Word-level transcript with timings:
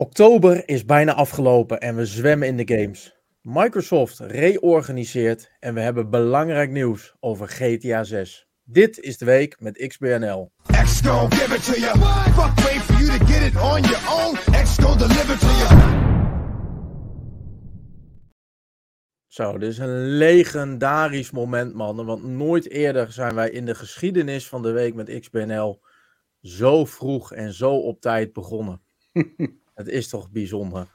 Oktober 0.00 0.68
is 0.68 0.84
bijna 0.84 1.14
afgelopen 1.14 1.80
en 1.80 1.96
we 1.96 2.06
zwemmen 2.06 2.48
in 2.48 2.56
de 2.56 2.76
games. 2.76 3.16
Microsoft 3.42 4.18
reorganiseert 4.18 5.50
en 5.58 5.74
we 5.74 5.80
hebben 5.80 6.10
belangrijk 6.10 6.70
nieuws 6.70 7.14
over 7.18 7.48
GTA 7.48 8.04
6. 8.04 8.48
Dit 8.64 8.98
is 8.98 9.18
de 9.18 9.24
week 9.24 9.60
met 9.60 9.86
XBNL. 9.86 10.52
X 10.62 11.00
give 11.00 11.54
it 11.54 11.64
to 11.64 11.80
you. 11.80 11.98
Fuck 11.98 12.64
wait 12.64 12.82
for 12.82 13.04
you 13.04 13.18
to 13.18 13.24
get 13.24 13.42
it 13.42 13.60
on 13.60 13.80
your 13.80 14.24
own. 14.24 14.36
X 14.62 14.76
deliver 14.76 15.38
to 15.38 15.46
you. 15.46 15.98
Zo, 19.26 19.58
dit 19.58 19.68
is 19.70 19.78
een 19.78 20.06
legendarisch 20.06 21.30
moment, 21.30 21.74
mannen. 21.74 22.06
Want 22.06 22.24
nooit 22.24 22.70
eerder 22.70 23.12
zijn 23.12 23.34
wij 23.34 23.50
in 23.50 23.66
de 23.66 23.74
geschiedenis 23.74 24.48
van 24.48 24.62
de 24.62 24.70
week 24.70 24.94
met 24.94 25.20
XBNL 25.20 25.80
zo 26.42 26.84
vroeg 26.84 27.32
en 27.32 27.52
zo 27.52 27.76
op 27.76 28.00
tijd 28.00 28.32
begonnen. 28.32 28.80
Het 29.74 29.88
is 29.88 30.08
toch 30.08 30.30
bijzonder. 30.30 30.86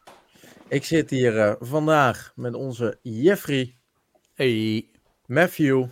Ik 0.67 0.83
zit 0.83 1.09
hier 1.09 1.35
uh, 1.35 1.53
vandaag 1.59 2.31
met 2.35 2.53
onze 2.53 2.99
Jeffrey. 3.01 3.77
Hey. 4.33 4.89
Matthew. 5.25 5.85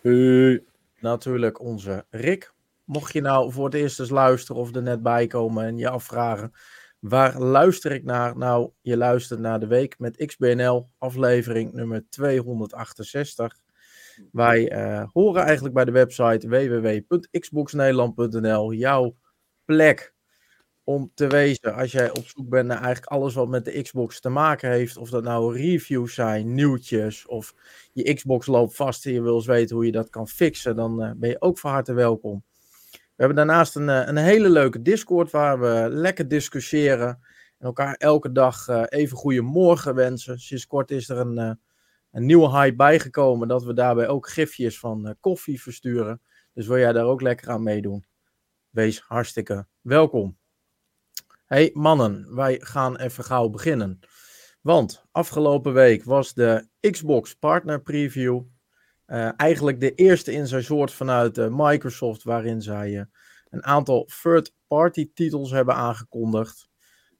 Hey. 0.00 0.64
Natuurlijk 1.00 1.60
onze 1.60 2.06
Rick. 2.10 2.52
Mocht 2.84 3.12
je 3.12 3.20
nou 3.20 3.52
voor 3.52 3.64
het 3.64 3.74
eerst 3.74 4.00
eens 4.00 4.10
luisteren 4.10 4.60
of 4.60 4.74
er 4.74 4.82
net 4.82 5.02
bij 5.02 5.26
komen 5.26 5.64
en 5.64 5.78
je 5.78 5.88
afvragen... 5.88 6.52
Waar 7.04 7.38
luister 7.38 7.92
ik 7.92 8.04
naar? 8.04 8.36
Nou, 8.36 8.70
je 8.80 8.96
luistert 8.96 9.40
naar 9.40 9.60
de 9.60 9.66
week 9.66 9.98
met 9.98 10.26
XBNL, 10.26 10.90
aflevering 10.98 11.72
nummer 11.72 12.04
268. 12.08 13.58
Wij 14.32 14.72
uh, 14.72 15.04
horen 15.12 15.42
eigenlijk 15.42 15.74
bij 15.74 15.84
de 15.84 15.90
website 15.90 16.48
www.xboxnederland.nl 16.48 18.72
jouw 18.72 19.16
plek 19.64 20.13
om 20.84 21.10
te 21.14 21.26
wezen 21.26 21.74
als 21.74 21.92
jij 21.92 22.10
op 22.10 22.26
zoek 22.26 22.48
bent 22.48 22.66
naar 22.66 22.82
eigenlijk 22.82 23.06
alles 23.06 23.34
wat 23.34 23.48
met 23.48 23.64
de 23.64 23.82
Xbox 23.82 24.20
te 24.20 24.28
maken 24.28 24.70
heeft. 24.70 24.96
Of 24.96 25.10
dat 25.10 25.22
nou 25.22 25.56
reviews 25.56 26.14
zijn, 26.14 26.54
nieuwtjes 26.54 27.26
of 27.26 27.54
je 27.92 28.14
Xbox 28.14 28.46
loopt 28.46 28.76
vast 28.76 29.06
en 29.06 29.12
je 29.12 29.22
wil 29.22 29.34
eens 29.34 29.46
weten 29.46 29.76
hoe 29.76 29.86
je 29.86 29.92
dat 29.92 30.10
kan 30.10 30.28
fixen, 30.28 30.76
dan 30.76 31.02
uh, 31.02 31.10
ben 31.16 31.28
je 31.28 31.40
ook 31.40 31.58
van 31.58 31.70
harte 31.70 31.92
welkom. 31.92 32.44
We 32.90 33.22
hebben 33.22 33.36
daarnaast 33.36 33.76
een, 33.76 33.88
eh, 33.88 34.06
een 34.06 34.16
hele 34.16 34.50
leuke 34.50 34.82
Discord 34.82 35.30
waar 35.30 35.60
we 35.60 35.86
lekker 35.90 36.28
discussiëren 36.28 37.08
en 37.58 37.66
elkaar 37.66 37.94
elke 37.94 38.32
dag 38.32 38.68
uh, 38.68 38.82
even 38.88 39.16
goede 39.16 39.40
morgen 39.40 39.94
wensen. 39.94 40.38
Sinds 40.38 40.66
kort 40.66 40.90
is 40.90 41.08
er 41.08 41.18
een, 41.18 41.58
een 42.10 42.26
nieuwe 42.26 42.50
hype 42.50 42.76
bijgekomen 42.76 43.48
dat 43.48 43.64
we 43.64 43.74
daarbij 43.74 44.08
ook 44.08 44.28
gifjes 44.28 44.78
van 44.78 45.16
koffie 45.20 45.62
versturen. 45.62 46.20
Dus 46.52 46.66
wil 46.66 46.78
jij 46.78 46.92
daar 46.92 47.04
ook 47.04 47.20
lekker 47.20 47.50
aan 47.50 47.62
meedoen? 47.62 48.04
Wees 48.70 49.00
hartstikke 49.00 49.66
welkom 49.80 50.36
hey 51.44 51.70
mannen, 51.72 52.34
wij 52.34 52.60
gaan 52.60 52.96
even 52.96 53.24
gauw 53.24 53.48
beginnen. 53.48 53.98
Want 54.60 55.04
afgelopen 55.12 55.72
week 55.72 56.04
was 56.04 56.34
de 56.34 56.68
Xbox 56.80 57.34
Partner 57.34 57.82
Preview. 57.82 58.42
Uh, 59.06 59.30
eigenlijk 59.36 59.80
de 59.80 59.94
eerste 59.94 60.32
in 60.32 60.46
zijn 60.46 60.64
soort 60.64 60.92
vanuit 60.92 61.38
uh, 61.38 61.46
Microsoft, 61.50 62.22
waarin 62.22 62.62
zij 62.62 62.90
uh, 62.90 63.02
een 63.50 63.64
aantal 63.64 64.08
third-party 64.22 65.10
titels 65.14 65.50
hebben 65.50 65.74
aangekondigd. 65.74 66.68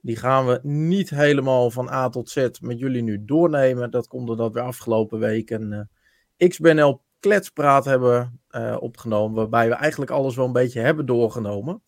Die 0.01 0.17
gaan 0.17 0.47
we 0.47 0.61
niet 0.63 1.11
helemaal 1.11 1.71
van 1.71 1.91
A 1.91 2.09
tot 2.09 2.31
Z 2.31 2.49
met 2.61 2.79
jullie 2.79 3.03
nu 3.03 3.25
doornemen. 3.25 3.91
Dat 3.91 4.07
komt 4.07 4.27
doordat 4.27 4.53
we 4.53 4.61
afgelopen 4.61 5.19
week 5.19 5.51
een 5.51 5.89
XBNL 6.37 7.05
kletspraat 7.21 7.85
hebben 7.85 8.41
opgenomen. 8.79 9.37
Waarbij 9.37 9.69
we 9.69 9.75
eigenlijk 9.75 10.11
alles 10.11 10.37
wel 10.37 10.47
een 10.47 10.53
beetje 10.53 10.81
hebben 10.81 11.07
doorgenomen. 11.07 11.83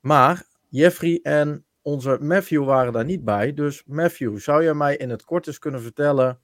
Maar 0.00 0.49
Jeffrey 0.70 1.20
en 1.22 1.64
onze 1.82 2.18
Matthew 2.20 2.64
waren 2.64 2.92
daar 2.92 3.04
niet 3.04 3.24
bij. 3.24 3.54
Dus 3.54 3.82
Matthew, 3.86 4.38
zou 4.38 4.62
jij 4.62 4.74
mij 4.74 4.96
in 4.96 5.10
het 5.10 5.24
kort 5.24 5.46
eens 5.46 5.58
kunnen 5.58 5.82
vertellen 5.82 6.40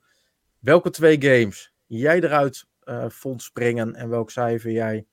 welke 0.58 0.90
twee 0.90 1.22
games 1.22 1.72
jij 1.86 2.20
eruit 2.20 2.66
uh, 2.84 3.04
vond 3.08 3.42
springen 3.42 3.94
en 3.94 4.08
welk 4.08 4.30
cijfer 4.30 4.70
jij 4.70 5.06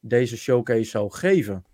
deze 0.00 0.36
showcase 0.36 0.84
zou 0.84 1.10
geven? 1.10 1.64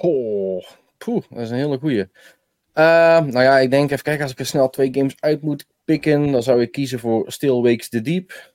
Oh, 0.00 0.64
poeh, 0.98 1.24
dat 1.30 1.38
is 1.38 1.50
een 1.50 1.56
hele 1.56 1.78
goeie. 1.78 2.00
Uh, 2.00 3.20
nou 3.20 3.42
ja, 3.42 3.58
ik 3.58 3.70
denk 3.70 3.90
even 3.90 4.04
kijken, 4.04 4.22
als 4.22 4.32
ik 4.32 4.38
er 4.38 4.46
snel 4.46 4.70
twee 4.70 4.94
games 4.94 5.14
uit 5.20 5.42
moet 5.42 5.66
pikken, 5.84 6.32
dan 6.32 6.42
zou 6.42 6.60
ik 6.60 6.72
kiezen 6.72 6.98
voor 6.98 7.32
Still 7.32 7.60
Wakes 7.60 7.88
the 7.88 8.00
Deep. 8.00 8.52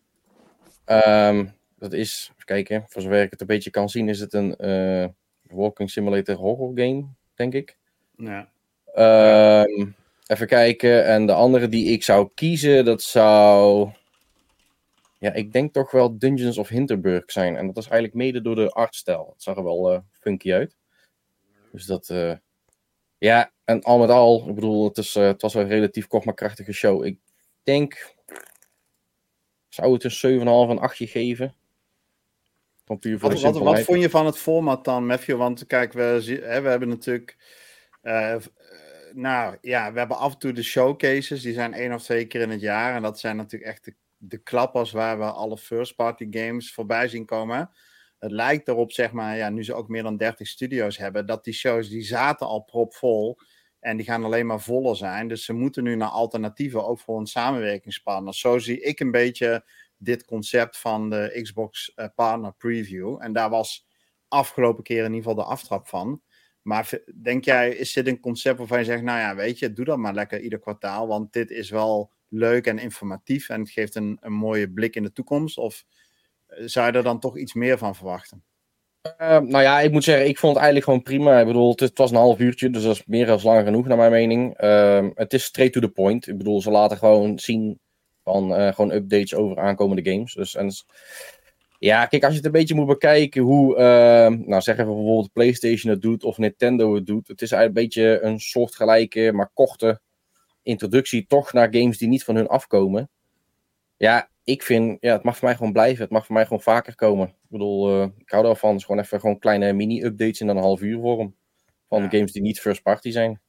Um, 0.85 1.53
dat 1.77 1.93
is, 1.93 2.29
even 2.31 2.45
kijken, 2.45 2.85
voor 2.87 3.01
zover 3.01 3.21
ik 3.21 3.31
het 3.31 3.41
een 3.41 3.47
beetje 3.47 3.69
kan 3.69 3.89
zien, 3.89 4.09
is 4.09 4.19
het 4.19 4.33
een 4.33 4.55
uh, 4.57 5.07
walking 5.41 5.89
simulator 5.89 6.35
horror 6.35 6.71
game, 6.75 7.07
denk 7.39 7.53
ik. 7.53 7.77
Ja. 8.17 8.49
Um, 9.65 9.95
even 10.25 10.47
kijken. 10.47 11.05
En 11.05 11.25
de 11.25 11.33
andere 11.33 11.69
die 11.69 11.85
ik 11.85 12.03
zou 12.03 12.29
kiezen, 12.33 12.85
dat 12.85 13.01
zou. 13.01 13.89
Ja, 15.19 15.33
ik 15.33 15.53
denk 15.53 15.73
toch 15.73 15.91
wel 15.91 16.17
Dungeons 16.17 16.57
of 16.57 16.67
Hinterburg 16.67 17.31
zijn. 17.31 17.55
En 17.55 17.67
dat 17.67 17.77
is 17.77 17.83
eigenlijk 17.83 18.13
mede 18.13 18.41
door 18.41 18.55
de 18.55 18.69
artstijl. 18.69 19.29
Het 19.33 19.43
zag 19.43 19.57
er 19.57 19.63
wel 19.63 19.93
uh, 19.93 19.99
funky 20.11 20.53
uit. 20.53 20.75
Dus 21.71 21.85
dat. 21.85 22.09
Uh... 22.09 22.33
Ja, 23.17 23.51
en 23.65 23.83
al 23.83 23.99
met 23.99 24.09
al, 24.09 24.49
ik 24.49 24.55
bedoel, 24.55 24.87
het, 24.87 24.97
is, 24.97 25.15
uh, 25.15 25.23
het 25.23 25.41
was 25.41 25.53
een 25.53 25.67
relatief 25.67 26.07
kort 26.07 26.25
maar 26.25 26.33
krachtige 26.33 26.73
show. 26.73 27.05
Ik 27.05 27.17
denk. 27.63 28.15
Zou 29.69 29.93
het 29.93 30.03
een 30.03 30.39
7,5 30.39 30.45
en 30.45 30.79
8 30.79 30.97
geven? 30.97 31.55
Wat, 32.89 33.41
wat, 33.41 33.57
wat, 33.57 33.79
vond 33.79 34.01
je 34.01 34.09
van 34.09 34.25
het 34.25 34.37
format 34.37 34.85
dan, 34.85 35.05
Matthew? 35.05 35.37
Want 35.37 35.65
kijk, 35.65 35.93
we, 35.93 36.39
hè, 36.43 36.61
we 36.61 36.69
hebben 36.69 36.89
natuurlijk. 36.89 37.37
Uh, 38.03 38.35
nou 39.13 39.57
ja, 39.61 39.91
we 39.93 39.99
hebben 39.99 40.17
af 40.17 40.33
en 40.33 40.39
toe 40.39 40.53
de 40.53 40.63
showcases. 40.63 41.41
Die 41.41 41.53
zijn 41.53 41.73
één 41.73 41.93
of 41.93 42.03
twee 42.03 42.25
keer 42.25 42.41
in 42.41 42.49
het 42.49 42.61
jaar. 42.61 42.95
En 42.95 43.01
dat 43.01 43.19
zijn 43.19 43.35
natuurlijk 43.35 43.71
echt 43.71 43.85
de, 43.85 43.95
de 44.17 44.37
klappers 44.37 44.91
waar 44.91 45.17
we 45.17 45.25
alle 45.25 45.57
first-party 45.57 46.27
games 46.29 46.73
voorbij 46.73 47.07
zien 47.07 47.25
komen. 47.25 47.69
Het 48.19 48.31
lijkt 48.31 48.67
erop, 48.67 48.91
zeg 48.91 49.11
maar, 49.11 49.37
ja, 49.37 49.49
nu 49.49 49.63
ze 49.63 49.73
ook 49.73 49.87
meer 49.87 50.03
dan 50.03 50.17
30 50.17 50.47
studio's 50.47 50.97
hebben, 50.97 51.25
dat 51.25 51.43
die 51.43 51.53
shows 51.53 51.89
die 51.89 52.03
zaten 52.03 52.47
al 52.47 52.59
propvol. 52.59 53.37
En 53.79 53.97
die 53.97 54.05
gaan 54.05 54.23
alleen 54.23 54.45
maar 54.45 54.61
voller 54.61 54.95
zijn. 54.95 55.27
Dus 55.27 55.45
ze 55.45 55.53
moeten 55.53 55.83
nu 55.83 55.95
naar 55.95 56.09
alternatieven, 56.09 56.85
ook 56.85 56.99
voor 56.99 57.19
een 57.19 57.27
samenwerkingspartner. 57.27 58.33
Zo 58.33 58.57
zie 58.57 58.81
ik 58.81 58.99
een 58.99 59.11
beetje 59.11 59.63
dit 59.99 60.25
concept 60.25 60.77
van 60.77 61.09
de 61.09 61.39
Xbox 61.41 61.91
uh, 61.95 62.05
Partner 62.15 62.53
Preview. 62.57 63.17
En 63.19 63.33
daar 63.33 63.49
was 63.49 63.87
afgelopen 64.27 64.83
keer 64.83 65.03
in 65.03 65.13
ieder 65.13 65.29
geval 65.29 65.43
de 65.43 65.51
aftrap 65.51 65.87
van. 65.87 66.21
Maar 66.61 66.89
denk 67.21 67.45
jij, 67.45 67.69
is 67.69 67.93
dit 67.93 68.07
een 68.07 68.19
concept 68.19 68.57
waarvan 68.57 68.79
je 68.79 68.85
zegt, 68.85 69.03
nou 69.03 69.19
ja, 69.19 69.35
weet 69.35 69.59
je, 69.59 69.73
doe 69.73 69.85
dat 69.85 69.97
maar 69.97 70.13
lekker 70.13 70.41
ieder 70.41 70.59
kwartaal, 70.59 71.07
want 71.07 71.33
dit 71.33 71.51
is 71.51 71.69
wel 71.69 72.11
leuk 72.27 72.67
en 72.67 72.77
informatief 72.77 73.49
en 73.49 73.59
het 73.59 73.69
geeft 73.69 73.95
een, 73.95 74.17
een 74.21 74.33
mooie 74.33 74.71
blik 74.71 74.95
in 74.95 75.03
de 75.03 75.11
toekomst? 75.11 75.57
Of 75.57 75.85
eh, 76.45 76.63
zou 76.65 76.91
je 76.91 76.97
er 76.97 77.03
dan 77.03 77.19
toch 77.19 77.37
iets 77.37 77.53
meer 77.53 77.77
van 77.77 77.95
verwachten? 77.95 78.43
Uh, 79.21 79.27
nou 79.27 79.61
ja, 79.61 79.79
ik 79.79 79.91
moet 79.91 80.03
zeggen, 80.03 80.27
ik 80.27 80.37
vond 80.37 80.53
het 80.53 80.63
eigenlijk 80.63 80.85
gewoon 80.85 81.19
prima. 81.19 81.39
Ik 81.39 81.45
bedoel, 81.45 81.73
het, 81.75 81.97
was 81.97 82.11
een 82.11 82.17
half 82.17 82.39
uurtje, 82.39 82.69
dus 82.69 82.83
dat 82.83 82.95
is 82.95 83.05
meer 83.05 83.25
dan 83.25 83.39
lang 83.43 83.63
genoeg 83.63 83.87
naar 83.87 83.97
mijn 83.97 84.11
mening. 84.11 84.61
Uh, 84.61 85.07
het 85.13 85.33
is 85.33 85.43
straight 85.43 85.73
to 85.73 85.81
the 85.81 85.89
point. 85.89 86.27
Ik 86.27 86.37
bedoel, 86.37 86.61
ze 86.61 86.71
laten 86.71 86.97
gewoon 86.97 87.39
zien 87.39 87.79
van 88.31 88.51
uh, 88.59 88.73
gewoon 88.73 88.91
updates 88.91 89.35
over 89.35 89.57
aankomende 89.57 90.11
games. 90.11 90.33
Dus, 90.33 90.55
en, 90.55 90.71
ja, 91.79 92.05
kijk, 92.05 92.23
als 92.23 92.31
je 92.31 92.37
het 92.37 92.45
een 92.45 92.51
beetje 92.51 92.75
moet 92.75 92.87
bekijken 92.87 93.41
hoe, 93.41 93.73
uh, 93.73 94.47
nou 94.47 94.61
zeggen 94.61 94.87
we 94.87 94.93
bijvoorbeeld 94.93 95.33
PlayStation 95.33 95.91
het 95.91 96.01
doet 96.01 96.23
of 96.23 96.37
Nintendo 96.37 96.95
het 96.95 97.05
doet. 97.05 97.27
Het 97.27 97.41
is 97.41 97.51
eigenlijk 97.51 97.79
een 97.79 97.83
beetje 97.83 98.21
een 98.21 98.39
soortgelijke, 98.39 99.31
maar 99.33 99.51
korte 99.53 100.01
introductie 100.63 101.25
toch 101.27 101.53
naar 101.53 101.67
games 101.71 101.97
die 101.97 102.07
niet 102.07 102.23
van 102.23 102.35
hun 102.35 102.47
afkomen. 102.47 103.09
Ja, 103.97 104.29
ik 104.43 104.63
vind, 104.63 104.97
ja, 105.01 105.13
het 105.13 105.23
mag 105.23 105.37
voor 105.37 105.47
mij 105.47 105.57
gewoon 105.57 105.73
blijven. 105.73 106.03
Het 106.03 106.11
mag 106.11 106.25
voor 106.25 106.35
mij 106.35 106.43
gewoon 106.43 106.61
vaker 106.61 106.95
komen. 106.95 107.27
Ik 107.27 107.49
bedoel, 107.49 108.01
uh, 108.01 108.07
ik 108.17 108.29
hou 108.29 108.45
ervan. 108.45 108.73
Dus 108.73 108.83
gewoon 108.85 109.01
even 109.01 109.19
gewoon 109.19 109.39
kleine 109.39 109.73
mini-updates 109.73 110.41
in 110.41 110.47
een 110.47 110.57
half 110.57 110.81
uur 110.81 110.99
vorm. 110.99 111.35
Van 111.87 112.01
ja. 112.01 112.09
games 112.09 112.31
die 112.31 112.41
niet 112.41 112.59
first 112.59 112.81
party 112.81 113.11
zijn. 113.11 113.41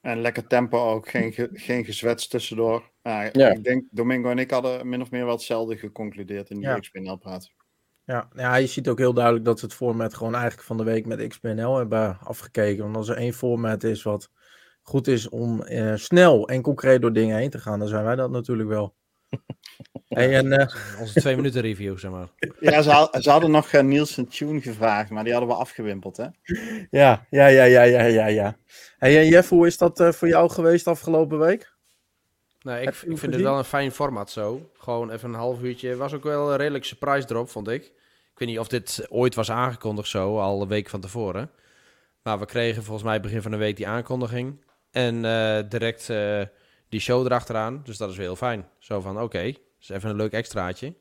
En 0.00 0.20
lekker 0.20 0.46
tempo 0.46 0.90
ook, 0.90 1.08
geen, 1.08 1.32
ge, 1.32 1.48
geen 1.52 1.84
gezwets 1.84 2.28
tussendoor. 2.28 2.90
Uh, 3.08 3.30
ja. 3.32 3.50
Ik 3.50 3.64
denk, 3.64 3.84
Domingo 3.90 4.30
en 4.30 4.38
ik 4.38 4.50
hadden 4.50 4.88
min 4.88 5.00
of 5.00 5.10
meer 5.10 5.24
wel 5.24 5.34
hetzelfde 5.34 5.76
geconcludeerd 5.76 6.50
in 6.50 6.56
die 6.56 6.68
ja. 6.68 6.78
XPNL-praat. 6.78 7.52
Ja, 8.04 8.28
ja, 8.34 8.56
je 8.56 8.66
ziet 8.66 8.88
ook 8.88 8.98
heel 8.98 9.12
duidelijk 9.12 9.44
dat 9.44 9.58
ze 9.58 9.64
het 9.64 9.74
format 9.74 10.14
gewoon 10.14 10.34
eigenlijk 10.34 10.66
van 10.66 10.76
de 10.76 10.84
week 10.84 11.06
met 11.06 11.26
XPNL 11.28 11.76
hebben 11.76 12.18
afgekeken. 12.20 12.84
Want 12.84 12.96
als 12.96 13.08
er 13.08 13.16
één 13.16 13.32
format 13.32 13.84
is 13.84 14.02
wat 14.02 14.30
goed 14.82 15.06
is 15.06 15.28
om 15.28 15.62
uh, 15.62 15.96
snel 15.96 16.48
en 16.48 16.62
concreet 16.62 17.00
door 17.00 17.12
dingen 17.12 17.36
heen 17.36 17.50
te 17.50 17.58
gaan, 17.58 17.78
dan 17.78 17.88
zijn 17.88 18.04
wij 18.04 18.16
dat 18.16 18.30
natuurlijk 18.30 18.68
wel. 18.68 18.94
Hey, 20.08 20.36
en, 20.36 20.46
uh... 20.46 20.66
Onze 21.00 21.20
twee 21.20 21.36
minuten 21.36 21.60
review, 21.60 21.98
zeg 21.98 22.10
maar. 22.10 22.28
Ja, 22.60 22.82
ze, 22.82 23.18
ze 23.20 23.30
hadden 23.30 23.50
nog 23.50 23.72
uh, 23.72 23.82
Nielsen 23.82 24.28
Tune 24.28 24.60
gevraagd, 24.60 25.10
maar 25.10 25.24
die 25.24 25.32
hadden 25.32 25.50
we 25.50 25.56
afgewimpeld, 25.56 26.16
hè? 26.16 26.26
Ja, 26.90 27.26
ja, 27.30 27.46
ja, 27.46 27.64
ja, 27.64 27.82
ja, 27.82 28.02
ja. 28.02 28.26
ja. 28.26 28.56
Hey, 28.98 29.18
en 29.18 29.28
Jeff, 29.28 29.48
hoe 29.48 29.66
is 29.66 29.78
dat 29.78 30.00
uh, 30.00 30.12
voor 30.12 30.28
jou 30.28 30.50
geweest 30.50 30.86
afgelopen 30.86 31.38
week? 31.38 31.76
Nee, 32.62 32.82
ik, 32.82 32.88
ik 32.88 33.18
vind 33.18 33.32
het 33.32 33.42
wel 33.42 33.58
een 33.58 33.64
fijn 33.64 33.92
format 33.92 34.30
zo. 34.30 34.70
Gewoon 34.78 35.10
even 35.10 35.28
een 35.28 35.34
half 35.34 35.62
uurtje. 35.62 35.96
Was 35.96 36.12
ook 36.14 36.22
wel 36.22 36.50
een 36.50 36.56
redelijk 36.56 36.84
surprise 36.84 37.26
drop, 37.26 37.48
vond 37.48 37.68
ik. 37.68 37.84
Ik 38.32 38.38
weet 38.38 38.48
niet 38.48 38.58
of 38.58 38.68
dit 38.68 39.06
ooit 39.08 39.34
was 39.34 39.50
aangekondigd 39.50 40.08
zo, 40.08 40.38
al 40.38 40.62
een 40.62 40.68
week 40.68 40.88
van 40.88 41.00
tevoren. 41.00 41.50
Maar 42.22 42.38
we 42.38 42.46
kregen 42.46 42.82
volgens 42.82 43.04
mij 43.06 43.20
begin 43.20 43.42
van 43.42 43.50
de 43.50 43.56
week 43.56 43.76
die 43.76 43.88
aankondiging. 43.88 44.64
En 44.90 45.22
direct 45.68 46.06
die 46.88 47.00
show 47.00 47.24
erachteraan. 47.26 47.80
Dus 47.84 47.96
dat 47.96 48.10
is 48.10 48.16
wel 48.16 48.26
heel 48.26 48.36
fijn. 48.36 48.68
Zo 48.78 49.00
van, 49.00 49.14
oké, 49.14 49.24
okay, 49.24 49.56
is 49.80 49.88
even 49.88 50.10
een 50.10 50.16
leuk 50.16 50.32
extraatje. 50.32 50.94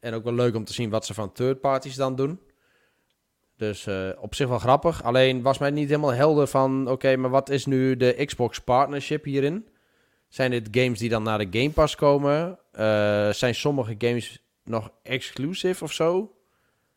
En 0.00 0.14
ook 0.14 0.24
wel 0.24 0.34
leuk 0.34 0.54
om 0.54 0.64
te 0.64 0.72
zien 0.72 0.90
wat 0.90 1.06
ze 1.06 1.14
van 1.14 1.32
third 1.32 1.60
parties 1.60 1.94
dan 1.94 2.16
doen. 2.16 2.40
Dus 3.56 3.86
uh, 3.86 4.08
op 4.18 4.34
zich 4.34 4.48
wel 4.48 4.58
grappig. 4.58 5.02
Alleen 5.02 5.42
was 5.42 5.58
mij 5.58 5.70
niet 5.70 5.88
helemaal 5.88 6.12
helder 6.12 6.46
van... 6.46 6.88
Oké, 6.88 7.16
maar 7.16 7.30
wat 7.30 7.50
is 7.50 7.66
nu 7.66 7.96
de 7.96 8.24
Xbox 8.24 8.58
partnership 8.60 9.24
hierin? 9.24 9.68
Zijn 10.34 10.50
dit 10.50 10.68
games 10.70 10.98
die 10.98 11.08
dan 11.08 11.22
naar 11.22 11.38
de 11.38 11.58
Game 11.58 11.70
Pass 11.70 11.94
komen? 11.94 12.58
Uh, 12.72 13.30
zijn 13.30 13.54
sommige 13.54 13.94
games 13.98 14.44
nog 14.64 14.90
exclusive 15.02 15.84
of 15.84 15.92
zo? 15.92 16.32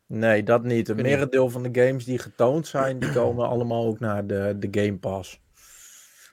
Nee, 0.06 0.44
dat 0.44 0.63
niet. 0.63 0.88
Het 0.88 1.01
merendeel 1.01 1.50
van 1.50 1.63
de 1.63 1.86
games 1.86 2.06
die 2.06 2.18
getoond 2.18 2.68
zijn... 2.68 3.00
die 3.00 3.12
komen 3.12 3.48
allemaal 3.48 3.86
ook 3.86 4.00
naar 4.00 4.28
de, 4.28 4.56
de 4.60 4.68
Game 4.72 4.98
Pass. 4.98 5.42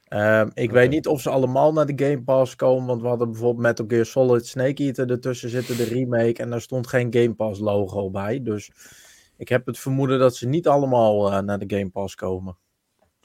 Um, 0.09 0.51
ik 0.55 0.71
weet 0.71 0.91
niet 0.91 1.07
of 1.07 1.21
ze 1.21 1.31
allemaal 1.31 1.73
naar 1.73 1.87
de 1.87 2.05
Game 2.05 2.23
Pass 2.23 2.57
komen, 2.57 2.87
want 2.87 3.03
we 3.03 3.09
hadden 3.09 3.31
bijvoorbeeld 3.31 3.67
Metal 3.67 3.87
Gear 3.89 4.07
Solid 4.07 4.47
Snake 4.47 4.83
Eater 4.83 5.11
ertussen 5.11 5.51
zitten, 5.51 5.77
de 5.77 5.85
remake, 5.85 6.43
en 6.43 6.51
daar 6.51 6.61
stond 6.61 6.87
geen 6.87 7.15
Game 7.15 7.35
Pass 7.35 7.61
logo 7.61 8.11
bij. 8.11 8.43
Dus 8.43 8.71
ik 9.37 9.49
heb 9.49 9.67
het 9.67 9.79
vermoeden 9.79 10.19
dat 10.19 10.37
ze 10.37 10.47
niet 10.47 10.69
allemaal 10.69 11.33
uh, 11.33 11.39
naar 11.41 11.59
de 11.59 11.77
Game 11.77 11.91
Pass 11.91 12.15
komen. 12.15 12.57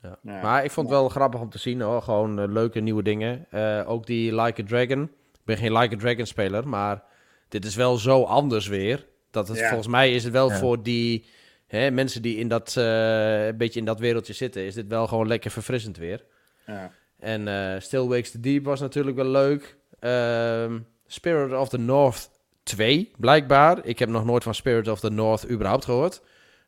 Ja. 0.02 0.42
Maar 0.42 0.64
ik 0.64 0.72
vond 0.72 0.90
het 0.90 0.98
wel 0.98 1.10
grappig 1.10 1.40
om 1.40 1.50
te 1.50 1.60
zien 1.60 1.82
hoor. 1.82 2.02
Gewoon 2.02 2.40
uh, 2.40 2.48
leuke 2.48 2.80
nieuwe 2.80 3.04
dingen. 3.04 3.46
Uh, 3.52 3.90
ook 3.90 4.06
die 4.06 4.42
Like 4.42 4.62
a 4.62 4.66
Dragon. 4.66 5.04
Ik 5.34 5.46
ben 5.46 5.58
geen 5.58 5.78
Like 5.78 5.96
a 5.96 5.98
Dragon 5.98 6.26
speler, 6.26 6.68
maar 6.68 7.04
dit 7.48 7.66
is 7.66 7.76
wel 7.76 7.98
zo 7.98 8.24
anders 8.24 8.68
weer. 8.68 9.06
Dat 9.32 9.48
het 9.48 9.60
volgens 9.60 9.88
mij 9.88 10.14
is 10.14 10.24
het 10.24 10.34
wel 10.34 10.50
ja. 10.50 10.58
voor 10.58 10.84
die 10.84 11.26
hè, 11.68 11.92
mensen 11.92 12.22
die 12.22 12.38
in 12.38 12.48
dat, 12.48 12.76
een 12.76 13.58
beetje 13.58 13.80
in 13.80 13.86
dat 13.86 14.00
wereldje 14.00 14.34
zitten, 14.34 14.62
is 14.62 14.74
dit 14.74 14.88
wel 14.88 15.08
gewoon 15.08 15.28
lekker 15.28 15.52
verfrissend 15.52 15.98
weer. 15.98 16.26
Ja. 16.66 16.92
En 17.20 17.48
uh, 17.48 17.80
Still 17.80 18.08
Wakes 18.08 18.32
the 18.32 18.40
Deep 18.40 18.66
was 18.66 18.80
natuurlijk 18.80 19.16
wel 19.16 19.26
leuk. 19.26 19.78
Um, 20.00 20.88
Spirit 21.08 21.54
of 21.54 21.70
the 21.70 21.78
North 21.78 22.30
2, 22.64 23.12
blijkbaar. 23.18 23.86
Ik 23.86 24.00
heb 24.00 24.10
nog 24.10 24.26
nooit 24.26 24.44
van 24.44 24.56
Spirit 24.56 24.88
of 24.88 25.00
the 25.00 25.10
North 25.10 25.50
überhaupt 25.50 25.86
gehoord. 25.86 26.22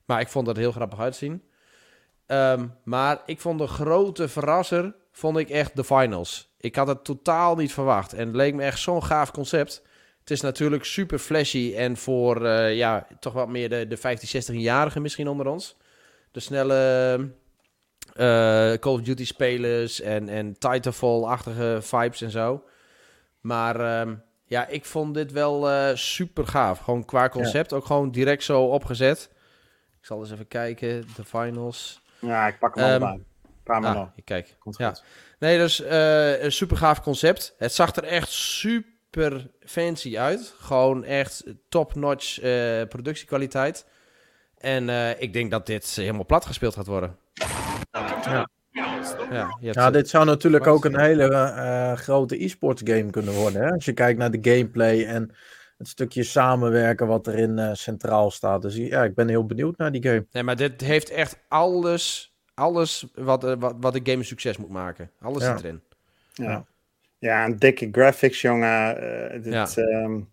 Maar 0.06 0.22
ik 0.22 0.28
vond 0.28 0.45
dat 0.45 0.57
heel 0.57 0.72
grappig 0.72 1.00
uitzien. 1.00 1.44
Um, 2.31 2.74
maar 2.83 3.22
ik 3.25 3.39
vond 3.39 3.60
de 3.60 3.68
grote 3.68 4.28
verrasser, 4.28 4.95
vond 5.12 5.38
ik 5.38 5.50
echt 5.50 5.75
de 5.75 5.83
finals. 5.83 6.54
Ik 6.57 6.75
had 6.75 6.88
het 6.88 7.04
totaal 7.04 7.56
niet 7.56 7.74
verwacht. 7.74 8.13
En 8.13 8.28
het 8.28 8.36
leek 8.36 8.54
me 8.54 8.63
echt 8.63 8.80
zo'n 8.80 9.04
gaaf 9.04 9.31
concept. 9.31 9.81
Het 10.19 10.31
is 10.31 10.42
natuurlijk 10.42 10.86
super 10.86 11.19
flashy 11.19 11.74
en 11.78 11.98
voor 11.98 12.42
uh, 12.42 12.75
ja, 12.75 13.07
toch 13.19 13.33
wat 13.33 13.50
meer 13.50 13.69
de, 13.69 13.88
de 13.88 13.98
15, 13.98 14.44
16-jarigen 14.44 15.01
misschien 15.01 15.28
onder 15.28 15.48
ons. 15.48 15.78
De 16.31 16.39
snelle 16.39 17.18
uh, 18.16 18.74
Call 18.74 18.94
of 18.94 19.01
Duty 19.01 19.25
spelers 19.25 20.01
en, 20.01 20.30
en 20.30 20.57
Titanfall-achtige 20.57 21.78
vibes 21.81 22.22
en 22.22 22.31
zo. 22.31 22.63
Maar 23.39 24.01
um, 24.01 24.24
ja, 24.45 24.68
ik 24.68 24.86
vond 24.86 25.13
dit 25.13 25.31
wel 25.31 25.72
uh, 25.72 25.95
super 25.95 26.48
gaaf. 26.48 26.80
Gewoon 26.80 27.06
qua 27.06 27.30
concept, 27.30 27.74
ook 27.74 27.86
gewoon 27.86 28.12
direct 28.12 28.44
zo 28.44 28.63
opgezet. 28.63 29.30
Ik 30.00 30.06
zal 30.06 30.19
eens 30.19 30.31
even 30.31 30.48
kijken, 30.48 31.06
de 31.16 31.24
finals. 31.24 32.00
Ja, 32.21 32.47
ik 32.47 32.59
pak 32.59 32.75
hem 32.75 33.01
um, 33.01 33.03
al 33.03 33.19
Paar 33.63 33.85
ah, 33.85 34.07
ik 34.15 34.25
kijk. 34.25 34.56
Komt 34.59 34.77
ja. 34.77 34.88
Goed. 34.88 35.03
Nee, 35.39 35.57
dus 35.57 35.81
uh, 35.81 36.44
een 36.44 36.51
super 36.51 36.77
gaaf 36.77 37.01
concept. 37.01 37.56
Het 37.57 37.73
zag 37.73 37.95
er 37.95 38.03
echt 38.03 38.29
super 38.29 39.50
fancy 39.65 40.18
uit. 40.18 40.53
Gewoon 40.59 41.03
echt 41.03 41.44
top-notch 41.69 42.44
uh, 42.44 42.81
productiekwaliteit. 42.88 43.85
En 44.57 44.88
uh, 44.88 45.21
ik 45.21 45.33
denk 45.33 45.51
dat 45.51 45.65
dit 45.65 45.95
helemaal 45.95 46.25
plat 46.25 46.45
gespeeld 46.45 46.75
gaat 46.75 46.88
worden. 46.88 47.18
Ja. 48.23 48.50
Ja, 49.31 49.57
ja, 49.59 49.91
dit 49.91 50.09
zou 50.09 50.25
natuurlijk 50.25 50.68
ook 50.68 50.85
een 50.85 51.00
hele 51.00 51.29
uh, 51.29 51.94
grote 51.94 52.44
e-sports 52.44 52.81
game 52.85 53.09
kunnen 53.09 53.33
worden. 53.33 53.62
Hè? 53.62 53.71
Als 53.71 53.85
je 53.85 53.94
kijkt 53.94 54.19
naar 54.19 54.31
de 54.31 54.51
gameplay 54.51 55.06
en 55.06 55.35
het 55.81 55.89
stukje 55.89 56.24
samenwerken 56.24 57.07
wat 57.07 57.28
erin 57.28 57.57
uh, 57.57 57.74
centraal 57.74 58.31
staat. 58.31 58.62
Dus 58.62 58.75
ja, 58.75 59.04
ik 59.04 59.16
ben 59.16 59.28
heel 59.28 59.45
benieuwd 59.45 59.78
naar 59.78 59.92
die 59.92 60.04
game. 60.04 60.25
Nee, 60.31 60.44
maar 60.44 60.56
dit 60.56 60.81
heeft 60.81 61.10
echt 61.10 61.38
alles, 61.48 62.33
alles 62.54 63.07
wat, 63.13 63.44
uh, 63.44 63.54
wat, 63.60 63.75
wat 63.80 63.94
de 63.94 64.01
game 64.04 64.18
een 64.18 64.25
succes 64.25 64.57
moet 64.57 64.69
maken. 64.69 65.12
Alles 65.19 65.44
ja. 65.44 65.57
zit 65.57 65.66
erin. 65.66 65.81
Ja. 66.33 66.66
ja, 67.19 67.45
een 67.45 67.60
dikke 67.60 67.89
graphics, 67.92 68.42
jongen. 68.42 68.95
dit, 69.42 69.54
ja. 69.54 69.68
um, 69.78 70.30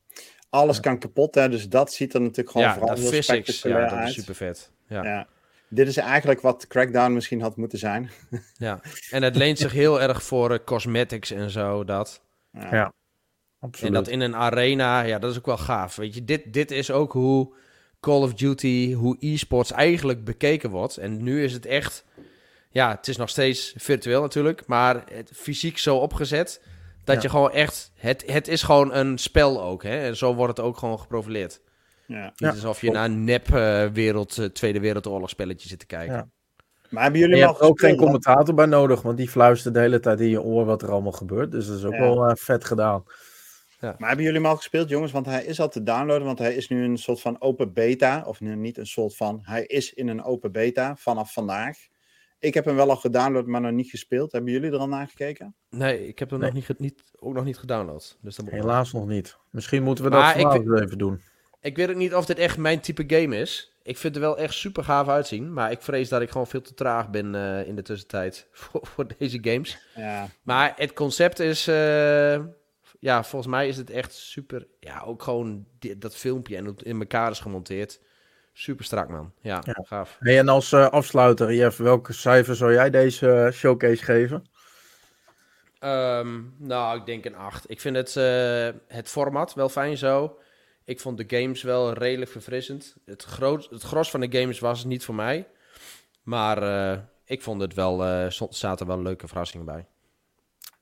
alles 0.51 0.81
kan 0.81 0.99
kapot, 0.99 1.35
hè. 1.35 1.49
Dus 1.49 1.69
dat 1.69 1.93
ziet 1.93 2.15
er 2.15 2.21
natuurlijk 2.21 2.51
gewoon 2.51 2.67
ja, 2.67 2.75
vooral 2.75 2.97
heel 2.97 3.09
physics, 3.09 3.63
ja, 3.63 3.81
dat 3.81 3.91
uit. 3.91 4.09
is 4.09 4.15
super 4.15 4.35
vet. 4.35 4.71
ja. 4.89 5.27
Dit 5.71 5.89
is 5.89 5.97
eigenlijk 5.97 6.41
wat 6.41 6.67
Crackdown 6.67 7.13
misschien 7.13 7.41
had 7.41 7.57
moeten 7.57 7.79
zijn. 7.79 8.11
ja, 8.59 8.81
en 9.11 9.23
het 9.23 9.37
leent 9.37 9.59
zich 9.59 9.73
heel 9.73 10.01
erg 10.01 10.23
voor 10.23 10.53
uh, 10.53 10.59
cosmetics 10.65 11.31
en 11.31 11.51
zo, 11.51 11.85
dat. 11.85 12.23
Ja, 12.53 12.75
ja, 12.75 12.93
absoluut. 13.61 13.95
En 13.95 14.03
dat 14.03 14.13
in 14.13 14.21
een 14.21 14.37
arena, 14.37 15.01
ja, 15.01 15.19
dat 15.19 15.31
is 15.31 15.39
ook 15.39 15.47
wel 15.47 15.59
gaaf. 15.59 15.97
Weet 15.97 16.15
je, 16.15 16.25
dit, 16.25 16.53
dit 16.53 16.71
is 16.71 16.91
ook 16.91 17.13
hoe 17.13 17.55
Call 18.01 18.23
of 18.23 18.35
Duty, 18.35 18.93
hoe 18.93 19.17
e-sports 19.21 19.73
eigenlijk 19.73 20.25
bekeken 20.25 20.71
wordt. 20.71 20.97
En 20.97 21.23
nu 21.23 21.45
is 21.45 21.53
het 21.53 21.67
echt, 21.67 22.05
ja, 22.71 22.91
het 22.91 23.09
is 23.09 23.17
nog 23.17 23.29
steeds 23.29 23.75
virtueel 23.77 24.21
natuurlijk, 24.21 24.67
maar 24.67 25.05
het 25.13 25.31
fysiek 25.35 25.79
zo 25.79 25.97
opgezet 25.97 26.63
dat 27.05 27.17
ja. 27.17 27.23
je 27.23 27.29
gewoon 27.29 27.53
echt, 27.53 27.93
het, 27.95 28.25
het 28.27 28.49
is 28.49 28.63
gewoon 28.63 28.95
een 28.95 29.19
spel 29.19 29.63
ook, 29.63 29.83
hè. 29.83 29.99
En 29.99 30.17
zo 30.17 30.35
wordt 30.35 30.57
het 30.57 30.67
ook 30.67 30.77
gewoon 30.77 30.99
geprofileerd. 30.99 31.61
Ja. 32.07 32.33
Niet 32.37 32.51
alsof 32.51 32.81
je 32.81 32.91
naar 32.91 33.05
een 33.05 33.25
nep 33.25 33.49
uh, 33.49 33.87
wereld, 33.87 34.37
uh, 34.37 34.47
Tweede 34.47 34.81
Wereldoorlog 34.81 35.29
spelletje 35.29 35.69
zit 35.69 35.79
te 35.79 35.87
kijken. 35.87 36.15
Ja. 36.15 36.29
Maar 36.91 37.03
hebben 37.03 37.21
jullie 37.21 37.37
je 37.37 37.47
hebt 37.47 37.61
ook 37.61 37.81
geen 37.81 37.97
commentator 37.97 38.55
bij 38.55 38.67
nodig, 38.67 39.03
want 39.03 39.17
die 39.17 39.29
fluistert 39.29 39.75
de 39.75 39.81
hele 39.81 40.01
tijd 40.01 40.21
in 40.21 40.29
je 40.29 40.43
oor 40.43 40.65
wat 40.65 40.83
er 40.83 40.91
allemaal 40.91 41.13
gebeurt. 41.13 41.51
Dus 41.51 41.67
dat 41.67 41.77
is 41.77 41.85
ook 41.85 41.93
ja. 41.93 42.01
wel 42.01 42.29
uh, 42.29 42.35
vet 42.35 42.65
gedaan. 42.65 43.05
Ja. 43.81 43.95
Maar 43.99 44.09
hebben 44.09 44.27
jullie 44.27 44.41
hem 44.41 44.51
al 44.51 44.57
gespeeld, 44.57 44.89
jongens? 44.89 45.13
Want 45.13 45.27
hij 45.27 45.45
is 45.45 45.61
al 45.61 45.69
te 45.69 45.83
downloaden, 45.83 46.27
want 46.27 46.39
hij 46.39 46.55
is 46.55 46.69
nu 46.69 46.85
een 46.85 46.99
soort 46.99 47.21
van 47.21 47.41
open 47.41 47.73
beta. 47.73 48.23
Of 48.27 48.41
nu 48.41 48.57
niet 48.57 48.79
een 48.79 48.87
soort 48.87 49.17
van, 49.17 49.41
hij 49.43 49.65
is 49.65 49.95
in 49.95 50.09
een 50.09 50.23
open 50.23 50.53
beta 50.53 50.97
vanaf 50.97 51.33
vandaag. 51.33 51.79
Ik 52.39 52.55
heb 52.55 52.65
hem 52.65 52.77
wel 52.77 52.91
al 52.91 52.97
gedownload, 52.97 53.47
maar 53.47 53.61
nog 53.61 53.73
niet 53.73 53.91
gespeeld. 53.91 54.33
Hebben 54.33 54.53
jullie 54.53 54.71
er 54.71 54.79
al 54.79 54.89
naar 54.89 55.09
gekeken? 55.09 55.55
Nee, 55.71 56.09
ik 56.09 56.19
heb 56.19 56.31
hem 56.31 56.39
nee. 56.39 56.53
nog 56.53 56.69
niet, 56.69 56.79
niet, 56.79 57.03
ook 57.19 57.35
nog 57.35 57.45
niet 57.45 57.59
gedownload. 57.59 58.19
Dus 58.21 58.39
Helaas 58.45 58.93
nog 58.93 59.07
niet. 59.07 59.37
Misschien 59.51 59.83
moeten 59.83 60.05
we 60.05 60.11
dat 60.11 60.33
vanavond 60.33 60.81
even 60.81 60.99
doen. 60.99 61.21
Ik 61.61 61.77
weet 61.77 61.91
ook 61.91 61.97
niet 61.97 62.15
of 62.15 62.27
dit 62.27 62.39
echt 62.39 62.57
mijn 62.57 62.81
type 62.81 63.05
game 63.07 63.37
is. 63.37 63.77
Ik 63.83 63.99
vind 63.99 64.15
er 64.15 64.21
wel 64.21 64.39
echt 64.39 64.55
super 64.55 64.85
gaaf 64.85 65.09
uitzien. 65.09 65.53
Maar 65.53 65.71
ik 65.71 65.83
vrees 65.83 66.09
dat 66.09 66.21
ik 66.21 66.31
gewoon 66.31 66.47
veel 66.47 66.61
te 66.61 66.75
traag 66.75 67.11
ben 67.11 67.35
uh, 67.35 67.67
in 67.67 67.77
de 67.77 67.83
tussentijd 67.83 68.49
voor, 68.53 68.87
voor 68.87 69.07
deze 69.19 69.39
games. 69.41 69.79
Ja. 69.95 70.29
Maar 70.43 70.73
het 70.77 70.93
concept 70.93 71.39
is... 71.39 71.69
Uh, 71.69 72.39
ja, 72.99 73.25
volgens 73.25 73.51
mij 73.51 73.69
is 73.69 73.77
het 73.77 73.91
echt 73.91 74.15
super... 74.15 74.67
Ja, 74.81 75.01
ook 75.01 75.23
gewoon 75.23 75.67
dat 75.97 76.17
filmpje 76.17 76.57
en 76.57 76.65
het 76.65 76.83
in 76.83 76.99
elkaar 76.99 77.31
is 77.31 77.41
gemonteerd. 77.41 78.01
Super 78.53 78.85
strak, 78.85 79.09
man. 79.09 79.33
Ja, 79.41 79.63
ja. 79.65 79.83
gaaf. 79.83 80.17
Hey, 80.21 80.39
en 80.39 80.49
als 80.49 80.73
uh, 80.73 80.89
afsluiter, 80.89 81.55
Jeff, 81.55 81.77
welke 81.77 82.13
cijfer 82.13 82.57
zou 82.57 82.73
jij 82.73 82.91
deze 82.91 83.51
showcase 83.53 84.05
geven? 84.05 84.47
Um, 85.81 86.55
nou, 86.59 86.99
ik 86.99 87.07
denk 87.07 87.25
een 87.25 87.37
8. 87.37 87.71
Ik 87.71 87.81
vind 87.81 87.97
het, 87.97 88.15
het 88.89 89.09
format 89.09 89.55
wel 89.55 89.69
fijn 89.69 89.97
zo. 89.97 90.39
Ik 90.89 91.01
vond 91.01 91.19
de 91.19 91.39
games 91.39 91.63
wel 91.63 91.93
redelijk 91.93 92.31
verfrissend. 92.31 92.97
Het, 93.05 93.25
groot, 93.25 93.69
het 93.71 93.83
gros 93.83 94.11
van 94.11 94.21
de 94.21 94.39
games 94.39 94.59
was 94.59 94.85
niet 94.85 95.05
voor 95.05 95.15
mij. 95.15 95.49
Maar 96.23 96.63
uh, 96.63 96.99
ik 97.25 97.43
vond 97.43 97.61
het 97.61 97.75
wel, 97.75 98.07
uh, 98.07 98.31
zaten 98.51 98.87
wel 98.87 99.03
leuke 99.03 99.29
verrassingen 99.29 99.67
bij. 99.67 99.87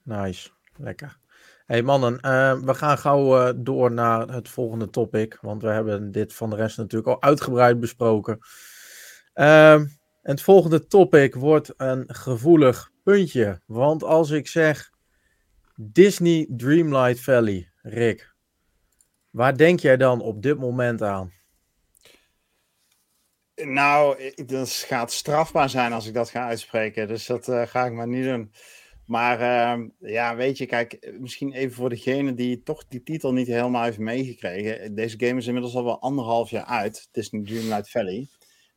Nice, 0.03 0.51
lekker. 0.77 1.19
Hey 1.67 1.83
mannen, 1.83 2.19
uh, 2.23 2.59
we 2.61 2.75
gaan 2.75 2.99
gauw 2.99 3.53
door 3.57 3.93
naar 3.93 4.29
het 4.29 4.49
volgende 4.49 4.91
topic. 4.91 5.39
Want 5.41 5.63
we 5.63 5.69
hebben 5.69 6.13
dit 6.13 6.35
van 6.35 6.51
de 6.51 6.57
rest 6.57 6.77
natuurlijk 6.77 7.09
al 7.09 7.23
uitgebreid 7.23 7.81
besproken. 7.81 8.39
Ehm, 9.33 9.87
het 10.23 10.43
volgende 10.43 10.87
topic 10.87 11.35
wordt 11.35 11.73
een 11.77 12.05
gevoelig 12.07 12.91
puntje. 13.03 13.61
Want 13.67 14.03
als 14.03 14.31
ik 14.31 14.49
zeg 14.49 14.91
Disney 15.75 16.47
Dreamlight 16.51 17.21
Valley, 17.21 17.71
Rick, 17.83 18.37
Waar 19.37 19.57
denk 19.57 19.81
jij 19.81 19.97
dan 19.97 20.21
op 20.21 20.43
dit 20.43 20.59
moment 20.59 21.03
aan? 21.03 21.33
Nou, 23.55 24.33
dat 24.47 24.71
gaat 24.71 25.13
strafbaar 25.13 25.71
zijn 25.71 25.93
als 25.93 26.07
ik 26.07 26.15
dat 26.15 26.31
ga 26.31 26.47
uitspreken. 26.47 27.09
Dus 27.09 27.27
dat 27.27 27.49
uh, 27.49 27.63
ga 27.67 27.85
ik 27.85 27.93
maar 27.93 28.09
niet 28.09 28.25
doen. 28.25 28.53
Maar 29.07 29.41
uh, 29.41 29.89
ja, 29.99 30.37
weet 30.37 30.59
je, 30.59 30.67
kijk, 30.67 31.13
misschien 31.19 31.53
even 31.53 31.77
voor 31.77 31.89
degene 31.89 32.35
die 32.35 32.63
toch 32.63 32.87
die 32.89 33.03
titel 33.03 33.33
niet 33.33 33.47
helemaal 33.47 33.85
heeft 33.85 33.99
meegekregen. 33.99 34.95
Deze 34.95 35.19
game 35.19 35.39
is 35.39 35.47
inmiddels 35.47 35.75
al 35.75 35.85
wel 35.85 36.01
anderhalf 36.01 36.51
jaar 36.51 36.65
uit. 36.65 37.09
Disney 37.13 37.43
Dreamlight 37.43 37.91
Valley. 37.91 38.27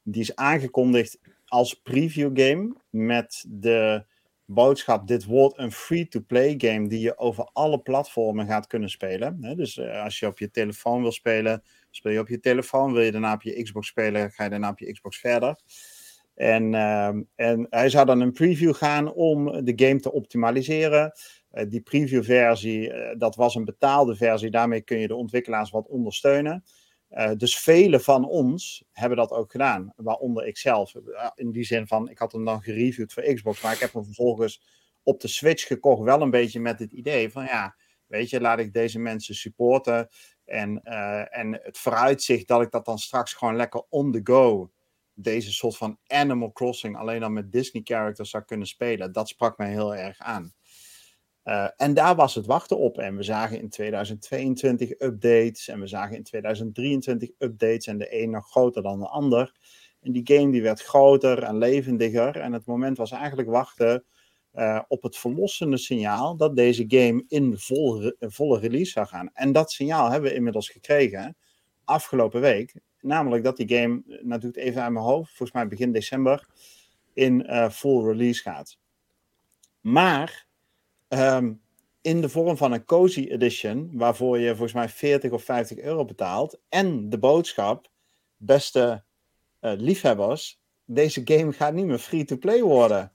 Die 0.03 0.21
is 0.21 0.35
aangekondigd 0.35 1.19
als 1.45 1.73
preview 1.73 2.39
game 2.39 2.75
met 2.89 3.45
de 3.47 4.05
boodschap: 4.45 5.07
dit 5.07 5.25
wordt 5.25 5.57
een 5.57 5.71
free-to-play 5.71 6.53
game 6.57 6.87
die 6.87 6.99
je 6.99 7.17
over 7.17 7.49
alle 7.53 7.79
platformen 7.79 8.47
gaat 8.47 8.67
kunnen 8.67 8.89
spelen. 8.89 9.55
Dus 9.55 9.77
uh, 9.77 10.03
als 10.03 10.19
je 10.19 10.27
op 10.27 10.39
je 10.39 10.51
telefoon 10.51 11.01
wil 11.01 11.11
spelen, 11.11 11.63
speel 11.89 12.11
je 12.11 12.19
op 12.19 12.27
je 12.27 12.39
telefoon. 12.39 12.93
Wil 12.93 13.01
je 13.01 13.11
daarna 13.11 13.33
op 13.33 13.41
je 13.41 13.63
Xbox 13.63 13.87
spelen, 13.87 14.31
ga 14.31 14.43
je 14.43 14.49
daarna 14.49 14.69
op 14.69 14.79
je 14.79 14.91
Xbox 14.91 15.17
verder. 15.17 15.59
En, 16.39 16.73
ehm, 16.73 17.21
en 17.35 17.67
hij 17.69 17.89
zou 17.89 18.05
dan 18.05 18.19
een 18.19 18.31
preview 18.31 18.73
gaan 18.73 19.13
om 19.13 19.65
de 19.65 19.73
game 19.75 19.99
te 19.99 20.11
optimaliseren. 20.11 21.11
Uh, 21.51 21.63
die 21.69 21.81
preview-versie, 21.81 22.93
uh, 22.93 23.09
dat 23.17 23.35
was 23.35 23.55
een 23.55 23.65
betaalde 23.65 24.15
versie. 24.15 24.49
Daarmee 24.49 24.81
kun 24.81 24.99
je 24.99 25.07
de 25.07 25.15
ontwikkelaars 25.15 25.69
wat 25.69 25.87
ondersteunen. 25.87 26.63
Uh, 27.09 27.31
dus 27.37 27.59
velen 27.59 28.01
van 28.01 28.25
ons 28.25 28.83
hebben 28.91 29.17
dat 29.17 29.31
ook 29.31 29.51
gedaan, 29.51 29.93
waaronder 29.95 30.47
ik 30.47 30.57
zelf. 30.57 30.93
in 31.35 31.51
die 31.51 31.63
zin 31.63 31.87
van, 31.87 32.09
ik 32.09 32.17
had 32.17 32.31
hem 32.31 32.45
dan 32.45 32.61
gereviewd 32.61 33.13
voor 33.13 33.33
Xbox, 33.33 33.61
maar 33.61 33.73
ik 33.73 33.79
heb 33.79 33.93
hem 33.93 34.05
vervolgens 34.05 34.61
op 35.03 35.21
de 35.21 35.27
Switch 35.27 35.67
gekocht, 35.67 36.03
wel 36.03 36.21
een 36.21 36.31
beetje 36.31 36.59
met 36.59 36.79
het 36.79 36.91
idee 36.91 37.29
van, 37.31 37.43
ja, 37.43 37.75
weet 38.05 38.29
je, 38.29 38.41
laat 38.41 38.59
ik 38.59 38.73
deze 38.73 38.99
mensen 38.99 39.35
supporten. 39.35 40.09
En, 40.45 40.83
en 41.29 41.59
het 41.63 41.77
vooruitzicht 41.77 42.47
dat 42.47 42.61
ik 42.61 42.71
dat 42.71 42.85
dan 42.85 42.97
straks 42.97 43.33
gewoon 43.33 43.55
lekker 43.55 43.83
on 43.89 44.11
the 44.11 44.21
go 44.23 44.71
deze 45.23 45.53
soort 45.53 45.77
van 45.77 45.97
Animal 46.07 46.51
Crossing 46.51 46.97
alleen 46.97 47.19
dan 47.19 47.33
met 47.33 47.51
Disney 47.51 47.81
characters 47.85 48.29
zou 48.29 48.43
kunnen 48.43 48.67
spelen. 48.67 49.11
Dat 49.11 49.27
sprak 49.27 49.57
mij 49.57 49.69
heel 49.69 49.95
erg 49.95 50.19
aan. 50.19 50.53
Uh, 51.43 51.67
en 51.75 51.93
daar 51.93 52.15
was 52.15 52.35
het 52.35 52.45
wachten 52.45 52.77
op. 52.77 52.97
En 52.97 53.15
we 53.15 53.23
zagen 53.23 53.59
in 53.59 53.69
2022 53.69 54.89
updates. 54.99 55.67
En 55.67 55.79
we 55.79 55.87
zagen 55.87 56.15
in 56.15 56.23
2023 56.23 57.29
updates. 57.37 57.87
En 57.87 57.97
de 57.97 58.21
een 58.21 58.29
nog 58.29 58.49
groter 58.49 58.83
dan 58.83 58.99
de 58.99 59.07
ander. 59.07 59.53
En 60.01 60.11
die 60.11 60.37
game 60.37 60.51
die 60.51 60.61
werd 60.61 60.81
groter 60.81 61.43
en 61.43 61.57
levendiger. 61.57 62.35
En 62.35 62.53
het 62.53 62.65
moment 62.65 62.97
was 62.97 63.11
eigenlijk 63.11 63.49
wachten 63.49 64.03
uh, 64.53 64.81
op 64.87 65.03
het 65.03 65.17
verlossende 65.17 65.77
signaal 65.77 66.35
dat 66.35 66.55
deze 66.55 66.85
game 66.87 67.23
in 67.27 67.57
vol, 67.57 68.11
volle 68.19 68.59
release 68.59 68.91
zou 68.91 69.07
gaan. 69.07 69.29
En 69.33 69.51
dat 69.51 69.71
signaal 69.71 70.11
hebben 70.11 70.29
we 70.29 70.35
inmiddels 70.35 70.69
gekregen 70.69 71.37
afgelopen 71.83 72.41
week. 72.41 72.73
Namelijk 73.01 73.43
dat 73.43 73.57
die 73.57 73.77
game, 73.77 74.01
eh, 74.07 74.23
nou 74.23 74.39
doe 74.39 74.49
ik 74.49 74.55
het 74.55 74.65
even 74.65 74.83
aan 74.83 74.93
mijn 74.93 75.05
hoofd, 75.05 75.27
volgens 75.27 75.51
mij 75.51 75.67
begin 75.67 75.91
december, 75.91 76.47
in 77.13 77.45
uh, 77.45 77.69
full 77.69 78.03
release 78.05 78.41
gaat. 78.41 78.77
Maar 79.81 80.47
um, 81.07 81.61
in 82.01 82.21
de 82.21 82.29
vorm 82.29 82.57
van 82.57 82.71
een 82.71 82.85
Cozy 82.85 83.27
Edition, 83.29 83.89
waarvoor 83.93 84.39
je 84.39 84.49
volgens 84.49 84.73
mij 84.73 84.89
40 84.89 85.31
of 85.31 85.43
50 85.43 85.77
euro 85.77 86.05
betaalt, 86.05 86.59
en 86.69 87.09
de 87.09 87.19
boodschap, 87.19 87.89
beste 88.37 89.03
uh, 89.61 89.71
liefhebbers, 89.77 90.61
deze 90.85 91.21
game 91.23 91.51
gaat 91.51 91.73
niet 91.73 91.85
meer 91.85 91.97
free-to-play 91.97 92.61
worden. 92.61 93.13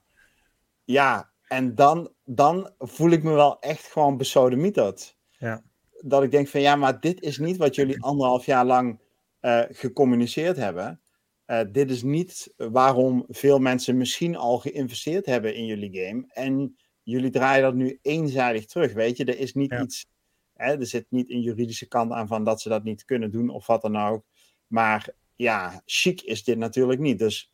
Ja, 0.83 1.31
en 1.47 1.75
dan, 1.75 2.11
dan 2.23 2.71
voel 2.77 3.09
ik 3.09 3.23
me 3.23 3.33
wel 3.33 3.59
echt 3.59 3.85
gewoon 3.85 4.17
besodemieterd. 4.17 5.17
Ja. 5.37 5.63
Dat 6.01 6.23
ik 6.23 6.31
denk 6.31 6.47
van 6.47 6.61
ja, 6.61 6.75
maar 6.75 6.99
dit 6.99 7.21
is 7.21 7.37
niet 7.37 7.57
wat 7.57 7.75
jullie 7.75 8.03
anderhalf 8.03 8.45
jaar 8.45 8.65
lang 8.65 8.99
uh, 9.45 9.61
gecommuniceerd 9.69 10.57
hebben. 10.57 11.01
Uh, 11.47 11.61
dit 11.71 11.91
is 11.91 12.03
niet 12.03 12.53
waarom 12.55 13.25
veel 13.27 13.59
mensen 13.59 13.97
misschien 13.97 14.35
al 14.35 14.59
geïnvesteerd 14.59 15.25
hebben 15.25 15.55
in 15.55 15.65
jullie 15.65 16.05
game. 16.05 16.25
En 16.27 16.75
jullie 17.03 17.29
draaien 17.29 17.63
dat 17.63 17.73
nu 17.73 17.99
eenzijdig 18.01 18.65
terug. 18.65 18.93
Weet 18.93 19.17
je, 19.17 19.25
er 19.25 19.39
is 19.39 19.53
niet 19.53 19.73
iets. 19.73 20.05
Hè, 20.53 20.79
er 20.79 20.85
zit 20.85 21.05
niet 21.09 21.31
een 21.31 21.41
juridische 21.41 21.87
kant 21.87 22.11
aan 22.11 22.27
van 22.27 22.43
dat 22.43 22.61
ze 22.61 22.69
dat 22.69 22.83
niet 22.83 23.05
kunnen 23.05 23.31
doen 23.31 23.49
of 23.49 23.67
wat 23.67 23.81
dan 23.81 23.97
ook. 23.97 24.25
Maar 24.67 25.09
ja, 25.35 25.81
chic 25.85 26.21
is 26.21 26.43
dit 26.43 26.57
natuurlijk 26.57 26.99
niet. 26.99 27.19
Dus 27.19 27.53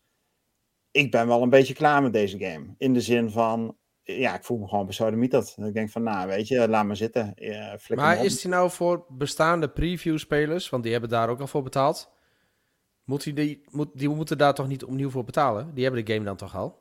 ik 0.92 1.12
ben 1.12 1.28
wel 1.28 1.42
een 1.42 1.50
beetje 1.50 1.74
klaar 1.74 2.02
met 2.02 2.14
deze 2.14 2.40
game. 2.40 2.76
In 2.78 2.94
de 2.94 3.02
zin 3.02 3.30
van, 3.30 3.78
ja, 4.20 4.36
ik 4.36 4.44
voel 4.44 4.58
me 4.58 4.68
gewoon 4.68 4.86
besodemieterd. 4.86 5.56
Ik 5.58 5.74
denk 5.74 5.90
van, 5.90 6.04
nou, 6.04 6.28
weet 6.28 6.48
je, 6.48 6.70
laat 6.70 6.86
maar 6.86 6.96
zitten. 6.96 7.34
Uh, 7.36 7.74
maar 7.96 8.26
is 8.26 8.42
die 8.42 8.52
nou 8.52 8.72
voor 8.72 9.06
bestaande 9.10 9.70
preview-spelers, 9.70 10.70
want 10.70 10.84
die 10.84 10.92
hebben 10.92 11.10
daar 11.10 11.30
ook 11.30 11.40
al 11.40 11.48
voor 11.48 11.64
betaald, 11.64 12.12
moet 13.04 13.24
die, 13.24 13.34
die, 13.34 13.62
moet, 13.70 13.90
die 13.94 14.10
moeten 14.10 14.38
daar 14.38 14.54
toch 14.54 14.68
niet 14.68 14.84
opnieuw 14.84 15.10
voor 15.10 15.24
betalen? 15.24 15.74
Die 15.74 15.84
hebben 15.84 16.06
de 16.06 16.14
game 16.14 16.26
dan 16.26 16.36
toch 16.36 16.56
al? 16.56 16.80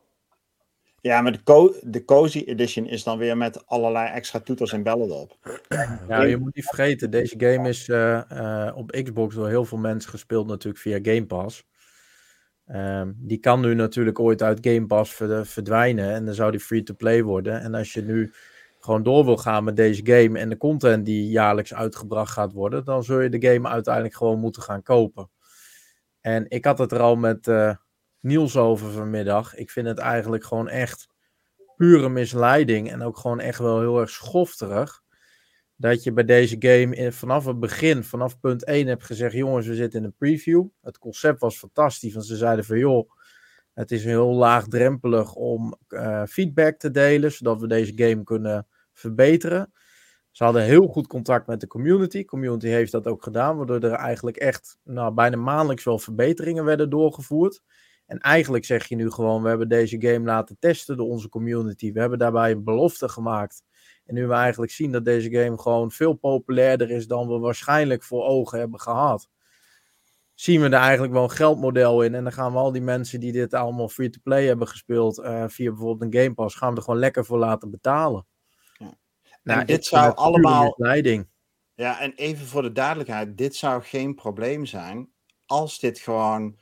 Ja, 1.01 1.21
maar 1.21 1.31
de, 1.31 1.43
co 1.43 1.73
de 1.81 2.05
Cozy 2.05 2.43
Edition 2.45 2.85
is 2.85 3.03
dan 3.03 3.17
weer 3.17 3.37
met 3.37 3.67
allerlei 3.67 4.09
extra 4.09 4.39
toeters 4.39 4.73
en 4.73 4.83
bellen 4.83 5.07
erop. 5.07 5.37
Ja, 6.07 6.23
je 6.23 6.37
moet 6.37 6.55
niet 6.55 6.65
vergeten, 6.65 7.11
deze 7.11 7.35
game 7.37 7.69
is 7.69 7.87
uh, 7.87 8.21
uh, 8.31 8.71
op 8.75 8.91
Xbox 8.91 9.35
door 9.35 9.47
heel 9.47 9.65
veel 9.65 9.77
mensen 9.77 10.09
gespeeld 10.09 10.47
natuurlijk 10.47 10.83
via 10.83 10.99
Game 11.01 11.25
Pass. 11.25 11.69
Um, 12.75 13.15
die 13.17 13.37
kan 13.37 13.61
nu 13.61 13.73
natuurlijk 13.73 14.19
ooit 14.19 14.41
uit 14.41 14.67
Game 14.67 14.85
Pass 14.85 15.13
verdwijnen 15.43 16.13
en 16.13 16.25
dan 16.25 16.33
zou 16.33 16.51
die 16.51 16.59
free-to-play 16.59 17.23
worden. 17.23 17.61
En 17.61 17.73
als 17.73 17.93
je 17.93 18.01
nu 18.01 18.33
gewoon 18.79 19.03
door 19.03 19.25
wil 19.25 19.37
gaan 19.37 19.63
met 19.63 19.75
deze 19.75 20.01
game 20.03 20.39
en 20.39 20.49
de 20.49 20.57
content 20.57 21.05
die 21.05 21.29
jaarlijks 21.29 21.73
uitgebracht 21.73 22.31
gaat 22.31 22.53
worden, 22.53 22.85
dan 22.85 23.03
zul 23.03 23.19
je 23.19 23.29
de 23.29 23.47
game 23.47 23.69
uiteindelijk 23.69 24.15
gewoon 24.15 24.39
moeten 24.39 24.61
gaan 24.61 24.83
kopen. 24.83 25.29
En 26.21 26.45
ik 26.49 26.65
had 26.65 26.77
het 26.77 26.91
er 26.91 26.99
al 26.99 27.15
met 27.15 27.47
uh, 27.47 27.75
Niels 28.19 28.57
over 28.57 28.91
vanmiddag. 28.91 29.55
Ik 29.55 29.69
vind 29.69 29.87
het 29.87 29.97
eigenlijk 29.97 30.43
gewoon 30.43 30.67
echt 30.67 31.07
pure 31.75 32.09
misleiding 32.09 32.91
en 32.91 33.01
ook 33.01 33.17
gewoon 33.17 33.39
echt 33.39 33.59
wel 33.59 33.79
heel 33.79 33.99
erg 33.99 34.09
schofterig 34.09 35.01
dat 35.81 36.03
je 36.03 36.13
bij 36.13 36.23
deze 36.23 36.55
game 36.59 36.95
in, 36.95 37.13
vanaf 37.13 37.45
het 37.45 37.59
begin, 37.59 38.03
vanaf 38.03 38.39
punt 38.39 38.63
1 38.63 38.87
hebt 38.87 39.03
gezegd: 39.03 39.33
jongens, 39.33 39.67
we 39.67 39.75
zitten 39.75 39.99
in 39.99 40.05
een 40.05 40.15
preview. 40.17 40.65
Het 40.81 40.97
concept 40.97 41.39
was 41.39 41.57
fantastisch, 41.57 42.13
want 42.13 42.25
ze 42.25 42.35
zeiden 42.35 42.65
van 42.65 42.77
joh, 42.77 43.11
het 43.73 43.91
is 43.91 44.03
heel 44.03 44.33
laagdrempelig 44.33 45.33
om 45.33 45.77
uh, 45.89 46.23
feedback 46.25 46.77
te 46.77 46.91
delen, 46.91 47.31
zodat 47.31 47.61
we 47.61 47.67
deze 47.67 47.91
game 47.95 48.23
kunnen 48.23 48.67
verbeteren. 48.93 49.73
Ze 50.31 50.43
hadden 50.43 50.63
heel 50.63 50.87
goed 50.87 51.07
contact 51.07 51.47
met 51.47 51.59
de 51.59 51.67
community. 51.67 52.25
Community 52.25 52.67
heeft 52.67 52.91
dat 52.91 53.07
ook 53.07 53.23
gedaan, 53.23 53.57
waardoor 53.57 53.79
er 53.79 53.91
eigenlijk 53.91 54.37
echt 54.37 54.77
nou, 54.83 55.13
bijna 55.13 55.37
maandelijks 55.37 55.83
wel 55.83 55.99
verbeteringen 55.99 56.65
werden 56.65 56.89
doorgevoerd. 56.89 57.61
En 58.05 58.17
eigenlijk 58.17 58.65
zeg 58.65 58.87
je 58.87 58.95
nu 58.95 59.11
gewoon: 59.11 59.43
we 59.43 59.49
hebben 59.49 59.69
deze 59.69 60.01
game 60.01 60.25
laten 60.25 60.57
testen 60.59 60.97
door 60.97 61.07
onze 61.07 61.29
community. 61.29 61.91
We 61.91 61.99
hebben 61.99 62.19
daarbij 62.19 62.51
een 62.51 62.63
belofte 62.63 63.09
gemaakt 63.09 63.63
en 64.11 64.17
nu 64.17 64.27
we 64.27 64.33
eigenlijk 64.33 64.71
zien 64.71 64.91
dat 64.91 65.05
deze 65.05 65.31
game 65.31 65.57
gewoon 65.57 65.91
veel 65.91 66.13
populairder 66.13 66.89
is 66.89 67.07
dan 67.07 67.27
we 67.27 67.37
waarschijnlijk 67.37 68.03
voor 68.03 68.23
ogen 68.23 68.59
hebben 68.59 68.79
gehad. 68.79 69.29
Zien 70.33 70.61
we 70.61 70.65
er 70.65 70.73
eigenlijk 70.73 71.13
wel 71.13 71.23
een 71.23 71.29
geldmodel 71.29 72.01
in. 72.01 72.15
En 72.15 72.23
dan 72.23 72.33
gaan 72.33 72.51
we 72.51 72.57
al 72.57 72.71
die 72.71 72.81
mensen 72.81 73.19
die 73.19 73.31
dit 73.31 73.53
allemaal 73.53 73.89
free-to-play 73.89 74.45
hebben 74.45 74.67
gespeeld. 74.67 75.19
Uh, 75.19 75.43
via 75.47 75.69
bijvoorbeeld 75.69 76.13
een 76.13 76.21
Game 76.21 76.33
Pass. 76.33 76.55
gaan 76.55 76.71
we 76.71 76.77
er 76.77 76.83
gewoon 76.83 76.99
lekker 76.99 77.25
voor 77.25 77.37
laten 77.37 77.71
betalen. 77.71 78.25
Ja. 78.77 78.97
Nou, 79.43 79.65
dit 79.65 79.85
zou 79.85 80.15
allemaal. 80.15 80.73
Leiding. 80.77 81.29
Ja, 81.73 81.99
en 81.99 82.13
even 82.13 82.45
voor 82.45 82.61
de 82.61 82.71
duidelijkheid: 82.71 83.37
dit 83.37 83.55
zou 83.55 83.83
geen 83.83 84.15
probleem 84.15 84.65
zijn. 84.65 85.09
als 85.45 85.79
dit 85.79 85.99
gewoon 85.99 86.57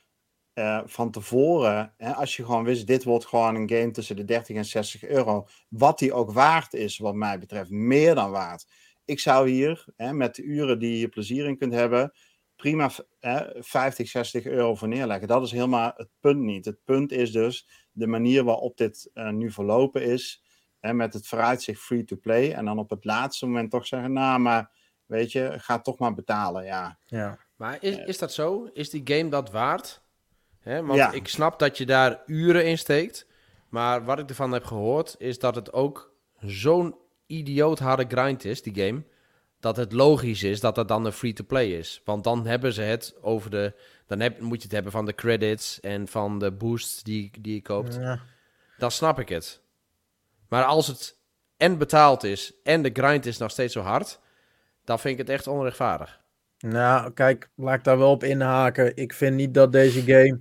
uh, 0.60 0.82
van 0.86 1.12
tevoren, 1.12 1.94
hè, 1.98 2.14
als 2.14 2.36
je 2.36 2.46
gewoon 2.46 2.64
wist, 2.64 2.88
dit 2.88 3.04
wordt 3.04 3.26
gewoon 3.26 3.56
een 3.56 3.70
game 3.70 3.92
tussen 3.92 4.16
de 4.16 4.26
30 4.26 4.56
en 4.56 4.66
60 4.66 5.04
euro, 5.04 5.48
wat 5.70 6.00
die 6.00 6.14
ook 6.14 6.32
waard 6.32 6.74
is, 6.74 6.98
wat 6.98 7.16
mij 7.16 7.40
betreft, 7.40 7.70
meer 7.70 8.16
dan 8.16 8.32
waard. 8.32 8.68
Ik 9.06 9.20
zou 9.20 9.50
hier, 9.50 9.86
hè, 9.96 10.14
met 10.14 10.36
de 10.36 10.44
uren 10.44 10.80
die 10.80 11.00
je 11.00 11.08
plezier 11.08 11.46
in 11.46 11.58
kunt 11.58 11.74
hebben, 11.74 12.14
prima 12.56 12.92
hè, 13.20 13.64
50, 13.64 14.08
60 14.08 14.46
euro 14.46 14.76
voor 14.76 14.88
neerleggen. 14.88 15.28
Dat 15.28 15.44
is 15.44 15.52
helemaal 15.52 15.92
het 15.96 16.10
punt 16.20 16.40
niet. 16.40 16.66
Het 16.66 16.84
punt 16.84 17.12
is 17.12 17.32
dus 17.32 17.68
de 17.92 18.08
manier 18.08 18.44
waarop 18.44 18.78
dit 18.78 19.10
uh, 19.14 19.30
nu 19.30 19.52
verlopen 19.52 20.04
is, 20.04 20.44
hè, 20.80 20.94
met 20.94 21.14
het 21.14 21.28
vooruitzicht 21.28 21.82
free 21.82 22.04
to 22.04 22.16
play, 22.16 22.52
en 22.52 22.66
dan 22.66 22.80
op 22.80 22.90
het 22.90 23.06
laatste 23.06 23.46
moment 23.46 23.72
toch 23.72 23.88
zeggen, 23.88 24.14
nou, 24.14 24.40
maar 24.40 24.72
weet 25.06 25.32
je, 25.32 25.54
ga 25.58 25.80
toch 25.80 25.98
maar 25.98 26.14
betalen, 26.14 26.66
ja. 26.66 27.00
ja. 27.06 27.40
Maar 27.56 27.78
is, 27.82 27.98
is 27.98 28.18
dat 28.18 28.34
zo? 28.34 28.70
Is 28.74 28.90
die 28.90 29.02
game 29.04 29.30
dat 29.30 29.52
waard? 29.52 30.02
Hè? 30.60 30.86
Want 30.86 31.14
ik 31.14 31.28
snap 31.28 31.60
dat 31.60 31.78
je 31.78 31.86
daar 31.86 32.22
uren 32.26 32.66
in 32.66 32.78
steekt. 32.78 33.28
Maar 33.70 34.06
wat 34.06 34.20
ik 34.20 34.30
ervan 34.30 34.52
heb 34.52 34.64
gehoord, 34.64 35.16
is 35.18 35.40
dat 35.40 35.56
het 35.56 35.74
ook 35.74 36.14
zo'n 36.40 36.96
idioot 37.26 37.80
harde 37.80 38.06
grind 38.08 38.46
is, 38.46 38.62
die 38.62 38.86
game. 38.86 39.04
Dat 39.60 39.78
het 39.78 39.92
logisch 39.92 40.44
is 40.44 40.60
dat 40.60 40.76
dat 40.76 40.88
dan 40.88 41.06
een 41.06 41.12
free-to-play 41.12 41.68
is. 41.68 42.02
Want 42.06 42.24
dan 42.24 42.46
hebben 42.46 42.74
ze 42.74 42.82
het 42.82 43.16
over 43.22 43.50
de. 43.50 43.74
Dan 44.08 44.20
heb, 44.20 44.40
moet 44.40 44.58
je 44.58 44.64
het 44.64 44.72
hebben 44.72 44.92
van 44.92 45.06
de 45.06 45.16
credits 45.16 45.80
en 45.80 46.08
van 46.08 46.40
de 46.40 46.52
boosts 46.52 47.04
die, 47.04 47.32
die 47.40 47.54
je 47.54 47.62
koopt. 47.62 47.96
Ja. 47.96 48.20
Dan 48.78 48.92
snap 48.92 49.20
ik 49.20 49.30
het. 49.30 49.62
Maar 50.48 50.64
als 50.64 50.88
het 50.88 51.18
en 51.58 51.78
betaald 51.78 52.24
is 52.24 52.54
en 52.64 52.82
de 52.82 52.90
grind 52.94 53.26
is 53.26 53.38
nog 53.38 53.52
steeds 53.52 53.74
zo 53.74 53.82
hard, 53.82 54.20
dan 54.84 55.00
vind 55.00 55.14
ik 55.14 55.28
het 55.28 55.36
echt 55.36 55.48
onrechtvaardig. 55.48 56.20
Nou, 56.60 57.14
kijk, 57.14 57.50
laat 57.56 57.78
ik 57.78 57.84
daar 57.84 57.98
wel 57.98 58.12
op 58.12 58.24
inhaken. 58.24 58.96
Ik 58.96 59.14
vind 59.14 59.36
niet 59.36 59.54
dat 59.54 59.72
deze 59.72 60.02
game 60.02 60.40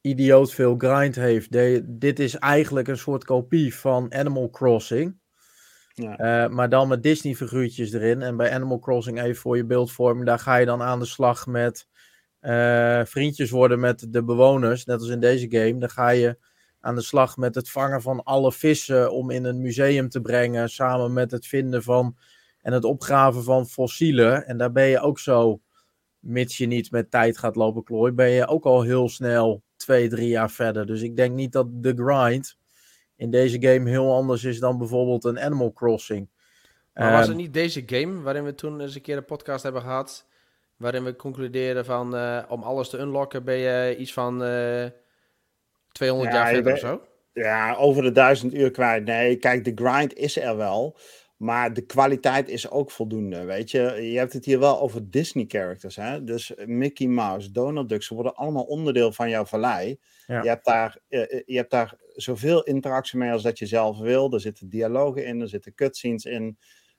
idioot 0.00 0.54
veel 0.54 0.74
grind 0.78 1.14
heeft. 1.14 1.52
dit 2.00 2.18
is 2.18 2.34
eigenlijk 2.34 2.88
een 2.88 2.98
soort 2.98 3.24
kopie 3.24 3.74
van 3.74 4.14
Animal 4.14 4.50
Crossing. 4.50 5.20
Ja. 5.94 6.44
Uh, 6.44 6.50
maar 6.50 6.68
dan 6.68 6.88
met 6.88 7.02
Disney 7.02 7.34
figuurtjes 7.34 7.92
erin. 7.92 8.22
En 8.22 8.36
bij 8.36 8.52
Animal 8.52 8.78
Crossing, 8.78 9.20
even 9.22 9.40
voor 9.40 9.56
je 9.56 9.64
beeldvorming, 9.64 10.26
daar 10.26 10.38
ga 10.38 10.56
je 10.56 10.66
dan 10.66 10.82
aan 10.82 10.98
de 10.98 11.04
slag 11.04 11.46
met 11.46 11.88
uh, 12.40 13.00
vriendjes 13.04 13.50
worden 13.50 13.80
met 13.80 14.06
de 14.12 14.24
bewoners. 14.24 14.84
Net 14.84 15.00
als 15.00 15.08
in 15.08 15.20
deze 15.20 15.50
game. 15.50 15.78
Dan 15.78 15.90
ga 15.90 16.08
je 16.08 16.38
aan 16.80 16.94
de 16.94 17.02
slag 17.02 17.36
met 17.36 17.54
het 17.54 17.70
vangen 17.70 18.02
van 18.02 18.22
alle 18.22 18.52
vissen 18.52 19.12
om 19.12 19.30
in 19.30 19.44
een 19.44 19.60
museum 19.60 20.08
te 20.08 20.20
brengen. 20.20 20.68
Samen 20.68 21.12
met 21.12 21.30
het 21.30 21.46
vinden 21.46 21.82
van 21.82 22.16
en 22.62 22.72
het 22.72 22.84
opgraven 22.84 23.42
van 23.42 23.66
fossielen. 23.66 24.46
En 24.46 24.56
daar 24.56 24.72
ben 24.72 24.86
je 24.86 25.00
ook 25.00 25.18
zo, 25.18 25.60
mits 26.18 26.56
je 26.56 26.66
niet 26.66 26.90
met 26.90 27.10
tijd 27.10 27.38
gaat 27.38 27.56
lopen 27.56 27.84
klooien, 27.84 28.14
ben 28.14 28.30
je 28.30 28.46
ook 28.46 28.64
al 28.64 28.82
heel 28.82 29.08
snel 29.08 29.62
twee, 29.76 30.08
drie 30.08 30.28
jaar 30.28 30.50
verder. 30.50 30.86
Dus 30.86 31.02
ik 31.02 31.16
denk 31.16 31.34
niet 31.34 31.52
dat 31.52 31.66
de 31.70 31.94
grind 31.94 32.58
in 33.16 33.30
deze 33.30 33.62
game 33.62 33.90
heel 33.90 34.14
anders 34.14 34.44
is 34.44 34.58
dan 34.58 34.78
bijvoorbeeld 34.78 35.24
een 35.24 35.40
Animal 35.40 35.72
Crossing. 35.72 36.28
Maar 36.94 37.12
was 37.12 37.28
het 37.28 37.36
niet 37.36 37.52
deze 37.52 37.82
game 37.86 38.20
waarin 38.20 38.44
we 38.44 38.54
toen 38.54 38.80
eens 38.80 38.94
een 38.94 39.00
keer 39.00 39.16
een 39.16 39.24
podcast 39.24 39.62
hebben 39.62 39.82
gehad, 39.82 40.26
waarin 40.76 41.04
we 41.04 41.16
concluderen 41.16 41.84
van 41.84 42.14
uh, 42.14 42.42
om 42.48 42.62
alles 42.62 42.88
te 42.88 42.98
unlocken 42.98 43.44
ben 43.44 43.56
je 43.56 43.96
iets 43.96 44.12
van 44.12 44.42
uh, 44.42 44.86
200 45.92 46.32
jaar 46.32 46.48
verder 46.48 46.72
of 46.72 46.78
zo? 46.78 47.02
Ja, 47.32 47.74
over 47.74 48.02
de 48.02 48.12
duizend 48.12 48.54
uur 48.54 48.70
kwijt. 48.70 49.04
Nee, 49.04 49.36
kijk, 49.36 49.64
de 49.64 49.72
grind 49.74 50.14
is 50.14 50.38
er 50.38 50.56
wel. 50.56 50.96
Maar 51.42 51.72
de 51.72 51.86
kwaliteit 51.86 52.48
is 52.48 52.70
ook 52.70 52.90
voldoende, 52.90 53.44
weet 53.44 53.70
je. 53.70 53.80
Je 53.80 54.18
hebt 54.18 54.32
het 54.32 54.44
hier 54.44 54.58
wel 54.58 54.80
over 54.80 55.10
Disney-characters, 55.10 55.96
hè. 55.96 56.24
Dus 56.24 56.52
Mickey 56.66 57.06
Mouse, 57.06 57.50
Donald 57.50 57.88
Duck, 57.88 58.02
ze 58.02 58.14
worden 58.14 58.34
allemaal 58.34 58.62
onderdeel 58.62 59.12
van 59.12 59.30
jouw 59.30 59.44
vallei. 59.44 59.98
Je, 60.26 60.34
hebt 60.34 60.64
daar, 60.64 60.98
eh, 61.08 61.22
eh, 61.22 61.42
je 61.46 61.56
hebt 61.56 61.70
daar 61.70 61.96
zoveel 62.14 62.62
interactie 62.62 63.18
mee 63.18 63.32
als 63.32 63.42
dat 63.42 63.58
je 63.58 63.66
zelf 63.66 63.98
wil. 63.98 64.32
Er 64.32 64.40
zitten 64.40 64.68
dialogen 64.68 65.26
in, 65.26 65.40
er 65.40 65.48
zitten 65.48 65.74
cutscenes 65.74 66.24
in. 66.24 66.58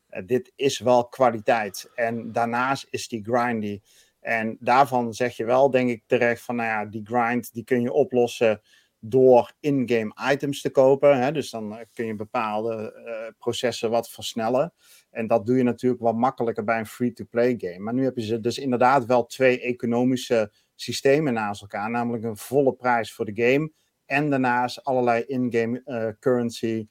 Uh, 0.10 0.22
dit 0.26 0.52
is 0.56 0.80
wel 0.80 1.08
kwaliteit. 1.08 1.92
En 1.96 2.32
daarnaast 2.32 2.88
is 2.90 3.08
die 3.08 3.24
grindy. 3.24 3.80
En 4.20 4.58
daarvan 4.60 5.14
zeg 5.14 5.38
je 5.38 5.46
wel, 5.46 5.70
denk 5.70 5.90
ik 5.90 6.04
terecht, 6.06 6.42
van 6.42 6.56
nou 6.56 6.68
ja, 6.68 6.86
die 6.86 7.06
grind, 7.06 7.54
die 7.54 7.64
kun 7.64 7.82
je 7.82 7.92
oplossen 7.92 8.62
door 9.05 9.53
in-game 9.60 10.15
items 10.31 10.62
te 10.62 10.69
kopen. 10.69 11.22
Hè? 11.22 11.31
Dus 11.31 11.50
dan 11.50 11.77
eh, 11.77 11.86
kun 11.93 12.05
je 12.05 12.15
bepaalde 12.15 13.03
uh, 13.05 13.33
processen 13.38 13.89
wat 13.89 14.10
versnellen. 14.10 14.74
En 15.10 15.27
dat 15.27 15.45
doe 15.45 15.57
je 15.57 15.63
natuurlijk 15.63 16.01
wat 16.01 16.15
makkelijker 16.15 16.63
bij 16.63 16.79
een 16.79 16.86
free-to-play 16.86 17.55
game. 17.57 17.79
Maar 17.79 17.93
nu 17.93 18.03
heb 18.03 18.17
je 18.17 18.39
dus 18.39 18.57
inderdaad 18.57 19.05
wel 19.05 19.25
twee 19.25 19.62
economische 19.62 20.51
systemen 20.75 21.33
naast 21.33 21.62
elkaar. 21.62 21.89
Namelijk 21.89 22.24
een 22.24 22.38
volle 22.38 22.74
prijs 22.74 23.13
voor 23.13 23.25
de 23.25 23.43
game. 23.43 23.72
En 24.05 24.29
daarnaast 24.29 24.83
allerlei 24.83 25.24
in-game 25.24 25.81
uh, 25.86 26.07
currency 26.19 26.88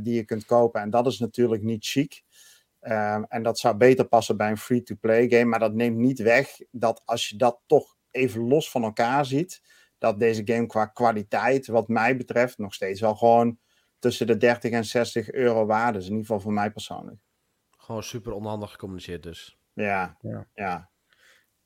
die 0.00 0.14
je 0.14 0.24
kunt 0.24 0.44
kopen. 0.44 0.80
En 0.80 0.90
dat 0.90 1.06
is 1.06 1.18
natuurlijk 1.18 1.62
niet 1.62 1.84
chic. 1.86 2.22
En 3.28 3.42
dat 3.42 3.58
zou 3.58 3.76
beter 3.76 4.04
passen 4.04 4.36
bij 4.36 4.50
een 4.50 4.58
free-to-play 4.58 5.28
game. 5.28 5.44
Maar 5.44 5.58
dat 5.58 5.74
neemt 5.74 5.96
niet 5.96 6.18
weg 6.18 6.58
dat 6.70 7.02
als 7.04 7.28
je 7.28 7.36
dat 7.36 7.60
toch 7.66 7.96
even 8.10 8.48
los 8.48 8.70
van 8.70 8.82
elkaar 8.82 9.26
ziet 9.26 9.62
dat 9.98 10.18
deze 10.18 10.42
game 10.44 10.66
qua 10.66 10.86
kwaliteit, 10.86 11.66
wat 11.66 11.88
mij 11.88 12.16
betreft, 12.16 12.58
nog 12.58 12.74
steeds 12.74 13.00
wel 13.00 13.14
gewoon 13.14 13.58
tussen 13.98 14.26
de 14.26 14.36
30 14.36 14.70
en 14.70 14.84
60 14.84 15.32
euro 15.32 15.66
waarde 15.66 15.98
is. 15.98 16.04
In 16.04 16.10
ieder 16.10 16.26
geval 16.26 16.40
voor 16.40 16.52
mij 16.52 16.70
persoonlijk. 16.70 17.20
Gewoon 17.76 18.02
super 18.02 18.32
onhandig 18.32 18.70
gecommuniceerd 18.70 19.22
dus. 19.22 19.58
Ja, 19.72 20.16
ja. 20.20 20.46
ja. 20.54 20.90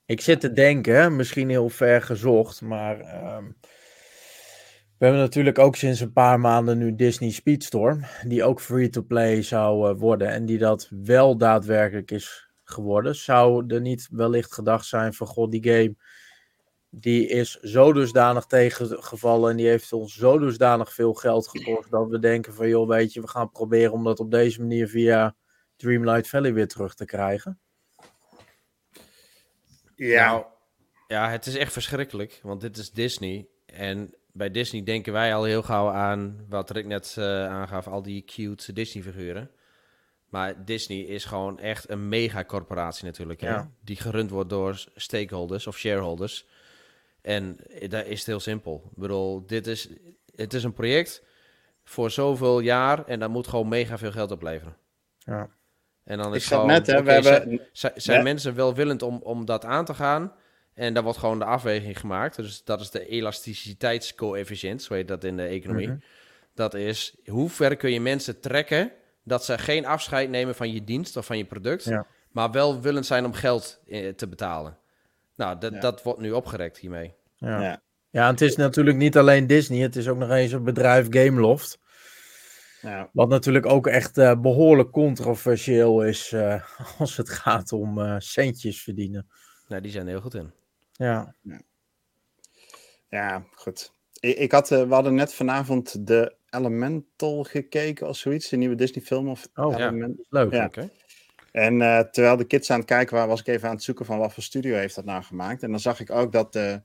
Ik 0.05 0.21
zit 0.21 0.41
te 0.41 0.53
denken, 0.53 1.17
misschien 1.17 1.49
heel 1.49 1.69
ver 1.69 2.03
gezocht, 2.03 2.61
maar 2.61 3.01
ehm, 3.01 3.45
we 4.99 5.09
hebben 5.09 5.21
natuurlijk 5.21 5.59
ook 5.59 5.77
sinds 5.77 6.01
een 6.01 6.13
paar 6.13 6.41
maanden 6.41 6.79
nu 6.79 6.95
Disney 6.95 7.31
Speedstorm, 7.31 8.05
die 8.27 8.45
ook 8.45 8.61
free-to-play 8.61 9.43
zou 9.43 9.91
uh, 9.91 9.99
worden 10.01 10.29
en 10.29 10.47
die 10.47 10.59
dat 10.59 10.89
wel 10.91 11.37
daadwerkelijk 11.37 12.11
is 12.11 12.51
geworden. 12.65 13.15
Zou 13.15 13.65
er 13.67 13.81
niet 13.81 14.09
wellicht 14.11 14.55
gedacht 14.55 14.87
zijn 14.87 15.15
van, 15.15 15.27
god, 15.27 15.51
die 15.51 15.65
game 15.65 15.97
die 16.95 17.27
is 17.27 17.61
zo 17.61 17.93
dusdanig 17.93 18.45
tegengevallen 18.45 19.51
en 19.51 19.57
die 19.57 19.67
heeft 19.67 19.93
ons 19.93 20.15
zo 20.15 20.39
dusdanig 20.39 20.93
veel 20.93 21.15
geld 21.15 21.49
gekost 21.49 21.91
dat 21.91 22.09
we 22.09 22.19
denken 22.19 22.55
van 22.55 22.69
joh, 22.69 22.89
weet 22.89 23.13
je, 23.13 23.21
we 23.21 23.29
gaan 23.29 23.51
proberen 23.51 23.93
om 23.93 24.05
dat 24.05 24.21
op 24.21 24.31
deze 24.31 24.61
manier 24.61 24.89
via 24.89 25.35
Dreamlight 25.77 26.29
Valley 26.29 26.53
weer 26.53 26.69
terug 26.69 26.95
te 26.95 27.05
krijgen. 27.05 27.61
Ja. 29.97 30.31
Nou, 30.31 30.45
ja, 31.09 31.31
het 31.31 31.47
is 31.47 31.57
echt 31.57 31.73
verschrikkelijk, 31.73 32.41
want 32.43 32.61
dit 32.61 32.77
is 32.77 32.91
Disney 32.91 33.49
en 33.67 34.15
bij 34.33 34.51
Disney 34.51 34.83
denken 34.83 35.13
wij 35.13 35.35
al 35.35 35.45
heel 35.45 35.63
gauw 35.63 35.91
aan 35.91 36.47
wat 36.49 36.71
Rick 36.71 36.87
net 36.87 37.17
uh, 37.19 37.47
aangaf, 37.47 37.87
al 37.87 38.03
die 38.03 38.25
cute 38.25 38.73
Disney 38.73 39.03
figuren. 39.03 39.51
Maar 40.29 40.65
Disney 40.65 40.99
is 40.99 41.25
gewoon 41.25 41.59
echt 41.59 41.91
een 41.91 42.09
megacorporatie 42.09 43.05
natuurlijk, 43.05 43.41
ja. 43.41 43.71
die 43.81 43.97
gerund 43.97 44.31
wordt 44.31 44.51
door 44.51 44.85
stakeholders 44.95 45.67
of 45.67 45.79
shareholders. 45.79 46.47
En 47.23 47.57
daar 47.89 48.07
is 48.07 48.19
het 48.19 48.27
heel 48.27 48.41
simpel. 48.41 48.83
Ik 48.91 48.99
bedoel, 48.99 49.47
dit 49.47 49.67
is, 49.67 49.89
het 50.35 50.55
is 50.55 50.65
een 50.65 50.73
project 50.73 51.23
voor 51.85 52.11
zoveel 52.11 52.61
jaar 52.61 53.07
en 53.07 53.19
dat 53.21 53.31
moet 53.31 53.47
gewoon 53.47 53.69
mega 53.69 53.99
veel 53.99 54.13
geld 54.13 54.31
opleveren. 54.31 54.77
Ja. 55.19 55.51
En 56.05 56.19
dan 56.19 56.35
is 56.35 56.47
gewoon, 56.47 56.67
net, 56.67 56.87
hè, 56.87 57.03
we 57.03 57.13
hebben... 57.13 57.61
zijn, 57.95 58.23
mensen 58.23 58.55
welwillend 58.55 59.03
om, 59.03 59.21
om 59.23 59.45
dat 59.45 59.65
aan 59.65 59.85
te 59.85 59.95
gaan? 59.95 60.33
En 60.75 60.95
daar 60.95 61.03
wordt 61.03 61.19
gewoon 61.19 61.39
de 61.39 61.45
afweging 61.45 61.99
gemaakt. 61.99 62.37
Dus 62.37 62.65
dat 62.65 62.81
is 62.81 62.91
de 62.91 63.07
elasticiteitscoëfficiënt, 63.07 64.83
zo 64.83 64.95
heet 64.95 65.09
dat 65.09 65.25
in 65.25 65.37
de 65.37 65.47
economie. 65.47 65.89
Mhm. 65.89 65.97
Dat 66.55 66.75
is, 66.75 67.17
hoe 67.27 67.49
ver 67.49 67.77
kun 67.77 67.93
je 67.93 68.01
mensen 68.01 68.41
trekken 68.41 68.93
dat 69.25 69.45
ze 69.45 69.59
geen 69.59 69.87
afscheid 69.87 70.29
nemen 70.29 70.55
van 70.55 70.73
je 70.73 70.85
dienst 70.85 71.17
of 71.17 71.27
van 71.27 71.39
je 71.39 71.45
product, 71.45 71.91
maar 72.31 72.51
wel 72.51 72.81
willend 72.81 73.07
zijn 73.07 73.25
om 73.25 73.33
geld 73.33 73.81
eh, 73.87 74.09
te 74.09 74.29
betalen. 74.29 74.79
Nou, 75.37 75.59
dat, 75.59 75.81
dat 75.81 76.03
wordt 76.03 76.21
nu 76.21 76.31
opgerekt 76.31 76.79
hiermee. 76.79 77.15
Ja. 77.37 77.63
ja. 77.63 77.83
Ja, 78.11 78.31
het 78.31 78.41
is 78.41 78.57
natuurlijk 78.57 78.97
niet 78.97 79.17
alleen 79.17 79.47
Disney, 79.47 79.81
het 79.81 79.97
is 79.97 80.09
ook 80.09 80.19
nog 80.19 80.31
eens 80.31 80.53
een 80.53 80.65
bedrijf 80.65 81.07
Gameloft. 81.11 81.79
Ja. 82.81 83.11
Wat 83.13 83.29
natuurlijk 83.29 83.67
ook 83.67 83.87
echt 83.87 84.19
uh, 84.19 84.41
behoorlijk 84.41 84.91
controversieel 84.91 86.05
is 86.05 86.33
uh, 86.33 86.63
als 86.99 87.17
het 87.17 87.29
gaat 87.29 87.73
om 87.73 87.99
uh, 87.99 88.15
centjes 88.19 88.83
verdienen. 88.83 89.29
Nee, 89.69 89.81
die 89.81 89.91
zijn 89.91 90.07
heel 90.07 90.21
goed 90.21 90.35
in. 90.35 90.53
Ja. 90.93 91.35
Ja, 91.43 91.61
ja 93.09 93.45
goed. 93.55 93.93
Ik, 94.21 94.37
ik 94.37 94.53
had, 94.53 94.69
we 94.69 94.87
hadden 94.89 95.15
net 95.15 95.35
vanavond 95.35 96.07
de 96.07 96.35
Elemental 96.51 97.43
gekeken 97.43 98.09
of 98.09 98.17
zoiets, 98.17 98.49
de 98.49 98.57
nieuwe 98.57 98.75
Disney 98.75 99.05
film. 99.05 99.29
Of 99.29 99.49
oh, 99.55 99.75
Element... 99.75 100.17
ja. 100.17 100.25
leuk. 100.29 100.53
Ja. 100.53 100.65
Okay. 100.65 100.91
En 101.53 101.81
uh, 101.81 101.99
terwijl 101.99 102.37
de 102.37 102.45
kids 102.45 102.71
aan 102.71 102.79
het 102.79 102.89
kijken 102.89 103.15
waren, 103.15 103.29
was 103.29 103.41
ik 103.41 103.47
even 103.47 103.69
aan 103.69 103.75
het 103.75 103.85
zoeken 103.85 104.05
van 104.05 104.19
wat 104.19 104.35
voor 104.35 104.43
studio 104.43 104.77
heeft 104.77 104.95
dat 104.95 105.05
nou 105.05 105.23
gemaakt. 105.23 105.63
En 105.63 105.71
dan 105.71 105.81
zag 105.81 106.01
ik 106.01 106.11
ook 106.11 106.33
dat 106.33 106.53
de 106.53 106.83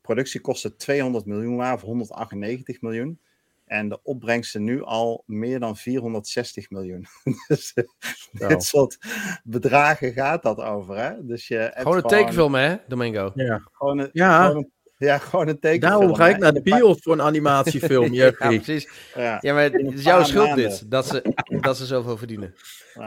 productiekosten 0.00 0.76
200 0.76 1.26
miljoen 1.26 1.56
waren, 1.56 1.74
of 1.74 1.80
198 1.80 2.80
miljoen. 2.80 3.20
En 3.66 3.88
de 3.88 4.02
opbrengsten 4.02 4.64
nu 4.64 4.82
al 4.82 5.22
meer 5.26 5.60
dan 5.60 5.76
460 5.76 6.70
miljoen. 6.70 7.06
dus 7.48 7.72
uh, 7.74 8.48
dit 8.48 8.62
soort 8.62 8.98
bedragen 9.44 10.12
gaat 10.12 10.42
dat 10.42 10.60
over, 10.60 10.96
hè? 10.96 11.26
Dus 11.26 11.48
je 11.48 11.72
gewoon 11.74 11.96
een 11.96 12.02
tekenfilm, 12.02 12.54
hè, 12.54 12.76
Domingo? 12.88 13.32
Ja. 13.34 13.62
Gewoon 13.72 13.98
een, 13.98 14.10
ja. 14.12 14.44
Gewoon 14.46 14.56
een, 14.56 14.70
ja, 14.96 15.18
gewoon 15.18 15.48
een 15.48 15.60
tekenfilm. 15.60 16.00
Daarom 16.00 16.16
ga 16.16 16.28
ik 16.28 16.38
naar 16.38 16.52
de 16.52 16.62
bios 16.62 16.98
voor 17.00 17.12
een 17.12 17.22
animatiefilm, 17.22 18.12
ja, 18.22 18.30
precies. 18.30 18.88
Ja, 19.14 19.38
ja 19.40 19.54
maar 19.54 19.62
het 19.62 19.92
is 19.92 20.02
jouw 20.02 20.24
schuld 20.24 20.54
dit, 20.54 20.90
dat 20.90 21.06
ze, 21.06 21.34
dat 21.60 21.76
ze 21.76 21.86
zoveel 21.86 22.16
verdienen. 22.16 22.54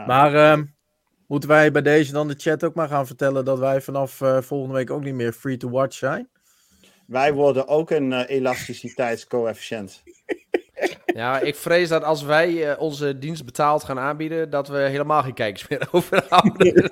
Maar... 0.06 0.52
Um, 0.52 0.75
Moeten 1.26 1.48
wij 1.48 1.72
bij 1.72 1.82
deze 1.82 2.12
dan 2.12 2.28
de 2.28 2.34
chat 2.36 2.64
ook 2.64 2.74
maar 2.74 2.88
gaan 2.88 3.06
vertellen 3.06 3.44
dat 3.44 3.58
wij 3.58 3.80
vanaf 3.80 4.20
uh, 4.20 4.40
volgende 4.40 4.74
week 4.74 4.90
ook 4.90 5.04
niet 5.04 5.14
meer 5.14 5.32
free 5.32 5.56
to 5.56 5.70
watch 5.70 5.96
zijn? 5.96 6.28
Wij 7.06 7.32
worden 7.32 7.68
ook 7.68 7.90
een 7.90 8.10
uh, 8.10 8.22
elasticiteitscoëfficiënt. 8.26 10.02
Ja, 11.06 11.40
ik 11.40 11.54
vrees 11.54 11.88
dat 11.88 12.04
als 12.04 12.22
wij 12.22 12.70
uh, 12.70 12.80
onze 12.80 13.18
dienst 13.18 13.44
betaald 13.44 13.84
gaan 13.84 13.98
aanbieden, 13.98 14.50
dat 14.50 14.68
we 14.68 14.76
helemaal 14.76 15.22
geen 15.22 15.34
kijkers 15.34 15.68
meer 15.68 15.88
overhouden. 15.92 16.74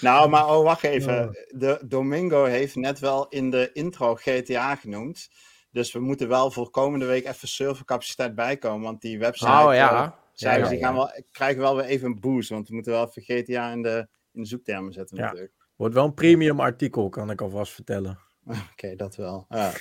nou, 0.00 0.28
maar 0.28 0.48
oh, 0.48 0.64
wacht 0.64 0.82
even. 0.82 1.46
De 1.48 1.80
Domingo 1.84 2.44
heeft 2.44 2.74
net 2.74 2.98
wel 2.98 3.28
in 3.28 3.50
de 3.50 3.70
intro 3.72 4.14
GTA 4.14 4.74
genoemd. 4.76 5.28
Dus 5.70 5.92
we 5.92 6.00
moeten 6.00 6.28
wel 6.28 6.50
voor 6.50 6.70
komende 6.70 7.06
week 7.06 7.26
even 7.26 7.48
servercapaciteit 7.48 8.34
bijkomen, 8.34 8.82
want 8.82 9.00
die 9.00 9.18
website... 9.18 9.50
Oh 9.50 9.74
ja. 9.74 10.18
Cijfers 10.34 10.68
die 10.68 10.78
gaan 10.78 10.94
wel, 10.94 11.10
krijgen 11.30 11.60
wel 11.60 11.76
weer 11.76 11.84
even 11.84 12.06
een 12.06 12.20
boost. 12.20 12.48
Want 12.48 12.68
we 12.68 12.74
moeten 12.74 12.92
wel 12.92 13.06
even 13.08 13.22
GTA 13.22 13.70
in 13.70 13.82
de, 13.82 14.08
in 14.32 14.42
de 14.42 14.48
zoektermen 14.48 14.92
zetten 14.92 15.16
natuurlijk. 15.16 15.52
Wordt 15.76 15.94
wel 15.94 16.04
een 16.04 16.14
premium 16.14 16.60
artikel, 16.60 17.08
kan 17.08 17.30
ik 17.30 17.40
alvast 17.40 17.72
vertellen. 17.72 18.18
Oké, 18.72 18.96
dat 18.96 19.16
wel. 19.16 19.46
Ja. 19.48 19.72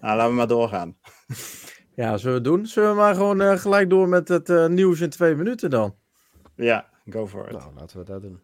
Nou, 0.00 0.16
laten 0.16 0.28
we 0.28 0.36
maar 0.36 0.46
doorgaan. 0.46 0.96
Ja, 1.98 2.16
zullen 2.16 2.36
we 2.36 2.42
doen? 2.42 2.66
Zullen 2.66 2.90
we 2.90 2.96
maar 2.96 3.14
gewoon 3.14 3.40
uh, 3.40 3.56
gelijk 3.56 3.90
door 3.90 4.08
met 4.08 4.28
het 4.28 4.48
uh, 4.48 4.66
nieuws 4.66 5.00
in 5.00 5.10
twee 5.10 5.34
minuten 5.34 5.70
dan? 5.70 5.96
Ja, 6.54 6.88
go 7.10 7.26
for 7.26 7.46
it. 7.46 7.52
Nou, 7.52 7.74
laten 7.74 7.98
we 7.98 8.04
dat 8.04 8.22
doen. 8.22 8.40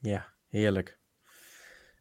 Ja, 0.00 0.32
heerlijk. 0.48 0.98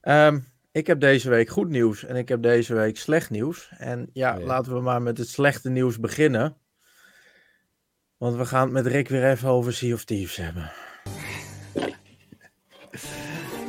Um, 0.01 0.45
ik 0.71 0.88
heb 0.88 0.99
deze 0.99 1.29
week 1.29 1.49
goed 1.49 1.69
nieuws 1.69 2.03
en 2.03 2.15
ik 2.15 2.29
heb 2.29 2.41
deze 2.41 2.73
week 2.73 2.97
slecht 2.97 3.29
nieuws. 3.29 3.69
En 3.77 4.10
ja, 4.13 4.33
oh 4.33 4.39
ja, 4.39 4.45
laten 4.45 4.73
we 4.73 4.81
maar 4.81 5.01
met 5.01 5.17
het 5.17 5.29
slechte 5.29 5.69
nieuws 5.69 5.99
beginnen. 5.99 6.57
Want 8.17 8.36
we 8.36 8.45
gaan 8.45 8.62
het 8.62 8.71
met 8.71 8.88
Rick 8.88 9.07
weer 9.07 9.29
even 9.29 9.49
over 9.49 9.73
Sea 9.73 9.93
of 9.93 10.03
Thieves 10.03 10.36
hebben. 10.36 10.71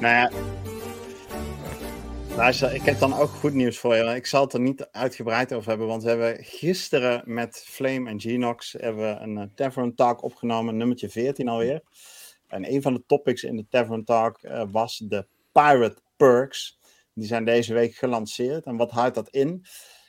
Nou 0.00 0.14
ja. 0.14 0.30
Luister, 2.36 2.74
ik 2.74 2.82
heb 2.82 2.98
dan 2.98 3.14
ook 3.14 3.28
goed 3.28 3.54
nieuws 3.54 3.78
voor 3.78 3.96
je. 3.96 4.02
Ik 4.02 4.26
zal 4.26 4.42
het 4.42 4.52
er 4.52 4.60
niet 4.60 4.88
uitgebreid 4.92 5.52
over 5.52 5.68
hebben, 5.68 5.86
want 5.86 6.02
we 6.02 6.08
hebben 6.08 6.44
gisteren 6.44 7.22
met 7.24 7.64
Flame 7.66 8.10
en 8.10 8.20
Genox 8.20 8.72
hebben 8.78 9.02
we 9.02 9.20
een 9.20 9.36
uh, 9.36 9.42
Tavern 9.54 9.94
Talk 9.94 10.22
opgenomen, 10.22 10.76
nummertje 10.76 11.08
14 11.08 11.48
alweer. 11.48 11.82
En 12.48 12.72
een 12.72 12.82
van 12.82 12.94
de 12.94 13.02
topics 13.06 13.42
in 13.42 13.56
de 13.56 13.66
Tavern 13.68 14.04
Talk 14.04 14.42
uh, 14.42 14.64
was 14.70 14.98
de 14.98 15.26
Pirate 15.52 16.02
Perks. 16.16 16.78
Die 17.14 17.26
zijn 17.26 17.44
deze 17.44 17.74
week 17.74 17.94
gelanceerd. 17.94 18.64
En 18.64 18.76
wat 18.76 18.90
houdt 18.90 19.14
dat 19.14 19.28
in? 19.28 19.64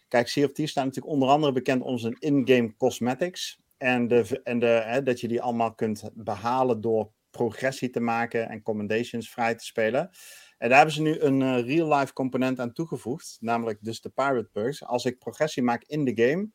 Kijk, 0.07 0.27
Sea 0.27 0.45
of 0.45 0.51
Thieves 0.51 0.71
staat 0.71 0.85
natuurlijk 0.85 1.13
onder 1.13 1.29
andere 1.29 1.51
bekend 1.51 1.81
om 1.81 1.97
zijn 1.97 2.15
in-game 2.19 2.75
cosmetics. 2.75 3.59
En, 3.77 4.07
de, 4.07 4.41
en 4.43 4.59
de, 4.59 5.01
dat 5.03 5.19
je 5.19 5.27
die 5.27 5.41
allemaal 5.41 5.73
kunt 5.73 6.09
behalen 6.13 6.81
door 6.81 7.11
progressie 7.29 7.89
te 7.89 7.99
maken 7.99 8.49
en 8.49 8.61
commendations 8.61 9.29
vrij 9.29 9.55
te 9.55 9.65
spelen. 9.65 10.09
En 10.57 10.69
daar 10.69 10.77
hebben 10.77 10.95
ze 10.95 11.01
nu 11.01 11.19
een 11.19 11.41
uh, 11.41 11.61
real-life 11.61 12.13
component 12.13 12.59
aan 12.59 12.73
toegevoegd, 12.73 13.37
namelijk 13.39 13.77
dus 13.81 14.01
de 14.01 14.09
Pirate 14.09 14.49
Perks. 14.51 14.85
Als 14.85 15.05
ik 15.05 15.19
progressie 15.19 15.63
maak 15.63 15.83
in 15.83 16.05
de 16.05 16.23
game, 16.23 16.49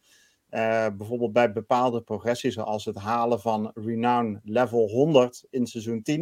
uh, 0.55 0.87
bijvoorbeeld 0.97 1.33
bij 1.33 1.53
bepaalde 1.53 2.03
progressies, 2.03 2.55
zoals 2.55 2.85
het 2.85 2.97
halen 2.97 3.41
van 3.41 3.71
Renown 3.75 4.41
level 4.43 4.89
100 4.89 5.45
in 5.51 5.67
seizoen 5.67 6.03
10, 6.03 6.21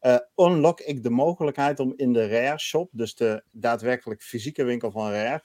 uh, 0.00 0.14
eh, 0.14 0.20
unlock 0.36 0.80
ik 0.80 1.02
de 1.02 1.10
mogelijkheid 1.10 1.80
om 1.80 1.92
in 1.96 2.12
de 2.12 2.28
Rare 2.28 2.58
Shop, 2.58 2.90
dus 2.92 3.14
de 3.14 3.44
daadwerkelijk 3.50 4.22
fysieke 4.22 4.64
winkel 4.64 4.90
van 4.90 5.10
Rare, 5.10 5.42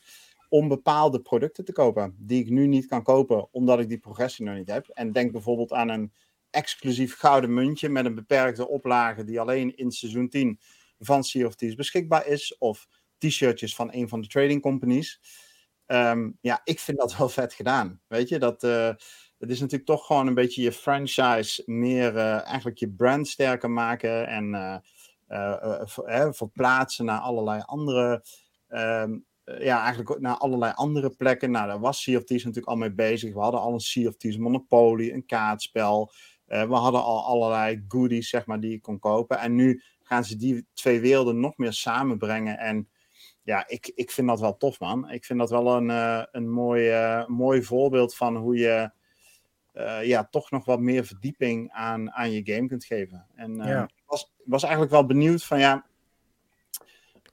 om 0.50 0.68
bepaalde 0.68 1.22
producten 1.22 1.66
te 1.66 1.72
kopen 1.72 2.16
die 2.20 2.42
ik 2.42 2.50
nu 2.50 2.68
niet 2.68 2.86
kan 2.86 3.04
kopen 3.04 3.48
omdat 3.52 3.80
ik 3.80 3.90
die 3.90 4.00
progressie 4.00 4.46
nog 4.46 4.56
niet 4.56 4.72
heb. 4.72 4.88
En 4.88 5.12
denk 5.12 5.32
bijvoorbeeld 5.32 5.74
aan 5.74 5.90
een 5.90 6.14
exclusief 6.50 7.16
gouden 7.18 7.54
muntje 7.54 7.90
met 7.90 8.06
een 8.06 8.16
beperkte 8.16 8.68
oplage 8.68 9.24
die 9.24 9.40
alleen 9.40 9.76
in 9.76 9.92
seizoen 9.92 10.30
10 10.30 10.60
van 11.00 11.24
Sea 11.24 11.46
of 11.46 11.56
Thieves 11.56 11.78
beschikbaar 11.78 12.28
is. 12.28 12.58
Of 12.58 12.88
t-shirtjes 13.18 13.76
van 13.76 13.90
een 13.94 14.10
van 14.10 14.22
de 14.22 14.28
trading 14.28 14.62
companies. 14.62 15.20
Ehm, 15.94 16.32
ja, 16.42 16.62
ik 16.64 16.80
vind 16.80 16.98
dat 16.98 17.18
wel 17.18 17.30
vet 17.30 17.54
gedaan. 17.54 18.02
Weet 18.08 18.30
je, 18.30 18.40
dat, 18.40 18.64
uh, 18.64 18.88
het 19.38 19.50
is 19.50 19.60
natuurlijk 19.60 19.90
toch 19.90 20.06
gewoon 20.06 20.28
een 20.28 20.34
beetje 20.34 20.62
je 20.62 20.72
franchise 20.72 21.64
meer 21.66 22.16
uh, 22.16 22.46
eigenlijk 22.46 22.78
je 22.78 22.90
brand 22.90 23.28
sterker 23.28 23.72
maken 23.72 24.28
en 24.28 24.54
uh, 25.28 26.32
verplaatsen 26.32 27.06
naar 27.06 27.20
allerlei 27.20 27.62
andere, 27.66 28.26
um, 28.70 29.26
ja, 29.44 29.84
eigenlijk 29.84 30.20
naar 30.20 30.38
allerlei 30.38 30.74
andere 30.76 31.10
plekken. 31.10 31.52
Nou, 31.52 31.68
daar 31.68 31.80
was 31.80 32.04
Thieves 32.04 32.28
natuurlijk 32.28 32.68
al 32.68 32.76
mee 32.76 32.94
bezig. 32.94 33.34
We 33.34 33.40
hadden 33.40 33.62
al 33.62 33.74
een 33.74 34.16
Thieves 34.18 34.38
Monopoly, 34.38 35.12
een 35.12 35.26
kaartspel. 35.26 36.12
we 36.46 36.74
hadden 36.76 37.04
al 37.04 37.26
allerlei 37.26 37.86
goodies, 37.88 38.30
zeg 38.30 38.46
maar, 38.46 38.60
die 38.60 38.72
je 38.72 38.82
kon 38.82 39.00
kopen. 39.00 39.40
En 39.40 39.56
nu 39.56 39.82
gaan 40.04 40.24
ze 40.24 40.38
die 40.38 40.68
twee 40.74 41.00
werelden 41.00 41.40
nog 41.40 41.58
meer 41.58 41.74
samenbrengen. 41.74 42.58
En 42.58 42.88
ja, 43.44 43.68
ik, 43.68 43.92
ik 43.96 44.12
vind 44.12 44.28
dat 44.28 44.40
wel 44.40 44.58
tof, 44.58 44.80
man. 44.80 45.10
Ik 45.10 45.26
vind 45.26 45.40
dat 45.40 45.50
wel 45.50 45.76
een, 45.76 45.90
uh, 45.90 46.24
een 46.32 46.50
mooi, 46.50 46.92
uh, 46.92 47.28
mooi 47.28 47.64
voorbeeld 47.64 48.16
van 48.16 48.36
hoe 48.36 48.58
je 48.58 48.92
uh, 49.74 50.06
ja, 50.06 50.28
toch 50.32 50.52
nog 50.52 50.66
wat 50.66 50.80
meer 50.80 51.06
verdieping 51.06 51.72
aan, 51.72 52.12
aan 52.12 52.32
je 52.32 52.54
game 52.54 52.68
kunt 52.68 52.86
geven. 52.86 53.28
En 53.36 53.56
ja. 53.56 53.84
ik 53.84 54.04
was, 54.06 54.34
was 54.46 54.64
eigenlijk 54.64 54.92
wel 54.94 55.06
benieuwd 55.06 55.44
van 55.44 55.60
ja. 55.60 55.86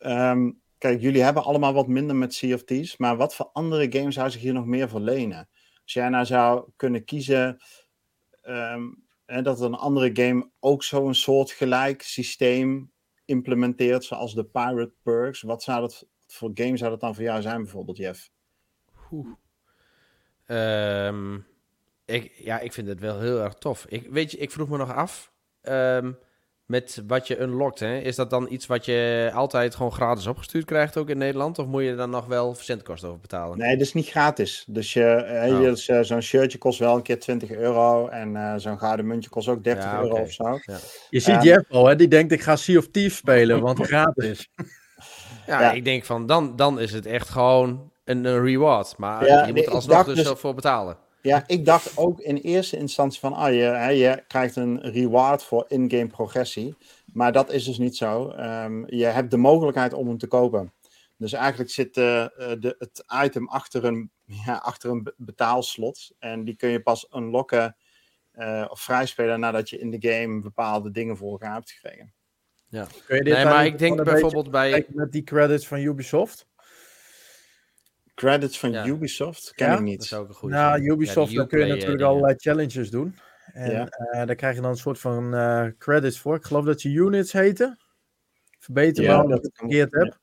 Um, 0.00 0.60
kijk, 0.78 1.00
jullie 1.00 1.22
hebben 1.22 1.44
allemaal 1.44 1.72
wat 1.72 1.88
minder 1.88 2.16
met 2.16 2.38
Thieves, 2.38 2.96
maar 2.96 3.16
wat 3.16 3.34
voor 3.34 3.50
andere 3.52 3.92
games 3.92 4.14
zou 4.14 4.30
zich 4.30 4.40
hier 4.40 4.52
nog 4.52 4.66
meer 4.66 4.88
verlenen? 4.88 5.48
Als 5.82 5.92
jij 5.92 6.08
nou 6.08 6.24
zou 6.24 6.70
kunnen 6.76 7.04
kiezen. 7.04 7.58
Um, 8.42 9.04
hè, 9.26 9.42
dat 9.42 9.60
een 9.60 9.74
andere 9.74 10.10
game 10.12 10.50
ook 10.60 10.82
zo'n 10.82 11.14
soort 11.14 11.50
gelijk 11.50 12.02
systeem 12.02 12.92
implementeert, 13.30 14.04
zoals 14.04 14.34
de 14.34 14.44
Pirate 14.44 14.92
Perks. 15.02 15.42
Wat 15.42 15.62
zou 15.62 15.80
dat 15.80 16.06
voor 16.26 16.50
game 16.54 16.76
zou 16.76 16.90
dat 16.90 17.00
dan 17.00 17.14
voor 17.14 17.24
jou 17.24 17.42
zijn, 17.42 17.62
bijvoorbeeld, 17.62 17.96
Jeff? 17.96 18.30
Um, 20.46 21.46
ik, 22.04 22.32
ja, 22.36 22.58
ik 22.58 22.72
vind 22.72 22.88
het 22.88 23.00
wel 23.00 23.20
heel 23.20 23.40
erg 23.40 23.54
tof. 23.54 23.86
Ik, 23.86 24.06
weet 24.10 24.30
je, 24.30 24.36
ik 24.38 24.50
vroeg 24.50 24.68
me 24.68 24.76
nog 24.76 24.94
af. 24.94 25.32
Um, 25.62 26.18
met 26.70 27.02
wat 27.06 27.26
je 27.26 27.40
unlockt, 27.40 27.80
hè, 27.80 27.98
is 27.98 28.16
dat 28.16 28.30
dan 28.30 28.46
iets 28.50 28.66
wat 28.66 28.84
je 28.84 29.30
altijd 29.34 29.74
gewoon 29.74 29.92
gratis 29.92 30.26
opgestuurd 30.26 30.64
krijgt, 30.64 30.96
ook 30.96 31.08
in 31.08 31.18
Nederland? 31.18 31.58
Of 31.58 31.66
moet 31.66 31.82
je 31.82 31.90
er 31.90 31.96
dan 31.96 32.10
nog 32.10 32.26
wel 32.26 32.54
verzendkosten 32.54 33.08
over 33.08 33.20
betalen? 33.20 33.58
Nee, 33.58 33.76
dat 33.76 33.86
is 33.86 33.92
niet 33.92 34.08
gratis. 34.08 34.64
Dus 34.66 34.92
je, 34.92 35.48
oh. 35.50 35.58
dus, 35.58 35.88
uh, 35.88 36.00
zo'n 36.00 36.20
shirtje 36.20 36.58
kost 36.58 36.78
wel 36.78 36.96
een 36.96 37.02
keer 37.02 37.18
20 37.18 37.50
euro 37.50 38.08
en 38.08 38.34
uh, 38.34 38.54
zo'n 38.56 38.78
gouden 38.78 39.06
muntje 39.06 39.30
kost 39.30 39.48
ook 39.48 39.64
30 39.64 39.84
ja, 39.84 40.00
euro 40.00 40.10
okay. 40.10 40.22
of 40.22 40.32
zo. 40.32 40.44
Ja. 40.44 40.78
Je 41.10 41.20
ziet 41.20 41.34
um, 41.34 41.42
Jeff 41.42 41.70
al, 41.70 41.86
hè, 41.86 41.96
die 41.96 42.08
denkt 42.08 42.32
ik 42.32 42.42
ga 42.42 42.56
Sea 42.56 42.78
of 42.78 42.88
Thieves 42.88 43.16
spelen, 43.16 43.60
want 43.60 43.86
gratis. 43.86 44.50
ja, 45.46 45.60
ja, 45.60 45.72
ik 45.72 45.84
denk 45.84 46.04
van 46.04 46.26
dan, 46.26 46.56
dan 46.56 46.80
is 46.80 46.92
het 46.92 47.06
echt 47.06 47.28
gewoon 47.28 47.90
een, 48.04 48.24
een 48.24 48.42
reward. 48.44 48.94
Maar 48.96 49.46
je 49.46 49.52
moet 49.54 49.66
er 49.66 49.72
alsnog 49.72 50.04
dus, 50.04 50.24
dus 50.24 50.38
voor 50.38 50.54
betalen. 50.54 50.96
Ja, 51.22 51.44
ik 51.46 51.64
dacht 51.64 51.96
ook 51.96 52.20
in 52.20 52.36
eerste 52.36 52.76
instantie 52.76 53.20
van, 53.20 53.32
ah, 53.32 53.52
je, 53.52 53.96
je 53.96 54.24
krijgt 54.26 54.56
een 54.56 54.80
reward 54.80 55.42
voor 55.42 55.64
in-game 55.68 56.06
progressie. 56.06 56.74
Maar 57.12 57.32
dat 57.32 57.52
is 57.52 57.64
dus 57.64 57.78
niet 57.78 57.96
zo. 57.96 58.30
Um, 58.30 58.94
je 58.94 59.04
hebt 59.04 59.30
de 59.30 59.36
mogelijkheid 59.36 59.92
om 59.92 60.08
hem 60.08 60.18
te 60.18 60.26
kopen. 60.26 60.72
Dus 61.16 61.32
eigenlijk 61.32 61.70
zit 61.70 61.96
uh, 61.96 62.26
de, 62.36 62.76
het 62.78 63.04
item 63.24 63.48
achter 63.48 63.84
een, 63.84 64.10
ja, 64.46 64.54
achter 64.54 64.90
een 64.90 65.12
betaalslot. 65.16 66.10
En 66.18 66.44
die 66.44 66.56
kun 66.56 66.68
je 66.68 66.82
pas 66.82 67.08
unlocken 67.16 67.76
uh, 68.34 68.66
of 68.68 68.80
vrijspelen 68.80 69.40
nadat 69.40 69.70
je 69.70 69.78
in 69.78 69.90
de 69.90 70.10
game 70.10 70.40
bepaalde 70.40 70.90
dingen 70.90 71.16
voor 71.16 71.30
elkaar 71.30 71.54
hebt 71.54 71.70
gekregen. 71.70 72.12
Ja. 72.68 72.86
Kun 73.06 73.16
je 73.16 73.22
dit 73.24 73.34
nee, 73.34 73.44
maar 73.44 73.66
ik 73.66 73.78
denk 73.78 74.04
bijvoorbeeld 74.04 74.50
bij... 74.50 74.86
Met 74.88 75.12
die 75.12 75.22
credits 75.22 75.66
van 75.66 75.78
Ubisoft? 75.78 76.48
Credits 78.20 78.58
van 78.58 78.74
Ubisoft? 78.86 79.52
Ken 79.54 79.66
ja? 79.66 79.74
ik 79.74 79.80
niet. 79.80 79.96
Dat 79.96 80.04
is 80.04 80.14
ook 80.14 80.28
een 80.28 80.34
goede 80.34 80.54
nou, 80.54 80.80
Ubisoft, 80.80 81.30
ja, 81.30 81.36
dan 81.36 81.46
kun 81.46 81.58
je 81.58 81.66
natuurlijk 81.66 82.02
allerlei 82.02 82.34
challenges 82.36 82.90
doen. 82.90 83.14
En 83.52 83.70
ja. 83.70 83.88
uh, 84.12 84.26
daar 84.26 84.34
krijg 84.34 84.54
je 84.54 84.60
dan 84.60 84.70
een 84.70 84.76
soort 84.76 84.98
van 84.98 85.34
uh, 85.34 85.66
credits 85.78 86.18
voor. 86.18 86.36
Ik 86.36 86.44
geloof 86.44 86.64
dat 86.64 86.82
je 86.82 86.88
units 86.88 87.32
heten. 87.32 87.78
Verbeter 88.58 89.04
ja, 89.04 89.16
wel 89.16 89.28
dat 89.28 89.38
ik 89.38 89.44
het 89.44 89.56
verkeerd 89.56 89.92
heb. 89.92 90.18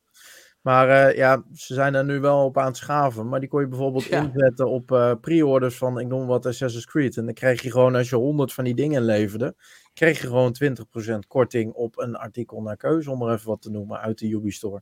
Maar 0.61 0.89
uh, 0.89 1.17
ja, 1.17 1.43
ze 1.53 1.73
zijn 1.73 1.95
er 1.95 2.05
nu 2.05 2.19
wel 2.19 2.45
op 2.45 2.57
aan 2.57 2.65
het 2.65 2.77
schaven. 2.77 3.29
Maar 3.29 3.39
die 3.39 3.49
kon 3.49 3.61
je 3.61 3.67
bijvoorbeeld 3.67 4.03
ja. 4.03 4.21
inzetten 4.21 4.69
op 4.69 4.91
uh, 4.91 5.13
pre-orders 5.21 5.77
van, 5.77 5.99
ik 5.99 6.07
noem 6.07 6.27
wat, 6.27 6.45
Assassin's 6.45 6.85
Creed. 6.85 7.17
En 7.17 7.25
dan 7.25 7.33
kreeg 7.33 7.61
je 7.61 7.71
gewoon, 7.71 7.95
als 7.95 8.09
je 8.09 8.15
100 8.15 8.53
van 8.53 8.63
die 8.63 8.75
dingen 8.75 9.01
leverde, 9.01 9.55
kreeg 9.93 10.21
je 10.21 10.27
gewoon 10.27 10.55
20% 10.63 11.17
korting 11.27 11.73
op 11.73 11.97
een 11.97 12.15
artikel 12.15 12.61
naar 12.61 12.77
keuze, 12.77 13.11
om 13.11 13.21
er 13.21 13.33
even 13.33 13.47
wat 13.47 13.61
te 13.61 13.69
noemen, 13.69 13.99
uit 13.99 14.19
de 14.19 14.29
Ubi 14.29 14.51
Store. 14.51 14.81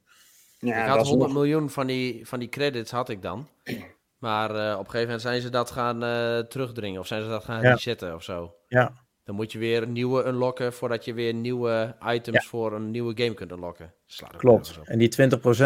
Ja, 0.65 0.83
ik 0.83 0.89
had 0.89 1.07
100 1.07 1.31
nog... 1.31 1.41
miljoen 1.41 1.69
van 1.69 1.87
die, 1.87 2.27
van 2.27 2.39
die 2.39 2.49
credits 2.49 2.91
had 2.91 3.09
ik 3.09 3.21
dan. 3.21 3.47
Maar 4.17 4.49
uh, 4.49 4.71
op 4.71 4.79
een 4.79 4.85
gegeven 4.85 5.01
moment 5.01 5.21
zijn 5.21 5.41
ze 5.41 5.49
dat 5.49 5.71
gaan 5.71 6.03
uh, 6.03 6.39
terugdringen 6.39 6.99
of 6.99 7.07
zijn 7.07 7.21
ze 7.21 7.27
dat 7.27 7.43
gaan 7.43 7.61
ja. 7.61 7.71
resetten 7.71 8.15
of 8.15 8.23
zo. 8.23 8.55
Ja. 8.67 8.93
Dan 9.23 9.35
moet 9.35 9.51
je 9.51 9.59
weer 9.59 9.87
nieuwe 9.87 10.25
unlocken 10.25 10.73
voordat 10.73 11.05
je 11.05 11.13
weer 11.13 11.33
nieuwe 11.33 11.95
items 12.05 12.43
ja. 12.43 12.49
voor 12.49 12.73
een 12.73 12.91
nieuwe 12.91 13.13
game 13.15 13.33
kunt 13.33 13.51
unlocken. 13.51 13.93
Slaat 14.05 14.35
Klopt. 14.35 14.79
En 14.83 14.97
die 14.97 15.15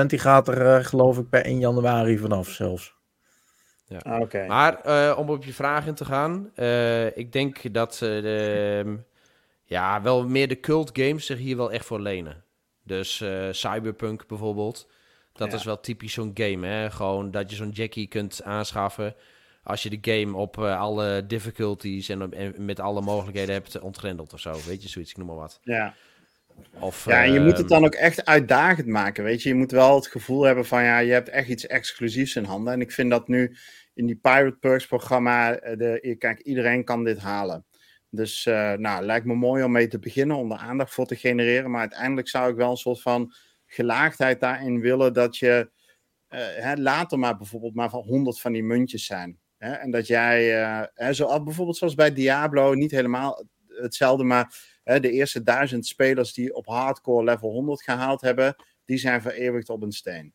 20% 0.04 0.06
die 0.06 0.20
gaat 0.20 0.48
er 0.48 0.80
uh, 0.80 0.86
geloof 0.86 1.18
ik 1.18 1.30
per 1.30 1.46
1 1.46 1.60
januari 1.60 2.18
vanaf 2.18 2.50
zelfs. 2.50 2.96
Ja. 3.86 3.98
Ah, 3.98 4.22
okay. 4.22 4.48
Maar 4.48 5.18
om 5.18 5.30
op 5.30 5.44
je 5.44 5.54
vraag 5.54 5.88
in 5.88 5.94
te 5.94 6.06
gaan, 6.06 6.52
ik 7.16 7.32
denk 7.32 7.74
dat 7.74 7.98
de, 8.00 9.00
ja, 9.64 10.02
wel 10.02 10.28
meer 10.28 10.48
de 10.48 10.60
cult 10.60 10.90
games 10.94 11.26
zich 11.26 11.38
hier 11.38 11.58
wel 11.58 11.72
echt 11.72 11.86
voor 11.86 12.00
lenen. 12.00 12.44
Dus 12.90 13.20
uh, 13.20 13.48
Cyberpunk 13.52 14.28
bijvoorbeeld. 14.28 14.90
Dat 15.34 15.52
ja. 15.52 15.58
is 15.58 15.64
wel 15.64 15.80
typisch 15.80 16.14
zo'n 16.14 16.32
game. 16.34 16.68
Hè? 16.68 16.92
Gewoon 16.92 17.32
dat 17.32 17.50
je 17.50 17.56
zo'n 17.56 17.70
Jackie 17.70 18.08
kunt 18.08 18.44
aanschaffen. 18.44 19.16
Als 19.64 19.84
je 19.84 20.00
de 20.00 20.12
game 20.12 20.38
op 20.38 20.58
uh, 20.58 20.80
alle 20.80 21.26
difficulties 21.28 22.10
en, 22.10 22.34
en, 22.34 22.66
met 22.66 22.80
alle 22.80 23.02
mogelijkheden 23.02 23.54
hebt 23.54 23.80
ontgrendeld 23.80 24.34
of 24.34 24.40
zo. 24.40 24.56
Weet 24.66 24.84
je, 24.84 24.90
zoiets, 24.90 25.12
ik 25.12 25.18
noem 25.18 25.28
maar 25.28 25.36
wat. 25.36 25.60
Ja. 25.64 25.94
Of, 26.80 27.06
ja, 27.06 27.24
en 27.24 27.32
je 27.32 27.40
uh, 27.40 27.46
moet 27.46 27.58
het 27.58 27.68
dan 27.68 27.86
ook 27.86 27.96
echt 27.96 28.26
uitdagend 28.26 28.88
maken. 28.88 29.24
Weet 29.24 29.44
je, 29.44 29.50
je 29.50 29.56
moet 29.56 29.72
wel 29.72 29.96
het 29.96 30.08
gevoel 30.08 30.44
hebben 30.44 30.66
van 30.66 30.84
ja, 30.84 31.00
je 31.00 31.12
hebt 31.12 31.30
echt 31.30 31.48
iets 31.48 31.68
exclusiefs 31.68 32.36
in 32.36 32.44
handen. 32.44 32.74
En 32.74 32.82
ik 32.82 32.92
vind 32.92 33.10
dat 33.10 33.28
nu 33.28 33.56
in 33.94 34.06
die 34.06 34.20
Pirate 34.22 34.58
Perks 34.60 34.88
programma, 34.88 35.52
de, 35.52 36.16
kijk, 36.20 36.40
iedereen 36.40 36.84
kan 36.84 37.04
dit 37.04 37.20
halen. 37.20 37.66
Dus 38.10 38.46
uh, 38.46 38.74
nou, 38.74 39.06
lijkt 39.06 39.26
me 39.26 39.36
mooi 39.36 39.64
om 39.64 39.72
mee 39.72 39.88
te 39.88 40.00
beginnen, 40.00 40.38
om 40.38 40.52
er 40.52 40.58
aandacht 40.58 40.94
voor 40.94 41.06
te 41.06 41.16
genereren. 41.16 41.72
Maar 41.72 41.80
uiteindelijk 41.80 42.28
zou 42.28 42.52
ik 42.52 42.56
wel 42.56 42.72
een 42.72 42.78
soort 42.78 43.02
van 43.02 43.34
gelaagdheid 43.66 44.40
daarin 44.40 44.80
willen 44.80 45.14
dat 45.14 45.38
je 45.38 45.70
uh, 46.30 46.40
hè, 46.40 46.76
later 46.76 47.20
maar 47.20 47.38
bijvoorbeeld 47.38 47.76
maar 47.76 47.90
van 47.90 48.04
honderd 48.04 48.40
van 48.40 48.52
die 48.52 48.64
muntjes 48.64 49.06
zijn. 49.06 49.40
Hè? 49.58 49.72
En 49.72 49.92
dat 49.92 50.08
jij, 50.08 50.62
uh, 50.62 50.84
hè, 50.94 51.14
zo, 51.14 51.44
bijvoorbeeld 51.44 51.78
zoals 51.78 51.96
bij 51.96 52.14
Diablo, 52.14 52.74
niet 52.74 52.92
helemaal 52.92 53.46
hetzelfde, 53.68 54.24
maar 54.24 54.56
hè, 54.84 55.00
de 55.00 55.12
eerste 55.12 55.44
duizend 55.44 55.88
spelers 55.88 56.34
die 56.34 56.56
op 56.56 56.66
hardcore 56.66 57.24
level 57.24 57.50
100 57.50 57.84
gehaald 57.84 58.22
hebben, 58.22 58.56
die 58.86 58.98
zijn 58.98 59.22
vereeuwigd 59.22 59.70
op 59.70 59.82
een 59.82 59.92
steen. 59.92 60.34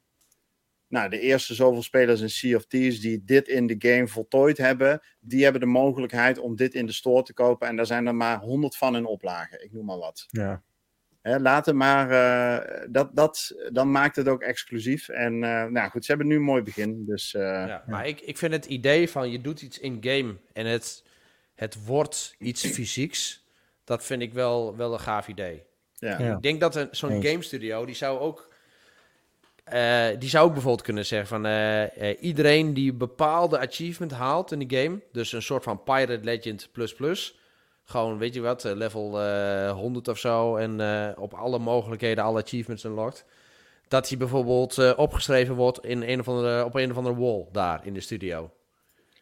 Nou, 0.89 1.09
de 1.09 1.21
eerste 1.21 1.55
zoveel 1.55 1.83
spelers 1.83 2.21
in 2.21 2.31
Sea 2.31 2.57
of 2.57 2.67
Thieves 2.67 3.01
die 3.01 3.25
dit 3.25 3.49
in 3.49 3.67
de 3.67 3.77
game 3.79 4.09
voltooid 4.09 4.59
hebben, 4.59 5.01
die 5.21 5.43
hebben 5.43 5.61
de 5.61 5.67
mogelijkheid 5.67 6.39
om 6.39 6.57
dit 6.57 6.75
in 6.75 6.87
de 6.87 6.93
store 6.93 7.23
te 7.23 7.33
kopen. 7.33 7.69
En 7.69 7.77
daar 7.77 7.87
zijn 7.87 8.07
er 8.07 8.15
maar 8.15 8.39
honderd 8.39 8.77
van 8.77 8.97
in 8.97 9.07
oplagen. 9.07 9.65
Ik 9.65 9.73
noem 9.73 9.85
maar 9.85 9.99
wat. 9.99 10.27
Ja. 10.29 10.63
Hè, 11.25 11.39
laten 11.39 11.77
maar, 11.77 12.11
uh, 12.11 12.87
dat, 12.91 13.17
dat, 13.17 13.55
dan 13.73 13.91
maakt 13.91 14.17
het 14.17 14.29
ook 14.29 14.43
exclusief. 14.43 15.09
En 15.09 15.33
uh, 15.35 15.65
nou 15.65 15.91
goed, 15.91 16.05
ze 16.05 16.11
hebben 16.11 16.29
nu 16.29 16.37
een 16.37 16.43
mooi 16.43 16.63
begin. 16.63 17.05
Dus, 17.07 17.35
uh, 17.35 17.43
ja, 17.43 17.85
maar 17.87 18.07
ik, 18.07 18.21
ik 18.21 18.39
vind 18.39 18.53
het 18.53 18.65
idee 18.65 19.11
van 19.11 19.31
je 19.31 19.41
doet 19.41 19.63
iets 19.63 19.79
in-game 19.79 20.37
en 20.53 20.67
het, 20.67 21.05
het 21.55 21.85
wordt 21.85 22.35
iets 22.39 22.67
fysieks, 22.75 23.49
dat 23.85 24.05
vind 24.05 24.23
ik 24.23 24.33
wel, 24.33 24.77
wel 24.77 24.93
een 24.93 25.01
gaaf 25.01 25.29
idee. 25.29 25.63
Ja. 25.93 26.19
Ik 26.19 26.43
denk 26.43 26.61
dat 26.61 26.89
zo'n 26.91 27.23
game 27.23 27.43
studio, 27.43 27.85
die 27.85 27.95
zou 27.95 28.19
ook 28.19 28.54
uh, 29.73 30.07
die 30.19 30.29
zou 30.29 30.47
ook 30.47 30.53
bijvoorbeeld 30.53 30.85
kunnen 30.85 31.07
zeggen 31.07 31.29
van 31.29 31.47
uh, 31.47 31.83
uh, 31.83 32.23
iedereen 32.23 32.75
die 32.75 32.93
bepaalde 32.93 33.59
achievement 33.59 34.13
haalt 34.13 34.53
in 34.53 34.59
de 34.59 34.77
game, 34.77 35.01
dus 35.13 35.33
een 35.33 35.43
soort 35.43 35.63
van 35.63 35.83
Pirate 35.83 36.21
Legend 36.23 36.69
plus 36.73 36.95
plus, 36.95 37.39
gewoon 37.85 38.19
weet 38.19 38.35
je 38.35 38.41
wat, 38.41 38.65
level 38.65 39.21
100 39.73 40.09
of 40.09 40.19
zo 40.19 40.57
en 40.57 40.81
op 41.19 41.35
alle 41.35 41.59
mogelijkheden 41.59 42.25
alle 42.25 42.43
achievements 42.43 42.85
unlocked, 42.85 43.25
dat 43.89 44.09
die 44.09 44.17
bijvoorbeeld 44.17 44.95
opgeschreven 44.97 45.55
wordt 45.55 45.85
in 45.85 46.03
een 46.03 46.21
of 46.21 46.29
andere, 46.29 46.65
op 46.65 46.75
een 46.75 46.91
of 46.91 46.97
andere 46.97 47.17
wall 47.17 47.47
daar 47.53 47.87
in 47.87 47.95
de 47.95 48.01
studio. 48.01 48.51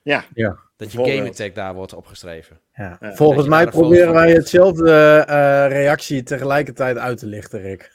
Ja. 0.02 0.24
ja. 0.34 0.58
Dat 0.76 0.92
je 0.92 0.98
game 0.98 1.30
tag 1.30 1.52
daar 1.52 1.74
wordt 1.74 1.94
opgeschreven. 1.94 2.60
Ja. 2.74 2.98
Volgens 3.00 3.46
mij 3.48 3.66
proberen 3.66 4.12
wij 4.12 4.32
hetzelfde 4.32 5.20
reactie 5.68 6.22
tegelijkertijd 6.22 6.96
uit 6.98 7.18
te 7.18 7.26
lichten, 7.26 7.60
Rick. 7.60 7.90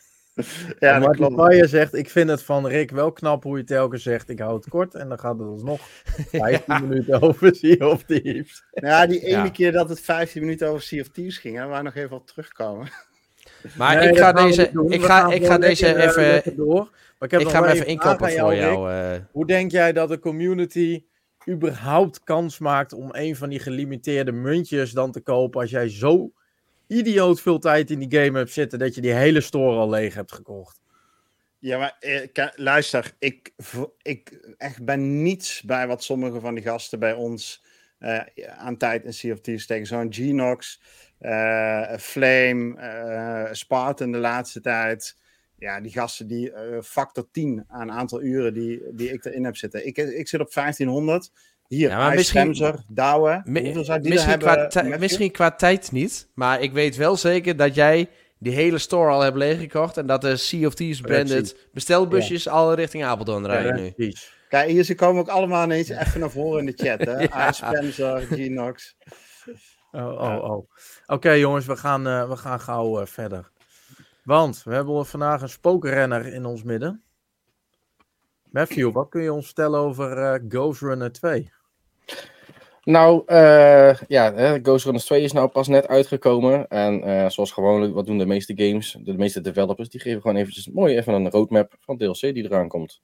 Ja, 0.79 0.99
dat 0.99 1.15
klopt. 1.15 1.69
zegt, 1.69 1.93
ik 1.93 2.09
vind 2.09 2.29
het 2.29 2.43
van 2.43 2.67
Rick 2.67 2.91
wel 2.91 3.11
knap 3.11 3.43
hoe 3.43 3.57
je 3.57 3.63
telkens 3.63 4.03
zegt, 4.03 4.29
ik 4.29 4.39
hou 4.39 4.55
het 4.55 4.69
kort. 4.69 4.95
En 4.95 5.09
dan 5.09 5.19
gaat 5.19 5.39
het 5.39 5.47
alsnog 5.47 5.81
15 6.31 6.87
minuten 6.87 7.21
over 7.21 7.55
Sea 7.55 7.87
of 7.87 8.03
Thieves. 8.03 8.63
Ja, 8.71 9.05
die 9.05 9.25
ene 9.25 9.51
keer 9.51 9.71
dat 9.71 9.89
het 9.89 9.99
15 9.99 10.41
minuten 10.41 10.67
over 10.67 10.81
Sea 10.81 11.01
of 11.01 11.07
Thieves 11.07 11.37
ging, 11.37 11.57
hè, 11.57 11.65
waar 11.65 11.83
nog 11.83 11.95
even 11.95 12.15
op 12.15 12.27
terugkomen. 12.27 12.87
Maar 13.77 14.03
ik 14.03 14.17
ga 14.17 14.31
deze, 14.31 14.71
ik 14.87 15.03
ga, 15.03 15.31
ik 15.31 15.45
ga 15.45 15.57
deze 15.57 15.87
eh, 15.87 16.03
even, 16.03 16.55
door. 16.55 16.89
Maar 17.19 17.29
ik, 17.29 17.31
heb 17.31 17.41
ik 17.41 17.47
ga 17.47 17.63
hem 17.63 17.71
even 17.71 17.85
inkopen 17.85 18.31
voor 18.31 18.55
jou. 18.55 18.91
Uh... 18.91 19.11
Hoe 19.31 19.45
denk 19.45 19.71
jij 19.71 19.93
dat 19.93 20.09
de 20.09 20.19
community 20.19 21.03
überhaupt 21.49 22.23
kans 22.23 22.59
maakt 22.59 22.93
om 22.93 23.09
een 23.11 23.35
van 23.35 23.49
die 23.49 23.59
gelimiteerde 23.59 24.31
muntjes 24.31 24.91
dan 24.91 25.11
te 25.11 25.21
kopen 25.21 25.61
als 25.61 25.69
jij 25.69 25.89
zo 25.89 26.31
idioot 26.87 27.41
veel 27.41 27.59
tijd 27.59 27.91
in 27.91 27.99
die 27.99 28.19
game 28.19 28.37
hebt 28.37 28.51
zitten 28.51 28.79
dat 28.79 28.95
je 28.95 29.01
die 29.01 29.13
hele 29.13 29.41
store 29.41 29.77
al 29.77 29.89
leeg 29.89 30.13
hebt 30.13 30.31
gekocht. 30.31 30.81
Ja, 31.59 31.77
maar 31.77 31.97
eh, 31.99 32.47
luister, 32.55 33.13
ik, 33.19 33.53
ik 34.01 34.53
echt 34.57 34.85
ben 34.85 35.21
niets 35.21 35.61
bij 35.61 35.87
wat 35.87 36.03
sommige 36.03 36.39
van 36.39 36.53
die 36.53 36.63
gasten 36.63 36.99
bij 36.99 37.13
ons 37.13 37.65
uh, 37.99 38.21
aan 38.57 38.77
tijd 38.77 39.03
in 39.03 39.39
Thieves 39.41 39.63
steken. 39.63 39.87
Zo'n 39.87 40.13
Genox, 40.13 40.81
uh, 41.19 41.97
Flame, 41.97 42.75
uh, 42.77 43.53
Spartan 43.53 44.11
de 44.11 44.17
laatste 44.17 44.61
tijd. 44.61 45.17
Ja, 45.55 45.81
die 45.81 45.91
gasten 45.91 46.27
die 46.27 46.53
factor 46.83 47.27
10 47.31 47.63
aan 47.67 47.91
aantal 47.91 48.21
uren 48.21 48.53
die, 48.53 48.81
die 48.93 49.13
ik 49.13 49.25
erin 49.25 49.45
heb 49.45 49.57
zitten. 49.57 49.87
Ik, 49.87 49.97
ik 49.97 50.27
zit 50.27 50.39
op 50.39 50.53
1500. 50.53 51.31
Hier, 51.67 51.89
ja, 51.89 51.97
maar 51.97 52.15
misschien, 52.15 52.75
Douwe. 52.87 53.41
misschien, 53.45 54.39
qua 54.39 54.69
misschien 54.99 55.31
qua 55.31 55.51
tijd 55.51 55.91
niet. 55.91 56.27
Maar 56.33 56.61
ik 56.61 56.71
weet 56.71 56.95
wel 56.95 57.15
zeker 57.15 57.55
dat 57.55 57.75
jij 57.75 58.09
die 58.39 58.53
hele 58.53 58.77
store 58.77 59.11
al 59.11 59.21
hebt 59.21 59.35
leeggekocht. 59.35 59.97
En 59.97 60.07
dat 60.07 60.21
de 60.21 60.37
Sea 60.37 60.67
of 60.67 60.73
Thieves 60.73 61.01
branded 61.01 61.67
bestelbusjes 61.73 62.47
al 62.47 62.73
richting 62.73 63.03
Apeldoorn 63.03 63.45
rijden 63.45 63.93
nu. 63.97 64.13
Kijk, 64.49 64.69
hier 64.69 64.83
ze 64.83 64.95
komen 64.95 65.21
ook 65.21 65.27
allemaal 65.27 65.63
ineens 65.63 65.89
even 65.89 66.19
naar 66.19 66.29
voren 66.29 66.59
in 66.59 66.65
de 66.65 66.83
chat. 66.83 66.99
Hè? 66.99 67.19
ja. 67.37 67.51
Spencer, 67.51 68.21
Genox. 68.21 68.95
Oh, 69.91 70.21
oh, 70.21 70.43
oh. 70.43 70.69
Oké 71.05 71.31
jongens, 71.31 71.65
we 71.65 71.77
gaan, 71.77 72.07
uh, 72.07 72.29
we 72.29 72.35
gaan 72.35 72.59
gauw 72.59 73.01
uh, 73.01 73.05
verder. 73.05 73.51
Want 74.23 74.63
we 74.63 74.73
hebben 74.73 75.05
vandaag 75.05 75.41
een 75.41 75.49
spookrenner 75.49 76.25
in 76.25 76.45
ons 76.45 76.63
midden. 76.63 77.03
Matthew, 78.51 78.93
wat 78.93 79.09
kun 79.09 79.21
je 79.21 79.33
ons 79.33 79.45
vertellen 79.45 79.79
over 79.79 80.17
uh, 80.17 80.39
Ghost 80.49 80.81
Runner 80.81 81.11
2? 81.11 81.51
Nou, 82.87 83.23
uh, 83.25 83.93
ja, 84.07 84.59
Ghost 84.63 84.83
Runners 84.83 85.05
2 85.05 85.21
is 85.21 85.31
nou 85.31 85.47
pas 85.47 85.67
net 85.67 85.87
uitgekomen. 85.87 86.67
En 86.67 87.07
uh, 87.07 87.29
zoals 87.29 87.51
gewoonlijk, 87.51 87.93
wat 87.93 88.05
doen 88.05 88.17
de 88.17 88.25
meeste 88.25 88.53
games, 88.55 88.97
de 88.99 89.13
meeste 89.13 89.41
developers, 89.41 89.89
die 89.89 89.99
geven 89.99 90.21
gewoon 90.21 90.37
eventjes 90.37 90.67
mooi 90.67 90.97
even 90.97 91.13
een 91.13 91.29
roadmap 91.29 91.75
van 91.79 91.97
DLC 91.97 92.19
die 92.19 92.43
eraan 92.43 92.67
komt. 92.67 93.01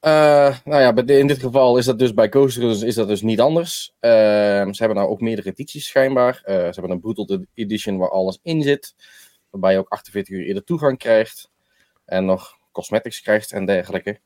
Uh, 0.00 0.56
nou 0.64 0.82
ja, 0.82 1.16
in 1.18 1.26
dit 1.26 1.38
geval 1.38 1.78
is 1.78 1.84
dat 1.84 1.98
dus 1.98 2.14
bij 2.14 2.28
Ghost 2.28 2.56
Runners 2.56 2.82
is 2.82 2.94
dat 2.94 3.08
dus 3.08 3.22
niet 3.22 3.40
anders. 3.40 3.94
ze 4.00 4.74
hebben 4.76 4.96
nou 4.96 5.08
ook 5.08 5.20
meerdere 5.20 5.48
edities 5.48 5.86
schijnbaar. 5.86 6.42
ze 6.44 6.52
hebben 6.52 6.90
een 6.90 7.00
Brutal 7.00 7.44
Edition 7.54 7.96
waar 7.96 8.10
alles 8.10 8.38
in 8.42 8.62
zit. 8.62 8.94
Waarbij 9.50 9.72
je 9.72 9.78
ook 9.78 9.88
48 9.88 10.34
uur 10.34 10.44
eerder 10.46 10.64
toegang 10.64 10.98
krijgt. 10.98 11.50
En 12.04 12.24
nog 12.24 12.58
cosmetics 12.72 13.20
krijgt 13.20 13.52
en 13.52 13.64
dergelijke. 13.66 14.20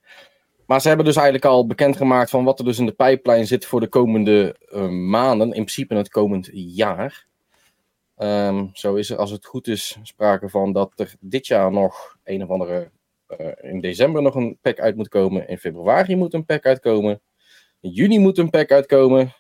Maar 0.71 0.81
ze 0.81 0.89
hebben 0.89 1.07
dus 1.07 1.17
eigenlijk 1.17 1.45
al 1.45 1.67
bekendgemaakt 1.67 2.31
van 2.31 2.45
wat 2.45 2.59
er 2.59 2.65
dus 2.65 2.79
in 2.79 2.87
de 2.87 2.93
pijplijn 2.93 3.47
zit 3.47 3.67
voor 3.67 3.81
de 3.81 3.89
komende 3.89 4.57
uh, 4.69 4.89
maanden. 4.89 5.47
In 5.47 5.53
principe 5.53 5.95
het 5.95 6.09
komend 6.09 6.51
jaar. 6.53 7.27
Um, 8.17 8.71
zo 8.73 8.95
is 8.95 9.11
er, 9.11 9.17
als 9.17 9.31
het 9.31 9.47
goed 9.47 9.67
is, 9.67 9.99
sprake 10.03 10.49
van 10.49 10.73
dat 10.73 10.93
er 10.97 11.15
dit 11.21 11.47
jaar 11.47 11.73
nog 11.73 12.17
een 12.25 12.43
of 12.43 12.49
andere. 12.49 12.91
Uh, 13.41 13.47
in 13.61 13.81
december 13.81 14.23
nog 14.23 14.35
een 14.35 14.59
pack 14.61 14.81
uit 14.81 14.97
moet 14.97 15.09
komen. 15.09 15.49
In 15.49 15.59
februari 15.59 16.17
moet 16.17 16.35
een 16.35 16.45
pack 16.45 16.67
uitkomen. 16.67 17.21
In 17.81 17.91
juni 17.91 18.19
moet 18.19 18.39
een 18.39 18.51
pack 18.51 18.71
uitkomen. 18.71 19.35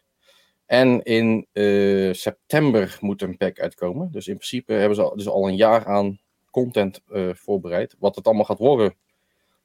En 0.66 1.02
in 1.02 1.46
uh, 1.52 2.12
september 2.12 2.98
moet 3.00 3.22
een 3.22 3.36
pack 3.36 3.58
uitkomen. 3.58 4.08
Dus 4.12 4.26
in 4.28 4.34
principe 4.34 4.72
hebben 4.72 4.96
ze 4.96 5.02
al, 5.02 5.16
dus 5.16 5.28
al 5.28 5.48
een 5.48 5.56
jaar 5.56 5.86
aan 5.86 6.20
content 6.50 7.00
voorbereid. 7.32 7.96
Wat 7.98 8.16
het 8.16 8.26
allemaal 8.26 8.44
gaat 8.44 8.58
worden, 8.58 8.94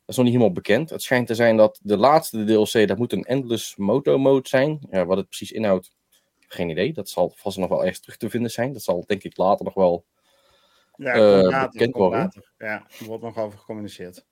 is 0.05 0.15
nog 0.15 0.25
niet 0.25 0.33
helemaal 0.33 0.55
bekend. 0.55 0.89
Het 0.89 1.01
schijnt 1.01 1.27
te 1.27 1.35
zijn 1.35 1.57
dat 1.57 1.79
de 1.83 1.97
laatste 1.97 2.43
DLC, 2.43 2.87
dat 2.87 2.97
moet 2.97 3.13
een 3.13 3.23
endless 3.23 3.75
moto 3.75 4.17
mode 4.17 4.47
zijn. 4.47 4.87
Ja, 4.89 5.05
wat 5.05 5.17
het 5.17 5.27
precies 5.27 5.51
inhoudt, 5.51 5.91
geen 6.39 6.69
idee. 6.69 6.93
Dat 6.93 7.09
zal 7.09 7.31
vast 7.35 7.57
nog 7.57 7.69
wel 7.69 7.81
ergens 7.81 7.99
terug 7.99 8.17
te 8.17 8.29
vinden 8.29 8.51
zijn. 8.51 8.73
Dat 8.73 8.81
zal 8.81 9.03
denk 9.07 9.23
ik 9.23 9.37
later 9.37 9.65
nog 9.65 9.73
wel 9.73 10.05
ja, 10.95 11.15
uh, 11.15 11.69
bekend 11.71 11.95
worden. 11.95 12.43
Ja, 12.57 12.85
er 12.99 13.05
wordt 13.05 13.23
nog 13.23 13.37
over 13.37 13.59
gecommuniceerd. 13.59 14.25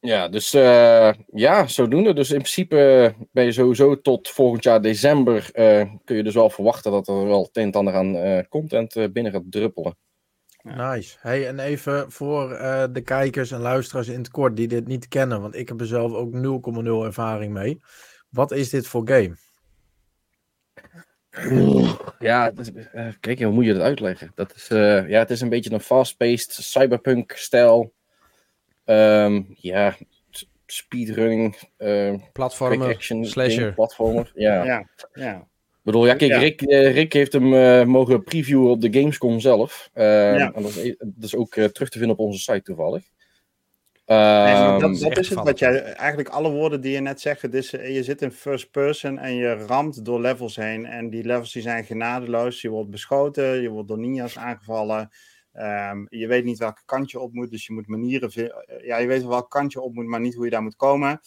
Ja, 0.00 0.28
dus 0.28 0.54
uh, 0.54 1.12
ja, 1.26 1.66
zodoende. 1.66 2.14
Dus 2.14 2.30
in 2.30 2.36
principe 2.36 3.14
ben 3.32 3.44
je 3.44 3.52
sowieso 3.52 4.00
tot 4.00 4.28
volgend 4.28 4.64
jaar 4.64 4.82
december, 4.82 5.50
kun 6.04 6.16
je 6.16 6.22
dus 6.22 6.34
wel 6.34 6.50
verwachten 6.50 6.92
dat 6.92 7.08
er 7.08 7.26
wel 7.26 7.42
het 7.42 7.56
een 7.56 7.72
en 7.72 7.72
ander 7.72 7.94
aan 7.94 8.46
content 8.48 9.12
binnen 9.12 9.32
gaat 9.32 9.44
druppelen. 9.50 9.96
Nice. 10.62 11.16
Hey, 11.20 11.46
en 11.46 11.58
even 11.58 12.12
voor 12.12 12.52
uh, 12.52 12.84
de 12.92 13.00
kijkers 13.00 13.50
en 13.50 13.60
luisteraars 13.60 14.08
in 14.08 14.18
het 14.18 14.30
kort 14.30 14.56
die 14.56 14.68
dit 14.68 14.86
niet 14.86 15.08
kennen, 15.08 15.40
want 15.40 15.54
ik 15.54 15.68
heb 15.68 15.80
er 15.80 15.86
zelf 15.86 16.12
ook 16.12 16.34
0,0 16.34 17.04
ervaring 17.04 17.52
mee. 17.52 17.80
Wat 18.28 18.50
is 18.50 18.70
dit 18.70 18.86
voor 18.86 19.08
game? 19.08 19.36
Ja, 22.18 22.52
is, 22.56 22.70
uh, 22.70 23.08
kijk, 23.20 23.42
hoe 23.42 23.52
moet 23.52 23.64
je 23.64 23.72
dat 23.72 23.82
uitleggen? 23.82 24.32
Dat 24.34 24.54
is, 24.54 24.70
uh, 24.70 25.08
ja, 25.08 25.18
het 25.18 25.30
is 25.30 25.40
een 25.40 25.48
beetje 25.48 25.72
een 25.72 25.80
fast-paced 25.80 26.52
cyberpunk-stijl. 26.52 27.92
Um, 28.84 29.46
ja, 29.54 29.96
speedrunning. 30.66 31.58
platformer, 32.32 32.96
slasher. 33.20 33.74
platformer, 33.74 34.32
ja. 34.34 34.64
ja, 34.64 34.88
ja 35.12 35.48
bedoel, 35.88 36.06
ja, 36.06 36.14
kijk, 36.14 36.32
Rick, 36.32 36.62
eh, 36.62 36.92
Rick 36.92 37.12
heeft 37.12 37.32
hem 37.32 37.52
uh, 37.52 37.84
mogen 37.84 38.22
previewen 38.22 38.70
op 38.70 38.80
de 38.80 38.92
Gamescom 38.92 39.40
zelf. 39.40 39.90
Uh, 39.94 40.04
ja. 40.04 40.52
En 40.52 40.62
dat 40.62 40.76
is, 40.76 40.94
dat 40.98 41.24
is 41.24 41.36
ook 41.36 41.56
uh, 41.56 41.64
terug 41.64 41.88
te 41.88 41.98
vinden 41.98 42.16
op 42.16 42.26
onze 42.26 42.38
site 42.38 42.62
toevallig. 42.62 43.04
Nee, 44.06 44.78
dat, 44.78 44.98
dat 44.98 45.18
is 45.18 45.28
het 45.28 45.38
wat 45.38 45.58
jij 45.58 45.82
eigenlijk 45.82 46.28
alle 46.28 46.50
woorden 46.50 46.80
die 46.80 46.92
je 46.92 47.00
net 47.00 47.20
zegt. 47.20 47.42
Het 47.42 47.54
is, 47.54 47.70
je 47.70 48.02
zit 48.02 48.22
in 48.22 48.32
first 48.32 48.70
person 48.70 49.18
en 49.18 49.34
je 49.34 49.54
ramt 49.54 50.04
door 50.04 50.20
levels 50.20 50.56
heen. 50.56 50.86
En 50.86 51.10
die 51.10 51.24
levels 51.24 51.52
die 51.52 51.62
zijn 51.62 51.84
genadeloos. 51.84 52.60
Je 52.60 52.68
wordt 52.68 52.90
beschoten, 52.90 53.62
je 53.62 53.68
wordt 53.68 53.88
door 53.88 53.98
ninjas 53.98 54.38
aangevallen. 54.38 55.10
Um, 55.54 56.06
je 56.08 56.26
weet 56.26 56.44
niet 56.44 56.58
welke 56.58 56.82
kant 56.84 57.10
je 57.10 57.20
op 57.20 57.32
moet, 57.32 57.50
dus 57.50 57.66
je 57.66 57.72
moet 57.72 57.86
manieren. 57.86 58.30
Ja, 58.82 58.96
je 58.96 59.06
weet 59.06 59.20
wel 59.20 59.30
welk 59.30 59.50
kant 59.50 59.72
je 59.72 59.80
op 59.80 59.94
moet, 59.94 60.06
maar 60.06 60.20
niet 60.20 60.34
hoe 60.34 60.44
je 60.44 60.50
daar 60.50 60.62
moet 60.62 60.76
komen. 60.76 61.20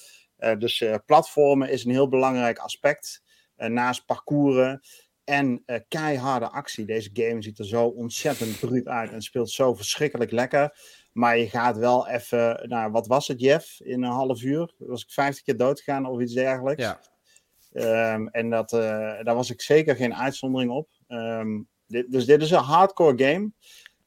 dus 0.58 0.84
platformen 1.06 1.70
is 1.70 1.86
een 1.86 1.92
heel 1.92 2.10
belangrijk 2.10 2.58
aspect. 2.58 3.22
Eh, 3.62 3.70
naast 3.70 4.06
parcours 4.06 4.80
en 5.24 5.64
uh, 5.66 5.78
keiharde 5.88 6.50
actie. 6.50 6.86
Deze 6.86 7.10
game 7.14 7.42
ziet 7.42 7.60
er 7.60 7.66
zo 7.66 7.86
ontzettend 7.86 8.60
bruut 8.60 8.88
uit 8.88 9.12
en 9.12 9.22
speelt 9.22 9.50
zo 9.50 9.74
verschrikkelijk 9.74 10.32
lekker. 10.32 10.78
Maar 11.12 11.38
je 11.38 11.50
gaat 11.50 11.78
wel 11.78 12.08
even, 12.08 12.70
nou 12.70 12.92
wat 12.92 13.08
was 13.08 13.28
het 13.28 13.42
Jeff, 13.42 13.80
in 13.80 14.04
een 14.04 14.12
half 14.12 14.42
uur? 14.42 14.74
Was 14.78 15.04
ik 15.04 15.12
50 15.12 15.44
keer 15.44 15.58
doodgegaan 15.58 16.06
of 16.06 16.22
iets 16.22 16.34
dergelijks? 16.34 16.84
Ja. 16.84 17.00
Um, 18.14 18.28
en 18.28 18.50
dat, 18.50 18.74
uh, 18.74 18.80
daar 19.24 19.36
was 19.36 19.50
ik 19.50 19.62
zeker 19.62 19.96
geen 19.96 20.16
uitzondering 20.16 20.72
op. 20.72 20.90
Um, 21.08 21.68
dit, 21.88 22.12
dus 22.12 22.26
dit 22.26 22.42
is 22.42 22.52
een 22.52 22.60
hardcore 22.60 23.24
game. 23.24 23.52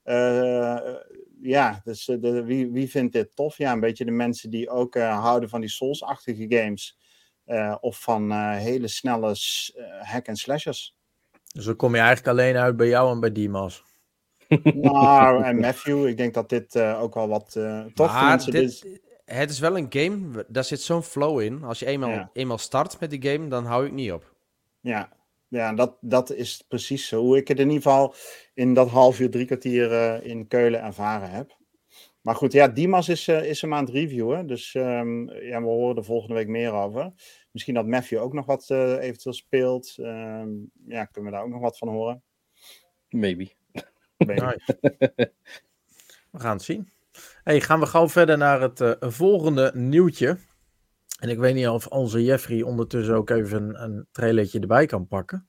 Uh, 0.05 0.95
ja, 1.41 1.81
dus 1.85 2.05
de, 2.05 2.45
wie, 2.45 2.71
wie 2.71 2.91
vindt 2.91 3.13
dit 3.13 3.37
tof? 3.37 3.59
Ja, 3.59 3.73
een 3.73 3.81
beetje 3.81 4.05
de 4.05 4.11
mensen 4.11 4.51
die 4.51 4.69
ook 4.69 4.95
houden 4.99 5.49
van 5.49 5.61
die 5.61 5.71
Souls-achtige 5.71 6.47
games. 6.49 6.99
Uh, 7.47 7.77
of 7.81 8.01
van 8.01 8.33
uh, 8.33 8.57
hele 8.57 8.89
snelle 8.89 9.29
uh, 9.29 9.85
hack 10.03 10.27
en 10.27 10.37
slashers. 10.37 10.97
Dus 11.53 11.65
dan 11.65 11.77
kom 11.77 11.95
je 11.95 12.01
eigenlijk 12.01 12.29
alleen 12.29 12.57
uit 12.57 12.77
bij 12.77 12.89
jou 12.89 13.13
en 13.13 13.21
bij 13.21 13.33
Dimas. 13.33 13.85
nou, 14.75 15.45
en 15.45 15.61
Matthew, 15.61 16.07
ik 16.07 16.17
denk 16.17 16.35
dat 16.35 16.49
dit 16.49 16.75
uh, 16.75 17.03
ook 17.03 17.15
wel 17.15 17.29
wat... 17.29 17.55
Uh, 17.59 17.85
toch 17.95 18.13
maar 18.13 18.45
dit, 18.45 19.01
het 19.25 19.51
is 19.51 19.59
wel 19.59 19.79
een 19.79 19.87
game, 19.89 20.45
daar 20.49 20.65
zit 20.65 20.81
zo'n 20.81 21.03
flow 21.03 21.41
in. 21.41 21.63
Als 21.63 21.79
je 21.79 21.87
eenmaal, 21.87 22.31
eenmaal 22.33 22.59
start 22.59 23.01
met 23.01 23.11
die 23.11 23.31
game, 23.31 23.49
dan 23.49 23.65
hou 23.65 23.87
ik 23.87 23.93
niet 23.93 24.13
op. 24.13 24.35
Ja, 24.81 25.13
ja 25.49 25.73
dat, 25.73 25.97
dat 26.01 26.33
is 26.33 26.65
precies 26.69 27.09
zo. 27.09 27.21
Hoe 27.21 27.37
ik 27.37 27.49
het 27.49 27.59
in 27.59 27.69
ieder 27.69 27.83
geval 27.83 28.15
in 28.55 28.75
dat 28.75 28.89
half 28.89 29.21
uur, 29.21 29.31
drie 29.31 29.47
kwartier 29.47 29.91
uh, 29.91 30.27
in 30.31 30.49
Keulen 30.49 30.83
ervaren 30.83 31.31
heb. 31.31 31.57
Maar 32.25 32.35
goed, 32.35 32.53
ja, 32.53 32.69
Dimas 32.69 33.09
is, 33.09 33.29
uh, 33.29 33.45
is 33.45 33.61
hem 33.61 33.75
aan 33.75 33.85
het 33.85 33.95
reviewen. 33.95 34.47
Dus 34.47 34.75
um, 34.75 35.31
ja, 35.31 35.61
we 35.61 35.67
horen 35.67 35.97
er 35.97 36.05
volgende 36.05 36.35
week 36.35 36.49
meer 36.49 36.73
over. 36.73 37.13
Misschien 37.51 37.75
dat 37.75 37.87
Matthew 37.87 38.21
ook 38.21 38.33
nog 38.33 38.47
wat 38.47 38.69
uh, 38.69 39.03
eventueel 39.03 39.35
speelt. 39.35 39.97
Um, 39.99 40.71
ja, 40.87 41.05
kunnen 41.05 41.31
we 41.31 41.37
daar 41.37 41.47
ook 41.47 41.53
nog 41.53 41.61
wat 41.61 41.79
van 41.79 41.89
horen? 41.89 42.23
Maybe. 43.09 43.51
Maybe. 44.17 44.61
we 46.31 46.39
gaan 46.39 46.57
het 46.57 46.63
zien. 46.63 46.93
Hey, 47.43 47.61
gaan 47.61 47.81
we 47.81 47.87
gauw 47.87 48.09
verder 48.09 48.39
naar 48.39 48.61
het 48.61 48.81
uh, 48.81 48.93
volgende 49.01 49.71
nieuwtje. 49.75 50.39
En 51.21 51.29
ik 51.29 51.39
weet 51.39 51.55
niet 51.55 51.69
of 51.69 51.87
onze 51.87 52.25
Jeffrey 52.25 52.63
ondertussen 52.63 53.15
ook 53.15 53.31
even 53.31 53.63
een, 53.63 53.83
een 53.83 54.07
trailertje 54.13 54.61
erbij 54.61 54.87
kan 54.87 55.07
pakken. 55.07 55.47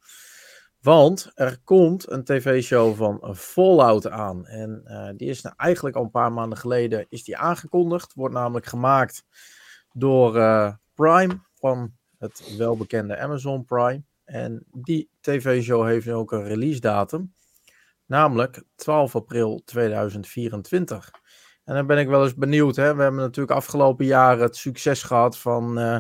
Want 0.86 1.32
er 1.36 1.60
komt 1.64 2.12
een 2.12 2.24
tv-show 2.24 2.96
van 2.96 3.36
Fallout 3.36 4.10
aan. 4.10 4.46
En 4.46 4.82
uh, 4.86 5.10
die 5.18 5.30
is 5.30 5.42
nou 5.42 5.56
eigenlijk 5.58 5.96
al 5.96 6.04
een 6.04 6.12
paar 6.12 6.32
maanden 6.32 6.58
geleden 6.58 7.06
is 7.10 7.24
die 7.24 7.38
aangekondigd. 7.38 8.14
Wordt 8.14 8.34
namelijk 8.34 8.66
gemaakt 8.66 9.26
door 9.94 10.36
uh, 10.36 10.74
Prime 10.94 11.40
van 11.54 11.94
het 12.18 12.56
welbekende 12.58 13.18
Amazon 13.18 13.66
Prime. 13.66 14.04
En 14.26 14.66
die 14.72 15.10
tv-show 15.22 15.86
heeft 15.86 16.06
nu 16.06 16.14
ook 16.14 16.32
een 16.32 16.44
release 16.44 16.80
datum. 16.80 17.34
Namelijk 18.06 18.64
12 18.76 19.16
april 19.16 19.62
2024. 19.66 21.12
En 21.64 21.76
dan 21.76 21.88
ben 21.88 21.98
ik 21.98 22.08
wel 22.08 22.24
eens 22.24 22.36
benieuwd. 22.36 22.76
Hè? 22.76 22.96
We 22.96 23.02
hebben 23.02 23.22
natuurlijk 23.22 23.58
afgelopen 23.58 24.06
jaren 24.06 24.44
het 24.44 24.56
succes 24.56 25.04
gehad 25.04 25.38
van 25.38 25.80
uh, 25.80 25.98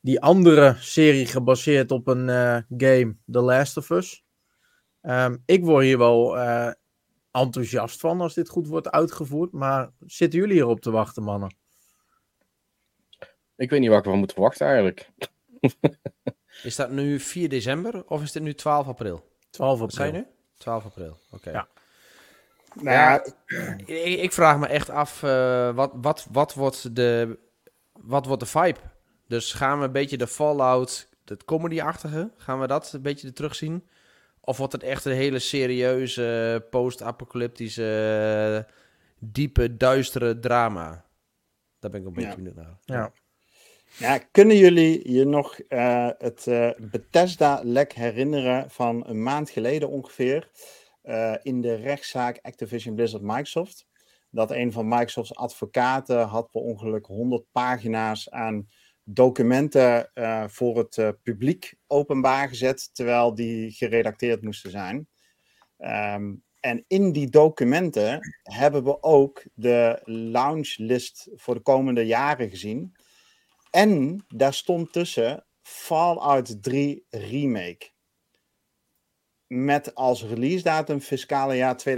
die 0.00 0.20
andere 0.20 0.76
serie 0.78 1.26
gebaseerd 1.26 1.90
op 1.90 2.06
een 2.06 2.28
uh, 2.28 2.58
game, 2.76 3.16
The 3.30 3.40
Last 3.40 3.76
of 3.76 3.90
Us. 3.90 4.24
Um, 5.02 5.42
ik 5.46 5.64
word 5.64 5.84
hier 5.84 5.98
wel 5.98 6.36
uh, 6.36 6.70
enthousiast 7.30 8.00
van 8.00 8.20
als 8.20 8.34
dit 8.34 8.48
goed 8.48 8.66
wordt 8.66 8.90
uitgevoerd. 8.90 9.52
Maar 9.52 9.90
zitten 10.06 10.38
jullie 10.38 10.54
hierop 10.54 10.80
te 10.80 10.90
wachten, 10.90 11.22
mannen? 11.22 11.56
Ik 13.56 13.70
weet 13.70 13.80
niet 13.80 13.88
waar 13.88 13.98
ik 13.98 14.04
van 14.04 14.18
moet 14.18 14.32
verwachten 14.32 14.66
eigenlijk. 14.66 15.10
is 16.62 16.76
dat 16.76 16.90
nu 16.90 17.20
4 17.20 17.48
december 17.48 18.04
of 18.06 18.22
is 18.22 18.32
dit 18.32 18.42
nu 18.42 18.54
12 18.54 18.86
april? 18.86 19.24
12 19.50 19.72
april. 19.72 19.90
Zijn 19.90 20.12
nu? 20.12 20.26
12 20.58 20.84
april, 20.84 21.18
oké. 21.30 21.34
Okay. 21.34 21.52
Ja. 21.52 21.68
Nou 22.74 22.96
ja, 22.96 23.24
ik, 23.86 24.20
ik, 24.20 24.32
vraag 24.32 24.58
me 24.58 24.66
echt 24.66 24.90
af, 24.90 25.22
uh, 25.22 25.74
wat, 25.74 25.92
wat, 25.94 26.26
wat, 26.30 26.54
wordt 26.54 26.96
de, 26.96 27.38
wat 27.92 28.26
wordt 28.26 28.42
de 28.42 28.48
vibe? 28.48 28.78
Dus 29.28 29.52
gaan 29.52 29.78
we 29.78 29.84
een 29.84 29.92
beetje 29.92 30.16
de 30.16 30.26
Fallout, 30.26 31.08
het 31.24 31.44
comedy-achtige, 31.44 32.30
gaan 32.36 32.60
we 32.60 32.66
dat 32.66 32.92
een 32.92 33.02
beetje 33.02 33.32
terugzien? 33.32 33.88
Of 34.40 34.56
wordt 34.56 34.72
het 34.72 34.82
echt 34.82 35.04
een 35.04 35.12
hele 35.12 35.38
serieuze, 35.38 36.66
post-apocalyptische, 36.70 38.66
diepe, 39.18 39.76
duistere 39.76 40.38
drama? 40.38 41.04
Daar 41.78 41.90
ben 41.90 42.00
ik 42.00 42.06
een 42.06 42.12
beetje 42.12 42.30
ja. 42.30 42.36
benieuwd 42.36 42.54
naar. 42.54 42.78
Ja. 42.84 43.12
Ja, 43.96 44.18
kunnen 44.18 44.56
jullie 44.56 45.12
je 45.12 45.24
nog 45.24 45.58
uh, 45.68 46.08
het 46.18 46.46
uh, 46.46 46.70
Bethesda-lek 46.78 47.92
herinneren 47.92 48.70
van 48.70 49.06
een 49.06 49.22
maand 49.22 49.50
geleden 49.50 49.88
ongeveer? 49.88 50.50
Uh, 51.04 51.34
in 51.42 51.60
de 51.60 51.74
rechtszaak 51.74 52.38
Activision 52.42 52.94
Blizzard 52.94 53.22
Microsoft. 53.22 53.86
Dat 54.30 54.50
een 54.50 54.72
van 54.72 54.88
Microsoft's 54.88 55.34
advocaten 55.34 56.26
had 56.26 56.50
per 56.50 56.60
ongeluk 56.60 57.06
100 57.06 57.44
pagina's 57.52 58.30
aan 58.30 58.68
documenten 59.10 60.10
uh, 60.14 60.44
voor 60.48 60.78
het 60.78 60.96
uh, 60.96 61.08
publiek 61.22 61.74
openbaar 61.86 62.48
gezet, 62.48 62.90
terwijl 62.94 63.34
die 63.34 63.70
geredacteerd 63.70 64.42
moesten 64.42 64.70
zijn. 64.70 65.08
Um, 65.78 66.42
en 66.60 66.84
in 66.88 67.12
die 67.12 67.30
documenten 67.30 68.20
hebben 68.42 68.84
we 68.84 69.02
ook 69.02 69.44
de 69.54 70.00
launch-list 70.04 71.28
voor 71.34 71.54
de 71.54 71.60
komende 71.60 72.06
jaren 72.06 72.50
gezien. 72.50 72.96
En 73.70 74.24
daar 74.28 74.54
stond 74.54 74.92
tussen 74.92 75.46
Fallout 75.62 76.62
3 76.62 77.06
Remake 77.10 77.90
met 79.46 79.94
als 79.94 80.24
release 80.24 80.62
datum 80.62 81.00
fiscale 81.00 81.56
jaar 81.56 81.82
2023-2024. 81.88 81.90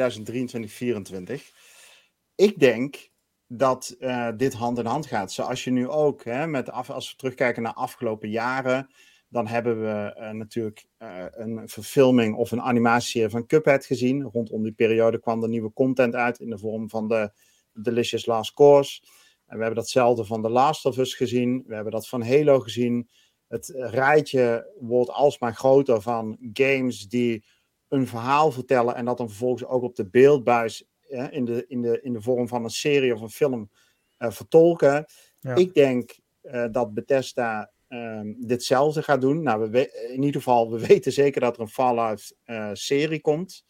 Ik 2.34 2.58
denk 2.58 3.09
dat 3.52 3.96
uh, 3.98 4.28
dit 4.36 4.52
hand 4.52 4.78
in 4.78 4.86
hand 4.86 5.06
gaat. 5.06 5.32
Zoals 5.32 5.64
je 5.64 5.70
nu 5.70 5.88
ook, 5.88 6.24
hè, 6.24 6.46
met 6.46 6.70
af, 6.70 6.90
als 6.90 7.10
we 7.10 7.16
terugkijken 7.16 7.62
naar 7.62 7.72
afgelopen 7.72 8.30
jaren, 8.30 8.90
dan 9.28 9.46
hebben 9.46 9.80
we 9.80 10.16
uh, 10.18 10.30
natuurlijk 10.30 10.86
uh, 10.98 11.24
een 11.30 11.68
verfilming 11.68 12.36
of 12.36 12.50
een 12.50 12.62
animatieserie 12.62 13.28
van 13.28 13.46
Cuphead 13.46 13.84
gezien. 13.84 14.22
Rondom 14.22 14.62
die 14.62 14.72
periode 14.72 15.20
kwam 15.20 15.42
er 15.42 15.48
nieuwe 15.48 15.72
content 15.72 16.14
uit 16.14 16.40
in 16.40 16.50
de 16.50 16.58
vorm 16.58 16.90
van 16.90 17.08
de 17.08 17.32
Delicious 17.72 18.26
Last 18.26 18.54
Course. 18.54 19.02
En 19.46 19.56
we 19.56 19.62
hebben 19.62 19.80
datzelfde 19.80 20.24
van 20.24 20.42
The 20.42 20.50
Last 20.50 20.84
of 20.84 20.98
Us 20.98 21.14
gezien. 21.14 21.64
We 21.66 21.74
hebben 21.74 21.92
dat 21.92 22.08
van 22.08 22.22
Halo 22.22 22.60
gezien 22.60 23.08
het 23.48 23.72
rijtje 23.76 24.74
wordt 24.80 25.10
alsmaar 25.10 25.54
groter 25.54 26.02
van 26.02 26.38
games 26.52 27.08
die 27.08 27.44
een 27.88 28.06
verhaal 28.06 28.52
vertellen 28.52 28.94
en 28.94 29.04
dat 29.04 29.18
dan 29.18 29.28
vervolgens 29.28 29.64
ook 29.64 29.82
op 29.82 29.96
de 29.96 30.08
beeldbuis 30.08 30.89
in, 31.10 31.44
de, 31.44 31.64
in, 31.66 31.82
de, 31.82 32.00
in 32.00 32.12
de 32.12 32.20
vorm 32.20 32.48
van 32.48 32.64
een 32.64 32.70
serie 32.70 33.14
of 33.14 33.20
een 33.20 33.30
film 33.30 33.70
uh, 34.18 34.30
vertolken. 34.30 35.04
Ja. 35.40 35.54
Ik 35.54 35.74
denk 35.74 36.18
uh, 36.42 36.66
dat 36.70 36.94
Bethesda 36.94 37.72
uh, 37.88 38.20
ditzelfde 38.36 39.02
gaat 39.02 39.20
doen. 39.20 39.42
Nou, 39.42 39.70
we 39.70 40.08
in 40.12 40.22
ieder 40.22 40.40
geval, 40.40 40.70
we 40.70 40.86
weten 40.86 41.12
zeker 41.12 41.40
dat 41.40 41.54
er 41.56 41.62
een 41.62 41.68
Fallout-serie 41.68 43.16
eh, 43.16 43.22
komt. 43.22 43.64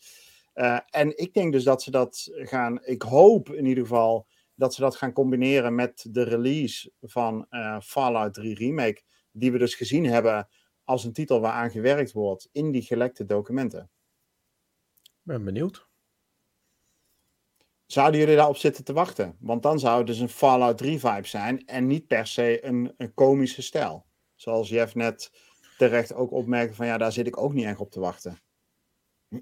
en 0.91 1.19
ik 1.19 1.35
denk 1.35 1.53
dus 1.53 1.65
dat 1.65 1.83
ze 1.83 1.91
dat 1.91 2.29
gaan. 2.33 2.85
Ik 2.85 3.03
hoop 3.03 3.51
in 3.53 3.67
ieder 3.67 3.83
geval 3.85 4.27
dat 4.55 4.75
ze 4.75 4.81
dat 4.81 4.97
gaan 4.97 5.13
combineren 5.13 5.75
met 5.75 6.07
de 6.11 6.23
release 6.23 6.93
van 7.01 7.47
Fallout 7.83 8.35
3 8.35 8.55
Remake 8.55 9.03
die 9.33 9.53
we 9.53 9.59
dus 9.59 9.75
gezien 9.75 10.05
hebben 10.05 10.49
als 10.85 11.05
een 11.05 11.13
titel 11.13 11.41
waaraan 11.41 11.71
gewerkt 11.71 12.13
wordt 12.13 12.49
in 12.53 12.71
die 12.71 12.83
gelekte 12.83 13.25
documenten. 13.25 13.91
Ben 15.23 15.45
benieuwd. 15.45 15.90
Zouden 17.93 18.21
jullie 18.21 18.37
daarop 18.37 18.57
zitten 18.57 18.85
te 18.85 18.93
wachten? 18.93 19.37
Want 19.41 19.63
dan 19.63 19.79
zou 19.79 19.99
het 19.99 20.07
dus 20.07 20.19
een 20.19 20.29
Fallout 20.29 20.79
3 20.79 20.99
vibe 20.99 21.27
zijn 21.27 21.67
en 21.67 21.87
niet 21.87 22.07
per 22.07 22.27
se 22.27 22.65
een, 22.65 22.95
een 22.97 23.15
komische 23.15 23.63
stijl. 23.63 24.05
Zoals 24.35 24.69
Jeff 24.69 24.95
net 24.95 25.31
terecht 25.79 26.15
ook 26.15 26.33
opmerkte 26.33 26.75
van 26.75 26.87
ja, 26.87 26.99
daar 26.99 27.13
zit 27.13 27.27
ik 27.27 27.41
ook 27.41 27.53
niet 27.53 27.65
echt 27.65 27.79
op 27.79 27.91
te 27.91 28.01
wachten. 28.01 28.39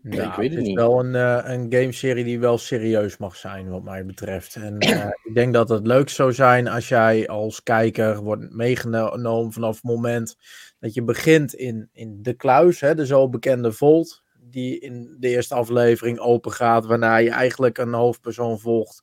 Ja, 0.02 0.30
ik 0.30 0.36
weet 0.36 0.50
het, 0.50 0.58
het 0.58 0.68
is 0.68 0.74
wel 0.74 1.00
een, 1.00 1.14
uh, 1.14 1.40
een 1.42 1.72
gameserie 1.72 2.24
die 2.24 2.38
wel 2.38 2.58
serieus 2.58 3.16
mag 3.16 3.36
zijn, 3.36 3.68
wat 3.68 3.82
mij 3.82 4.06
betreft. 4.06 4.56
En 4.56 4.84
uh, 4.84 5.06
ik 5.28 5.34
denk 5.34 5.52
dat 5.52 5.68
het 5.68 5.86
leuk 5.86 6.08
zou 6.08 6.32
zijn 6.32 6.68
als 6.68 6.88
jij 6.88 7.28
als 7.28 7.62
kijker 7.62 8.22
wordt 8.22 8.52
meegenomen 8.52 9.52
vanaf 9.52 9.74
het 9.74 9.84
moment 9.84 10.36
dat 10.78 10.94
je 10.94 11.02
begint 11.02 11.54
in, 11.54 11.88
in 11.92 12.22
de 12.22 12.34
kluis, 12.34 12.80
hè, 12.80 12.94
de 12.94 13.06
zo 13.06 13.28
bekende 13.28 13.72
Volt, 13.72 14.22
die 14.50 14.78
in 14.78 15.16
de 15.18 15.28
eerste 15.28 15.54
aflevering 15.54 16.18
open 16.18 16.52
gaat, 16.52 16.86
waarna 16.86 17.16
je 17.16 17.30
eigenlijk 17.30 17.78
een 17.78 17.92
hoofdpersoon 17.92 18.58
volgt 18.58 19.02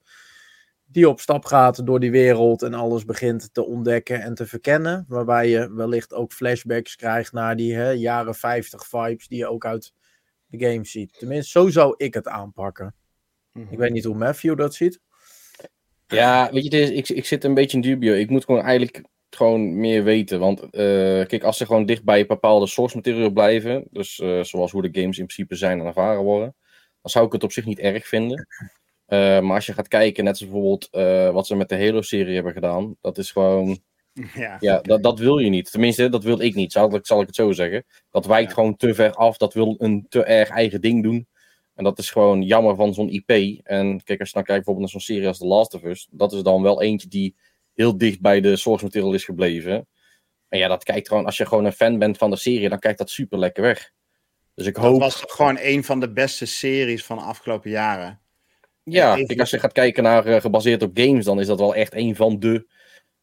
die 0.87 1.09
op 1.09 1.19
stap 1.19 1.45
gaat 1.45 1.85
door 1.85 1.99
die 1.99 2.11
wereld 2.11 2.61
en 2.61 2.73
alles 2.73 3.05
begint 3.05 3.53
te 3.53 3.65
ontdekken 3.65 4.21
en 4.21 4.33
te 4.33 4.45
verkennen. 4.45 5.05
Waarbij 5.07 5.49
je 5.49 5.73
wellicht 5.73 6.13
ook 6.13 6.33
flashbacks 6.33 6.95
krijgt 6.95 7.31
naar 7.31 7.55
die 7.55 7.75
hè, 7.75 7.89
jaren 7.89 8.35
50 8.35 8.87
vibes 8.87 9.27
die 9.27 9.37
je 9.37 9.47
ook 9.47 9.65
uit 9.65 9.93
de 10.45 10.69
game 10.69 10.85
ziet. 10.85 11.19
Tenminste, 11.19 11.59
zo 11.59 11.69
zou 11.69 11.93
ik 11.97 12.13
het 12.13 12.27
aanpakken. 12.27 12.95
Mm-hmm. 13.51 13.71
Ik 13.71 13.77
weet 13.77 13.91
niet 13.91 14.03
hoe 14.03 14.15
Matthew 14.15 14.57
dat 14.57 14.73
ziet. 14.73 14.99
Ja, 16.07 16.51
weet 16.51 16.63
je, 16.63 16.69
is, 16.69 16.89
ik, 16.89 17.09
ik 17.09 17.25
zit 17.25 17.43
een 17.43 17.53
beetje 17.53 17.77
in 17.77 17.83
dubio. 17.83 18.13
Ik 18.13 18.29
moet 18.29 18.45
gewoon 18.45 18.61
eigenlijk 18.61 19.03
gewoon 19.35 19.79
meer 19.79 20.03
weten. 20.03 20.39
Want 20.39 20.61
uh, 20.61 20.69
kijk, 21.25 21.43
als 21.43 21.57
ze 21.57 21.65
gewoon 21.65 21.85
dicht 21.85 22.03
bij 22.03 22.25
bepaalde 22.25 22.67
source 22.67 22.95
material 22.95 23.29
blijven, 23.29 23.87
dus 23.91 24.19
uh, 24.19 24.43
zoals 24.43 24.71
hoe 24.71 24.81
de 24.81 24.99
games 25.01 25.17
in 25.17 25.25
principe 25.25 25.55
zijn 25.55 25.79
en 25.79 25.85
ervaren 25.85 26.23
worden, 26.23 26.55
dan 27.01 27.11
zou 27.11 27.25
ik 27.25 27.31
het 27.31 27.43
op 27.43 27.51
zich 27.51 27.65
niet 27.65 27.79
erg 27.79 28.07
vinden. 28.07 28.47
Uh, 29.07 29.39
maar 29.45 29.55
als 29.55 29.65
je 29.65 29.73
gaat 29.73 29.87
kijken, 29.87 30.23
net 30.23 30.37
zoals 30.37 30.53
bijvoorbeeld 30.53 30.89
wat 31.33 31.47
ze 31.47 31.55
met 31.55 31.69
de 31.69 31.85
Halo-serie 31.85 32.33
hebben 32.35 32.53
gedaan, 32.53 32.95
dat 33.01 33.17
is 33.17 33.31
gewoon 33.31 33.79
ja, 34.33 34.57
ja 34.59 34.81
dat, 34.81 35.03
dat 35.03 35.19
wil 35.19 35.37
je 35.37 35.49
niet. 35.49 35.71
Tenminste, 35.71 36.09
dat 36.09 36.23
wil 36.23 36.41
ik 36.41 36.55
niet, 36.55 36.71
zal, 36.71 36.99
zal 37.01 37.21
ik 37.21 37.27
het 37.27 37.35
zo 37.35 37.51
zeggen. 37.51 37.85
Dat 38.11 38.25
wijkt 38.25 38.49
ja. 38.49 38.53
gewoon 38.53 38.75
te 38.75 38.93
ver 38.93 39.13
af, 39.13 39.37
dat 39.37 39.53
wil 39.53 39.75
een 39.77 40.05
te 40.09 40.23
erg 40.23 40.49
eigen 40.49 40.81
ding 40.81 41.03
doen. 41.03 41.27
En 41.73 41.83
dat 41.83 41.99
is 41.99 42.09
gewoon 42.09 42.41
jammer 42.41 42.75
van 42.75 42.93
zo'n 42.93 43.09
IP. 43.09 43.29
En 43.63 44.03
kijk, 44.03 44.19
als 44.19 44.29
je 44.29 44.35
dan 44.35 44.43
kijkt 44.43 44.65
bijvoorbeeld 44.65 44.79
naar 44.79 44.89
zo'n 44.89 44.99
serie 44.99 45.27
als 45.27 45.37
The 45.37 45.45
Last 45.45 45.73
of 45.73 45.83
Us, 45.83 46.07
dat 46.11 46.33
is 46.33 46.41
dan 46.41 46.61
wel 46.61 46.81
eentje 46.81 47.07
die 47.07 47.35
heel 47.75 47.97
dicht 47.97 48.21
bij 48.21 48.41
de 48.41 48.55
source 48.55 48.83
material 48.83 49.13
is 49.13 49.23
gebleven. 49.23 49.87
En 50.49 50.59
ja, 50.59 50.67
dat 50.67 50.83
kijkt 50.83 51.07
gewoon, 51.07 51.25
als 51.25 51.37
je 51.37 51.45
gewoon 51.45 51.65
een 51.65 51.71
fan 51.73 51.99
bent 51.99 52.17
van 52.17 52.29
de 52.29 52.35
serie, 52.35 52.69
dan 52.69 52.79
kijkt 52.79 52.97
dat 52.97 53.09
super 53.09 53.39
lekker 53.39 53.63
weg. 53.63 53.91
Dus 54.53 54.65
ik 54.65 54.75
hoop... 54.75 54.99
Dat 54.99 55.13
was 55.13 55.23
gewoon 55.27 55.57
een 55.61 55.83
van 55.83 55.99
de 55.99 56.11
beste 56.11 56.45
series 56.45 57.05
van 57.05 57.17
de 57.17 57.23
afgelopen 57.23 57.69
jaren. 57.69 58.19
Ja, 58.83 59.15
ik, 59.15 59.39
als 59.39 59.49
je 59.49 59.59
gaat 59.59 59.71
kijken 59.71 60.03
naar 60.03 60.27
uh, 60.27 60.41
gebaseerd 60.41 60.83
op 60.83 60.91
games, 60.93 61.25
dan 61.25 61.39
is 61.39 61.47
dat 61.47 61.59
wel 61.59 61.75
echt 61.75 61.93
een 61.93 62.15
van 62.15 62.39
de 62.39 62.67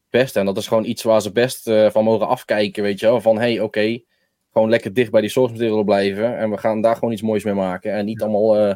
beste. 0.09 0.39
En 0.39 0.45
dat 0.45 0.57
is 0.57 0.67
gewoon 0.67 0.85
iets 0.85 1.03
waar 1.03 1.21
ze 1.21 1.31
best 1.31 1.67
uh, 1.67 1.89
van 1.89 2.03
mogen 2.03 2.27
afkijken, 2.27 2.83
weet 2.83 2.99
je 2.99 3.05
wel. 3.05 3.21
Van, 3.21 3.37
hey, 3.37 3.59
oké, 3.59 4.01
gewoon 4.51 4.69
lekker 4.69 4.93
dicht 4.93 5.11
bij 5.11 5.21
die 5.21 5.29
source 5.29 5.53
material 5.53 5.83
blijven. 5.83 6.37
En 6.37 6.49
we 6.49 6.57
gaan 6.57 6.81
daar 6.81 6.95
gewoon 6.95 7.13
iets 7.13 7.21
moois 7.21 7.43
mee 7.43 7.53
maken. 7.53 7.93
En 7.93 8.05
niet 8.05 8.21
allemaal 8.21 8.67
uh, 8.67 8.75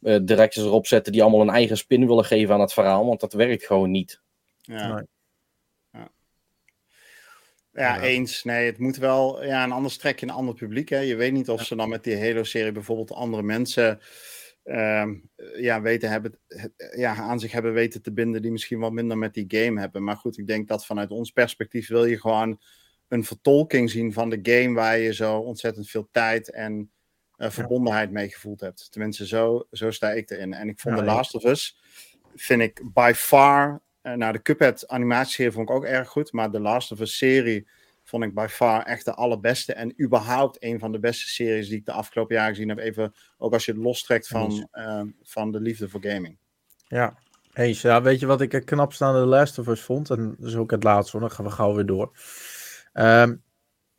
uh, 0.00 0.18
directors 0.22 0.66
erop 0.66 0.86
zetten 0.86 1.12
die 1.12 1.22
allemaal 1.22 1.40
een 1.40 1.50
eigen 1.50 1.76
spin 1.76 2.06
willen 2.06 2.24
geven 2.24 2.54
aan 2.54 2.60
het 2.60 2.72
verhaal. 2.72 3.06
Want 3.06 3.20
dat 3.20 3.32
werkt 3.32 3.66
gewoon 3.66 3.90
niet. 3.90 4.22
Ja. 4.66 4.94
Nee. 4.94 5.06
ja. 5.90 6.10
Ja, 7.72 8.00
eens. 8.00 8.44
Nee, 8.44 8.66
het 8.66 8.78
moet 8.78 8.96
wel. 8.96 9.44
Ja, 9.44 9.62
en 9.62 9.72
anders 9.72 9.96
trek 9.96 10.20
je 10.20 10.26
een 10.26 10.32
ander 10.32 10.54
publiek. 10.54 10.88
Hè. 10.88 10.98
Je 10.98 11.16
weet 11.16 11.32
niet 11.32 11.48
of 11.48 11.64
ze 11.64 11.76
dan 11.76 11.88
met 11.88 12.04
die 12.04 12.20
Halo-serie 12.20 12.72
bijvoorbeeld 12.72 13.12
andere 13.12 13.42
mensen 13.42 14.00
Ehm, 14.64 15.14
ja, 15.56 15.82
weten 15.82 16.10
hebben, 16.10 16.38
ja, 16.96 17.16
aan 17.16 17.40
zich 17.40 17.52
hebben 17.52 17.72
weten 17.72 18.02
te 18.02 18.12
binden 18.12 18.42
die 18.42 18.50
misschien 18.50 18.78
wat 18.78 18.92
minder 18.92 19.18
met 19.18 19.34
die 19.34 19.44
game 19.48 19.80
hebben. 19.80 20.04
Maar 20.04 20.16
goed, 20.16 20.38
ik 20.38 20.46
denk 20.46 20.68
dat 20.68 20.86
vanuit 20.86 21.10
ons 21.10 21.30
perspectief 21.30 21.88
wil 21.88 22.04
je 22.04 22.20
gewoon 22.20 22.60
een 23.08 23.24
vertolking 23.24 23.90
zien 23.90 24.12
van 24.12 24.30
de 24.30 24.38
game 24.42 24.74
waar 24.74 24.98
je 24.98 25.14
zo 25.14 25.38
ontzettend 25.38 25.88
veel 25.88 26.08
tijd 26.10 26.50
en 26.50 26.90
uh, 27.36 27.50
verbondenheid 27.50 28.10
mee 28.10 28.28
gevoeld 28.28 28.60
hebt. 28.60 28.92
Tenminste, 28.92 29.26
zo, 29.26 29.66
zo 29.70 29.90
sta 29.90 30.10
ik 30.10 30.30
erin. 30.30 30.54
En 30.54 30.68
ik 30.68 30.80
vond 30.80 30.96
The 30.96 31.04
Last 31.04 31.34
of 31.34 31.44
Us, 31.44 31.78
vind 32.34 32.62
ik 32.62 32.82
by 32.92 33.12
far, 33.14 33.82
nou 34.12 34.32
de 34.32 34.42
Cuphead 34.42 34.88
animatieserie 34.88 35.52
vond 35.52 35.68
ik 35.68 35.74
ook 35.74 35.84
erg 35.84 36.08
goed, 36.08 36.32
maar 36.32 36.50
The 36.50 36.60
Last 36.60 36.92
of 36.92 37.00
Us 37.00 37.16
serie 37.16 37.68
vond 38.04 38.24
ik 38.24 38.34
by 38.34 38.46
far 38.50 38.82
echt 38.82 39.04
de 39.04 39.14
allerbeste. 39.14 39.72
En 39.72 40.02
überhaupt 40.02 40.56
een 40.62 40.78
van 40.78 40.92
de 40.92 40.98
beste 40.98 41.28
series 41.28 41.68
die 41.68 41.78
ik 41.78 41.84
de 41.84 41.92
afgelopen 41.92 42.34
jaren 42.34 42.54
gezien 42.54 42.68
heb. 42.68 42.78
Even, 42.78 43.14
ook 43.38 43.52
als 43.52 43.64
je 43.64 43.72
het 43.72 43.80
lostrekt 43.80 44.28
van, 44.28 44.68
uh, 44.72 45.02
van 45.22 45.52
de 45.52 45.60
liefde 45.60 45.88
voor 45.88 46.02
gaming. 46.02 46.38
Ja, 46.86 47.18
eens. 47.52 47.80
Ja, 47.80 48.02
weet 48.02 48.20
je 48.20 48.26
wat 48.26 48.40
ik 48.40 48.52
er 48.52 48.64
knap 48.64 48.94
aan 48.98 49.14
de 49.14 49.26
Last 49.26 49.58
of 49.58 49.66
Us 49.66 49.80
vond? 49.80 50.10
En 50.10 50.34
dat 50.38 50.48
is 50.48 50.56
ook 50.56 50.70
het 50.70 50.82
laatste, 50.82 51.18
dan 51.18 51.30
gaan 51.30 51.44
we 51.44 51.50
gauw 51.50 51.74
weer 51.74 51.86
door. 51.86 52.12
Um, 52.92 53.42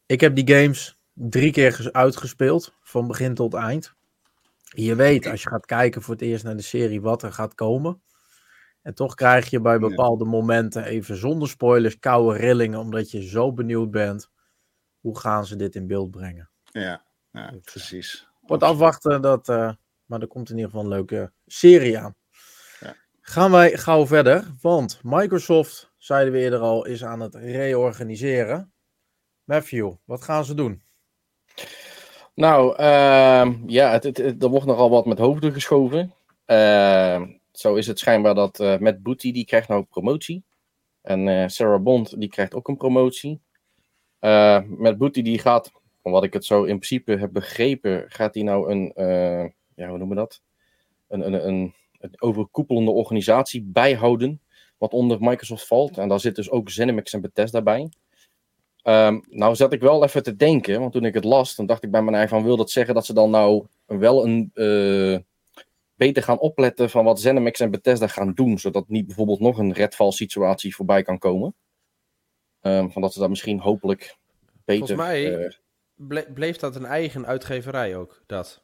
ik 0.05 0.21
heb 0.21 0.35
die 0.35 0.55
games 0.55 0.97
drie 1.13 1.51
keer 1.51 1.89
uitgespeeld, 1.91 2.73
van 2.81 3.07
begin 3.07 3.33
tot 3.33 3.53
eind. 3.53 3.93
Je 4.63 4.95
weet, 4.95 5.27
als 5.27 5.43
je 5.43 5.49
gaat 5.49 5.65
kijken 5.65 6.01
voor 6.01 6.13
het 6.13 6.23
eerst 6.23 6.43
naar 6.43 6.55
de 6.55 6.61
serie, 6.61 7.01
wat 7.01 7.23
er 7.23 7.33
gaat 7.33 7.55
komen. 7.55 8.01
En 8.85 8.93
toch 8.93 9.15
krijg 9.15 9.49
je 9.49 9.61
bij 9.61 9.79
bepaalde 9.79 10.25
momenten 10.25 10.83
even 10.83 11.15
zonder 11.15 11.47
spoilers 11.47 11.99
koude 11.99 12.37
rillingen, 12.37 12.79
omdat 12.79 13.11
je 13.11 13.27
zo 13.27 13.53
benieuwd 13.53 13.91
bent. 13.91 14.29
Hoe 14.99 15.19
gaan 15.19 15.45
ze 15.45 15.55
dit 15.55 15.75
in 15.75 15.87
beeld 15.87 16.11
brengen? 16.11 16.49
Ja, 16.63 17.03
ja 17.31 17.53
precies. 17.63 18.27
Wordt 18.41 18.63
afwachten, 18.63 19.21
dat, 19.21 19.49
uh, 19.49 19.71
maar 20.05 20.21
er 20.21 20.27
komt 20.27 20.49
in 20.49 20.55
ieder 20.55 20.71
geval 20.71 20.85
een 20.85 20.91
leuke 20.91 21.31
serie 21.45 21.99
aan. 21.99 22.15
Ja. 22.79 22.95
Gaan 23.21 23.51
wij 23.51 23.77
gauw 23.77 24.07
verder, 24.07 24.45
want 24.61 24.99
Microsoft, 25.03 25.91
zeiden 25.97 26.33
we 26.33 26.39
eerder 26.39 26.59
al, 26.59 26.85
is 26.85 27.03
aan 27.03 27.19
het 27.19 27.35
reorganiseren. 27.35 28.73
Matthew, 29.43 29.93
wat 30.03 30.23
gaan 30.23 30.45
ze 30.45 30.53
doen? 30.53 30.83
Nou, 32.35 32.71
uh, 32.79 33.53
ja, 33.65 33.91
het, 33.91 34.03
het, 34.03 34.43
er 34.43 34.49
wordt 34.49 34.65
nogal 34.65 34.89
wat 34.89 35.05
met 35.05 35.17
hoofden 35.17 35.53
geschoven. 35.53 36.13
Uh, 36.45 37.21
zo 37.59 37.75
is 37.75 37.87
het 37.87 37.99
schijnbaar 37.99 38.35
dat 38.35 38.59
uh, 38.59 38.77
Matt 38.77 39.03
Booty, 39.03 39.31
die 39.31 39.45
krijgt 39.45 39.67
nou 39.67 39.83
promotie. 39.83 40.43
En 41.01 41.27
uh, 41.27 41.47
Sarah 41.47 41.81
Bond, 41.81 42.19
die 42.19 42.29
krijgt 42.29 42.53
ook 42.53 42.67
een 42.67 42.77
promotie. 42.77 43.41
Uh, 44.21 44.61
Matt 44.67 44.97
Booty, 44.97 45.21
die 45.21 45.39
gaat, 45.39 45.71
van 46.01 46.11
wat 46.11 46.23
ik 46.23 46.33
het 46.33 46.45
zo 46.45 46.59
in 46.59 46.77
principe 46.77 47.15
heb 47.17 47.31
begrepen, 47.31 48.05
gaat 48.07 48.33
hij 48.33 48.43
nou 48.43 48.71
een, 48.71 48.91
ja, 49.75 49.87
hoe 49.87 49.97
noemen 49.97 50.09
we 50.09 50.15
dat? 50.15 50.41
Een, 51.07 51.25
een, 51.25 51.47
een, 51.47 51.73
een, 51.99 52.21
overkoepelende 52.21 52.91
organisatie 52.91 53.63
bijhouden, 53.63 54.41
wat 54.77 54.93
onder 54.93 55.17
Microsoft 55.19 55.67
valt. 55.67 55.97
En 55.97 56.07
daar 56.07 56.19
zit 56.19 56.35
dus 56.35 56.49
ook 56.49 56.69
ZeniMax 56.69 57.13
en 57.13 57.21
Bethesda 57.21 57.61
bij. 57.61 57.89
Um, 58.83 59.23
nou 59.29 59.55
zat 59.55 59.73
ik 59.73 59.81
wel 59.81 60.03
even 60.03 60.23
te 60.23 60.35
denken, 60.35 60.79
want 60.79 60.91
toen 60.91 61.05
ik 61.05 61.13
het 61.13 61.23
las, 61.23 61.55
dan 61.55 61.65
dacht 61.65 61.83
ik 61.83 61.91
bij 61.91 62.01
mijn 62.01 62.15
eigen 62.15 62.35
van, 62.35 62.45
wil 62.45 62.57
dat 62.57 62.71
zeggen 62.71 62.93
dat 62.93 63.05
ze 63.05 63.13
dan 63.13 63.29
nou 63.29 63.65
wel 63.85 64.25
een 64.25 64.51
beter 65.95 66.23
gaan 66.23 66.39
opletten 66.39 66.89
van 66.89 67.05
wat 67.05 67.19
ZeniMax 67.19 67.59
en 67.59 67.71
Bethesda 67.71 68.07
gaan 68.07 68.33
doen, 68.33 68.59
zodat 68.59 68.87
niet 68.87 69.05
bijvoorbeeld 69.05 69.39
nog 69.39 69.57
een 69.57 69.73
redval 69.73 70.11
situatie 70.11 70.75
voorbij 70.75 71.03
kan 71.03 71.17
komen. 71.17 71.55
Um, 72.61 72.91
van 72.91 73.01
dat 73.01 73.13
ze 73.13 73.19
dat 73.19 73.29
misschien 73.29 73.59
hopelijk 73.59 74.17
beter... 74.65 74.87
Volgens 74.87 75.07
mij 75.07 75.51
uh, 76.07 76.33
bleef 76.33 76.57
dat 76.57 76.75
een 76.75 76.85
eigen 76.85 77.25
uitgeverij 77.25 77.95
ook, 77.95 78.21
dat. 78.25 78.63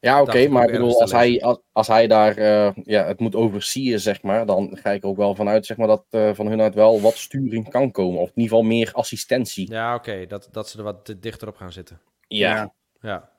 Ja, 0.00 0.22
oké, 0.22 0.48
maar 0.48 0.64
ik 0.64 0.72
bedoel, 0.72 1.00
als 1.00 1.12
hij, 1.12 1.42
als, 1.42 1.60
als 1.72 1.86
hij 1.86 2.06
daar 2.06 2.38
uh, 2.38 2.70
ja, 2.84 3.04
het 3.04 3.20
moet 3.20 3.34
overzien, 3.34 4.00
zeg 4.00 4.22
maar, 4.22 4.46
dan 4.46 4.76
ga 4.76 4.90
ik 4.90 5.02
er 5.02 5.08
ook 5.08 5.16
wel 5.16 5.34
vanuit, 5.34 5.66
zeg 5.66 5.76
maar, 5.76 5.86
dat 5.86 6.04
uh, 6.10 6.34
van 6.34 6.46
hun 6.46 6.60
uit 6.60 6.74
wel 6.74 7.00
wat 7.00 7.16
sturing 7.16 7.68
kan 7.68 7.90
komen. 7.90 8.20
Of 8.20 8.28
in 8.28 8.42
ieder 8.42 8.50
geval 8.50 8.62
meer 8.62 8.92
assistentie. 8.92 9.70
Ja, 9.70 9.94
oké, 9.94 10.26
dat, 10.26 10.48
dat 10.52 10.68
ze 10.68 10.78
er 10.78 10.84
wat 10.84 11.14
dichter 11.18 11.48
op 11.48 11.56
gaan 11.56 11.72
zitten. 11.72 12.00
Ja. 12.26 12.74
Ja. 13.00 13.30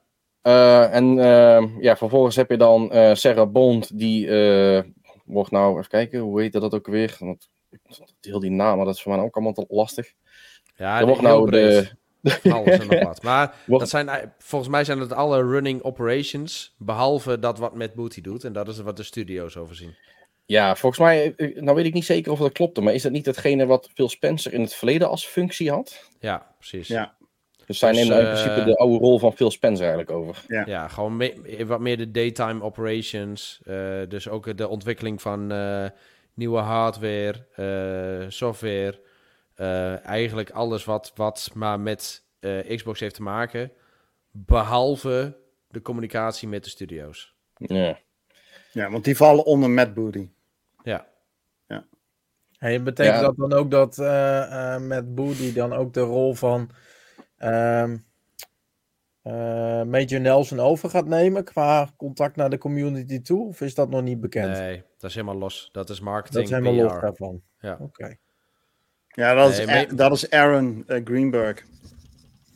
Uh, 0.44 0.94
en 0.94 1.18
uh, 1.18 1.64
ja, 1.80 1.98
vervolgens 1.98 2.36
heb 2.36 2.50
je 2.50 2.58
dan 2.58 2.90
uh, 2.94 3.14
Sarah 3.14 3.52
Bond, 3.52 3.98
die 3.98 4.28
wordt 5.26 5.52
nou, 5.52 5.78
even 5.78 5.90
kijken, 5.90 6.20
hoe 6.20 6.42
heet 6.42 6.54
dat 6.54 6.74
ook 6.74 6.88
weer? 6.88 7.16
Want, 7.20 7.50
heel 8.22 8.40
die 8.40 8.52
naam, 8.52 8.78
maar 8.78 8.86
dat 8.86 8.96
is 8.96 9.02
voor 9.02 9.16
mij 9.16 9.22
ook 9.22 9.36
allemaal 9.36 9.54
te 9.54 9.66
lastig. 9.68 10.14
Ja, 10.76 10.98
dat 11.00 11.08
wordt 11.08 11.22
nou 11.22 11.52
de... 11.52 12.00
Alles 12.52 12.80
en 12.80 12.88
nog 12.88 13.04
wat. 13.04 13.24
Maar 13.24 13.56
dat 13.66 13.90
zijn, 13.90 14.34
volgens 14.38 14.72
mij 14.72 14.84
zijn 14.84 15.00
het 15.00 15.14
alle 15.14 15.42
running 15.42 15.84
operations, 15.84 16.76
behalve 16.78 17.40
dat 17.40 17.58
wat 17.58 17.76
met 17.76 17.94
Booty 17.94 18.22
doet. 18.22 18.44
En 18.44 18.54
dat 18.54 18.68
is 18.68 18.80
wat 18.80 18.98
de 18.98 19.04
studio's 19.04 19.58
overzien. 19.58 19.96
Ja, 20.46 20.76
volgens 20.76 21.02
mij, 21.02 21.34
nou 21.38 21.76
weet 21.76 21.86
ik 21.86 21.94
niet 21.94 22.06
zeker 22.06 22.32
of 22.32 22.40
dat 22.40 22.52
klopt, 22.52 22.80
maar 22.80 22.94
is 22.94 23.02
dat 23.02 23.12
niet 23.12 23.26
hetgene 23.26 23.66
wat 23.66 23.90
Phil 23.94 24.10
Spencer 24.10 24.54
in 24.54 24.62
het 24.62 24.74
verleden 24.74 25.10
als 25.10 25.26
functie 25.26 25.72
had? 25.72 26.10
Ja, 26.20 26.54
precies. 26.58 26.88
Ja, 26.88 27.16
dus 27.72 27.80
zij 27.80 27.92
nemen 27.92 28.18
in 28.18 28.26
principe 28.26 28.60
uh, 28.60 28.66
de 28.66 28.78
oude 28.78 28.98
rol 28.98 29.20
van 29.20 29.34
Phil 29.34 29.52
Spencer 29.52 29.86
eigenlijk 29.86 30.12
over. 30.12 30.44
Ja, 30.48 30.64
ja 30.66 30.88
gewoon 30.88 31.24
wat 31.66 31.80
meer 31.80 31.98
de 31.98 32.12
daytime 32.12 32.64
operations. 32.64 33.62
Uh, 33.66 34.00
dus 34.08 34.30
ook 34.30 34.58
de 34.58 34.68
ontwikkeling 34.68 35.22
van 35.22 35.52
uh, 35.52 35.86
nieuwe 36.34 36.60
hardware, 36.60 37.46
software. 38.28 39.00
eigenlijk 40.04 40.50
alles 40.50 40.86
wat, 40.86 41.12
wat 41.16 41.52
maar 41.54 41.80
met 41.80 42.24
Xbox 42.76 43.00
heeft 43.00 43.16
te 43.16 43.22
maken. 43.22 43.72
Behalve 44.32 45.38
de 45.68 45.82
communicatie 45.82 46.48
met 46.48 46.64
de 46.64 46.70
studio's. 46.70 47.36
Ja. 47.58 48.00
Ja, 48.72 48.90
want 48.90 49.04
die 49.04 49.18
vallen 49.18 49.46
onder 49.46 49.70
Matt 49.70 49.94
Booty. 49.94 50.30
Ja. 50.84 51.08
ja. 51.68 51.86
Hey, 52.58 52.84
betekent 52.84 53.16
ja. 53.16 53.22
dat 53.22 53.38
dan 53.38 53.54
ook 53.54 53.72
dat 53.72 53.98
Matt 54.88 55.16
Booty 55.16 55.54
dan 55.54 55.74
ook 55.74 55.94
de 55.94 56.02
rol 56.02 56.34
van 56.34 56.70
um, 57.44 58.06
uh, 59.24 59.84
Major 59.84 60.20
Nelson 60.20 60.60
over 60.60 60.90
gaat 60.90 61.06
nemen 61.06 61.44
qua 61.44 61.90
contact 61.98 62.36
naar 62.36 62.50
de 62.50 62.58
community 62.58 63.22
toe? 63.22 63.48
Of 63.48 63.62
is 63.62 63.76
dat 63.76 63.90
nog 63.90 64.02
niet 64.02 64.22
bekend? 64.22 64.58
Nee, 64.58 64.84
dat 64.98 65.10
is 65.10 65.16
helemaal 65.16 65.38
los. 65.38 65.70
Dat 65.72 65.90
is 65.90 66.00
marketing. 66.00 66.34
Dat 66.34 66.60
is 66.60 66.66
helemaal 66.66 66.88
PR. 66.88 66.94
los 66.94 67.02
daarvan. 67.02 67.42
Ja. 67.60 67.74
Oké. 67.74 67.84
Okay. 67.84 68.18
Ja, 69.08 69.34
dat 69.34 69.58
is, 69.58 69.88
dat 69.96 70.12
is 70.12 70.30
Aaron 70.30 70.84
uh, 70.88 71.02
Greenberg. 71.04 71.66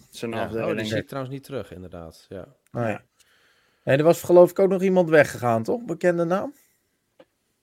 Zijn 0.09 0.31
ja, 0.31 0.43
afdeling. 0.43 0.69
Oh, 0.69 0.77
die 0.77 0.85
zie 0.85 0.97
ik 0.97 1.07
trouwens 1.07 1.35
niet 1.35 1.43
terug, 1.43 1.71
inderdaad. 1.71 2.25
Ja. 2.29 2.47
Nee. 2.71 2.97
nee, 3.83 3.97
er 3.97 4.03
was 4.03 4.21
geloof 4.21 4.49
ik 4.49 4.59
ook 4.59 4.69
nog 4.69 4.81
iemand 4.81 5.09
weggegaan, 5.09 5.63
toch? 5.63 5.83
Bekende 5.85 6.23
naam? 6.23 6.53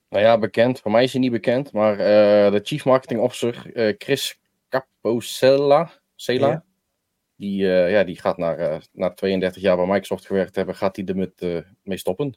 Nou 0.09 0.23
ja, 0.23 0.37
bekend. 0.37 0.79
Voor 0.79 0.91
mij 0.91 1.03
is 1.03 1.11
hij 1.11 1.21
niet 1.21 1.31
bekend. 1.31 1.71
Maar 1.71 1.91
uh, 1.91 2.51
de 2.51 2.59
Chief 2.63 2.85
Marketing 2.85 3.19
Officer, 3.19 3.71
uh, 3.73 3.95
Chris 3.97 4.39
Caposella, 4.69 5.91
Cela, 6.15 6.47
ja. 6.47 6.63
Die, 7.43 7.61
uh, 7.61 7.91
ja, 7.91 8.03
die 8.03 8.19
gaat 8.19 8.37
naar, 8.37 8.59
uh, 8.59 8.77
na 8.91 9.13
32 9.13 9.61
jaar 9.61 9.75
bij 9.75 9.85
Microsoft 9.85 10.25
gewerkt 10.25 10.55
hebben, 10.55 10.75
gaat 10.75 10.95
hij 10.95 11.05
er 11.05 11.15
met, 11.15 11.41
uh, 11.41 11.61
mee 11.81 11.97
stoppen. 11.97 12.33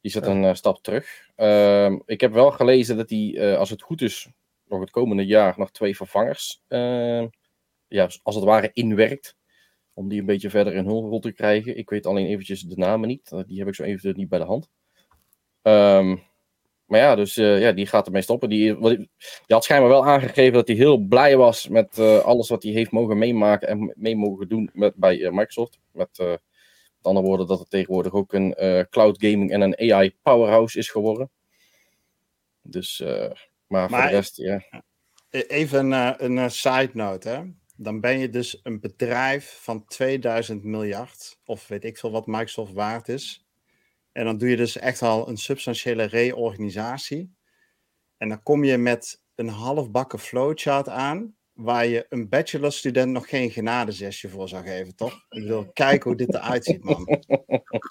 Die 0.00 0.10
zet 0.10 0.26
een 0.26 0.56
stap 0.56 0.82
terug. 0.82 1.30
Ehm, 1.34 1.98
ik 2.06 2.20
heb 2.20 2.32
wel 2.32 2.50
gelezen 2.50 2.96
dat 2.96 3.10
hij, 3.10 3.56
als 3.56 3.70
het 3.70 3.82
goed 3.82 4.02
is, 4.02 4.28
nog 4.66 4.80
het 4.80 4.90
komende 4.90 5.26
jaar 5.26 5.54
nog 5.56 5.70
twee 5.70 5.96
vervangers, 5.96 6.62
ehm, 6.68 7.28
ja, 7.88 8.08
als 8.22 8.34
het 8.34 8.44
ware, 8.44 8.70
inwerkt. 8.72 9.36
Om 9.94 10.08
die 10.08 10.20
een 10.20 10.26
beetje 10.26 10.50
verder 10.50 10.74
in 10.74 10.84
hun 10.84 10.94
rol 10.94 11.20
te 11.20 11.32
krijgen. 11.32 11.76
Ik 11.76 11.90
weet 11.90 12.06
alleen 12.06 12.26
eventjes 12.26 12.62
de 12.62 12.76
namen 12.76 13.08
niet. 13.08 13.44
die 13.46 13.58
heb 13.58 13.68
ik 13.68 13.74
zo 13.74 13.82
even 13.82 14.16
niet 14.16 14.28
bij 14.28 14.38
de 14.38 14.44
hand. 14.44 14.70
Um, 15.62 16.22
maar 16.86 17.00
ja, 17.00 17.14
dus 17.14 17.36
uh, 17.36 17.60
ja, 17.60 17.72
die 17.72 17.86
gaat 17.86 18.06
ermee 18.06 18.22
stoppen. 18.22 18.48
Die, 18.48 18.78
die 18.78 19.08
had 19.46 19.64
schijnbaar 19.64 19.90
wel 19.90 20.06
aangegeven 20.06 20.52
dat 20.52 20.66
hij 20.66 20.76
heel 20.76 20.98
blij 20.98 21.36
was 21.36 21.68
met 21.68 21.98
uh, 21.98 22.18
alles 22.18 22.48
wat 22.48 22.62
hij 22.62 22.72
heeft 22.72 22.90
mogen 22.90 23.18
meemaken 23.18 23.68
en 23.68 23.92
mee 23.96 24.16
mogen 24.16 24.48
doen 24.48 24.70
met, 24.72 24.94
bij 24.94 25.18
uh, 25.18 25.30
Microsoft. 25.30 25.78
Met, 25.92 26.08
met 26.18 26.40
andere 27.02 27.26
woorden, 27.26 27.46
dat 27.46 27.58
het 27.58 27.70
tegenwoordig 27.70 28.12
ook 28.12 28.32
een 28.32 28.54
cloud 28.90 29.16
gaming 29.18 29.50
en 29.50 29.60
een 29.60 29.92
AI 29.92 30.14
powerhouse 30.22 30.78
is 30.78 30.90
geworden. 30.90 31.30
Dus, 32.62 32.98
maar, 33.00 33.34
maar 33.66 33.88
voor 33.88 34.00
de 34.00 34.08
rest, 34.08 34.36
ja. 34.36 34.62
Even 35.30 35.92
een, 35.92 36.38
een 36.38 36.50
side 36.50 36.90
note, 36.92 37.28
hè. 37.28 37.42
dan 37.76 38.00
ben 38.00 38.18
je 38.18 38.30
dus 38.30 38.60
een 38.62 38.80
bedrijf 38.80 39.58
van 39.60 39.84
2000 39.84 40.64
miljard, 40.64 41.38
of 41.44 41.68
weet 41.68 41.84
ik 41.84 41.98
veel 41.98 42.10
wat 42.10 42.26
Microsoft 42.26 42.72
waard 42.72 43.08
is. 43.08 43.43
En 44.14 44.24
dan 44.24 44.38
doe 44.38 44.48
je 44.48 44.56
dus 44.56 44.78
echt 44.78 45.02
al 45.02 45.28
een 45.28 45.36
substantiële 45.36 46.04
reorganisatie. 46.04 47.34
En 48.16 48.28
dan 48.28 48.42
kom 48.42 48.64
je 48.64 48.78
met 48.78 49.22
een 49.34 49.48
halfbakken 49.48 50.18
flowchart 50.18 50.88
aan, 50.88 51.36
waar 51.52 51.86
je 51.86 52.06
een 52.08 52.28
bachelorstudent 52.28 53.12
nog 53.12 53.28
geen 53.28 53.50
genadezesje 53.50 54.28
voor 54.28 54.48
zou 54.48 54.64
geven, 54.64 54.96
toch? 54.96 55.12
Ik 55.12 55.40
bedoel, 55.42 55.72
kijk 55.72 56.02
hoe 56.02 56.16
dit 56.16 56.34
eruit 56.34 56.64
ziet, 56.64 56.84
man. 56.84 57.22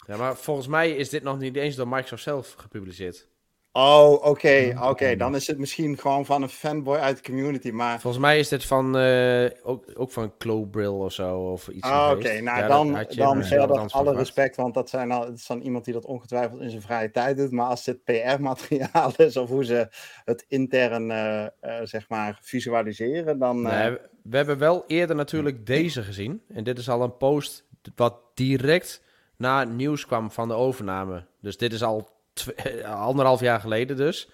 Ja, 0.08 0.18
maar 0.18 0.38
volgens 0.38 0.68
mij 0.68 0.92
is 0.92 1.10
dit 1.10 1.24
nog 1.24 1.40
niet 1.40 1.56
eens 1.56 1.76
door 1.76 1.88
Microsoft 1.88 2.24
zelf 2.24 2.54
gepubliceerd. 2.54 3.32
Oh, 3.76 4.26
oké, 4.26 4.76
oké. 4.82 5.16
Dan 5.16 5.36
is 5.36 5.48
het 5.48 5.58
misschien 5.58 5.98
gewoon 5.98 6.26
van 6.26 6.42
een 6.42 6.50
fanboy 6.50 6.98
uit 6.98 7.18
de 7.18 7.24
community, 7.24 7.70
maar... 7.70 8.00
Volgens 8.00 8.24
mij 8.24 8.40
is 8.40 8.48
dit 8.48 8.66
van, 8.66 8.98
uh, 8.98 9.50
ook, 9.64 9.86
ook 9.94 10.12
van 10.12 10.34
Clobrill 10.38 10.88
of 10.88 11.14
zo, 11.14 11.38
of 11.38 11.68
iets 11.68 11.88
oh, 11.88 12.10
Oké, 12.12 12.42
nou 12.42 12.68
dan, 12.68 13.06
dan 13.16 13.44
verder 13.44 13.92
alle 13.92 14.16
respect, 14.16 14.56
want 14.56 14.74
dat, 14.74 14.90
zijn 14.90 15.12
al, 15.12 15.26
dat 15.26 15.34
is 15.34 15.48
dan 15.48 15.62
iemand 15.62 15.86
die 15.86 15.94
dat 15.94 16.06
ongetwijfeld 16.06 16.62
in 16.62 16.70
zijn 16.70 16.82
vrije 16.82 17.12
tijd 17.12 17.38
doet. 17.38 17.52
Maar 17.52 17.66
als 17.66 17.84
dit 17.84 18.04
PR-materiaal 18.04 19.12
is, 19.28 19.38
of 19.38 19.50
hoe 19.50 19.66
ze 19.66 19.88
het 20.26 20.46
intern, 20.48 21.10
uh, 21.10 21.46
uh, 21.62 21.76
zeg 21.84 22.10
maar, 22.10 22.40
visualiseren, 22.42 23.40
dan... 23.40 23.62
Nee, 23.62 23.98
we 24.24 24.38
hebben 24.38 24.58
wel 24.58 24.84
eerder 24.88 25.16
natuurlijk 25.16 25.66
deze 25.66 26.04
gezien. 26.04 26.42
En 26.54 26.64
dit 26.64 26.78
is 26.78 26.90
al 26.90 27.02
een 27.02 27.18
post 27.18 27.66
wat 27.96 28.16
direct 28.34 29.02
na 29.38 29.64
nieuws 29.64 30.06
kwam 30.06 30.32
van 30.32 30.48
de 30.48 30.54
overname. 30.54 31.26
Dus 31.42 31.58
dit 31.58 31.74
is 31.74 31.84
al 31.84 32.10
anderhalf 32.86 33.40
jaar 33.40 33.60
geleden 33.60 33.98
dus. 33.98 34.30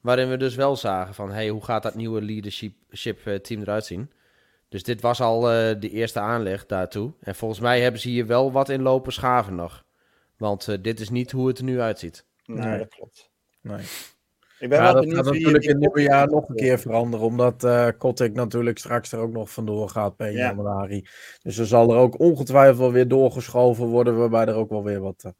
Waarin 0.00 0.28
we 0.28 0.36
dus 0.36 0.54
wel 0.54 0.76
zagen 0.76 1.14
van, 1.14 1.30
hey, 1.30 1.48
hoe 1.48 1.64
gaat 1.64 1.82
dat 1.82 1.94
nieuwe 1.94 2.22
leadership 2.22 3.26
eh, 3.26 3.34
team 3.34 3.60
eruit 3.60 3.84
zien? 3.84 4.10
Dus 4.68 4.82
dit 4.82 5.00
was 5.00 5.20
al 5.20 5.42
uh, 5.42 5.80
de 5.80 5.90
eerste 5.90 6.20
aanleg 6.20 6.66
daartoe. 6.66 7.12
En 7.20 7.34
volgens 7.34 7.60
mij 7.60 7.80
hebben 7.80 8.00
ze 8.00 8.08
hier 8.08 8.26
wel 8.26 8.52
wat 8.52 8.68
in 8.68 8.82
lopen 8.82 9.12
schaven 9.12 9.54
nog. 9.54 9.84
Want 10.36 10.68
uh, 10.68 10.76
dit 10.80 11.00
is 11.00 11.10
niet 11.10 11.30
hoe 11.30 11.48
het 11.48 11.58
er 11.58 11.64
nu 11.64 11.80
uitziet. 11.80 12.26
Nee, 12.44 12.78
dat 12.78 12.88
klopt. 12.88 13.30
Nee. 13.60 13.84
Ik 14.58 14.68
ben 14.68 14.78
ja, 14.78 14.92
wel 14.92 15.02
dat 15.02 15.14
gaat 15.14 15.24
natuurlijk 15.24 15.64
in 15.64 15.70
het 15.70 15.78
nieuwe 15.78 16.02
jaar 16.02 16.28
nog 16.28 16.48
een 16.48 16.56
keer 16.56 16.78
veranderen. 16.78 17.26
Omdat 17.26 17.64
uh, 17.64 17.88
Kotick 17.98 18.34
natuurlijk 18.34 18.78
straks 18.78 19.12
er 19.12 19.18
ook 19.18 19.32
nog 19.32 19.50
vandoor 19.50 19.88
gaat 19.88 20.16
bij 20.16 20.32
ja. 20.32 20.38
januari. 20.38 21.06
Dus 21.42 21.58
er 21.58 21.66
zal 21.66 21.90
er 21.90 21.96
ook 21.96 22.20
ongetwijfeld 22.20 22.92
weer 22.92 23.08
doorgeschoven 23.08 23.86
worden. 23.86 24.16
Waarbij 24.16 24.46
er 24.46 24.54
ook 24.54 24.70
wel 24.70 24.84
weer 24.84 25.00
wat 25.00 25.32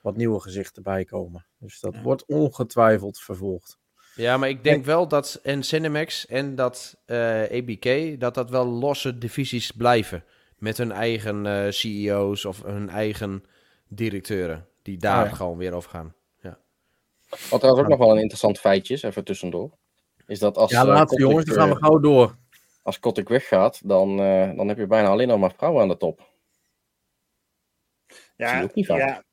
wat 0.00 0.16
nieuwe 0.16 0.40
gezichten 0.40 0.82
bij 0.82 1.04
komen. 1.04 1.46
Dus 1.58 1.80
dat 1.80 2.00
wordt 2.02 2.24
ongetwijfeld 2.26 3.18
vervolgd. 3.18 3.78
Ja, 4.14 4.36
maar 4.36 4.48
ik 4.48 4.64
denk 4.64 4.84
wel 4.84 5.08
dat 5.08 5.40
en 5.42 5.62
Cinemax 5.62 6.26
en 6.26 6.54
dat 6.54 6.96
uh, 7.06 7.44
eh, 7.44 7.64
ABK, 7.64 8.20
dat 8.20 8.34
dat 8.34 8.50
wel 8.50 8.66
losse 8.66 9.18
divisies 9.18 9.70
blijven. 9.70 10.24
Met 10.58 10.76
hun 10.76 10.92
eigen 10.92 11.44
uh, 11.44 11.66
eh, 11.66 11.72
CEO's 11.72 12.44
of 12.44 12.62
hun 12.62 12.88
eigen 12.88 13.44
directeuren. 13.88 14.66
Die 14.82 14.98
daar 14.98 15.26
oh 15.26 15.32
gewoon 15.32 15.56
weer 15.56 15.72
over 15.72 15.90
gaan. 15.90 16.14
Ja. 16.42 16.58
Wat 17.50 17.60
trouwens 17.60 17.84
ook 17.84 17.90
nog 17.90 17.98
wel 17.98 18.10
een 18.10 18.20
interessant 18.20 18.58
feitje 18.58 18.94
is, 18.94 19.02
even 19.02 19.24
tussendoor. 19.24 19.70
Is 20.26 20.38
dat 20.38 20.56
als, 20.56 20.70
ja, 20.70 20.86
laatste 20.86 21.20
uh, 21.20 21.26
jongens, 21.28 21.44
dan 21.44 21.54
gaan 21.54 21.68
we 21.68 21.76
gauw 21.76 21.98
door. 21.98 22.36
Als 22.82 22.98
Kotick 22.98 23.28
weggaat, 23.28 23.88
dan, 23.88 24.16
dan 24.56 24.68
heb 24.68 24.78
je 24.78 24.86
bijna 24.86 25.08
alleen 25.08 25.28
nog 25.28 25.38
maar 25.38 25.52
vrouwen 25.56 25.82
aan 25.82 25.88
de 25.88 25.96
top. 25.96 26.28
Ja, 28.36 28.68
ja, 28.74 29.24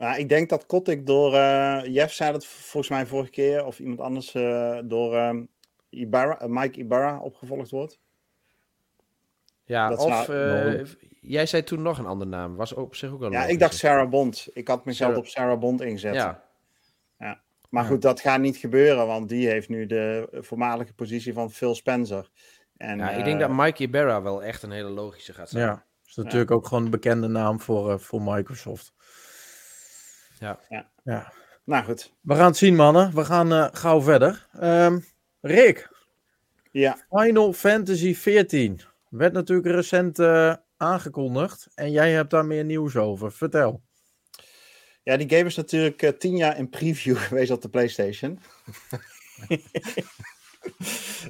nou, 0.00 0.18
ik 0.18 0.28
denk 0.28 0.48
dat 0.48 0.66
Kotick 0.66 1.06
door, 1.06 1.34
uh, 1.34 1.80
Jeff 1.84 2.12
zei 2.12 2.32
dat 2.32 2.46
volgens 2.46 2.88
mij 2.88 3.06
vorige 3.06 3.30
keer, 3.30 3.64
of 3.64 3.78
iemand 3.78 4.00
anders, 4.00 4.34
uh, 4.34 4.78
door 4.84 5.16
um, 5.16 5.48
Ibarra, 5.90 6.42
uh, 6.42 6.48
Mike 6.48 6.78
Ibarra 6.78 7.18
opgevolgd 7.18 7.70
wordt. 7.70 7.98
Ja, 9.64 9.88
dat 9.88 9.98
of 9.98 10.28
nou, 10.28 10.86
jij 11.20 11.46
zei 11.46 11.62
toen 11.64 11.82
nog 11.82 11.98
een 11.98 12.06
andere 12.06 12.30
naam. 12.30 12.56
Was 12.56 12.72
op 12.72 12.94
zich 12.94 13.10
ook 13.10 13.20
wel 13.20 13.32
Ja, 13.32 13.44
ik 13.44 13.58
dacht 13.58 13.74
Sarah 13.74 14.08
Bond. 14.08 14.48
Ik 14.52 14.68
had 14.68 14.84
mezelf 14.84 15.16
op 15.16 15.26
Sarah 15.26 15.58
Bond 15.58 15.80
ingezet. 15.80 16.14
Ja. 16.14 16.44
ja. 17.18 17.40
Maar 17.68 17.84
goed, 17.84 18.02
dat 18.02 18.20
gaat 18.20 18.40
niet 18.40 18.56
gebeuren, 18.56 19.06
want 19.06 19.28
die 19.28 19.48
heeft 19.48 19.68
nu 19.68 19.86
de 19.86 20.28
voormalige 20.32 20.92
positie 20.92 21.32
van 21.32 21.50
Phil 21.50 21.74
Spencer. 21.74 22.30
En, 22.76 22.98
ja, 22.98 23.10
ik 23.10 23.24
denk 23.24 23.40
dat 23.40 23.50
Mike 23.50 23.82
Ibarra 23.82 24.22
wel 24.22 24.42
echt 24.42 24.62
een 24.62 24.70
hele 24.70 24.90
logische 24.90 25.32
gaat 25.32 25.48
zijn. 25.48 25.64
Ja, 25.64 25.72
dat 25.72 26.06
is 26.06 26.16
natuurlijk 26.16 26.50
ook 26.50 26.66
gewoon 26.66 26.84
een 26.84 26.90
bekende 26.90 27.28
naam 27.28 27.60
voor, 27.60 28.00
voor 28.00 28.22
Microsoft. 28.22 28.92
Ja. 30.40 30.58
ja. 30.68 30.90
ja. 31.04 31.32
Nou 31.64 31.84
goed. 31.84 32.12
We 32.20 32.34
gaan 32.34 32.46
het 32.46 32.56
zien, 32.56 32.76
mannen. 32.76 33.14
We 33.14 33.24
gaan 33.24 33.52
uh, 33.52 33.68
gauw 33.72 34.00
verder. 34.00 34.46
Um, 34.62 35.04
Rick. 35.40 35.88
Ja. 36.70 36.98
Final 37.10 37.52
Fantasy 37.52 38.14
14. 38.14 38.80
Werd 39.08 39.32
natuurlijk 39.32 39.68
recent 39.68 40.18
uh, 40.18 40.54
aangekondigd. 40.76 41.68
En 41.74 41.90
jij 41.90 42.12
hebt 42.12 42.30
daar 42.30 42.46
meer 42.46 42.64
nieuws 42.64 42.96
over. 42.96 43.32
Vertel. 43.32 43.82
Ja, 45.02 45.16
die 45.16 45.28
game 45.28 45.44
is 45.44 45.56
natuurlijk 45.56 46.02
uh, 46.02 46.10
tien 46.10 46.36
jaar 46.36 46.58
in 46.58 46.68
preview 46.68 47.16
geweest 47.26 47.50
op 47.50 47.62
de 47.62 47.68
PlayStation. 47.68 48.38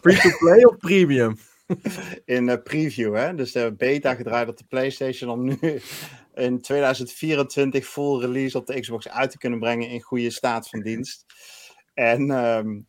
Free-to-play 0.02 0.64
of 0.64 0.76
premium? 0.76 1.38
in 2.24 2.48
uh, 2.48 2.54
preview, 2.64 3.14
hè? 3.14 3.34
Dus 3.34 3.52
de 3.52 3.74
beta 3.76 4.14
gedraaid 4.14 4.48
op 4.48 4.56
de 4.56 4.64
PlayStation 4.68 5.30
om 5.30 5.44
nu 5.44 5.80
in 6.40 6.60
2024 6.60 7.86
full 7.86 8.20
release 8.20 8.58
op 8.58 8.66
de 8.66 8.80
Xbox 8.80 9.08
uit 9.08 9.30
te 9.30 9.38
kunnen 9.38 9.58
brengen 9.58 9.88
in 9.88 10.00
goede 10.00 10.30
staat 10.30 10.68
van 10.68 10.80
dienst. 10.80 11.24
En 11.94 12.30
um, 12.30 12.86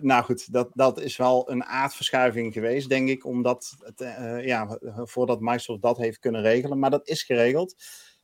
nou 0.00 0.24
goed, 0.24 0.52
dat, 0.52 0.70
dat 0.74 1.00
is 1.00 1.16
wel 1.16 1.50
een 1.50 1.64
aardverschuiving 1.64 2.52
geweest, 2.52 2.88
denk 2.88 3.08
ik, 3.08 3.24
omdat 3.24 3.76
het, 3.78 4.00
uh, 4.00 4.44
ja, 4.46 4.78
voordat 4.94 5.40
Microsoft 5.40 5.82
dat 5.82 5.98
heeft 5.98 6.18
kunnen 6.18 6.42
regelen. 6.42 6.78
Maar 6.78 6.90
dat 6.90 7.08
is 7.08 7.22
geregeld. 7.22 7.74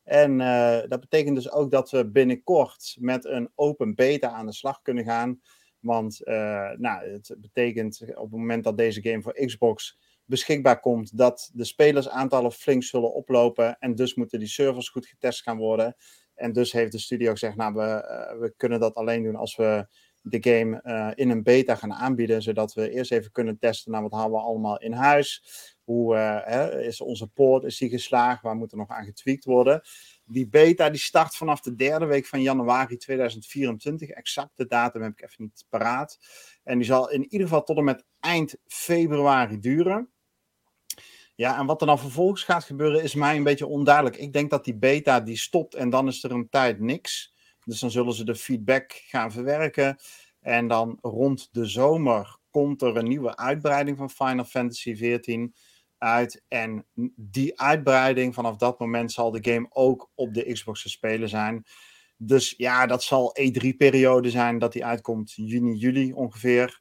En 0.05 0.41
uh, 0.41 0.79
dat 0.89 1.01
betekent 1.01 1.37
dus 1.37 1.51
ook 1.51 1.71
dat 1.71 1.91
we 1.91 2.11
binnenkort 2.11 2.97
met 3.01 3.25
een 3.25 3.51
open 3.55 3.95
beta 3.95 4.29
aan 4.29 4.47
de 4.47 4.53
slag 4.53 4.83
kunnen 4.83 5.05
gaan. 5.05 5.41
Want 5.81 6.21
uh, 6.25 6.71
nou, 6.77 7.11
het 7.11 7.37
betekent 7.39 8.01
op 8.15 8.23
het 8.23 8.31
moment 8.31 8.65
dat 8.65 8.77
deze 8.77 9.03
game 9.03 9.23
voor 9.23 9.45
Xbox 9.47 9.99
beschikbaar 10.27 10.81
komt, 10.81 11.19
dat 11.19 11.51
de 11.53 11.65
spelersaantallen 11.65 12.53
flink 12.53 12.83
zullen 12.83 13.15
oplopen. 13.15 13.77
En 13.79 13.95
dus 13.95 14.15
moeten 14.15 14.39
die 14.39 14.49
servers 14.49 14.89
goed 14.89 15.07
getest 15.07 15.43
gaan 15.43 15.57
worden. 15.57 15.97
En 16.35 16.53
dus 16.53 16.73
heeft 16.73 16.93
de 16.93 16.99
studio 16.99 17.31
gezegd, 17.31 17.57
nou, 17.57 17.75
we, 17.75 17.81
uh, 17.81 18.41
we 18.41 18.55
kunnen 18.57 18.81
dat 18.81 18.95
alleen 18.95 19.23
doen 19.23 19.37
als 19.37 19.57
we 19.57 19.87
de 20.29 20.51
game 20.51 20.81
uh, 20.85 21.11
in 21.15 21.31
een 21.31 21.43
beta 21.43 21.75
gaan 21.75 21.93
aanbieden, 21.93 22.43
zodat 22.43 22.75
we 22.75 22.91
eerst 22.91 23.13
even 23.13 23.33
kunnen 23.33 23.59
testen, 23.59 23.93
nou, 23.93 24.03
wat 24.03 24.13
halen 24.13 24.31
we 24.31 24.39
allemaal 24.39 24.81
in 24.81 24.93
huis? 24.93 25.45
Hoe 25.85 26.15
uh, 26.15 26.39
hè, 26.43 26.83
is 26.83 27.01
onze 27.01 27.27
poort, 27.27 27.65
is 27.65 27.79
die 27.79 27.89
geslaagd? 27.89 28.43
Waar 28.43 28.57
moet 28.57 28.73
er 28.73 28.79
nog 28.79 28.89
aan 28.89 29.05
getweakt 29.05 29.45
worden? 29.45 29.81
Die 30.25 30.49
beta 30.49 30.91
die 30.91 31.01
start 31.01 31.37
vanaf 31.37 31.61
de 31.61 31.75
derde 31.75 32.07
week 32.07 32.27
van 32.27 32.43
januari 32.43 32.97
2024. 32.97 34.09
Exacte 34.09 34.67
datum 34.67 35.03
heb 35.03 35.13
ik 35.13 35.23
even 35.23 35.45
niet 35.45 35.65
paraat. 35.69 36.19
En 36.65 36.79
die 36.79 36.87
zal 36.87 37.11
in 37.11 37.23
ieder 37.23 37.47
geval 37.47 37.63
tot 37.63 37.77
en 37.77 37.85
met 37.85 38.05
eind 38.21 38.57
februari 38.67 39.59
duren. 39.59 40.11
Ja, 41.37 41.59
en 41.59 41.67
wat 41.67 41.81
er 41.81 41.87
dan 41.87 41.99
vervolgens 41.99 42.45
gaat 42.45 42.65
gebeuren 42.65 43.03
is 43.03 43.15
mij 43.15 43.37
een 43.37 43.43
beetje 43.43 43.67
onduidelijk. 43.67 44.17
Ik 44.17 44.33
denk 44.33 44.51
dat 44.51 44.65
die 44.65 44.77
beta 44.77 45.21
die 45.21 45.37
stopt 45.37 45.75
en 45.75 45.91
dan 45.91 46.09
is 46.09 46.25
er 46.25 46.31
een 46.31 46.49
tijd 46.49 46.81
niks. 46.81 47.35
Dus 47.65 47.81
dan 47.81 47.91
zullen 47.91 48.13
ze 48.13 48.25
de 48.25 48.35
feedback 48.35 48.93
gaan 48.93 49.33
verwerken. 49.33 49.99
En 50.41 50.69
dan 50.69 50.99
rond 51.01 51.49
de 51.53 51.67
zomer 51.67 52.37
komt 52.51 52.83
er 52.83 52.97
een 52.97 53.09
nieuwe 53.09 53.37
uitbreiding 53.37 53.97
van 53.97 54.11
Final 54.11 54.45
Fantasy 54.45 54.93
XIV 54.93 55.47
uit. 55.99 56.43
En 56.49 56.87
die 57.17 57.61
uitbreiding, 57.61 58.35
vanaf 58.35 58.57
dat 58.57 58.79
moment 58.79 59.13
zal 59.13 59.31
de 59.31 59.53
game 59.53 59.67
ook 59.69 60.11
op 60.15 60.35
de 60.35 60.53
Xbox 60.53 60.83
te 60.83 60.89
spelen 60.89 61.29
zijn. 61.29 61.65
Dus 62.17 62.55
ja, 62.57 62.87
dat 62.87 63.03
zal 63.03 63.37
E3-periode 63.41 64.31
zijn 64.31 64.59
dat 64.59 64.73
die 64.73 64.85
uitkomt, 64.85 65.33
juni, 65.33 65.75
juli 65.75 66.13
ongeveer. 66.13 66.81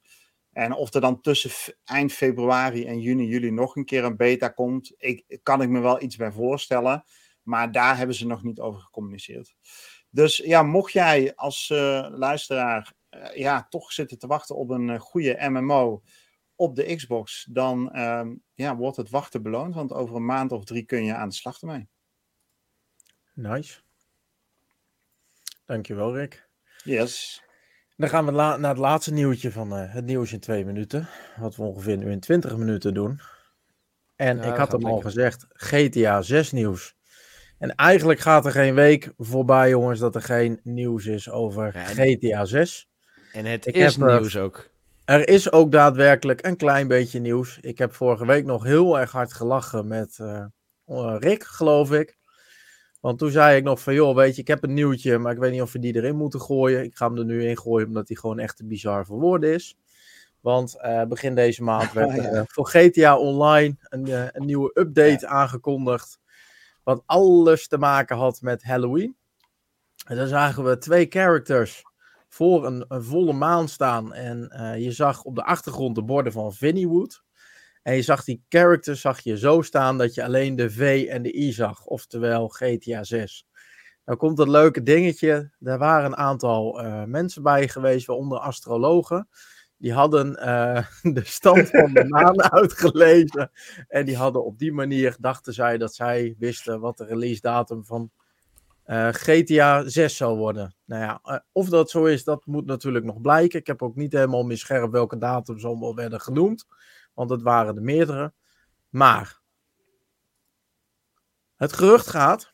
En 0.55 0.73
of 0.73 0.93
er 0.93 1.01
dan 1.01 1.21
tussen 1.21 1.75
eind 1.83 2.13
februari 2.13 2.85
en 2.85 2.99
juni, 2.99 3.27
juli 3.27 3.51
nog 3.51 3.75
een 3.75 3.85
keer 3.85 4.03
een 4.03 4.15
beta 4.15 4.49
komt, 4.49 4.93
ik, 4.97 5.39
kan 5.43 5.61
ik 5.61 5.69
me 5.69 5.79
wel 5.79 6.01
iets 6.01 6.15
bij 6.15 6.31
voorstellen. 6.31 7.05
Maar 7.43 7.71
daar 7.71 7.97
hebben 7.97 8.15
ze 8.15 8.27
nog 8.27 8.43
niet 8.43 8.59
over 8.59 8.81
gecommuniceerd. 8.81 9.55
Dus 10.09 10.37
ja, 10.37 10.63
mocht 10.63 10.91
jij 10.93 11.35
als 11.35 11.69
uh, 11.69 12.07
luisteraar 12.11 12.93
uh, 13.09 13.35
ja, 13.35 13.67
toch 13.69 13.91
zitten 13.91 14.17
te 14.19 14.27
wachten 14.27 14.55
op 14.55 14.69
een 14.69 14.87
uh, 14.87 14.99
goede 14.99 15.37
MMO 15.49 16.01
op 16.55 16.75
de 16.75 16.95
Xbox, 16.95 17.47
dan 17.49 17.91
ehm, 17.91 18.35
ja, 18.53 18.75
wordt 18.75 18.97
het 18.97 19.09
wachten 19.09 19.41
beloond. 19.41 19.75
Want 19.75 19.93
over 19.93 20.15
een 20.15 20.25
maand 20.25 20.51
of 20.51 20.65
drie 20.65 20.83
kun 20.83 21.03
je 21.03 21.15
aan 21.15 21.29
de 21.29 21.35
slag 21.35 21.61
ermee. 21.61 21.87
Nice. 23.33 23.79
Dankjewel, 25.65 26.15
Rick. 26.15 26.49
Yes. 26.83 27.44
Dan 27.97 28.09
gaan 28.09 28.25
we 28.25 28.31
naar 28.31 28.59
het 28.59 28.77
laatste 28.77 29.13
nieuwtje 29.13 29.51
van 29.51 29.73
uh, 29.73 29.93
het 29.93 30.05
nieuws 30.05 30.33
in 30.33 30.39
twee 30.39 30.65
minuten. 30.65 31.07
Wat 31.37 31.55
we 31.55 31.63
ongeveer 31.63 31.97
nu 31.97 32.11
in 32.11 32.19
20 32.19 32.57
minuten 32.57 32.93
doen. 32.93 33.19
En 34.15 34.43
ik 34.43 34.55
had 34.55 34.71
hem 34.71 34.85
al 34.85 34.99
gezegd, 34.99 35.45
GTA 35.49 36.21
6 36.21 36.51
nieuws. 36.51 36.95
En 37.57 37.75
eigenlijk 37.75 38.19
gaat 38.19 38.45
er 38.45 38.51
geen 38.51 38.75
week 38.75 39.13
voorbij, 39.17 39.69
jongens, 39.69 39.99
dat 39.99 40.15
er 40.15 40.21
geen 40.21 40.59
nieuws 40.63 41.05
is 41.05 41.29
over 41.29 41.73
GTA 41.73 42.45
6. 42.45 42.89
En 43.31 43.45
het 43.45 43.65
ik 43.65 43.75
is 43.75 43.95
heb, 43.95 44.07
nieuws 44.07 44.37
ook. 44.37 44.69
Er 45.05 45.27
is 45.27 45.51
ook 45.51 45.71
daadwerkelijk 45.71 46.45
een 46.45 46.57
klein 46.57 46.87
beetje 46.87 47.19
nieuws. 47.19 47.57
Ik 47.61 47.77
heb 47.77 47.93
vorige 47.93 48.25
week 48.25 48.45
nog 48.45 48.63
heel 48.63 48.99
erg 48.99 49.11
hard 49.11 49.33
gelachen 49.33 49.87
met 49.87 50.17
uh, 50.21 50.45
Rick, 51.19 51.43
geloof 51.43 51.91
ik. 51.91 52.17
Want 53.05 53.17
toen 53.17 53.31
zei 53.31 53.57
ik 53.57 53.63
nog 53.63 53.81
van, 53.81 53.93
joh, 53.93 54.15
weet 54.15 54.35
je, 54.35 54.41
ik 54.41 54.47
heb 54.47 54.63
een 54.63 54.73
nieuwtje, 54.73 55.17
maar 55.17 55.31
ik 55.31 55.37
weet 55.37 55.51
niet 55.51 55.61
of 55.61 55.71
we 55.71 55.79
die 55.79 55.95
erin 55.95 56.15
moeten 56.15 56.41
gooien. 56.41 56.83
Ik 56.83 56.95
ga 56.95 57.07
hem 57.07 57.17
er 57.17 57.25
nu 57.25 57.47
in 57.47 57.57
gooien, 57.57 57.87
omdat 57.87 58.07
hij 58.07 58.17
gewoon 58.17 58.39
echt 58.39 58.57
te 58.57 58.65
bizar 58.65 59.05
voor 59.05 59.19
woorden 59.19 59.53
is. 59.53 59.77
Want 60.39 60.77
uh, 60.85 61.03
begin 61.03 61.35
deze 61.35 61.63
maand 61.63 61.93
werd 61.93 62.17
uh, 62.17 62.41
voor 62.45 62.67
GTA 62.67 63.17
Online 63.17 63.75
een, 63.79 64.07
uh, 64.07 64.25
een 64.31 64.45
nieuwe 64.45 64.71
update 64.73 65.27
aangekondigd. 65.27 66.19
Wat 66.83 67.03
alles 67.05 67.67
te 67.67 67.77
maken 67.77 68.17
had 68.17 68.41
met 68.41 68.63
Halloween. 68.63 69.15
En 70.07 70.15
dan 70.15 70.27
zagen 70.27 70.63
we 70.63 70.77
twee 70.77 71.05
characters 71.09 71.83
voor 72.29 72.65
een, 72.65 72.85
een 72.87 73.03
volle 73.03 73.33
maan 73.33 73.67
staan. 73.67 74.13
En 74.13 74.49
je 74.81 74.91
zag 74.91 75.23
op 75.23 75.35
de 75.35 75.43
achtergrond 75.43 75.95
de 75.95 76.03
borden 76.03 76.31
van 76.31 76.53
Vinnywood. 76.53 77.23
En 77.85 77.95
je 77.95 78.01
zag 78.01 78.23
die 78.23 78.43
characters 78.49 79.01
zag 79.01 79.19
je 79.19 79.37
zo 79.37 79.61
staan 79.61 79.97
dat 79.97 80.13
je 80.13 80.23
alleen 80.23 80.55
de 80.55 80.69
V 80.69 81.07
en 81.09 81.21
de 81.21 81.37
I 81.37 81.51
zag. 81.51 81.85
Oftewel 81.85 82.47
GTA 82.47 83.03
6. 83.03 83.47
Nou 84.05 84.17
komt 84.17 84.37
dat 84.37 84.47
leuke 84.47 84.83
dingetje. 84.83 85.51
Er 85.61 85.77
waren 85.77 86.05
een 86.05 86.17
aantal 86.17 86.83
mensen 87.05 87.43
bij 87.43 87.67
geweest, 87.67 88.05
waaronder 88.05 88.39
astrologen. 88.39 89.27
Die 89.77 89.93
hadden 89.93 90.39
uh, 90.39 90.85
de 91.13 91.23
stand 91.23 91.69
van 91.69 91.93
de 91.93 92.05
maan 92.07 92.41
uitgelezen. 92.61 93.51
En 93.87 94.05
die 94.05 94.17
hadden 94.17 94.45
op 94.45 94.59
die 94.59 94.71
manier, 94.71 95.15
dachten 95.19 95.53
zij, 95.53 95.77
dat 95.77 95.95
zij 95.95 96.35
wisten 96.39 96.79
wat 96.79 96.97
de 96.97 97.05
release 97.05 97.41
datum 97.41 97.85
van 97.85 98.11
uh, 98.87 99.07
GTA 99.11 99.87
6 99.89 100.17
zou 100.17 100.37
worden. 100.37 100.75
Nou 100.85 101.01
ja, 101.01 101.19
uh, 101.25 101.37
of 101.51 101.69
dat 101.69 101.89
zo 101.89 102.05
is, 102.05 102.23
dat 102.23 102.45
moet 102.45 102.65
natuurlijk 102.65 103.05
nog 103.05 103.21
blijken. 103.21 103.59
Ik 103.59 103.67
heb 103.67 103.81
ook 103.81 103.95
niet 103.95 104.13
helemaal 104.13 104.43
meer 104.43 104.57
scherp 104.57 104.91
welke 104.91 105.17
datums 105.17 105.65
allemaal 105.65 105.95
werden 105.95 106.21
genoemd. 106.21 106.65
Want 107.15 107.29
het 107.29 107.41
waren 107.41 107.75
er 107.75 107.81
meerdere. 107.81 108.33
Maar 108.89 109.39
het 111.55 111.73
gerucht 111.73 112.07
gaat 112.07 112.53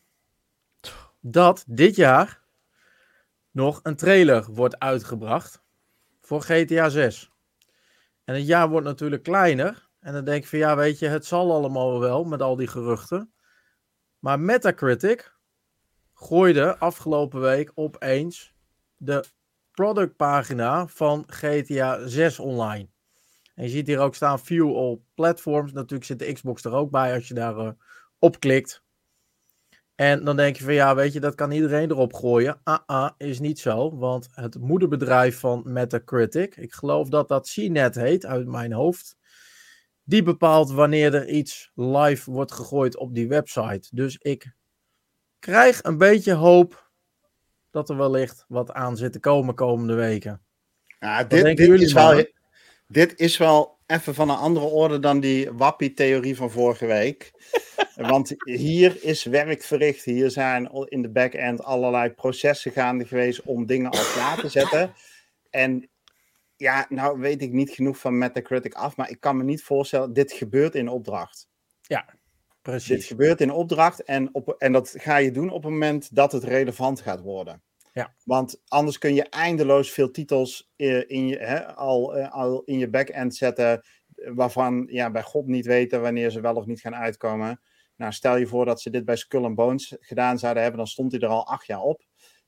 dat 1.20 1.64
dit 1.66 1.96
jaar 1.96 2.42
nog 3.50 3.80
een 3.82 3.96
trailer 3.96 4.52
wordt 4.52 4.78
uitgebracht 4.78 5.62
voor 6.20 6.42
GTA 6.42 6.88
6. 6.88 7.30
En 8.24 8.34
het 8.34 8.46
jaar 8.46 8.68
wordt 8.68 8.86
natuurlijk 8.86 9.22
kleiner. 9.22 9.88
En 10.00 10.12
dan 10.12 10.24
denk 10.24 10.42
ik 10.42 10.48
van 10.48 10.58
ja, 10.58 10.76
weet 10.76 10.98
je, 10.98 11.06
het 11.06 11.26
zal 11.26 11.52
allemaal 11.52 12.00
wel 12.00 12.24
met 12.24 12.42
al 12.42 12.56
die 12.56 12.66
geruchten. 12.66 13.32
Maar 14.18 14.40
Metacritic 14.40 15.36
gooide 16.14 16.78
afgelopen 16.78 17.40
week 17.40 17.72
opeens 17.74 18.54
de 18.96 19.24
productpagina 19.70 20.86
van 20.86 21.24
GTA 21.26 22.06
6 22.06 22.38
online. 22.38 22.91
En 23.54 23.64
je 23.64 23.68
ziet 23.68 23.86
hier 23.86 23.98
ook 23.98 24.14
staan 24.14 24.40
view 24.40 24.76
all 24.76 25.00
platforms. 25.14 25.72
Natuurlijk 25.72 26.04
zit 26.04 26.18
de 26.18 26.32
Xbox 26.32 26.64
er 26.64 26.72
ook 26.72 26.90
bij 26.90 27.14
als 27.14 27.28
je 27.28 27.34
daar 27.34 27.56
uh, 27.56 27.70
op 28.18 28.40
klikt. 28.40 28.82
En 29.94 30.24
dan 30.24 30.36
denk 30.36 30.56
je 30.56 30.64
van 30.64 30.74
ja, 30.74 30.94
weet 30.94 31.12
je, 31.12 31.20
dat 31.20 31.34
kan 31.34 31.50
iedereen 31.50 31.90
erop 31.90 32.12
gooien. 32.12 32.60
Ah, 32.62 32.78
ah, 32.86 33.10
is 33.16 33.40
niet 33.40 33.58
zo. 33.58 33.96
Want 33.96 34.28
het 34.30 34.58
moederbedrijf 34.58 35.38
van 35.38 35.62
Metacritic, 35.64 36.56
ik 36.56 36.72
geloof 36.72 37.08
dat 37.08 37.28
dat 37.28 37.50
CNET 37.50 37.94
heet 37.94 38.26
uit 38.26 38.46
mijn 38.46 38.72
hoofd. 38.72 39.16
Die 40.04 40.22
bepaalt 40.22 40.70
wanneer 40.70 41.14
er 41.14 41.28
iets 41.28 41.70
live 41.74 42.30
wordt 42.30 42.52
gegooid 42.52 42.96
op 42.96 43.14
die 43.14 43.28
website. 43.28 43.88
Dus 43.92 44.16
ik 44.16 44.54
krijg 45.38 45.82
een 45.82 45.98
beetje 45.98 46.32
hoop 46.32 46.90
dat 47.70 47.90
er 47.90 47.96
wellicht 47.96 48.44
wat 48.48 48.72
aan 48.72 48.96
zit 48.96 49.12
te 49.12 49.20
komen 49.20 49.54
komende 49.54 49.94
weken. 49.94 50.42
Ja, 50.98 51.24
dit, 51.24 51.56
dit, 51.56 51.80
is 51.80 51.92
wel, 51.92 52.24
dit 52.92 53.18
is 53.18 53.36
wel 53.36 53.78
even 53.86 54.14
van 54.14 54.30
een 54.30 54.36
andere 54.36 54.66
orde 54.66 54.98
dan 54.98 55.20
die 55.20 55.52
wappie-theorie 55.52 56.36
van 56.36 56.50
vorige 56.50 56.86
week. 56.86 57.32
Want 57.96 58.34
hier 58.44 59.04
is 59.04 59.24
werk 59.24 59.62
verricht. 59.62 60.04
Hier 60.04 60.30
zijn 60.30 60.70
in 60.88 61.02
de 61.02 61.10
back-end 61.10 61.62
allerlei 61.62 62.10
processen 62.10 62.72
gaande 62.72 63.04
geweest 63.04 63.42
om 63.42 63.66
dingen 63.66 63.90
al 63.90 64.04
klaar 64.12 64.40
te 64.40 64.48
zetten. 64.48 64.94
En 65.50 65.90
ja, 66.56 66.86
nou 66.88 67.20
weet 67.20 67.42
ik 67.42 67.52
niet 67.52 67.70
genoeg 67.70 67.98
van 67.98 68.18
Metacritic 68.18 68.74
af, 68.74 68.96
maar 68.96 69.10
ik 69.10 69.20
kan 69.20 69.36
me 69.36 69.44
niet 69.44 69.62
voorstellen, 69.62 70.12
dit 70.12 70.32
gebeurt 70.32 70.74
in 70.74 70.88
opdracht. 70.88 71.48
Ja, 71.80 72.14
precies. 72.62 72.88
Dit 72.88 73.04
gebeurt 73.04 73.40
in 73.40 73.50
opdracht 73.50 74.02
en, 74.02 74.34
op, 74.34 74.54
en 74.58 74.72
dat 74.72 74.94
ga 74.98 75.16
je 75.16 75.30
doen 75.30 75.50
op 75.50 75.62
het 75.62 75.72
moment 75.72 76.14
dat 76.14 76.32
het 76.32 76.44
relevant 76.44 77.00
gaat 77.00 77.20
worden. 77.20 77.62
Ja. 77.92 78.14
Want 78.24 78.62
anders 78.68 78.98
kun 78.98 79.14
je 79.14 79.28
eindeloos 79.28 79.90
veel 79.90 80.10
titels 80.10 80.72
eh, 80.76 81.10
in 81.10 81.26
je, 81.26 81.38
hè, 81.38 81.74
al, 81.74 82.16
eh, 82.16 82.32
al 82.32 82.62
in 82.64 82.78
je 82.78 82.90
back-end 82.90 83.36
zetten, 83.36 83.84
waarvan 84.14 84.86
ja, 84.90 85.10
bij 85.10 85.22
God 85.22 85.46
niet 85.46 85.66
weten 85.66 86.00
wanneer 86.00 86.30
ze 86.30 86.40
wel 86.40 86.54
of 86.54 86.66
niet 86.66 86.80
gaan 86.80 86.94
uitkomen. 86.94 87.60
Nou, 87.96 88.12
stel 88.12 88.36
je 88.36 88.46
voor 88.46 88.64
dat 88.64 88.80
ze 88.80 88.90
dit 88.90 89.04
bij 89.04 89.16
Skull 89.16 89.44
and 89.44 89.54
Bones 89.54 89.96
gedaan 90.00 90.38
zouden 90.38 90.62
hebben, 90.62 90.80
dan 90.80 90.88
stond 90.88 91.12
hij 91.12 91.20
er 91.20 91.28
al 91.28 91.46
acht 91.46 91.66
jaar 91.66 91.80
op. 91.80 92.02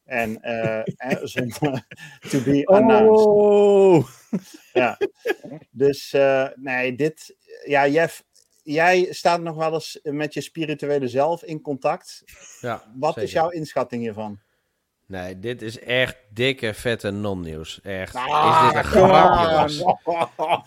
En 0.05 0.38
uh, 0.42 0.82
zonder 1.22 1.86
to 2.30 2.42
be 2.42 2.66
announced. 2.66 3.26
Oh. 3.26 4.09
Ja, 4.72 4.99
dus 5.70 6.12
uh, 6.12 6.49
nee, 6.55 6.95
dit, 6.95 7.36
ja, 7.64 7.88
Jeff, 7.88 8.24
jij 8.62 9.07
staat 9.11 9.40
nog 9.40 9.57
wel 9.57 9.72
eens 9.72 9.99
met 10.03 10.34
je 10.34 10.40
spirituele 10.40 11.09
zelf 11.09 11.42
in 11.45 11.61
contact. 11.61 12.22
Ja, 12.61 12.92
Wat 12.95 13.16
is 13.16 13.32
jouw 13.32 13.49
inschatting 13.49 14.03
hiervan? 14.03 14.40
Nee, 15.07 15.40
dit 15.40 15.62
is 15.62 15.78
echt 15.78 16.16
dikke, 16.28 16.74
vette 16.74 17.11
non-nieuws. 17.11 17.80
Echt. 17.82 18.14
Ah, 18.14 18.62
is 18.66 18.72
dit 18.72 18.84
een 18.84 18.90
grapje? 18.90 19.84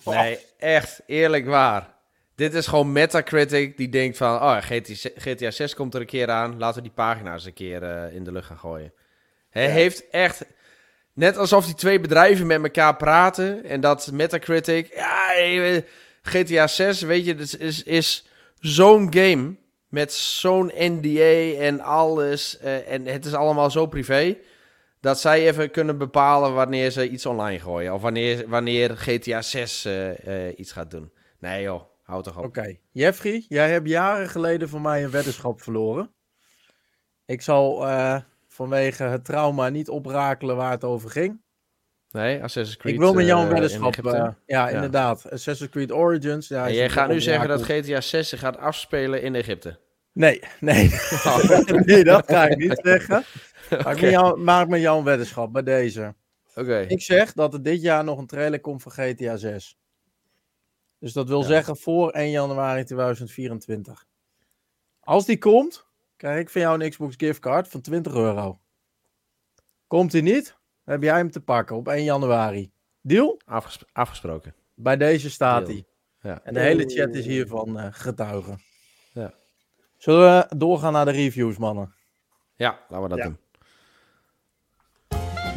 Nee, 0.06 0.40
echt, 0.58 1.02
eerlijk 1.06 1.46
waar. 1.46 1.96
Dit 2.36 2.54
is 2.54 2.68
gewoon 2.68 2.92
Metacritic 2.92 3.78
die 3.78 3.90
denkt 3.90 4.18
van... 4.18 4.36
Oh, 4.36 4.58
GTA, 4.58 5.10
GTA 5.16 5.52
6 5.52 5.74
komt 5.74 5.94
er 5.94 6.02
een 6.02 6.08
keer 6.08 6.30
aan. 6.30 6.58
Laten 6.58 6.76
we 6.76 6.88
die 6.88 6.96
pagina's 6.96 7.46
een 7.46 7.54
keer 7.54 7.84
uh, 7.84 8.16
in 8.16 8.24
de 8.24 8.32
lucht 8.32 8.48
gaan 8.48 8.58
gooien. 8.58 8.94
Hij 9.50 9.70
heeft 9.70 10.10
echt... 10.10 10.46
Net 11.14 11.38
alsof 11.38 11.66
die 11.66 11.76
twee 11.76 12.00
bedrijven 12.00 12.48
met 12.48 12.64
elkaar 12.64 12.96
praten. 12.96 13.64
En 13.64 13.82
dat 13.82 14.12
Metacritic... 14.12 14.94
Ja, 14.96 15.82
GTA 16.22 16.68
6, 16.68 17.02
weet 17.02 17.26
je, 17.26 17.36
is, 17.36 17.56
is, 17.56 17.84
is 17.84 18.28
zo'n 18.60 19.14
game 19.14 19.56
met 19.88 20.14
zo'n 20.14 20.72
NDA 20.76 21.60
en 21.60 21.80
alles. 21.80 22.58
Uh, 22.64 22.92
en 22.92 23.06
het 23.06 23.26
is 23.26 23.34
allemaal 23.34 23.72
zo 23.72 23.86
privé. 23.86 24.38
Dat 25.00 25.20
zij 25.20 25.48
even 25.48 25.72
kunnen 25.72 25.98
bepalen 25.98 26.54
wanneer 26.54 26.92
ze 26.92 27.10
iets 27.10 27.26
online 27.26 27.60
gooien. 27.60 27.94
Of 27.94 28.02
wanneer, 28.02 28.50
wanneer 28.50 28.98
GTA 28.98 29.42
6 29.42 29.86
uh, 29.86 30.26
uh, 30.26 30.60
iets 30.60 30.72
gaat 30.72 30.92
doen. 30.92 31.12
Nee 31.40 31.62
joh, 31.62 31.82
houd 32.04 32.24
toch 32.24 32.38
op. 32.38 32.44
Oké, 32.44 32.78
Jeffrey, 32.92 33.46
jij 33.48 33.72
hebt 33.72 33.88
jaren 33.88 34.30
geleden 34.30 34.70
voor 34.70 34.82
mij 34.82 35.04
een 35.04 35.12
weddenschap 35.12 35.62
verloren. 35.62 36.12
Ik 37.26 37.42
zal 37.42 37.86
vanwege 38.48 39.04
het 39.04 39.26
trauma 39.26 39.70
niet 39.70 39.90
oprakelen 39.90 40.56
waar 40.56 40.72
het 40.72 40.84
over 40.84 41.10
ging. 41.10 41.42
Nee, 42.12 42.44
Assassin's 42.44 42.78
Creed. 42.78 42.94
Ik 42.94 43.00
wil 43.00 43.14
met 43.14 43.26
jou 43.26 43.44
een 43.44 43.50
weddenschap. 43.50 44.06
Uh, 44.06 44.12
ja, 44.14 44.36
ja, 44.46 44.70
inderdaad. 44.70 45.32
Assassin's 45.32 45.72
Creed 45.72 45.92
Origins. 45.92 46.48
Ja, 46.48 46.68
en 46.68 46.74
jij 46.74 46.90
gaat 46.90 47.10
nu 47.10 47.22
zeggen 47.22 47.48
dat 47.48 47.64
GTA 47.64 48.02
6 48.02 48.32
gaat 48.34 48.58
afspelen 48.58 49.22
in 49.22 49.36
Egypte. 49.36 49.80
Nee, 50.12 50.42
nee. 50.60 50.90
nee, 51.86 52.04
dat 52.04 52.26
ga 52.26 52.48
ik 52.48 52.58
niet 52.58 52.80
zeggen. 52.84 53.24
Maar 53.84 54.04
ik 54.04 54.10
jou, 54.10 54.40
maak 54.40 54.68
met 54.68 54.82
jou 54.82 54.98
een 54.98 55.04
weddenschap 55.04 55.54
bij 55.54 55.64
deze. 55.64 56.16
Oké. 56.56 56.80
Ik 56.80 57.02
zeg 57.02 57.34
dat 57.34 57.54
er 57.54 57.64
dit 57.64 57.82
jaar 57.82 58.04
nog 58.04 58.18
een 58.18 58.28
trailer 58.28 58.60
komt 58.60 58.82
voor 58.82 58.92
GTA 58.92 59.38
6. 59.38 59.78
Dus 61.00 61.14
dat 61.14 61.28
wil 61.28 61.42
ja. 61.42 61.48
zeggen 61.48 61.78
voor 61.78 62.12
1 62.12 62.30
januari 62.30 62.84
2024. 62.84 64.06
Als 65.00 65.26
die 65.26 65.38
komt, 65.38 65.88
krijg 66.16 66.40
ik 66.40 66.50
van 66.50 66.62
jou 66.62 66.84
een 66.84 66.90
Xbox 66.90 67.14
giftcard 67.18 67.68
van 67.68 67.82
20 67.82 68.14
euro. 68.14 68.60
Komt 69.88 70.12
die 70.12 70.22
niet, 70.22 70.58
heb 70.92 71.04
jij 71.04 71.18
hem 71.18 71.32
te 71.32 71.42
pakken 71.42 71.76
op 71.76 71.88
1 71.88 72.04
januari. 72.04 72.72
Deal? 73.02 73.40
Afges 73.46 73.80
afgesproken. 73.94 74.56
Bij 74.74 74.98
deze 74.98 75.30
staat 75.30 75.68
hij. 75.68 75.86
Ja. 76.22 76.42
En 76.44 76.54
de 76.54 76.60
hele 76.60 76.86
chat 76.86 77.16
is 77.16 77.26
hiervan 77.26 77.78
uh, 77.78 77.88
getuige. 77.90 78.56
Ja. 79.12 79.34
Zullen 79.98 80.48
we 80.50 80.58
doorgaan 80.58 80.94
naar 80.94 81.06
de 81.06 81.12
reviews, 81.12 81.58
mannen? 81.58 81.94
Ja, 82.56 82.80
laten 82.90 83.10
we 83.10 83.16
dat 83.16 83.18
ja. 83.18 83.24
doen. 83.24 83.38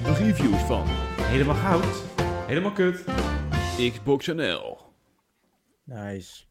De 0.04 0.14
reviews 0.14 0.60
van 0.62 0.86
Helemaal 1.20 1.54
Goud, 1.54 2.02
Helemaal 2.46 2.72
Kut, 2.72 3.04
Xbox 3.92 4.26
NL. 4.26 4.78
Nice. 5.84 6.44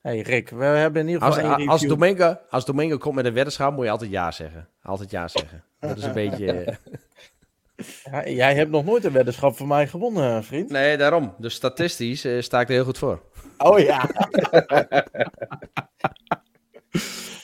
Hey 0.00 0.20
Rick, 0.20 0.48
we 0.48 0.64
hebben 0.64 1.02
in 1.02 1.08
ieder 1.08 1.32
geval 1.32 1.50
als, 1.50 1.66
als, 1.66 1.82
Domingo, 1.82 2.36
als 2.50 2.64
Domingo 2.64 2.96
komt 2.96 3.14
met 3.14 3.24
een 3.24 3.32
weddenschap, 3.32 3.74
moet 3.74 3.84
je 3.84 3.90
altijd 3.90 4.10
ja 4.10 4.30
zeggen. 4.30 4.68
Altijd 4.82 5.10
ja 5.10 5.28
zeggen. 5.28 5.64
Dat 5.80 5.96
is 5.96 6.04
een 6.04 6.12
beetje... 6.28 6.78
Ja, 8.04 8.28
jij 8.28 8.54
hebt 8.54 8.70
nog 8.70 8.84
nooit 8.84 9.04
een 9.04 9.12
weddenschap 9.12 9.56
van 9.56 9.66
mij 9.66 9.86
gewonnen, 9.86 10.44
vriend. 10.44 10.70
Nee, 10.70 10.96
daarom. 10.96 11.34
Dus 11.38 11.54
statistisch 11.54 12.24
uh, 12.24 12.42
sta 12.42 12.60
ik 12.60 12.68
er 12.68 12.74
heel 12.74 12.84
goed 12.84 12.98
voor. 12.98 13.22
Oh 13.58 13.78
ja. 13.78 14.10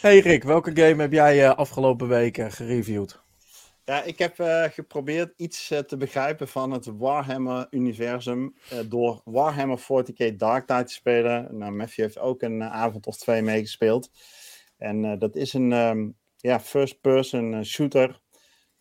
hey 0.01 0.18
Rick, 0.18 0.43
welke 0.43 0.70
game 0.74 1.03
heb 1.03 1.12
jij 1.12 1.45
uh, 1.45 1.55
afgelopen 1.55 2.09
weken 2.09 2.53
gereviewd? 2.53 3.22
Ja, 3.85 4.03
ik 4.03 4.18
heb 4.18 4.39
uh, 4.39 4.64
geprobeerd 4.64 5.32
iets 5.37 5.70
uh, 5.70 5.78
te 5.78 5.97
begrijpen 5.97 6.49
van 6.49 6.70
het 6.70 6.87
Warhammer-universum 6.87 8.55
uh, 8.72 8.78
door 8.87 9.20
Warhammer 9.24 9.78
40k 9.78 10.37
Dark 10.37 10.66
Tide 10.66 10.85
te 10.85 10.93
spelen. 10.93 11.59
Nou, 11.59 11.72
Matthew 11.72 12.05
heeft 12.05 12.18
ook 12.18 12.43
een 12.43 12.62
avond 12.62 13.07
of 13.07 13.16
twee 13.16 13.43
meegespeeld. 13.43 14.11
En 14.78 15.18
dat 15.18 15.37
is 15.37 15.53
een 15.53 15.72
um, 15.72 16.16
ja, 16.37 16.61
first-person 16.61 17.64
shooter. 17.64 18.22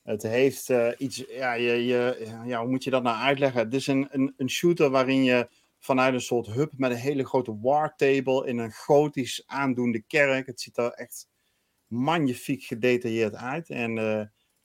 Het 0.04 0.24
heeft 0.24 0.70
iets, 0.98 1.24
ja, 1.28 1.54
je, 1.54 1.86
je, 1.86 2.28
ja, 2.46 2.60
hoe 2.62 2.70
moet 2.70 2.84
je 2.84 2.90
dat 2.90 3.04
nou 3.04 3.18
uitleggen? 3.18 3.62
Het 3.62 3.74
is 3.74 3.88
een, 3.88 4.08
een, 4.12 4.34
een 4.38 4.50
shooter 4.50 4.90
waarin 4.90 5.24
je 5.24 5.50
vanuit 5.80 6.14
een 6.14 6.22
soort 6.22 6.48
hub 6.48 6.72
met 6.78 6.92
een 6.92 6.98
hele 6.98 7.26
grote 7.26 7.60
war 7.62 7.96
table 7.96 8.48
in 8.48 8.58
een 8.58 8.72
gotisch 8.72 9.44
aandoende 9.46 10.02
kerk. 10.02 10.46
Het 10.46 10.62
ziet 10.62 10.78
er 10.78 10.92
echt 10.92 11.28
magnifiek 11.88 12.64
gedetailleerd 12.64 13.36
uit. 13.36 13.70
En 13.70 13.96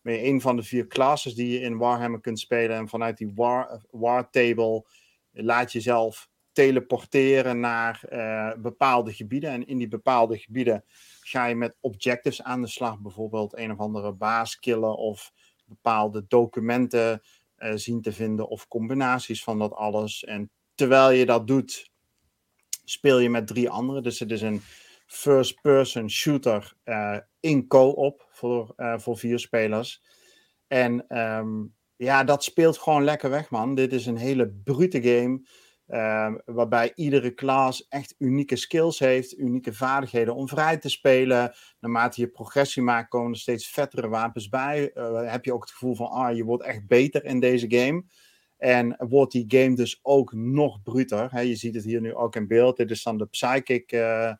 ben 0.02 0.14
je 0.14 0.24
een 0.24 0.40
van 0.40 0.56
de 0.56 0.62
vier 0.62 0.86
classes 0.86 1.34
die 1.34 1.48
je 1.48 1.60
in 1.60 1.78
Warhammer 1.78 2.20
kunt 2.20 2.38
spelen. 2.38 2.76
En 2.76 2.88
vanuit 2.88 3.18
die 3.18 3.32
war, 3.34 3.84
war 3.90 4.30
table 4.30 4.84
laat 5.30 5.72
je 5.72 5.78
jezelf 5.78 6.28
teleporteren 6.58 7.60
naar 7.60 8.02
uh, 8.10 8.52
bepaalde 8.62 9.12
gebieden. 9.12 9.50
En 9.50 9.66
in 9.66 9.78
die 9.78 9.88
bepaalde 9.88 10.38
gebieden 10.38 10.84
ga 11.20 11.46
je 11.46 11.54
met 11.54 11.76
objectives 11.80 12.42
aan 12.42 12.60
de 12.60 12.66
slag. 12.66 13.00
Bijvoorbeeld 13.00 13.56
een 13.56 13.72
of 13.72 13.78
andere 13.78 14.12
baas 14.12 14.58
killen 14.58 14.96
of 14.96 15.32
bepaalde 15.64 16.24
documenten 16.28 17.22
uh, 17.58 17.72
zien 17.74 18.02
te 18.02 18.12
vinden 18.12 18.48
of 18.48 18.68
combinaties 18.68 19.42
van 19.42 19.58
dat 19.58 19.72
alles. 19.72 20.24
En 20.24 20.50
terwijl 20.74 21.10
je 21.10 21.26
dat 21.26 21.46
doet, 21.46 21.90
speel 22.84 23.18
je 23.18 23.30
met 23.30 23.46
drie 23.46 23.70
anderen. 23.70 24.02
Dus 24.02 24.18
het 24.18 24.30
is 24.30 24.42
een 24.42 24.60
first-person 25.06 26.10
shooter 26.10 26.72
uh, 26.84 27.18
in 27.40 27.66
co-op 27.66 28.28
voor, 28.30 28.74
voor 28.76 29.18
vier 29.18 29.38
spelers. 29.38 30.02
En 30.66 31.18
um, 31.18 31.74
ja, 31.96 32.24
dat 32.24 32.44
speelt 32.44 32.78
gewoon 32.78 33.04
lekker 33.04 33.30
weg, 33.30 33.50
man. 33.50 33.74
Dit 33.74 33.92
is 33.92 34.06
een 34.06 34.16
hele 34.16 34.48
brute 34.48 35.02
game. 35.02 35.40
Uh, 35.88 36.34
waarbij 36.44 36.92
iedere 36.94 37.30
klas 37.30 37.88
echt 37.88 38.14
unieke 38.18 38.56
skills 38.56 38.98
heeft, 38.98 39.38
unieke 39.38 39.74
vaardigheden 39.74 40.34
om 40.34 40.48
vrij 40.48 40.78
te 40.78 40.88
spelen. 40.88 41.54
Naarmate 41.80 42.20
je 42.20 42.28
progressie 42.28 42.82
maakt, 42.82 43.08
komen 43.08 43.32
er 43.32 43.38
steeds 43.38 43.68
vettere 43.68 44.08
wapens 44.08 44.48
bij. 44.48 44.90
Uh, 44.94 45.30
heb 45.30 45.44
je 45.44 45.52
ook 45.52 45.60
het 45.60 45.70
gevoel 45.70 45.94
van, 45.94 46.08
ah, 46.08 46.36
je 46.36 46.44
wordt 46.44 46.64
echt 46.64 46.86
beter 46.86 47.24
in 47.24 47.40
deze 47.40 47.66
game. 47.68 48.04
En 48.56 48.96
wordt 48.98 49.32
die 49.32 49.44
game 49.48 49.74
dus 49.74 49.98
ook 50.02 50.32
nog 50.32 50.82
bruter. 50.82 51.44
Je 51.44 51.56
ziet 51.56 51.74
het 51.74 51.84
hier 51.84 52.00
nu 52.00 52.14
ook 52.14 52.36
in 52.36 52.46
beeld. 52.46 52.76
Dit 52.76 52.90
is 52.90 53.02
dan 53.02 53.18
de 53.18 53.26
psychic 53.26 53.92
uh, 53.92 54.32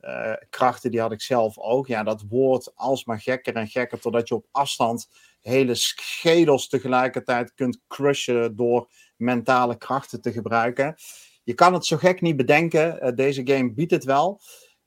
uh, 0.00 0.32
krachten, 0.50 0.90
die 0.90 1.00
had 1.00 1.12
ik 1.12 1.22
zelf 1.22 1.58
ook. 1.58 1.86
Ja, 1.86 2.02
dat 2.02 2.24
wordt 2.28 2.76
alsmaar 2.76 3.20
gekker 3.20 3.54
en 3.54 3.68
gekker, 3.68 4.00
totdat 4.00 4.28
je 4.28 4.34
op 4.34 4.46
afstand 4.50 5.08
hele 5.40 5.74
schedels 5.74 6.68
tegelijkertijd 6.68 7.54
kunt 7.54 7.80
crushen 7.88 8.56
door 8.56 8.88
mentale 9.16 9.76
krachten 9.76 10.20
te 10.20 10.32
gebruiken. 10.32 10.94
Je 11.42 11.54
kan 11.54 11.72
het 11.72 11.86
zo 11.86 11.96
gek 11.96 12.20
niet 12.20 12.36
bedenken. 12.36 12.98
Uh, 13.06 13.14
deze 13.14 13.46
game 13.46 13.72
biedt 13.72 13.90
het 13.90 14.04
wel. 14.04 14.40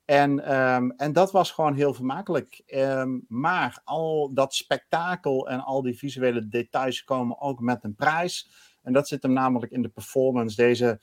En, 0.05 0.55
um, 0.55 0.91
en 0.91 1.13
dat 1.13 1.31
was 1.31 1.51
gewoon 1.51 1.73
heel 1.73 1.93
vermakelijk. 1.93 2.61
Um, 2.65 3.25
maar 3.27 3.81
al 3.83 4.33
dat 4.33 4.53
spektakel 4.53 5.49
en 5.49 5.59
al 5.59 5.81
die 5.81 5.97
visuele 5.97 6.47
details 6.47 7.03
komen 7.03 7.41
ook 7.41 7.59
met 7.59 7.83
een 7.83 7.95
prijs. 7.95 8.49
En 8.81 8.93
dat 8.93 9.07
zit 9.07 9.23
hem 9.23 9.33
namelijk 9.33 9.71
in 9.71 9.81
de 9.81 9.89
performance. 9.89 10.55
Deze 10.55 10.99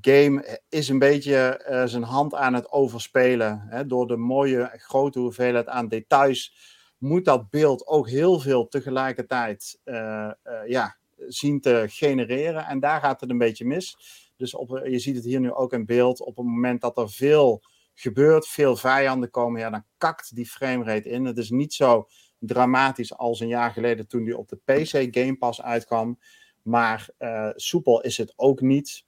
game 0.00 0.60
is 0.68 0.88
een 0.88 0.98
beetje 0.98 1.66
uh, 1.70 1.84
zijn 1.84 2.02
hand 2.02 2.34
aan 2.34 2.54
het 2.54 2.72
overspelen. 2.72 3.64
Hè? 3.68 3.86
Door 3.86 4.06
de 4.06 4.16
mooie 4.16 4.70
grote 4.76 5.18
hoeveelheid 5.18 5.68
aan 5.68 5.88
details 5.88 6.72
moet 6.98 7.24
dat 7.24 7.50
beeld 7.50 7.86
ook 7.86 8.08
heel 8.08 8.40
veel 8.40 8.68
tegelijkertijd 8.68 9.80
uh, 9.84 10.30
ja, 10.66 10.96
zien 11.26 11.60
te 11.60 11.84
genereren. 11.88 12.66
En 12.66 12.80
daar 12.80 13.00
gaat 13.00 13.20
het 13.20 13.30
een 13.30 13.38
beetje 13.38 13.64
mis. 13.64 13.96
Dus 14.36 14.54
op, 14.54 14.80
je 14.84 14.98
ziet 14.98 15.16
het 15.16 15.24
hier 15.24 15.40
nu 15.40 15.52
ook 15.52 15.72
in 15.72 15.86
beeld. 15.86 16.20
Op 16.20 16.36
het 16.36 16.46
moment 16.46 16.80
dat 16.80 16.98
er 16.98 17.10
veel 17.10 17.62
gebeurt, 17.94 18.46
veel 18.46 18.76
vijanden 18.76 19.30
komen, 19.30 19.60
ja, 19.60 19.70
dan 19.70 19.84
kakt 19.98 20.34
die 20.34 20.46
framerate 20.46 21.08
in. 21.08 21.24
Het 21.24 21.38
is 21.38 21.50
niet 21.50 21.74
zo 21.74 22.08
dramatisch 22.38 23.16
als 23.16 23.40
een 23.40 23.48
jaar 23.48 23.70
geleden 23.70 24.08
toen 24.08 24.24
die 24.24 24.38
op 24.38 24.48
de 24.48 24.56
PC 24.64 25.14
Game 25.16 25.36
Pass 25.36 25.62
uitkwam. 25.62 26.18
Maar 26.62 27.08
uh, 27.18 27.50
soepel 27.54 28.00
is 28.00 28.16
het 28.16 28.32
ook 28.36 28.60
niet. 28.60 29.02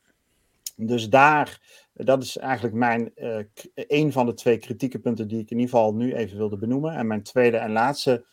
Dus 0.77 1.09
daar, 1.09 1.61
dat 1.93 2.23
is 2.23 2.37
eigenlijk 2.37 2.75
mijn, 2.75 3.13
uh, 3.17 3.39
een 3.75 4.13
van 4.13 4.27
de 4.27 4.35
twee 4.35 4.59
kritieke 4.59 4.99
punten 4.99 5.29
die 5.29 5.41
ik 5.41 5.51
in 5.51 5.59
ieder 5.59 5.75
geval 5.75 5.95
nu 5.95 6.15
even 6.15 6.37
wilde 6.37 6.59
benoemen. 6.59 6.95
En 6.95 7.07
mijn 7.07 7.23
tweede 7.23 7.57
en 7.57 7.73
laatste 7.73 8.27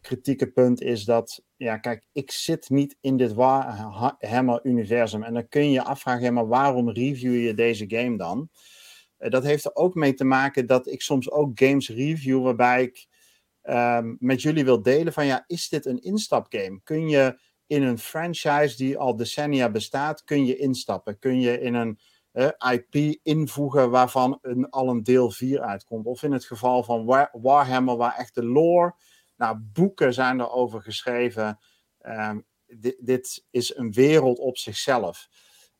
kritieke 0.00 0.50
punt 0.50 0.80
is 0.80 1.04
dat, 1.04 1.42
ja, 1.60 1.78
kijk, 1.78 2.06
ik 2.12 2.30
zit 2.30 2.70
niet 2.70 2.96
in 3.00 3.16
dit 3.16 3.32
Warhammer-universum. 3.32 5.22
En 5.22 5.34
dan 5.34 5.48
kun 5.48 5.70
je 5.70 5.84
afvragen, 5.84 6.34
ja, 6.34 6.46
waarom 6.46 6.90
review 6.90 7.46
je 7.46 7.54
deze 7.54 7.84
game 7.88 8.16
dan? 8.16 8.48
Uh, 9.18 9.30
dat 9.30 9.44
heeft 9.44 9.64
er 9.64 9.74
ook 9.74 9.94
mee 9.94 10.14
te 10.14 10.24
maken 10.24 10.66
dat 10.66 10.86
ik 10.86 11.02
soms 11.02 11.30
ook 11.30 11.50
games 11.54 11.88
review 11.88 12.42
waarbij 12.42 12.82
ik 12.82 13.06
um, 13.62 14.16
met 14.20 14.42
jullie 14.42 14.64
wil 14.64 14.82
delen 14.82 15.12
van, 15.12 15.26
ja, 15.26 15.44
is 15.46 15.68
dit 15.68 15.86
een 15.86 16.02
instapgame? 16.02 16.80
Kun 16.84 17.08
je 17.08 17.40
in 17.66 17.82
een 17.82 17.98
franchise 17.98 18.76
die 18.76 18.98
al 18.98 19.16
decennia 19.16 19.70
bestaat, 19.70 20.24
kun 20.24 20.46
je 20.46 20.56
instappen. 20.56 21.18
Kun 21.18 21.40
je 21.40 21.60
in 21.60 21.74
een 21.74 21.98
uh, 22.32 22.48
IP 22.72 23.18
invoegen 23.22 23.90
waarvan 23.90 24.38
een, 24.42 24.70
al 24.70 24.88
een 24.88 25.02
deel 25.02 25.30
4 25.30 25.60
uitkomt. 25.60 26.06
Of 26.06 26.22
in 26.22 26.32
het 26.32 26.44
geval 26.44 26.82
van 26.82 27.04
War 27.04 27.28
Warhammer, 27.32 27.96
waar 27.96 28.16
echt 28.16 28.34
de 28.34 28.44
lore, 28.44 28.94
nou, 29.40 29.58
boeken 29.58 30.14
zijn 30.14 30.40
erover 30.40 30.82
geschreven. 30.82 31.58
Um, 32.06 32.46
dit, 32.66 32.96
dit 33.00 33.46
is 33.50 33.76
een 33.76 33.92
wereld 33.92 34.38
op 34.38 34.58
zichzelf. 34.58 35.28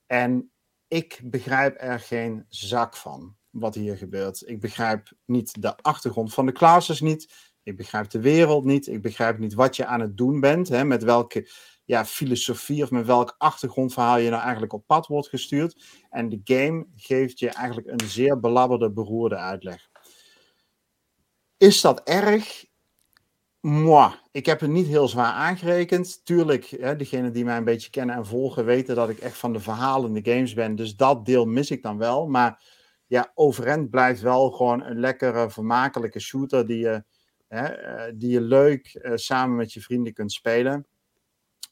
En 0.07 0.53
ik 0.89 1.21
begrijp 1.25 1.77
er 1.79 2.01
geen 2.01 2.45
zak 2.49 2.97
van 2.97 3.37
wat 3.51 3.75
hier 3.75 3.97
gebeurt. 3.97 4.49
Ik 4.49 4.61
begrijp 4.61 5.13
niet 5.25 5.63
de 5.63 5.77
achtergrond 5.77 6.35
van 6.35 6.47
de 6.47 6.53
classes 6.53 7.01
niet. 7.01 7.53
Ik 7.63 7.77
begrijp 7.77 8.11
de 8.11 8.21
wereld 8.21 8.65
niet. 8.65 8.87
Ik 8.87 9.03
begrijp 9.03 9.39
niet 9.39 9.55
wat 9.55 9.77
je 9.77 9.87
aan 9.87 10.01
het 10.01 10.17
doen 10.17 10.41
bent. 10.41 10.69
Hè, 10.69 10.85
met 10.85 11.03
welke 11.03 11.51
ja, 11.85 12.05
filosofie 12.05 12.83
of 12.83 12.91
met 12.91 13.07
welk 13.07 13.35
achtergrondverhaal 13.39 14.19
je 14.19 14.31
nou 14.31 14.43
eigenlijk 14.43 14.73
op 14.73 14.87
pad 14.87 15.07
wordt 15.07 15.29
gestuurd. 15.29 15.85
En 16.11 16.29
de 16.29 16.41
game 16.45 16.87
geeft 16.97 17.39
je 17.39 17.49
eigenlijk 17.49 17.87
een 17.87 18.09
zeer 18.09 18.41
belabberde, 18.41 18.93
beroerde 18.93 19.37
uitleg. 19.37 19.89
Is 21.57 21.81
dat 21.81 22.03
erg? 22.03 22.69
Moi, 23.61 24.15
ik 24.31 24.47
heb 24.47 24.61
het 24.61 24.71
niet 24.71 24.87
heel 24.87 25.09
zwaar 25.09 25.33
aangerekend. 25.33 26.25
Tuurlijk, 26.25 26.65
hè, 26.65 26.97
degenen 26.97 27.33
die 27.33 27.45
mij 27.45 27.57
een 27.57 27.65
beetje 27.65 27.91
kennen 27.91 28.17
en 28.17 28.27
volgen 28.27 28.65
weten 28.65 28.95
dat 28.95 29.09
ik 29.09 29.19
echt 29.19 29.37
van 29.37 29.53
de 29.53 29.61
verhalende 29.61 30.21
games 30.23 30.55
ben. 30.55 30.75
Dus 30.75 30.97
dat 30.97 31.27
deel 31.27 31.45
mis 31.45 31.71
ik 31.71 31.83
dan 31.83 31.99
wel. 31.99 32.27
Maar 32.27 32.63
ja, 33.07 33.31
overend 33.35 33.91
blijft 33.91 34.21
wel 34.21 34.51
gewoon 34.51 34.85
een 34.85 35.01
lekkere, 35.01 35.51
vermakelijke 35.51 36.21
shooter 36.21 36.67
die 36.67 36.79
je, 36.79 37.05
hè, 37.49 37.67
eh, 37.67 38.13
die 38.15 38.31
je 38.31 38.41
leuk 38.41 38.99
uh, 39.03 39.13
samen 39.15 39.57
met 39.57 39.73
je 39.73 39.81
vrienden 39.81 40.13
kunt 40.13 40.33
spelen. 40.33 40.87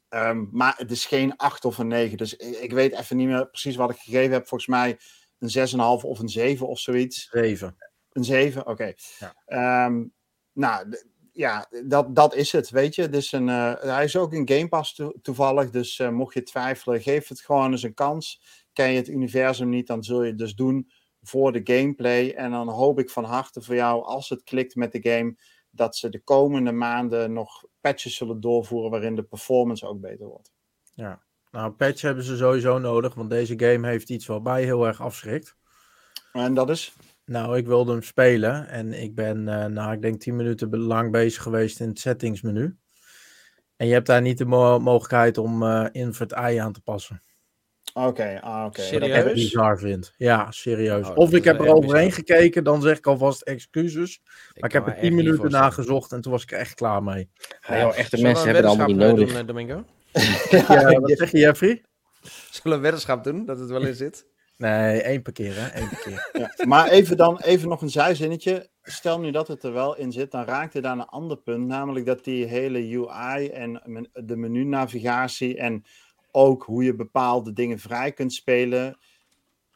Um, 0.09 0.49
maar 0.53 0.75
het 0.77 0.91
is 0.91 1.07
geen 1.07 1.37
8 1.37 1.65
of 1.65 1.79
een 1.79 1.89
9. 1.89 2.17
Dus 2.17 2.37
ik, 2.37 2.57
ik, 2.57 2.73
weet 2.73 2.93
even 2.93 3.17
niet 3.17 3.27
meer 3.27 3.49
precies 3.49 3.77
wat 3.77 3.91
ik 3.91 3.97
gegeven 3.97 4.33
heb. 4.33 4.49
Volgens 4.49 4.71
mij 4.71 4.99
een 5.39 5.69
6,5 5.69 5.79
of 6.05 6.19
een 6.19 6.29
7 6.29 6.69
of 6.69 6.79
zoiets. 6.79 7.29
7. 7.31 7.77
Een 8.13 8.25
7, 8.25 8.61
oké. 8.61 8.71
Okay. 8.71 8.97
Ja. 9.47 9.87
Um, 9.87 10.13
nou, 10.53 10.87
ja, 11.39 11.69
dat, 11.85 12.15
dat 12.15 12.35
is 12.35 12.53
het, 12.53 12.71
weet 12.71 12.95
je. 12.95 13.09
Dus 13.09 13.33
een, 13.33 13.49
uh, 13.49 13.75
hij 13.79 14.05
is 14.05 14.17
ook 14.17 14.33
in 14.33 14.49
Game 14.49 14.69
Pass 14.69 14.95
to 14.95 15.13
toevallig. 15.23 15.71
Dus 15.71 15.99
uh, 15.99 16.09
mocht 16.09 16.35
je 16.35 16.43
twijfelen, 16.43 17.03
geef 17.03 17.29
het 17.29 17.41
gewoon 17.41 17.71
eens 17.71 17.83
een 17.83 17.95
kans. 17.95 18.43
Ken 18.73 18.91
je 18.91 18.97
het 18.97 19.09
universum 19.09 19.69
niet, 19.69 19.87
dan 19.87 20.05
zul 20.05 20.23
je 20.23 20.29
het 20.29 20.39
dus 20.39 20.55
doen 20.55 20.91
voor 21.23 21.53
de 21.53 21.61
gameplay. 21.65 22.31
En 22.31 22.51
dan 22.51 22.69
hoop 22.69 22.99
ik 22.99 23.11
van 23.11 23.25
harte 23.25 23.63
voor 23.63 23.75
jou, 23.75 24.05
als 24.05 24.29
het 24.29 24.43
klikt 24.43 24.75
met 24.75 24.93
de 24.93 25.11
game 25.11 25.37
dat 25.71 25.97
ze 25.97 26.09
de 26.09 26.21
komende 26.21 26.73
maanden 26.73 27.33
nog 27.33 27.65
patches 27.81 28.17
zullen 28.17 28.41
doorvoeren 28.41 28.91
waarin 28.91 29.15
de 29.15 29.23
performance 29.23 29.87
ook 29.87 30.01
beter 30.01 30.27
wordt. 30.27 30.53
Ja, 30.95 31.23
nou, 31.51 31.71
patch 31.71 32.01
hebben 32.01 32.25
ze 32.25 32.37
sowieso 32.37 32.79
nodig, 32.79 33.15
want 33.15 33.31
deze 33.31 33.59
game 33.59 33.89
heeft 33.89 34.11
iets 34.11 34.27
wat 34.27 34.43
mij 34.43 34.65
heel 34.65 34.87
erg 34.87 35.01
afschrikt. 35.01 35.57
En 36.33 36.55
dat 36.55 36.71
is? 36.71 36.93
Nou, 37.29 37.57
ik 37.57 37.67
wilde 37.67 37.93
hem 37.93 38.03
spelen 38.03 38.69
en 38.69 38.93
ik 38.93 39.15
ben, 39.15 39.39
uh, 39.39 39.65
nou, 39.65 39.93
ik 39.93 40.03
denk 40.03 40.21
10 40.21 40.37
minuten 40.37 40.79
lang 40.79 41.13
bezig 41.13 41.43
geweest 41.43 41.81
in 41.81 41.89
het 41.89 41.99
settingsmenu. 41.99 42.77
En 43.77 43.87
je 43.87 43.93
hebt 43.93 44.07
daar 44.07 44.21
niet 44.21 44.39
de 44.39 44.45
mo 44.45 44.79
mogelijkheid 44.79 45.39
om 45.39 45.63
uh, 45.63 45.87
invert 45.93 46.33
I 46.33 46.57
aan 46.57 46.73
te 46.73 46.81
passen. 46.81 47.23
Oké, 47.95 48.07
okay, 48.07 48.37
ah, 48.37 48.57
oké. 48.57 48.67
Okay. 48.67 48.85
Serieus? 48.85 49.17
Dat 49.17 49.27
ik 49.27 49.35
bizar 49.35 49.79
vind. 49.79 50.15
Ja, 50.17 50.51
serieus. 50.51 51.09
Oh, 51.09 51.17
of 51.17 51.33
ik 51.33 51.45
heb 51.45 51.61
er 51.61 51.75
overheen 51.75 52.13
gekeken, 52.13 52.65
dan 52.65 52.83
zeg 52.83 52.99
ik 52.99 53.07
alvast 53.07 53.43
excuses. 53.43 54.21
Maar 54.55 54.69
ik, 54.69 54.73
heb 54.73 54.87
er 54.87 55.01
10 55.01 55.15
minuten 55.15 55.51
na 55.51 55.71
gezocht 55.71 56.13
en 56.13 56.21
toen 56.21 56.33
was 56.33 56.43
ik 56.43 56.53
er 56.53 56.59
echt 56.59 56.75
klaar 56.75 57.03
mee. 57.03 57.31
Ja, 57.67 57.81
joh, 57.81 57.99
echte 57.99 58.23
mensen 58.23 58.45
hebben 58.45 58.63
het 58.63 58.71
allemaal 58.71 58.87
niet 58.87 58.97
nodig. 58.97 59.33
Doen, 59.33 59.47
Domingo? 59.47 59.85
ja, 60.69 61.01
wat 61.01 61.19
zeg 61.19 61.31
je, 61.31 61.39
Jeffrey? 61.39 61.83
Zullen 62.23 62.63
we 62.63 62.75
een 62.75 62.81
weddenschap 62.81 63.25
doen, 63.25 63.45
dat 63.45 63.59
het 63.59 63.71
wel 63.71 63.87
in 63.87 63.95
zit? 63.95 64.27
Nee, 64.59 65.03
één 65.03 65.23
per 65.23 65.33
keer, 65.33 65.55
hè? 65.57 65.87
Per 65.89 65.99
keer. 65.99 66.29
ja, 66.57 66.65
maar 66.67 66.89
even 66.89 67.17
dan 67.17 67.41
even 67.41 67.69
nog 67.69 67.83
een 67.83 67.91
zijzinnetje. 67.91 68.71
Stel 68.83 69.21
nu 69.21 69.31
dat 69.31 69.49
het 69.49 69.63
er 69.63 69.73
wel 69.73 69.97
in 69.97 70.13
zit, 70.13 70.31
dan 70.31 70.45
raakt 70.45 70.73
hij 70.73 70.83
daar 70.83 70.93
een 70.93 71.07
ander 71.07 71.37
punt. 71.37 71.67
Namelijk 71.67 72.07
dat 72.07 72.25
die 72.25 72.45
hele 72.45 72.79
UI 72.79 73.49
en 73.49 74.09
de 74.13 74.37
menu-navigatie 74.37 75.57
en 75.57 75.85
ook 76.31 76.63
hoe 76.63 76.85
je 76.85 76.95
bepaalde 76.95 77.53
dingen 77.53 77.79
vrij 77.79 78.13
kunt 78.13 78.33
spelen. 78.33 78.99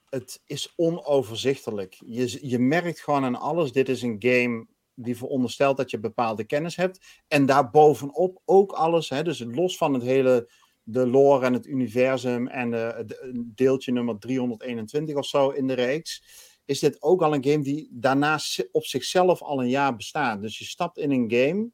Het 0.08 0.42
is 0.46 0.72
onoverzichtelijk. 0.76 1.96
Je, 2.06 2.48
je 2.48 2.58
merkt 2.58 3.00
gewoon 3.00 3.24
aan 3.24 3.40
alles. 3.40 3.72
Dit 3.72 3.88
is 3.88 4.02
een 4.02 4.16
game 4.18 4.66
die 4.94 5.16
veronderstelt 5.16 5.76
dat 5.76 5.90
je 5.90 6.00
bepaalde 6.00 6.44
kennis 6.44 6.76
hebt. 6.76 7.20
En 7.28 7.46
daarbovenop 7.46 8.42
ook 8.44 8.72
alles. 8.72 9.08
Hè, 9.08 9.22
dus 9.22 9.44
los 9.46 9.76
van 9.76 9.94
het 9.94 10.02
hele 10.02 10.50
de 10.82 11.06
lore 11.06 11.46
en 11.46 11.52
het 11.52 11.66
universum 11.66 12.48
en 12.48 12.70
de, 12.70 13.44
deeltje 13.54 13.92
nummer 13.92 14.18
321 14.18 15.16
of 15.16 15.26
zo 15.26 15.50
in 15.50 15.66
de 15.66 15.72
reeks, 15.72 16.24
is 16.64 16.78
dit 16.78 17.02
ook 17.02 17.22
al 17.22 17.34
een 17.34 17.44
game 17.44 17.62
die 17.62 17.88
daarnaast 17.92 18.68
op 18.72 18.84
zichzelf 18.84 19.42
al 19.42 19.60
een 19.60 19.68
jaar 19.68 19.96
bestaat. 19.96 20.42
Dus 20.42 20.58
je 20.58 20.64
stapt 20.64 20.98
in 20.98 21.10
een 21.10 21.30
game 21.30 21.70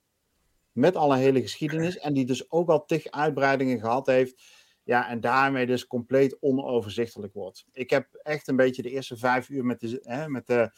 met 0.73 0.97
alle 0.97 1.17
hele 1.17 1.41
geschiedenis 1.41 1.99
en 1.99 2.15
die 2.15 2.27
dus 2.27 2.51
ook 2.51 2.69
al 2.69 2.85
tig 2.85 3.11
uitbreidingen 3.11 3.81
gehad 3.81 4.07
heeft. 4.07 4.43
Ja, 4.83 5.09
en 5.09 5.21
daarmee 5.21 5.67
dus 5.67 5.87
compleet 5.87 6.37
onoverzichtelijk 6.41 7.35
wordt. 7.35 7.65
Ik 7.73 7.91
heb 7.91 8.09
echt 8.23 8.49
een 8.49 8.57
beetje 8.57 8.83
de 8.83 8.91
eerste 8.91 9.17
vijf 9.17 9.49
uur 9.49 9.65
met 9.65 9.81
de, 9.81 10.01
hè, 10.03 10.29
met 10.29 10.47
de 10.47 10.71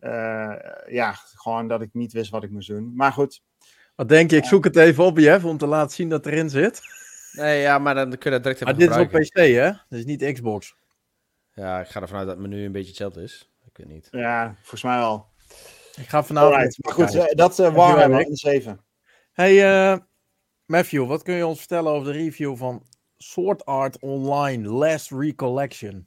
uh, 0.00 0.54
ja, 0.86 1.12
gewoon 1.12 1.68
dat 1.68 1.82
ik 1.82 1.88
niet 1.92 2.12
wist 2.12 2.30
wat 2.30 2.42
ik 2.42 2.50
moest 2.50 2.68
doen. 2.68 2.92
Maar 2.94 3.12
goed. 3.12 3.42
Wat 3.94 4.08
denk 4.08 4.30
je? 4.30 4.36
Ik 4.36 4.44
zoek 4.44 4.64
het 4.64 4.76
even 4.76 5.04
op, 5.04 5.18
Jeff, 5.18 5.44
om 5.44 5.58
te 5.58 5.66
laten 5.66 5.94
zien 5.94 6.08
dat 6.08 6.26
erin 6.26 6.50
zit. 6.50 6.80
Nee, 7.36 7.60
ja, 7.60 7.78
maar 7.78 7.94
dan 7.94 8.10
kun 8.10 8.18
je 8.22 8.30
dat 8.30 8.42
direct 8.42 8.60
even 8.60 8.66
Maar 8.66 8.86
dit 8.86 8.90
is 8.90 8.96
op 8.96 9.20
PC, 9.20 9.54
hè? 9.54 9.70
Dit 9.88 9.98
is 9.98 10.04
niet 10.04 10.32
Xbox. 10.32 10.76
Ja, 11.54 11.80
ik 11.80 11.86
ga 11.86 12.00
ervan 12.00 12.18
uit 12.18 12.26
dat 12.26 12.36
het 12.36 12.46
menu 12.48 12.64
een 12.64 12.72
beetje 12.72 12.88
hetzelfde 12.88 13.22
is. 13.22 13.50
Ik 13.66 13.76
weet 13.76 13.88
niet. 13.88 14.08
Ja, 14.10 14.54
volgens 14.58 14.82
mij 14.82 14.98
wel. 14.98 15.26
Ik 15.96 16.08
ga 16.08 16.24
vanavond... 16.24 16.54
Alright, 16.54 16.84
maar 16.84 16.92
goed, 16.92 17.14
uh, 17.14 17.24
dat 17.30 17.58
uh, 17.58 17.74
Warhammer 17.74 18.26
in 18.26 18.36
7. 18.36 18.84
Hey, 19.32 19.92
uh, 19.92 19.98
Matthew, 20.66 21.06
wat 21.06 21.22
kun 21.22 21.34
je 21.34 21.46
ons 21.46 21.58
vertellen 21.58 21.92
over 21.92 22.12
de 22.12 22.18
review 22.18 22.56
van 22.56 22.82
Sword 23.16 23.64
Art 23.64 23.98
Online 23.98 24.68
Last 24.68 25.10
Recollection? 25.10 26.06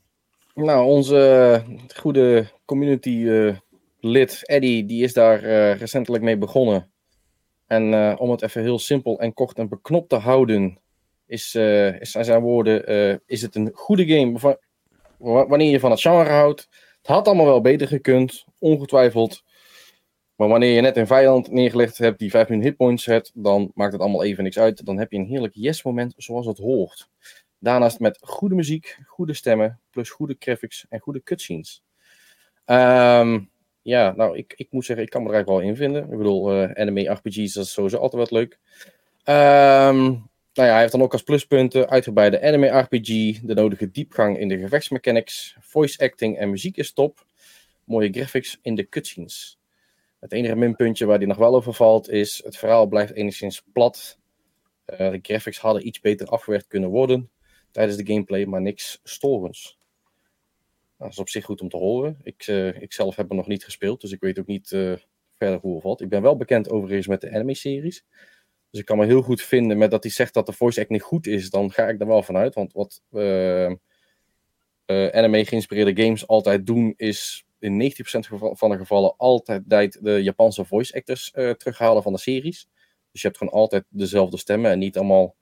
Nou, 0.53 0.85
onze 0.85 1.63
goede 1.95 2.51
community 2.65 3.29
lid 3.99 4.45
Eddie, 4.45 4.85
die 4.85 5.03
is 5.03 5.13
daar 5.13 5.39
recentelijk 5.73 6.23
mee 6.23 6.37
begonnen. 6.37 6.91
En 7.67 8.17
om 8.17 8.31
het 8.31 8.41
even 8.41 8.61
heel 8.61 8.79
simpel 8.79 9.19
en 9.19 9.33
kort 9.33 9.57
en 9.57 9.69
beknopt 9.69 10.09
te 10.09 10.15
houden, 10.15 10.79
is, 11.27 11.55
uh, 11.55 12.01
is 12.01 12.11
zijn 12.11 12.41
woorden, 12.41 12.91
uh, 12.91 13.15
is 13.25 13.41
het 13.41 13.55
een 13.55 13.71
goede 13.73 14.05
game 14.05 14.57
wanneer 15.47 15.71
je 15.71 15.79
van 15.79 15.91
het 15.91 16.01
genre 16.01 16.29
houdt. 16.29 16.67
Het 16.97 17.07
had 17.07 17.27
allemaal 17.27 17.45
wel 17.45 17.61
beter 17.61 17.87
gekund, 17.87 18.45
ongetwijfeld. 18.59 19.43
Maar 20.35 20.47
wanneer 20.47 20.75
je 20.75 20.81
net 20.81 20.97
een 20.97 21.07
vijand 21.07 21.51
neergelegd 21.51 21.97
hebt 21.97 22.19
die 22.19 22.29
5 22.29 22.49
minuten 22.49 22.69
hitpoints 22.69 23.05
hebt, 23.05 23.31
dan 23.33 23.71
maakt 23.73 23.91
het 23.91 24.01
allemaal 24.01 24.23
even 24.23 24.43
niks 24.43 24.59
uit. 24.59 24.85
Dan 24.85 24.97
heb 24.97 25.11
je 25.11 25.17
een 25.17 25.25
heerlijk 25.25 25.53
yes-moment 25.55 26.13
zoals 26.17 26.45
het 26.45 26.57
hoort. 26.57 27.09
Daarnaast 27.59 27.99
met 27.99 28.19
goede 28.21 28.55
muziek, 28.55 28.97
goede 29.05 29.33
stemmen, 29.33 29.79
plus 29.89 30.09
goede 30.09 30.35
graphics 30.39 30.85
en 30.89 30.99
goede 30.99 31.23
cutscenes. 31.23 31.83
Um, 32.65 33.49
ja, 33.81 34.13
nou, 34.15 34.37
ik, 34.37 34.53
ik 34.57 34.67
moet 34.71 34.85
zeggen, 34.85 35.05
ik 35.05 35.11
kan 35.11 35.21
me 35.23 35.27
er 35.27 35.33
eigenlijk 35.33 35.63
wel 35.63 35.71
in 35.71 35.77
vinden. 35.77 36.11
Ik 36.11 36.17
bedoel, 36.17 36.53
uh, 36.53 36.71
anime 36.73 37.09
RPG's, 37.09 37.53
dat 37.53 37.65
is 37.65 37.71
sowieso 37.71 37.97
altijd 37.97 38.21
wat 38.21 38.31
leuk. 38.31 38.59
Um, 39.25 40.29
nou 40.57 40.69
ja, 40.69 40.73
hij 40.73 40.79
heeft 40.79 40.91
dan 40.91 41.01
ook 41.01 41.13
als 41.13 41.23
pluspunten 41.23 41.89
uitgebreide 41.89 42.41
anime 42.41 42.67
RPG, 42.67 43.39
de 43.41 43.53
nodige 43.53 43.91
diepgang 43.91 44.39
in 44.39 44.47
de 44.47 44.57
gevechtsmechanics, 44.57 45.55
voice 45.59 45.99
acting 45.99 46.37
en 46.37 46.49
muziek 46.49 46.77
is 46.77 46.93
top, 46.93 47.25
mooie 47.83 48.11
graphics 48.11 48.59
in 48.61 48.75
de 48.75 48.89
cutscenes. 48.89 49.59
Het 50.19 50.31
enige 50.31 50.55
minpuntje 50.55 51.05
waar 51.05 51.17
hij 51.17 51.27
nog 51.27 51.37
wel 51.37 51.55
over 51.55 51.73
valt 51.73 52.09
is, 52.09 52.41
het 52.43 52.57
verhaal 52.57 52.87
blijft 52.87 53.13
enigszins 53.13 53.63
plat. 53.73 54.19
Uh, 54.85 54.97
de 54.97 55.19
graphics 55.21 55.59
hadden 55.59 55.87
iets 55.87 55.99
beter 55.99 56.27
afgewerkt 56.27 56.67
kunnen 56.67 56.89
worden 56.89 57.29
tijdens 57.71 57.97
de 57.97 58.05
gameplay, 58.05 58.45
maar 58.45 58.61
niks 58.61 58.99
storends. 59.03 59.77
Nou, 60.97 61.09
dat 61.09 61.11
is 61.11 61.19
op 61.19 61.29
zich 61.29 61.45
goed 61.45 61.61
om 61.61 61.69
te 61.69 61.77
horen. 61.77 62.17
Ik, 62.23 62.47
uh, 62.47 62.81
ik 62.81 62.93
zelf 62.93 63.15
heb 63.15 63.27
hem 63.27 63.37
nog 63.37 63.47
niet 63.47 63.63
gespeeld, 63.63 64.01
dus 64.01 64.11
ik 64.11 64.19
weet 64.19 64.39
ook 64.39 64.47
niet 64.47 64.71
uh, 64.71 64.93
verder 65.37 65.59
hoe 65.59 65.73
het 65.73 65.83
valt. 65.83 66.01
Ik 66.01 66.09
ben 66.09 66.21
wel 66.21 66.37
bekend 66.37 66.69
overigens 66.69 67.07
met 67.07 67.21
de 67.21 67.31
anime-series. 67.31 68.05
Dus 68.69 68.79
ik 68.79 68.85
kan 68.85 68.97
me 68.97 69.05
heel 69.05 69.21
goed 69.21 69.41
vinden 69.41 69.77
met 69.77 69.91
dat 69.91 70.03
hij 70.03 70.11
zegt 70.11 70.33
dat 70.33 70.45
de 70.45 70.53
voice 70.53 70.79
act 70.79 70.89
niet 70.89 71.01
goed 71.01 71.27
is. 71.27 71.49
Dan 71.49 71.71
ga 71.71 71.87
ik 71.87 71.99
er 72.01 72.07
wel 72.07 72.23
vanuit. 72.23 72.55
Want 72.55 72.73
wat 72.73 73.01
uh, 73.11 73.69
uh, 73.69 73.75
anime 75.11 75.45
geïnspireerde 75.45 76.03
games 76.03 76.27
altijd 76.27 76.65
doen, 76.65 76.93
is 76.95 77.45
in 77.59 77.81
90% 77.81 77.95
van 78.51 78.69
de 78.69 78.77
gevallen 78.77 79.17
altijd 79.17 80.03
de 80.03 80.23
Japanse 80.23 80.65
voice 80.65 80.93
actors 80.93 81.31
uh, 81.35 81.49
terughalen 81.49 82.03
van 82.03 82.13
de 82.13 82.19
series. 82.19 82.69
Dus 83.11 83.21
je 83.21 83.27
hebt 83.27 83.37
gewoon 83.37 83.53
altijd 83.53 83.85
dezelfde 83.89 84.37
stemmen 84.37 84.71
en 84.71 84.79
niet 84.79 84.97
allemaal 84.97 85.35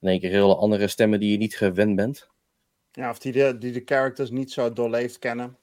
in 0.00 0.08
één 0.08 0.20
keer 0.20 0.30
hele 0.30 0.56
andere 0.56 0.88
stemmen 0.88 1.20
die 1.20 1.30
je 1.30 1.36
niet 1.36 1.56
gewend 1.56 1.96
bent. 1.96 2.28
Ja, 2.92 3.10
of 3.10 3.18
die 3.18 3.32
de, 3.32 3.58
die 3.58 3.72
de 3.72 3.82
characters 3.84 4.30
niet 4.30 4.52
zo 4.52 4.72
doorleefd 4.72 5.18
kennen. 5.18 5.58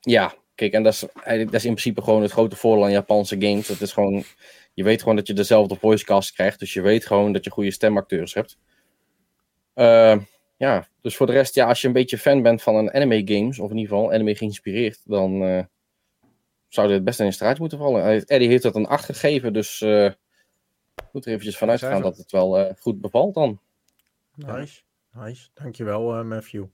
Ja, 0.00 0.34
kijk, 0.58 0.72
en 0.72 0.82
dat 0.82 0.92
is, 0.92 1.00
dat 1.24 1.54
is 1.54 1.64
in 1.64 1.74
principe 1.74 2.02
gewoon 2.02 2.22
het 2.22 2.30
grote 2.30 2.56
voordeel 2.56 2.84
aan 2.84 2.90
Japanse 2.90 3.36
games. 3.38 3.66
Dat 3.66 3.80
is 3.80 3.92
gewoon 3.92 4.24
je 4.78 4.84
weet 4.84 5.00
gewoon 5.00 5.16
dat 5.16 5.26
je 5.26 5.32
dezelfde 5.32 5.76
voicecast 5.76 6.32
krijgt. 6.32 6.58
Dus 6.58 6.72
je 6.72 6.80
weet 6.80 7.06
gewoon 7.06 7.32
dat 7.32 7.44
je 7.44 7.50
goede 7.50 7.70
stemacteurs 7.70 8.34
hebt. 8.34 8.58
Uh, 9.74 10.16
ja, 10.56 10.88
dus 11.00 11.16
voor 11.16 11.26
de 11.26 11.32
rest, 11.32 11.54
ja, 11.54 11.66
als 11.66 11.80
je 11.80 11.86
een 11.86 11.92
beetje 11.92 12.18
fan 12.18 12.42
bent 12.42 12.62
van 12.62 12.74
een 12.74 12.92
anime 12.92 13.22
games, 13.24 13.58
of 13.58 13.70
in 13.70 13.76
ieder 13.76 13.94
geval 13.94 14.12
anime 14.12 14.34
geïnspireerd, 14.34 15.00
dan 15.04 15.42
uh, 15.42 15.62
zou 16.68 16.88
dit 16.88 17.04
best 17.04 17.20
in 17.20 17.26
een 17.26 17.32
straat 17.32 17.58
moeten 17.58 17.78
vallen. 17.78 18.24
Eddie 18.26 18.48
heeft 18.48 18.62
dat 18.62 18.74
een 18.74 18.86
8 18.86 19.04
gegeven, 19.04 19.52
dus 19.52 19.80
uh, 19.80 20.10
moet 21.12 21.24
er 21.24 21.30
eventjes 21.30 21.58
vanuit 21.58 21.80
gaan 21.80 22.02
dat 22.02 22.16
het 22.16 22.30
wel 22.30 22.74
goed 22.78 23.00
bevalt 23.00 23.34
dan. 23.34 23.60
Nice, 24.34 24.82
nice. 25.12 25.48
Dankjewel 25.54 26.24
Matthew. 26.24 26.64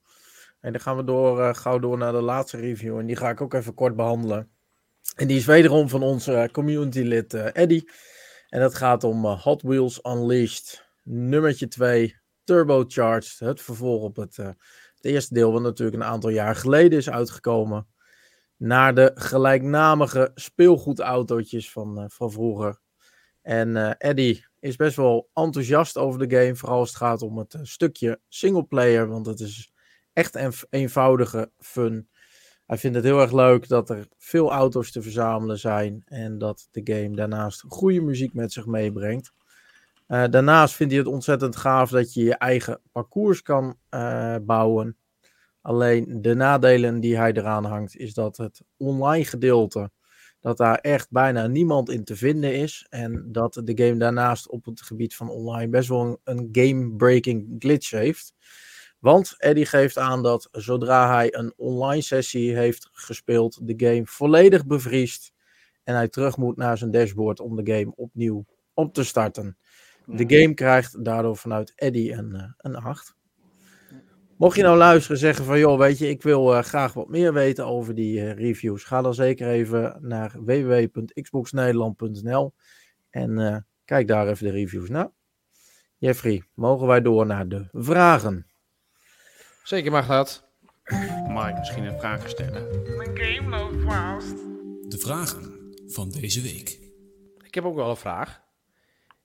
En 0.65 0.73
dan 0.73 0.81
gaan 0.81 0.97
we 0.97 1.05
door, 1.05 1.55
gauw 1.55 1.79
door 1.79 1.99
naar 1.99 2.13
de 2.13 2.21
laatste 2.21 2.57
review. 2.57 2.99
En 2.99 3.07
die 3.07 3.17
ga 3.17 3.31
ik 3.31 3.41
ook 3.41 3.55
even 3.55 3.75
kort 3.75 3.97
behandelen. 3.97 4.51
En 5.17 5.27
die 5.27 5.37
is 5.37 5.45
wederom 5.45 5.89
van 5.89 6.03
onze 6.03 6.49
community-lid 6.53 7.35
uh, 7.35 7.57
Eddie. 7.57 7.91
En 8.49 8.61
dat 8.61 8.75
gaat 8.75 9.05
om 9.05 9.25
uh, 9.25 9.43
Hot 9.43 9.63
Wheels 9.63 10.01
Unleashed, 10.03 10.87
nummertje 11.03 11.69
2, 11.69 12.17
Turbocharged. 12.45 13.39
Het 13.39 13.61
vervolg 13.61 14.03
op 14.03 14.17
het, 14.17 14.37
het, 14.37 14.57
eerste 15.01 15.35
deel, 15.35 15.53
wat 15.53 15.63
natuurlijk 15.63 15.97
een 15.97 16.09
aantal 16.09 16.31
jaar 16.31 16.57
geleden 16.57 16.99
is 16.99 17.11
uitgekomen. 17.11 17.87
Naar 18.57 18.95
de 18.95 19.11
gelijknamige 19.15 20.31
speelgoedautootjes 20.35 21.73
van, 21.73 22.11
van 22.11 22.33
vroeger. 22.33 22.81
En 23.43 23.99
Eddie 23.99 24.47
is 24.61 24.77
best 24.77 24.97
wel 24.97 25.31
enthousiast 25.35 25.97
over 25.97 26.29
de 26.29 26.37
game. 26.37 26.57
Vooral 26.57 26.79
als 26.79 26.89
het 26.89 26.99
gaat 26.99 27.23
om 27.23 27.39
het 27.39 27.59
stukje 27.63 28.21
singleplayer. 28.29 29.09
Want 29.09 29.27
het 29.27 29.41
is 29.41 29.74
echt 30.15 30.35
een 30.35 30.53
eenvoudige 30.71 31.51
fun. 31.59 32.09
Hij 32.67 32.79
vindt 32.79 32.97
het 32.97 33.05
heel 33.05 33.21
erg 33.21 33.33
leuk 33.33 33.69
dat 33.69 33.91
er 33.91 34.09
veel 34.19 34.53
auto's 34.53 34.91
te 34.91 35.03
verzamelen 35.03 35.59
zijn 35.59 36.03
en 36.05 36.39
dat 36.39 36.69
de 36.71 36.81
game 36.85 37.17
daarnaast 37.17 37.65
goede 37.69 38.01
muziek 38.01 38.35
met 38.35 38.53
zich 38.53 38.67
meebrengt. 38.67 39.33
Uh, 40.09 40.25
daarnaast 40.31 40.75
vindt 40.75 40.93
hij 40.93 41.03
het 41.03 41.13
ontzettend 41.13 41.57
gaaf 41.57 41.91
dat 41.91 42.15
je 42.15 42.25
je 42.25 42.35
eigen 42.35 42.81
parcours 42.93 43.43
kan 43.43 43.77
uh, 43.91 44.37
bouwen. 44.43 44.97
Alleen 45.61 46.23
de 46.23 46.35
nadelen 46.35 47.01
die 47.01 47.17
hij 47.17 47.33
eraan 47.33 47.65
hangt 47.65 47.97
is 47.97 48.15
dat 48.15 48.37
het 48.37 48.63
online 48.77 49.25
gedeelte, 49.25 49.91
dat 50.41 50.57
daar 50.57 50.79
echt 50.79 51.11
bijna 51.11 51.47
niemand 51.47 51.91
in 51.91 52.05
te 52.05 52.17
vinden 52.17 52.55
is. 52.55 52.87
En 52.91 53.29
dat 53.33 53.61
de 53.65 53.85
game 53.85 53.99
daarnaast 53.99 54.49
op 54.49 54.65
het 54.65 54.83
gebied 54.83 55.17
van 55.17 55.29
online 55.29 55.69
best 55.69 55.89
wel 55.89 56.01
een, 56.01 56.19
een 56.25 56.49
game-breaking 56.53 57.57
glitch 57.59 57.91
heeft. 57.91 58.35
Want 59.05 59.35
Eddie 59.39 59.67
geeft 59.67 59.99
aan 59.99 60.23
dat 60.23 60.49
zodra 60.53 61.15
hij 61.15 61.35
een 61.35 61.53
online 61.57 62.03
sessie 62.03 62.57
heeft 62.57 62.89
gespeeld, 62.93 63.59
de 63.63 63.87
game 63.87 64.07
volledig 64.07 64.67
bevriest. 64.67 65.33
En 65.83 65.95
hij 65.95 66.09
terug 66.09 66.37
moet 66.37 66.57
naar 66.57 66.79
zijn 66.79 66.91
dashboard 66.91 67.41
om 67.41 67.57
de 67.57 67.73
game 67.73 67.93
opnieuw 67.97 68.45
op 68.75 68.95
te 68.95 69.05
starten. 69.05 69.59
De 70.07 70.39
game 70.39 70.55
krijgt 70.55 71.05
daardoor 71.05 71.37
vanuit 71.37 71.73
Eddie 71.77 72.13
een, 72.13 72.35
uh, 72.35 72.43
een 72.57 72.77
8. 72.77 73.17
Mocht 74.37 74.57
je 74.57 74.63
nou 74.63 74.77
luisteren 74.77 75.19
zeggen 75.19 75.45
van 75.45 75.59
joh, 75.59 75.79
weet 75.79 75.99
je, 75.99 76.09
ik 76.09 76.23
wil 76.23 76.55
uh, 76.55 76.63
graag 76.63 76.93
wat 76.93 77.09
meer 77.09 77.33
weten 77.33 77.67
over 77.67 77.95
die 77.95 78.19
uh, 78.19 78.33
reviews. 78.33 78.85
Ga 78.85 79.03
dan 79.03 79.15
zeker 79.15 79.49
even 79.49 79.99
naar 80.01 80.45
www.xboxnederland.nl 80.45 82.55
en 83.11 83.67
kijk 83.85 84.09
daar 84.09 84.29
even 84.29 84.45
de 84.45 84.53
reviews 84.53 84.89
naar. 84.89 85.11
Jeffrey, 85.97 86.45
mogen 86.55 86.87
wij 86.87 87.03
door 87.03 87.27
naar 87.27 87.49
de 87.49 87.69
vragen? 87.73 88.53
Zeker 89.65 89.91
mag 89.91 90.07
dat. 90.07 90.45
Mag 91.29 91.49
ik 91.49 91.59
misschien 91.59 91.85
een 91.85 91.99
vraag 91.99 92.29
stellen? 92.29 92.83
Mijn 92.97 93.19
game 93.19 93.57
loopt 93.57 93.83
vast. 93.83 94.37
De 94.91 94.99
vragen 94.99 95.75
van 95.87 96.11
deze 96.11 96.41
week. 96.41 96.79
Ik 97.45 97.55
heb 97.55 97.65
ook 97.65 97.75
wel 97.75 97.91
een 97.91 97.97
vraag. 97.97 98.43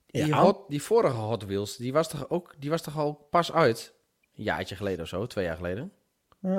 Die, 0.05 0.25
ja. 0.25 0.41
hot, 0.41 0.69
die 0.69 0.81
vorige 0.81 1.15
Hot 1.15 1.45
Wheels, 1.45 1.77
die 1.77 1.93
was, 1.93 2.09
toch 2.09 2.29
ook, 2.29 2.55
die 2.59 2.69
was 2.69 2.81
toch 2.81 2.97
al 2.97 3.27
pas 3.29 3.51
uit? 3.51 3.93
Een 4.35 4.43
jaartje 4.43 4.75
geleden 4.75 5.01
of 5.01 5.07
zo, 5.07 5.25
twee 5.25 5.45
jaar 5.45 5.55
geleden? 5.55 5.91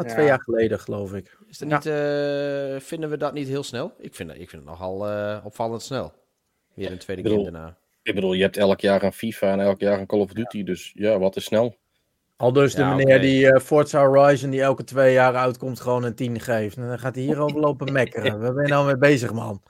twee 0.06 0.26
jaar 0.26 0.40
geleden, 0.40 0.80
geloof 0.80 1.14
ik. 1.14 1.38
Is 1.48 1.60
er 1.60 1.66
niet, 1.66 1.86
uh, 1.86 2.80
vinden 2.88 3.10
we 3.10 3.16
dat 3.16 3.32
niet 3.32 3.48
heel 3.48 3.62
snel? 3.62 3.94
Ik 3.98 4.14
vind, 4.14 4.30
ik 4.30 4.50
vind 4.50 4.52
het 4.52 4.64
nogal 4.64 5.10
uh, 5.10 5.40
opvallend 5.44 5.82
snel. 5.82 6.12
Weer 6.74 6.92
een 6.92 6.98
tweede 6.98 7.22
keer 7.22 7.42
daarna. 7.42 7.78
Ik 8.02 8.14
bedoel, 8.14 8.32
je 8.32 8.42
hebt 8.42 8.56
elk 8.56 8.80
jaar 8.80 9.02
een 9.02 9.12
FIFA 9.12 9.52
en 9.52 9.60
elk 9.60 9.80
jaar 9.80 9.98
een 9.98 10.06
Call 10.06 10.20
of 10.20 10.32
Duty. 10.32 10.62
Dus 10.62 10.92
ja, 10.94 11.18
wat 11.18 11.36
is 11.36 11.44
snel? 11.44 11.78
Al 12.40 12.52
dus 12.52 12.74
de 12.74 12.84
meneer 12.84 13.20
die 13.20 13.44
uh, 13.44 13.58
Forza 13.58 14.06
Horizon, 14.06 14.50
die 14.50 14.62
elke 14.62 14.84
twee 14.84 15.12
jaar 15.12 15.34
uitkomt, 15.34 15.80
gewoon 15.80 16.02
een 16.02 16.14
10 16.14 16.40
geeft. 16.40 16.76
En 16.76 16.88
dan 16.88 16.98
gaat 16.98 17.14
hij 17.14 17.24
hierover 17.24 17.60
lopen 17.60 17.92
mekkeren. 18.02 18.40
Waar 18.40 18.54
ben 18.54 18.62
je 18.62 18.68
nou 18.68 18.86
mee 18.86 18.98
bezig, 18.98 19.32
man? 19.32 19.62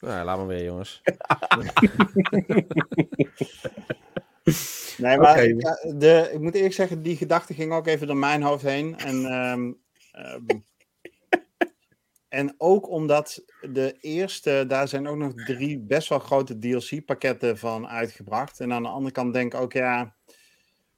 Nou, 0.00 0.24
laat 0.24 0.36
maar 0.36 0.46
weer, 0.46 0.64
jongens. 0.64 1.02
nee, 4.96 5.18
maar 5.18 5.36
de, 5.96 6.30
ik 6.32 6.40
moet 6.40 6.54
eerlijk 6.54 6.74
zeggen, 6.74 7.02
die 7.02 7.16
gedachte 7.16 7.54
ging 7.54 7.72
ook 7.72 7.86
even 7.86 8.06
door 8.06 8.16
mijn 8.16 8.42
hoofd 8.42 8.62
heen. 8.62 8.98
En, 8.98 9.24
um, 9.24 9.78
um, 10.12 10.64
en 12.28 12.54
ook 12.58 12.90
omdat 12.90 13.44
de 13.60 13.96
eerste, 14.00 14.64
daar 14.68 14.88
zijn 14.88 15.08
ook 15.08 15.16
nog 15.16 15.32
drie 15.34 15.78
best 15.78 16.08
wel 16.08 16.18
grote 16.18 16.58
DLC-pakketten 16.58 17.58
van 17.58 17.88
uitgebracht. 17.88 18.60
En 18.60 18.72
aan 18.72 18.82
de 18.82 18.88
andere 18.88 19.12
kant 19.12 19.34
denk 19.34 19.54
ik 19.54 19.60
ook, 19.60 19.72
ja, 19.72 20.15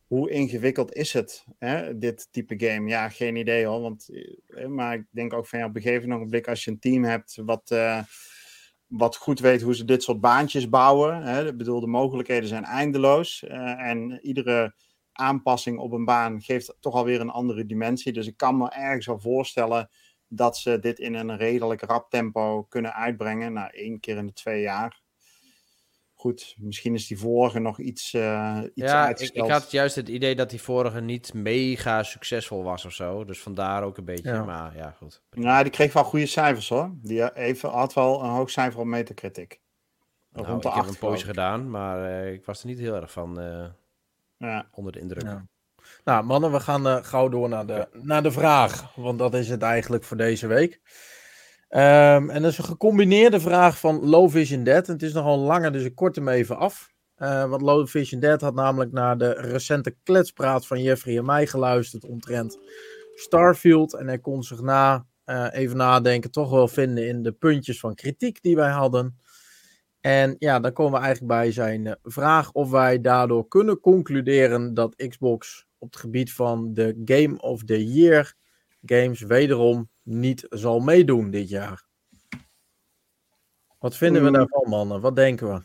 hoe 0.09 0.31
ingewikkeld 0.31 0.93
is 0.93 1.13
het, 1.13 1.45
hè, 1.59 1.99
dit 1.99 2.29
type 2.31 2.55
game? 2.67 2.89
Ja, 2.89 3.09
geen 3.09 3.37
idee 3.37 3.67
hoor. 3.67 3.81
Want, 3.81 4.09
eh, 4.47 4.67
maar 4.67 4.95
ik 4.95 5.07
denk 5.11 5.33
ook 5.33 5.47
van 5.47 5.59
ja, 5.59 5.67
op 5.67 5.77
een 5.77 5.83
gegeven 5.83 6.09
moment, 6.09 6.47
als 6.47 6.65
je 6.65 6.71
een 6.71 6.79
team 6.79 7.05
hebt 7.05 7.41
wat, 7.45 7.71
uh, 7.71 8.03
wat 8.87 9.17
goed 9.17 9.41
weet 9.41 9.63
hoe 9.63 9.75
ze 9.75 9.85
dit 9.85 10.03
soort 10.03 10.21
baantjes 10.21 10.69
bouwen. 10.69 11.23
Hè, 11.23 11.55
bedoel, 11.57 11.81
de 11.81 11.87
mogelijkheden 11.87 12.49
zijn 12.49 12.65
eindeloos. 12.65 13.43
En 13.43 14.19
iedere 14.23 14.75
aanpassing 15.13 15.79
op 15.79 15.93
een 15.93 16.05
baan 16.05 16.43
geeft 16.43 16.77
toch 16.81 16.95
alweer 16.95 17.21
een 17.21 17.31
andere 17.31 17.67
dimensie. 17.67 18.13
Dus 18.13 18.27
ik 18.27 18.37
kan 18.37 18.57
me 18.57 18.71
ergens 18.71 19.07
wel 19.07 19.21
voorstellen 19.21 19.91
dat 20.29 20.57
ze 20.57 20.79
dit 20.79 20.99
in 20.99 21.15
een 21.15 21.37
redelijk 21.37 21.81
rap 21.81 22.11
tempo 22.11 22.63
kunnen 22.63 22.95
uitbrengen. 22.95 23.53
Nou, 23.53 23.71
één 23.71 24.01
keer 24.01 24.17
in 24.17 24.27
de 24.27 24.33
twee 24.33 24.61
jaar 24.61 25.03
goed, 26.21 26.55
misschien 26.59 26.95
is 26.95 27.07
die 27.07 27.19
vorige 27.19 27.59
nog 27.59 27.79
iets, 27.79 28.12
uh, 28.12 28.61
iets 28.75 28.91
ja, 28.91 29.09
ik, 29.09 29.19
ik, 29.19 29.51
had 29.51 29.71
juist 29.71 29.95
het 29.95 30.09
idee 30.09 30.35
dat 30.35 30.51
die 30.51 30.61
vorige 30.61 31.01
niet 31.01 31.35
mega 31.35 32.03
succesvol 32.03 32.62
was 32.62 32.85
of 32.85 32.93
zo. 32.93 33.25
Dus 33.25 33.41
vandaar 33.41 33.83
ook 33.83 33.97
een 33.97 34.05
beetje, 34.05 34.33
ja. 34.33 34.45
maar 34.45 34.77
ja, 34.77 34.91
goed. 34.91 35.23
Nou, 35.31 35.62
die 35.62 35.73
kreeg 35.73 35.93
wel 35.93 36.05
goede 36.05 36.27
cijfers 36.27 36.69
hoor. 36.69 36.91
Die 36.95 37.35
even, 37.37 37.71
had 37.71 37.95
wel 37.95 38.23
een 38.23 38.31
hoog 38.31 38.51
cijfer 38.51 38.81
op 38.81 38.87
Metacritic. 38.87 39.61
Nou, 40.33 40.47
Rond 40.47 40.62
de 40.62 40.69
ik 40.69 40.75
heb 40.75 40.87
een 40.87 40.99
poosje 40.99 41.27
gedaan, 41.27 41.71
maar 41.71 42.11
uh, 42.11 42.33
ik 42.33 42.45
was 42.45 42.61
er 42.61 42.66
niet 42.66 42.79
heel 42.79 42.95
erg 42.95 43.12
van 43.12 43.41
uh, 43.41 43.66
ja. 44.37 44.69
onder 44.73 44.93
de 44.93 45.01
indruk. 45.01 45.23
Ja. 45.23 45.47
Nou 46.05 46.25
mannen, 46.25 46.53
we 46.53 46.61
gaan 46.61 47.05
gauw 47.05 47.29
door 47.29 47.49
naar 47.49 47.66
de, 47.66 47.89
naar 47.93 48.23
de 48.23 48.31
vraag. 48.33 48.95
Want 48.97 49.19
dat 49.19 49.35
is 49.35 49.49
het 49.49 49.62
eigenlijk 49.62 50.05
voor 50.05 50.16
deze 50.16 50.47
week. 50.47 50.81
Um, 51.71 52.31
en 52.31 52.43
dat 52.43 52.53
is 52.53 52.59
een 52.59 52.64
gecombineerde 52.64 53.41
vraag 53.41 53.79
van 53.79 54.05
Low 54.05 54.31
Vision 54.31 54.64
Dead. 54.64 54.87
En 54.87 54.93
het 54.93 55.03
is 55.03 55.12
nogal 55.12 55.39
langer, 55.39 55.73
dus 55.73 55.85
ik 55.85 55.95
kort 55.95 56.16
hem 56.16 56.29
even 56.29 56.57
af. 56.57 56.93
Uh, 57.19 57.45
want 57.45 57.62
Low 57.62 57.87
Vision 57.87 58.21
Dead 58.21 58.41
had 58.41 58.55
namelijk 58.55 58.93
naar 58.93 59.19
de 59.19 59.33
recente 59.33 59.97
kletspraat 60.03 60.66
van 60.66 60.83
Jeffrey 60.83 61.16
en 61.16 61.25
mij 61.25 61.47
geluisterd 61.47 62.05
omtrent 62.05 62.59
Starfield. 63.14 63.95
En 63.95 64.07
hij 64.07 64.19
kon 64.19 64.43
zich 64.43 64.61
na, 64.61 65.07
uh, 65.27 65.47
even 65.51 65.77
nadenken, 65.77 66.31
toch 66.31 66.51
wel 66.51 66.69
vinden 66.69 67.09
in 67.09 67.23
de 67.23 67.33
puntjes 67.33 67.81
van 67.81 67.95
kritiek 67.95 68.43
die 68.43 68.57
wij 68.57 68.71
hadden. 68.71 69.19
En 70.01 70.37
ja, 70.39 70.61
dan 70.61 70.73
komen 70.73 70.99
we 70.99 71.05
eigenlijk 71.07 71.41
bij 71.41 71.53
zijn 71.53 71.87
uh, 71.87 71.93
vraag 72.03 72.53
of 72.53 72.71
wij 72.71 73.01
daardoor 73.01 73.49
kunnen 73.49 73.81
concluderen 73.81 74.75
dat 74.75 75.07
Xbox 75.09 75.66
op 75.79 75.93
het 75.93 76.01
gebied 76.01 76.33
van 76.33 76.75
de 76.75 77.03
Game 77.05 77.41
of 77.41 77.64
the 77.64 77.87
Year 77.87 78.35
games 78.85 79.21
wederom 79.21 79.89
niet 80.09 80.47
zal 80.51 80.81
meedoen 80.81 81.31
dit 81.31 81.49
jaar. 81.49 81.87
Wat 83.79 83.97
vinden 83.97 84.25
we 84.25 84.31
daarvan, 84.31 84.69
mannen? 84.69 85.01
Wat 85.01 85.17
denken 85.17 85.55
we? 85.55 85.63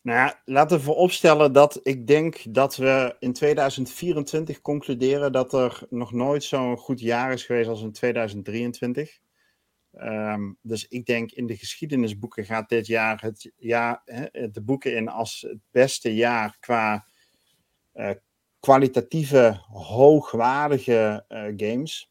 Nou 0.00 0.18
ja, 0.18 0.40
laten 0.44 0.76
we 0.76 0.82
vooropstellen 0.82 1.52
dat 1.52 1.80
ik 1.82 2.06
denk 2.06 2.54
dat 2.54 2.76
we 2.76 3.16
in 3.18 3.32
2024 3.32 4.60
concluderen 4.60 5.32
dat 5.32 5.52
er 5.52 5.86
nog 5.90 6.12
nooit 6.12 6.44
zo'n 6.44 6.76
goed 6.76 7.00
jaar 7.00 7.32
is 7.32 7.44
geweest 7.44 7.68
als 7.68 7.82
in 7.82 7.92
2023. 7.92 9.18
Um, 9.92 10.02
ehm, 10.02 10.52
dus 10.62 10.88
ik 10.88 11.06
denk 11.06 11.32
in 11.32 11.46
de 11.46 11.56
geschiedenisboeken 11.56 12.44
gaat 12.44 12.68
dit 12.68 12.86
jaar 12.86 13.20
het 13.20 13.52
jaar, 13.56 14.02
de 14.52 14.62
boeken 14.62 14.96
in 14.96 15.08
als 15.08 15.46
het 15.48 15.60
beste 15.70 16.14
jaar 16.14 16.56
qua 16.60 17.06
uh, 17.94 18.10
kwalitatieve, 18.66 19.60
hoogwaardige 19.68 21.24
uh, 21.28 21.42
games. 21.56 22.10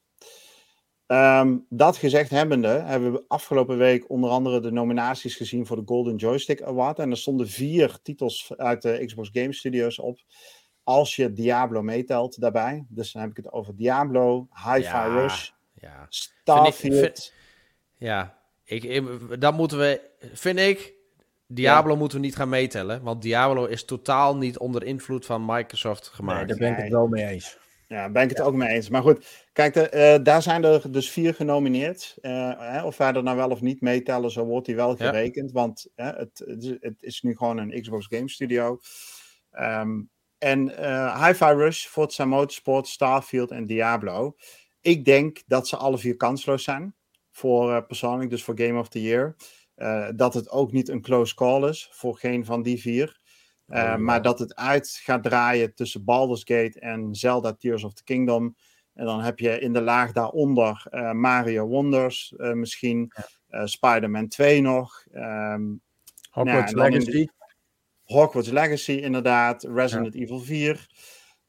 Um, 1.08 1.66
dat 1.70 1.98
gezegd 1.98 2.30
hebbende, 2.30 2.68
hebben 2.68 3.12
we 3.12 3.26
afgelopen 3.28 3.78
week 3.78 4.10
onder 4.10 4.30
andere 4.30 4.60
de 4.60 4.72
nominaties 4.72 5.36
gezien 5.36 5.66
voor 5.66 5.76
de 5.76 5.82
Golden 5.86 6.16
Joystick 6.16 6.62
Award. 6.62 7.00
En 7.00 7.12
er 7.12 7.18
stonden 7.18 7.48
vier 7.48 8.00
titels 8.04 8.54
uit 8.58 8.82
de 8.82 9.06
Xbox 9.06 9.30
Game 9.32 9.54
Studios 9.54 10.00
op. 10.00 10.20
Als 10.84 11.16
je 11.16 11.34
Diablo 11.34 11.82
meetelt 11.82 12.40
daarbij. 12.40 12.86
Dus 12.90 13.12
dan 13.12 13.22
heb 13.22 13.32
ik 13.32 13.38
het 13.38 13.52
over 13.52 13.76
Diablo, 13.76 14.48
Hi-Fi 14.52 14.82
ja, 14.82 15.06
Rush, 15.06 15.50
ja. 15.74 16.06
Starfield. 16.10 17.34
ja, 17.98 18.38
ik, 18.64 19.04
dat 19.40 19.54
moeten 19.54 19.78
we, 19.78 20.02
vind 20.34 20.60
ik, 20.60 20.95
Diablo 21.48 21.96
moeten 21.96 22.20
we 22.20 22.26
niet 22.26 22.36
gaan 22.36 22.50
meetellen. 22.50 23.04
Want 23.04 23.22
Diablo 23.22 23.66
is 23.66 23.86
totaal 23.86 24.38
niet 24.38 24.58
onder 24.58 24.84
invloed 24.84 25.26
van 25.26 25.46
Microsoft 25.46 26.08
gemaakt. 26.08 26.38
Nee, 26.38 26.48
daar 26.48 26.58
ben 26.58 26.72
ik 26.72 26.84
het 26.84 26.92
wel 26.92 27.08
mee 27.08 27.26
eens. 27.26 27.58
Ja, 27.88 28.10
ben 28.10 28.24
ik 28.24 28.30
het 28.30 28.42
ook 28.42 28.54
mee 28.54 28.70
eens. 28.70 28.90
Maar 28.90 29.02
goed, 29.02 29.46
kijk, 29.54 29.74
de, 29.74 30.16
uh, 30.18 30.24
daar 30.24 30.42
zijn 30.42 30.64
er 30.64 30.92
dus 30.92 31.10
vier 31.10 31.34
genomineerd. 31.34 32.18
Uh, 32.22 32.52
hè, 32.58 32.84
of 32.84 32.98
wij 32.98 33.14
er 33.14 33.24
nou 33.24 33.38
wel 33.38 33.50
of 33.50 33.62
niet 33.62 33.82
meetellen, 33.82 34.32
zo 34.32 34.46
wordt 34.46 34.66
die 34.66 34.76
wel 34.76 34.96
gerekend. 34.96 35.52
Want 35.52 35.88
het, 35.96 36.44
het, 36.80 37.04
is 37.04 37.22
nu 37.22 37.36
gewoon 37.36 37.58
een 37.58 37.82
Xbox 37.82 38.08
Game 38.10 38.30
Studio. 38.30 38.80
Um, 39.52 40.10
en 40.38 40.72
uh, 40.80 41.26
Hi-Fi 41.26 41.46
Rush, 41.54 41.86
Forza 41.86 42.26
Motorsport, 42.26 42.88
Starfield 42.88 43.52
en 43.52 43.66
Diablo. 43.66 44.36
Ik 44.82 45.06
denk 45.06 45.44
dat 45.48 45.68
ze 45.68 45.78
alle 45.78 45.98
vier 45.98 46.16
kansloos 46.16 46.64
zijn. 46.64 46.96
Voor 47.32 47.86
persoonlijk, 47.86 48.30
dus 48.30 48.44
voor 48.44 48.58
Game 48.60 48.80
of 48.80 48.90
the 48.90 49.02
Year. 49.02 49.36
Dat 50.16 50.34
het 50.34 50.50
ook 50.50 50.72
niet 50.72 50.90
een 50.90 51.02
close 51.02 51.36
call 51.36 51.70
is 51.70 51.88
voor 51.92 52.18
geen 52.18 52.46
van 52.46 52.62
die 52.62 52.82
vier. 52.82 53.20
Uh, 53.68 53.96
maar 53.96 54.22
dat 54.22 54.40
het 54.40 54.56
uit 54.56 55.00
gaat 55.04 55.24
draaien 55.24 55.74
tussen 55.74 56.04
Baldur's 56.04 56.44
Gate 56.44 56.80
en 56.80 57.16
Zelda 57.16 57.54
Tears 57.54 57.84
of 57.84 57.94
the 57.94 58.04
Kingdom. 58.04 58.56
En 58.94 59.06
dan 59.06 59.22
heb 59.22 59.40
je 59.40 59.60
in 59.60 59.74
de 59.74 59.82
laag 59.82 60.12
daaronder 60.12 60.86
uh, 60.92 61.12
Mario 61.12 61.68
Wonders, 61.68 62.34
misschien 62.38 63.12
ja. 63.48 63.66
Spider-Man 63.66 64.28
2 64.28 64.62
nog. 64.62 65.06
Um, 65.14 65.82
Hogwarts 66.30 66.74
nou, 66.74 66.90
Legacy. 66.90 67.12
De, 67.12 67.32
Hogwarts 68.04 68.50
Legacy, 68.50 68.92
inderdaad. 68.92 69.64
Resident 69.64 70.14
ja. 70.14 70.20
Evil 70.20 70.40
4. 70.40 70.88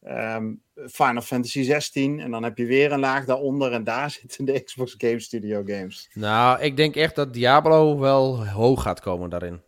Um, 0.05 0.63
Final 0.75 1.23
Fantasy 1.23 1.63
16. 1.63 2.21
En 2.21 2.31
dan 2.31 2.43
heb 2.43 2.59
je 2.59 2.67
weer 2.67 2.93
een 2.93 3.01
laag 3.01 3.25
daaronder. 3.25 3.73
En 3.73 3.85
daar 3.85 4.11
zitten 4.21 4.45
de 4.45 4.63
Xbox 4.63 4.95
Game 4.99 5.21
Studio 5.21 5.63
games. 5.67 6.11
Nou, 6.13 6.61
ik 6.61 6.77
denk 6.77 6.97
echt 6.97 7.15
dat 7.15 7.33
Diablo 7.33 7.99
wel 7.99 8.47
hoog 8.47 8.83
gaat 8.83 9.01
komen 9.01 9.31
daarin 9.31 9.61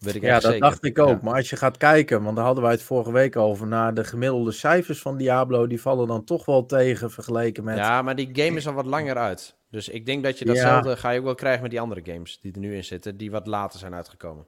ja, 0.00 0.40
dat 0.40 0.58
dacht 0.58 0.84
ik 0.84 0.98
ook. 0.98 1.22
Maar 1.22 1.34
als 1.34 1.50
je 1.50 1.56
gaat 1.56 1.76
kijken, 1.76 2.22
want 2.22 2.36
daar 2.36 2.44
hadden 2.44 2.62
wij 2.62 2.72
het 2.72 2.82
vorige 2.82 3.12
week 3.12 3.36
over, 3.36 3.66
naar 3.66 3.94
de 3.94 4.04
gemiddelde 4.04 4.52
cijfers 4.52 5.00
van 5.00 5.16
Diablo, 5.16 5.66
die 5.66 5.80
vallen 5.80 6.06
dan 6.06 6.24
toch 6.24 6.44
wel 6.44 6.66
tegen 6.66 7.10
vergeleken 7.10 7.64
met... 7.64 7.76
Ja, 7.76 8.02
maar 8.02 8.16
die 8.16 8.28
game 8.32 8.56
is 8.56 8.66
al 8.66 8.74
wat 8.74 8.86
langer 8.86 9.16
uit. 9.16 9.56
Dus 9.70 9.88
ik 9.88 10.06
denk 10.06 10.24
dat 10.24 10.38
je 10.38 10.44
datzelfde 10.44 10.96
ga 10.96 11.10
je 11.10 11.18
ook 11.18 11.24
wel 11.24 11.34
krijgen 11.34 11.62
met 11.62 11.70
die 11.70 11.80
andere 11.80 12.02
games 12.04 12.40
die 12.40 12.52
er 12.52 12.58
nu 12.58 12.76
in 12.76 12.84
zitten, 12.84 13.16
die 13.16 13.30
wat 13.30 13.46
later 13.46 13.78
zijn 13.78 13.94
uitgekomen. 13.94 14.46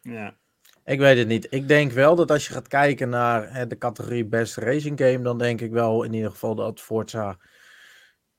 Ja. 0.00 0.36
Ik 0.84 0.98
weet 0.98 1.18
het 1.18 1.28
niet. 1.28 1.46
Ik 1.50 1.68
denk 1.68 1.92
wel 1.92 2.14
dat 2.14 2.30
als 2.30 2.46
je 2.46 2.52
gaat 2.52 2.68
kijken 2.68 3.08
naar 3.08 3.52
hè, 3.52 3.66
de 3.66 3.78
categorie 3.78 4.26
Best 4.26 4.56
Racing 4.56 4.98
Game, 4.98 5.22
dan 5.22 5.38
denk 5.38 5.60
ik 5.60 5.70
wel 5.70 6.02
in 6.02 6.12
ieder 6.12 6.30
geval 6.30 6.54
dat 6.54 6.80
Forza 6.80 7.38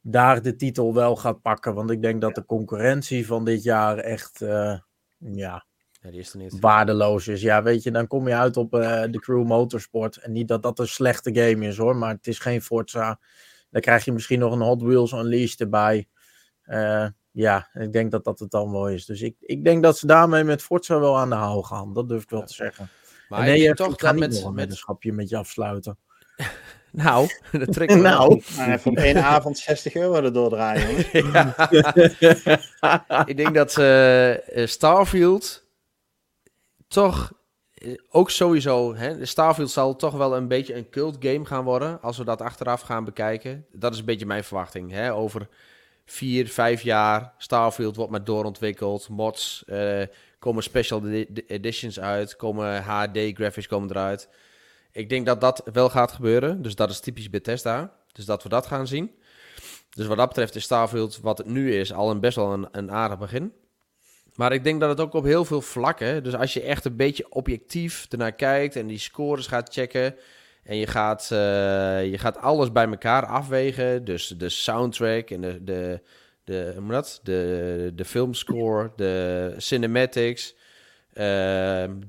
daar 0.02 0.42
de 0.42 0.56
titel 0.56 0.94
wel 0.94 1.16
gaat 1.16 1.42
pakken. 1.42 1.74
Want 1.74 1.92
ik 1.92 2.02
denk 2.02 2.22
dat 2.22 2.36
de 2.36 2.46
concurrentie 2.46 3.26
van 3.26 3.46
dit 3.46 3.64
jaar 3.64 3.98
echt, 3.98 4.42
uh, 4.42 4.78
ja, 5.18 5.66
ja, 6.06 6.12
die 6.12 6.20
is 6.20 6.34
er 6.34 6.38
niet. 6.38 6.60
waardeloos 6.60 7.28
is. 7.28 7.42
Ja, 7.42 7.64
weet 7.64 7.84
je, 7.84 7.92
dan 7.92 8.08
kom 8.08 8.28
je 8.28 8.36
uit 8.36 8.58
op 8.58 8.74
uh, 8.74 9.04
de 9.12 9.20
Crew 9.20 9.46
Motorsport. 9.46 10.18
En 10.18 10.32
niet 10.32 10.48
dat 10.48 10.64
dat 10.64 10.80
een 10.80 10.88
slechte 10.88 11.36
game 11.36 11.68
is 11.68 11.78
hoor, 11.78 11.96
maar 11.96 12.14
het 12.14 12.28
is 12.28 12.40
geen 12.40 12.62
Forza. 12.62 13.20
Dan 13.70 13.82
krijg 13.82 14.06
je 14.06 14.12
misschien 14.12 14.40
nog 14.40 14.54
een 14.54 14.62
Hot 14.62 14.82
Wheels 14.82 15.12
Unleashed 15.12 15.60
erbij. 15.60 16.08
Uh, 16.66 17.08
ja, 17.36 17.70
ik 17.74 17.94
denk 17.94 18.12
dat 18.12 18.24
dat 18.24 18.40
het 18.40 18.52
dan 18.52 18.72
wel 18.72 18.90
is. 18.90 19.06
Dus 19.06 19.22
ik, 19.22 19.36
ik 19.40 19.64
denk 19.64 19.84
dat 19.84 19.98
ze 19.98 20.08
daarmee 20.08 20.44
met 20.44 20.62
Forza 20.62 21.00
wel 21.00 21.18
aan 21.18 21.30
de 21.30 21.36
haal 21.36 21.64
gaan. 21.64 21.94
Dat 21.94 22.10
durf 22.10 22.24
ik 22.24 22.30
wel 22.30 22.44
te 22.44 22.54
zeggen. 22.54 22.90
Maar 23.30 23.42
nee, 23.42 23.62
je 23.62 23.74
toch 23.74 23.94
gaat 23.98 24.16
met, 24.16 24.34
met... 24.34 24.44
een 24.44 24.56
weddenschapje 24.56 25.14
met 25.14 25.30
je 25.30 25.38
afsluiten. 25.38 25.98
Nou, 26.96 27.30
dat 27.52 27.74
trekt 27.74 27.96
nou. 27.96 28.42
nou 28.58 28.72
even 28.72 28.92
op 28.92 28.98
één 28.98 29.24
avond 29.24 29.58
60 29.58 29.96
euro 29.96 30.14
erdoor 30.14 30.50
draaien. 30.50 30.98
ik 33.26 33.38
denk 33.38 33.56
dat 33.56 33.78
uh, 33.78 34.66
Starfield 34.68 35.64
toch 36.88 37.34
ook 38.10 38.30
sowieso, 38.30 38.96
hè, 38.96 39.26
Starfield 39.26 39.72
zal 39.72 39.96
toch 39.96 40.14
wel 40.14 40.36
een 40.36 40.48
beetje 40.48 40.76
een 40.76 40.90
cult 40.90 41.18
game 41.20 41.46
gaan 41.46 41.64
worden. 41.64 42.02
Als 42.02 42.18
we 42.18 42.24
dat 42.24 42.42
achteraf 42.42 42.82
gaan 42.82 43.04
bekijken. 43.04 43.66
Dat 43.72 43.94
is 43.94 44.00
een 44.00 44.06
beetje 44.06 44.26
mijn 44.26 44.44
verwachting. 44.44 44.92
Hè, 44.92 45.14
over 45.14 45.48
vier, 46.06 46.48
vijf 46.48 46.82
jaar. 46.82 47.34
Starfield 47.38 47.96
wordt 47.96 48.12
maar 48.12 48.24
doorontwikkeld. 48.24 49.10
Mods, 49.10 49.64
uh, 49.68 50.02
komen 50.40 50.64
special 50.64 51.06
editions 51.48 52.00
uit. 52.00 52.36
Komen 52.36 52.84
HD-graphics 52.84 53.68
komen 53.68 53.90
eruit. 53.90 54.30
Ik 54.92 55.10
denk 55.10 55.26
dat 55.26 55.42
dat 55.42 55.62
wel 55.74 55.90
gaat 55.90 56.12
gebeuren. 56.12 56.62
Dus 56.62 56.76
dat 56.76 56.90
is 56.90 57.00
typisch 57.00 57.30
Bethesda. 57.30 57.94
Dus 58.12 58.26
dat 58.26 58.44
we 58.44 58.50
dat 58.50 58.66
gaan 58.66 58.88
zien. 58.88 59.12
Dus 59.90 60.08
wat 60.08 60.18
dat 60.18 60.28
betreft 60.28 60.56
is 60.56 60.64
Starfield, 60.64 61.20
wat 61.22 61.38
het 61.38 61.48
nu 61.48 61.76
is, 61.76 61.94
al 61.94 62.12
een 62.12 62.20
best 62.20 62.36
wel 62.36 62.68
een 62.72 62.92
aardig 62.92 63.18
begin. 63.18 63.54
Maar 64.36 64.54
ik 64.54 64.64
denk 64.64 64.80
dat 64.80 64.90
het 64.90 65.00
ook 65.00 65.14
op 65.14 65.24
heel 65.24 65.46
veel 65.46 65.62
vlakken. 65.62 66.24
Dus 66.24 66.36
als 66.36 66.54
je 66.54 66.62
echt 66.62 66.86
een 66.86 66.96
beetje 66.96 67.32
objectief 67.32 68.06
ernaar 68.10 68.32
kijkt 68.32 68.76
en 68.76 68.88
die 68.88 68.98
scores 68.98 69.48
gaat 69.48 69.74
checken. 69.74 70.16
En 70.66 70.78
je 70.78 70.88
gaat, 70.88 71.30
uh, 71.34 71.38
je 72.12 72.18
gaat 72.18 72.38
alles 72.38 72.72
bij 72.72 72.88
elkaar 72.88 73.26
afwegen. 73.26 74.06
Dus 74.06 74.28
de 74.28 74.50
soundtrack 74.50 75.30
en 75.30 75.42
de, 75.42 75.64
de, 75.64 76.02
de, 76.44 76.86
dat? 76.88 77.20
de, 77.24 77.92
de 77.96 78.06
filmscore, 78.06 78.92
de 78.96 79.54
cinematics, 79.58 80.56
uh, 81.14 81.24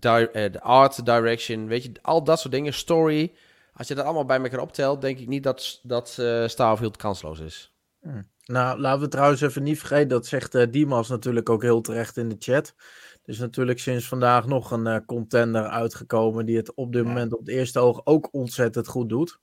de 0.00 0.58
art 0.60 1.04
direction. 1.06 1.66
Weet 1.66 1.82
je, 1.82 1.92
al 2.02 2.24
dat 2.24 2.40
soort 2.40 2.54
dingen. 2.54 2.72
Story. 2.72 3.32
Als 3.72 3.88
je 3.88 3.94
dat 3.94 4.04
allemaal 4.04 4.24
bij 4.24 4.40
elkaar 4.40 4.60
optelt, 4.60 5.00
denk 5.00 5.18
ik 5.18 5.26
niet 5.26 5.42
dat, 5.42 5.80
dat 5.82 6.16
uh, 6.20 6.48
Starfield 6.48 6.96
kansloos 6.96 7.40
is. 7.40 7.74
Hmm. 8.02 8.28
Nou, 8.44 8.80
laten 8.80 9.00
we 9.00 9.08
trouwens 9.08 9.40
even 9.40 9.62
niet 9.62 9.78
vergeten, 9.78 10.08
dat 10.08 10.26
zegt 10.26 10.72
Dimas 10.72 11.08
natuurlijk 11.08 11.48
ook 11.48 11.62
heel 11.62 11.80
terecht 11.80 12.16
in 12.16 12.28
de 12.28 12.36
chat. 12.38 12.74
Er 13.26 13.32
is 13.32 13.38
natuurlijk 13.38 13.78
sinds 13.78 14.08
vandaag 14.08 14.46
nog 14.46 14.70
een 14.70 14.86
uh, 14.86 14.96
contender 15.06 15.66
uitgekomen 15.66 16.46
die 16.46 16.56
het 16.56 16.74
op 16.74 16.92
dit 16.92 17.04
moment 17.04 17.32
op 17.32 17.38
het 17.38 17.48
eerste 17.48 17.78
oog 17.78 18.00
ook 18.04 18.28
ontzettend 18.32 18.88
goed 18.88 19.08
doet. 19.08 19.40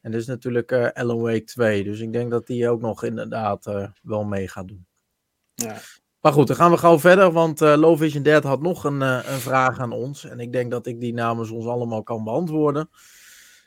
En 0.00 0.10
dat 0.10 0.20
is 0.20 0.26
natuurlijk 0.26 0.72
uh, 0.72 0.88
Alan 0.88 1.20
Wake 1.20 1.44
2. 1.44 1.84
Dus 1.84 2.00
ik 2.00 2.12
denk 2.12 2.30
dat 2.30 2.46
die 2.46 2.68
ook 2.68 2.80
nog 2.80 3.04
inderdaad 3.04 3.90
wel 4.02 4.24
mee 4.24 4.48
gaat 4.48 4.68
doen. 4.68 4.86
Ja. 5.54 5.76
Maar 6.20 6.32
goed, 6.32 6.46
dan 6.46 6.56
gaan 6.56 6.70
we 6.70 6.76
gauw 6.76 6.98
verder, 6.98 7.32
want 7.32 7.60
uh, 7.60 7.74
Low 7.76 7.98
Vision 7.98 8.22
Dead 8.22 8.44
had 8.44 8.62
nog 8.62 8.84
een, 8.84 9.00
een 9.00 9.40
vraag 9.40 9.78
aan 9.78 9.92
ons. 9.92 10.24
En 10.24 10.40
ik 10.40 10.52
denk 10.52 10.70
dat 10.70 10.86
ik 10.86 11.00
die 11.00 11.14
namens 11.14 11.50
ons 11.50 11.66
allemaal 11.66 12.02
kan 12.02 12.24
beantwoorden. 12.24 12.90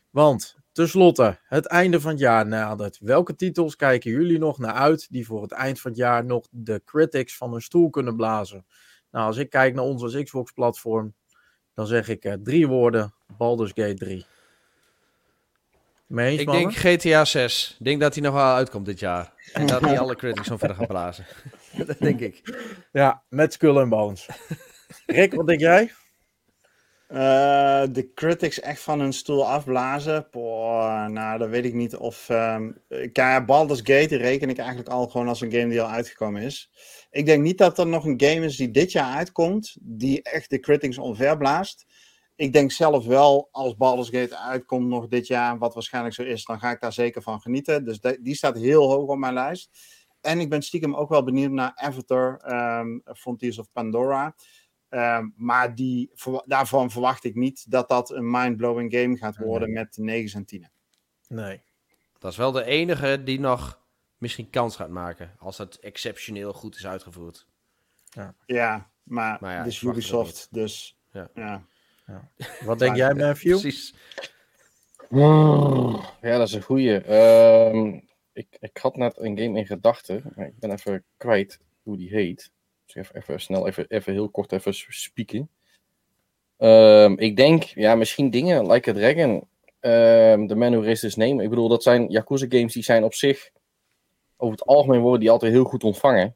Want 0.10 0.58
Ten 0.78 0.90
slotte, 0.90 1.40
het 1.44 1.66
einde 1.66 2.02
van 2.02 2.12
het 2.12 2.20
jaar 2.20 2.48
nadert. 2.48 3.00
Welke 3.02 3.36
titels 3.36 3.76
kijken 3.76 4.12
jullie 4.12 4.40
nog 4.40 4.58
naar 4.58 4.74
uit 4.74 5.08
die 5.12 5.26
voor 5.26 5.42
het 5.42 5.52
eind 5.52 5.80
van 5.80 5.92
het 5.92 6.00
jaar 6.00 6.26
nog 6.26 6.48
de 6.52 6.82
critics 6.86 7.38
van 7.38 7.52
hun 7.52 7.62
stoel 7.62 7.90
kunnen 7.90 8.16
blazen? 8.16 8.66
Nou, 9.12 9.26
als 9.26 9.38
ik 9.38 9.50
kijk 9.50 9.74
naar 9.74 9.84
ons 9.84 10.04
als 10.04 10.24
Xbox-platform, 10.24 11.14
dan 11.74 11.88
zeg 11.88 12.08
ik 12.08 12.26
uh, 12.26 12.34
drie 12.34 12.68
woorden: 12.68 13.14
Baldur's 13.38 13.72
Gate 13.76 13.94
3. 13.94 14.26
Meens, 16.08 16.42
ik 16.42 16.52
denk 16.52 16.76
GTA 16.76 17.26
6. 17.26 17.76
Ik 17.80 17.86
denk 17.86 18.02
dat 18.02 18.14
hij 18.14 18.24
nog 18.24 18.34
wel 18.34 18.54
uitkomt 18.54 18.86
dit 18.86 19.00
jaar. 19.00 19.34
En 19.54 19.68
dat 19.68 19.82
hij 19.82 20.00
alle 20.00 20.16
critics 20.16 20.48
van 20.48 20.60
verder 20.60 20.78
gaan 20.78 20.88
blazen. 20.88 21.26
dat 21.86 22.00
denk 22.00 22.20
ik. 22.20 22.66
Ja, 22.92 23.24
met 23.30 23.54
Skull 23.54 23.78
and 23.78 23.90
Bones. 23.90 24.28
Rick, 25.06 25.34
wat 25.34 25.48
denk 25.48 25.60
jij? 25.60 25.92
Uh, 27.08 27.84
de 27.92 28.12
critics 28.14 28.60
echt 28.60 28.82
van 28.82 29.00
hun 29.00 29.14
stoel 29.14 29.48
afblazen. 29.48 30.28
Boah, 30.32 31.08
nou, 31.08 31.40
dat 31.40 31.50
weet 31.50 31.66
ik 31.66 31.74
niet 31.74 31.96
of. 31.96 32.30
Um, 32.30 32.82
Baldur's 33.46 33.80
Gate 33.80 34.18
reken 34.18 34.50
ik 34.50 34.58
eigenlijk 34.58 34.90
al 34.90 35.08
gewoon 35.08 35.28
als 35.28 35.42
een 35.42 35.52
game 35.52 35.68
die 35.68 35.82
al 35.82 35.90
uitgekomen 35.90 36.42
is. 36.42 36.72
Ik 37.12 37.26
denk 37.26 37.44
niet 37.44 37.58
dat 37.58 37.80
er 37.80 37.88
nog 37.88 38.06
een 38.06 38.22
game 38.22 38.46
is 38.46 38.56
die 38.56 38.72
dit 38.72 38.92
jaar 38.92 39.16
uitkomt, 39.16 39.78
die 39.82 40.22
echt 40.22 40.50
de 40.50 40.60
critics 40.60 40.98
onverblaast. 40.98 41.86
Ik 42.36 42.54
denk 42.54 42.72
zelf 42.72 43.06
wel, 43.06 43.48
als 43.52 43.76
Baldur's 43.76 44.10
Gate 44.10 44.38
uitkomt 44.38 44.88
nog 44.88 45.08
dit 45.08 45.28
jaar, 45.28 45.58
wat 45.58 45.74
waarschijnlijk 45.74 46.16
zo 46.16 46.24
is, 46.24 46.46
dan 46.46 46.60
ga 46.60 46.72
ik 46.72 46.82
daar 46.82 46.94
zeker 46.94 47.22
van 47.22 47.42
genieten. 47.42 47.86
Dus 47.86 48.00
die 48.20 48.36
staat 48.36 48.58
heel 48.58 48.90
hoog 48.90 49.10
op 49.10 49.18
mijn 49.18 49.34
lijst. 49.34 49.70
En 50.22 50.40
ik 50.40 50.50
ben 50.50 50.62
stiekem 50.62 50.96
ook 50.96 51.10
wel 51.10 51.24
benieuwd 51.24 51.52
naar 51.52 51.72
Avatar, 51.76 52.42
um, 52.80 53.02
Frontiers 53.16 53.60
of 53.60 53.72
Pandora. 53.72 54.36
Ehm, 54.90 55.28
maar 55.36 55.76
die, 55.76 56.12
daarvan 56.46 56.92
verwacht 56.92 57.24
ik 57.24 57.36
niet 57.36 57.72
dat 57.72 57.90
dat 57.90 58.12
een 58.12 58.32
mind-blowing 58.32 58.94
game 58.94 59.18
gaat 59.18 59.38
worden 59.38 59.74
met 59.74 59.98
9 59.98 60.40
en 60.40 60.46
10. 60.46 60.70
Nee. 61.28 61.62
Dat 62.20 62.32
is 62.32 62.38
wel 62.38 62.52
de 62.52 62.64
enige 62.64 63.22
die 63.24 63.40
nog 63.40 63.82
misschien 64.18 64.50
kans 64.50 64.76
gaat 64.76 64.90
maken. 64.90 65.36
Als 65.40 65.58
het 65.58 65.80
exceptioneel 65.80 66.54
goed 66.54 66.76
is 66.76 66.88
uitgevoerd. 66.88 67.48
Ja, 68.04 68.36
ja 68.46 68.90
maar, 69.04 69.38
maar 69.42 69.52
ja, 69.52 69.58
het 69.58 69.68
is 69.68 69.82
Ubisoft, 69.82 70.48
dus 70.52 70.98
ja. 71.12 71.30
ja. 71.34 71.64
Wat 72.66 72.80
denk 72.80 72.96
jij, 72.96 73.14
Matthew? 73.14 73.60
Precies. 73.60 73.94
Ja, 76.22 76.38
dat 76.38 76.48
is 76.48 76.54
een 76.54 76.62
goeie. 76.62 77.02
Ehm, 77.02 78.00
ik, 78.34 78.58
ik 78.60 78.78
had 78.78 78.96
net 78.96 79.18
een 79.18 79.38
game 79.38 79.58
in 79.60 79.66
gedachten, 79.66 80.32
maar 80.36 80.48
ik 80.48 80.60
ben 80.60 80.72
even 80.72 81.04
kwijt 81.18 81.60
hoe 81.84 81.98
die 81.98 82.10
heet. 82.10 82.52
Dus 82.94 83.14
even, 83.14 83.42
snel, 83.42 83.68
even, 83.68 83.86
even 83.88 84.14
heel 84.14 84.30
kort 84.30 84.52
even 84.52 84.74
spieken. 84.74 85.50
Um, 86.58 87.18
ik 87.18 87.36
denk, 87.36 87.64
ja, 87.64 87.96
misschien 87.96 88.30
dingen 88.30 88.72
like 88.72 88.90
a 88.90 88.94
Dragon. 88.94 89.48
Um, 89.82 90.48
de 90.48 90.56
Man 90.56 90.72
Who 90.72 90.82
Raised 90.82 91.02
His 91.02 91.16
Name. 91.16 91.44
Ik 91.44 91.50
bedoel, 91.50 91.68
dat 91.68 91.84
zijn 91.84 92.10
Yakuza 92.10 92.46
games 92.50 92.74
die 92.74 92.84
zijn 92.84 93.04
op 93.04 93.14
zich, 93.14 93.50
over 94.38 94.58
het 94.58 94.68
algemeen 94.68 95.02
worden 95.02 95.20
die 95.20 95.32
altijd 95.32 95.52
heel 95.52 95.64
goed 95.64 95.84
ontvangen. 95.84 96.36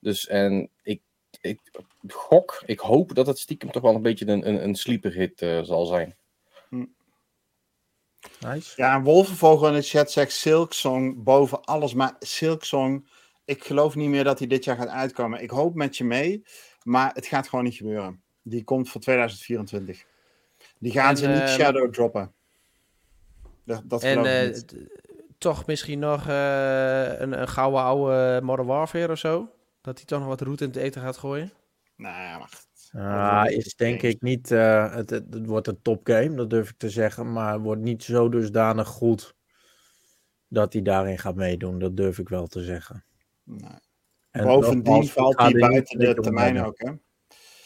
Dus, 0.00 0.26
en 0.26 0.70
ik, 0.82 1.00
ik 1.40 1.58
gok, 2.06 2.62
ik 2.66 2.80
hoop 2.80 3.14
dat 3.14 3.26
het 3.26 3.38
stiekem 3.38 3.70
toch 3.70 3.82
wel 3.82 3.94
een 3.94 4.02
beetje 4.02 4.26
een, 4.26 4.48
een, 4.48 4.62
een 4.62 4.74
sleeper 4.74 5.12
hit 5.12 5.42
uh, 5.42 5.62
zal 5.62 5.86
zijn. 5.86 6.16
Hm. 6.68 6.84
Nice. 8.40 8.72
Ja, 8.76 9.02
Wolvenvogel 9.02 9.68
in 9.68 9.74
de 9.74 9.82
chat 9.82 10.10
zegt 10.10 10.32
Silksong 10.32 11.22
boven 11.22 11.64
alles. 11.64 11.94
Maar 11.94 12.16
Silksong 12.18 13.08
ik 13.50 13.64
geloof 13.64 13.94
niet 13.94 14.08
meer 14.08 14.24
dat 14.24 14.38
hij 14.38 14.48
dit 14.48 14.64
jaar 14.64 14.76
gaat 14.76 14.88
uitkomen. 14.88 15.42
Ik 15.42 15.50
hoop 15.50 15.74
met 15.74 15.96
je 15.96 16.04
mee, 16.04 16.42
maar 16.82 17.10
het 17.14 17.26
gaat 17.26 17.48
gewoon 17.48 17.64
niet 17.64 17.74
gebeuren. 17.74 18.22
Die 18.42 18.64
komt 18.64 18.90
voor 18.90 19.00
2024. 19.00 20.04
Die 20.78 20.92
gaan 20.92 21.16
ze 21.16 21.26
niet 21.26 21.38
ehm, 21.38 21.48
shadow 21.48 21.92
droppen. 21.92 22.32
Dat, 23.64 23.82
dat 23.84 24.02
en 24.02 24.24
uh, 24.24 24.56
toch 25.38 25.66
misschien 25.66 25.98
nog 25.98 26.28
uh, 26.28 27.20
een, 27.20 27.40
een 27.40 27.48
gouden 27.48 27.80
oude 27.82 28.40
Modern 28.42 28.68
Warfare 28.68 29.12
of 29.12 29.18
zo? 29.18 29.48
Dat 29.80 29.96
hij 29.96 30.06
toch 30.06 30.18
nog 30.18 30.28
wat 30.28 30.40
route 30.40 30.64
in 30.64 30.70
het 30.70 30.78
eten 30.78 31.02
gaat 31.02 31.16
gooien? 31.16 31.52
Nou 31.96 32.22
ja, 32.22 32.38
maar... 32.38 32.68
Ah, 32.92 33.50
is 33.50 33.74
denk 33.74 34.02
ik 34.02 34.22
niet. 34.22 34.50
Uh, 34.50 34.94
het, 34.94 35.10
het, 35.10 35.24
het, 35.30 35.46
wordt 35.46 35.66
een 35.66 35.82
topgame, 35.82 36.34
dat 36.34 36.50
durf 36.50 36.70
ik 36.70 36.78
te 36.78 36.90
zeggen. 36.90 37.32
Maar 37.32 37.52
het 37.52 37.62
wordt 37.62 37.82
niet 37.82 38.02
zo 38.02 38.28
dusdanig 38.28 38.88
goed 38.88 39.34
dat 40.48 40.72
hij 40.72 40.82
daarin 40.82 41.18
gaat 41.18 41.34
meedoen. 41.34 41.78
Dat 41.78 41.96
durf 41.96 42.18
ik 42.18 42.28
wel 42.28 42.46
te 42.46 42.62
zeggen. 42.62 43.04
Nee. 43.50 44.44
Bovendien 44.44 45.08
valt 45.08 45.38
hij 45.38 45.52
buiten 45.52 45.98
de 45.98 46.14
termijn 46.14 46.64
ook, 46.64 46.78
hè? 46.78 46.90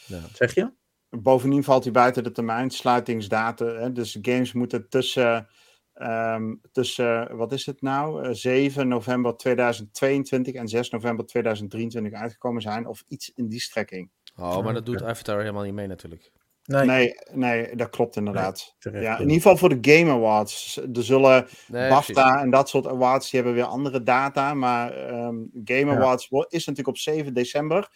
Ja. 0.07 0.20
Zeg 0.32 0.55
je? 0.55 0.72
Bovendien 1.09 1.64
valt 1.64 1.85
hij 1.85 1.93
buiten 1.93 2.24
de 2.24 2.30
termijn, 2.30 2.70
sluitingsdatum. 2.70 3.76
Hè? 3.76 3.93
Dus 3.93 4.18
games 4.22 4.53
moeten 4.53 4.89
tussen, 4.89 5.49
um, 5.95 6.61
tussen, 6.72 7.37
wat 7.37 7.53
is 7.53 7.66
het 7.66 7.82
nou? 7.82 8.35
7 8.35 8.82
eh, 8.82 8.89
november 8.89 9.37
2022 9.37 10.55
en 10.55 10.68
6 10.68 10.91
november 10.91 11.26
2023 11.26 12.12
uitgekomen 12.12 12.62
zijn. 12.62 12.87
Of 12.87 13.05
iets 13.09 13.32
in 13.35 13.49
die 13.49 13.61
strekking. 13.61 14.11
Oh, 14.37 14.64
maar 14.64 14.75
dat 14.75 14.87
doet 14.87 15.03
Avatar 15.03 15.38
helemaal 15.38 15.64
niet 15.64 15.75
mee 15.75 15.87
natuurlijk. 15.87 16.33
Nee. 16.66 16.86
nee, 16.86 17.14
nee, 17.32 17.76
dat 17.76 17.91
klopt 17.91 18.16
inderdaad. 18.16 18.74
ja, 18.78 19.14
in 19.14 19.20
ieder 19.20 19.34
geval 19.34 19.57
voor 19.57 19.80
de 19.80 19.92
Game 19.92 20.11
Awards. 20.12 20.76
Er 20.76 21.04
zullen 21.04 21.46
nee, 21.66 21.88
BAFTA 21.88 22.41
en 22.41 22.50
dat 22.50 22.68
soort 22.68 22.86
awards, 22.86 23.30
die 23.30 23.41
hebben 23.41 23.58
weer 23.58 23.68
andere 23.68 24.03
data. 24.03 24.54
Maar 24.54 25.08
um, 25.12 25.50
Game 25.64 25.92
Awards 25.92 26.28
is 26.30 26.66
natuurlijk 26.66 26.88
op 26.88 26.99
7 26.99 27.34
december. 27.34 27.88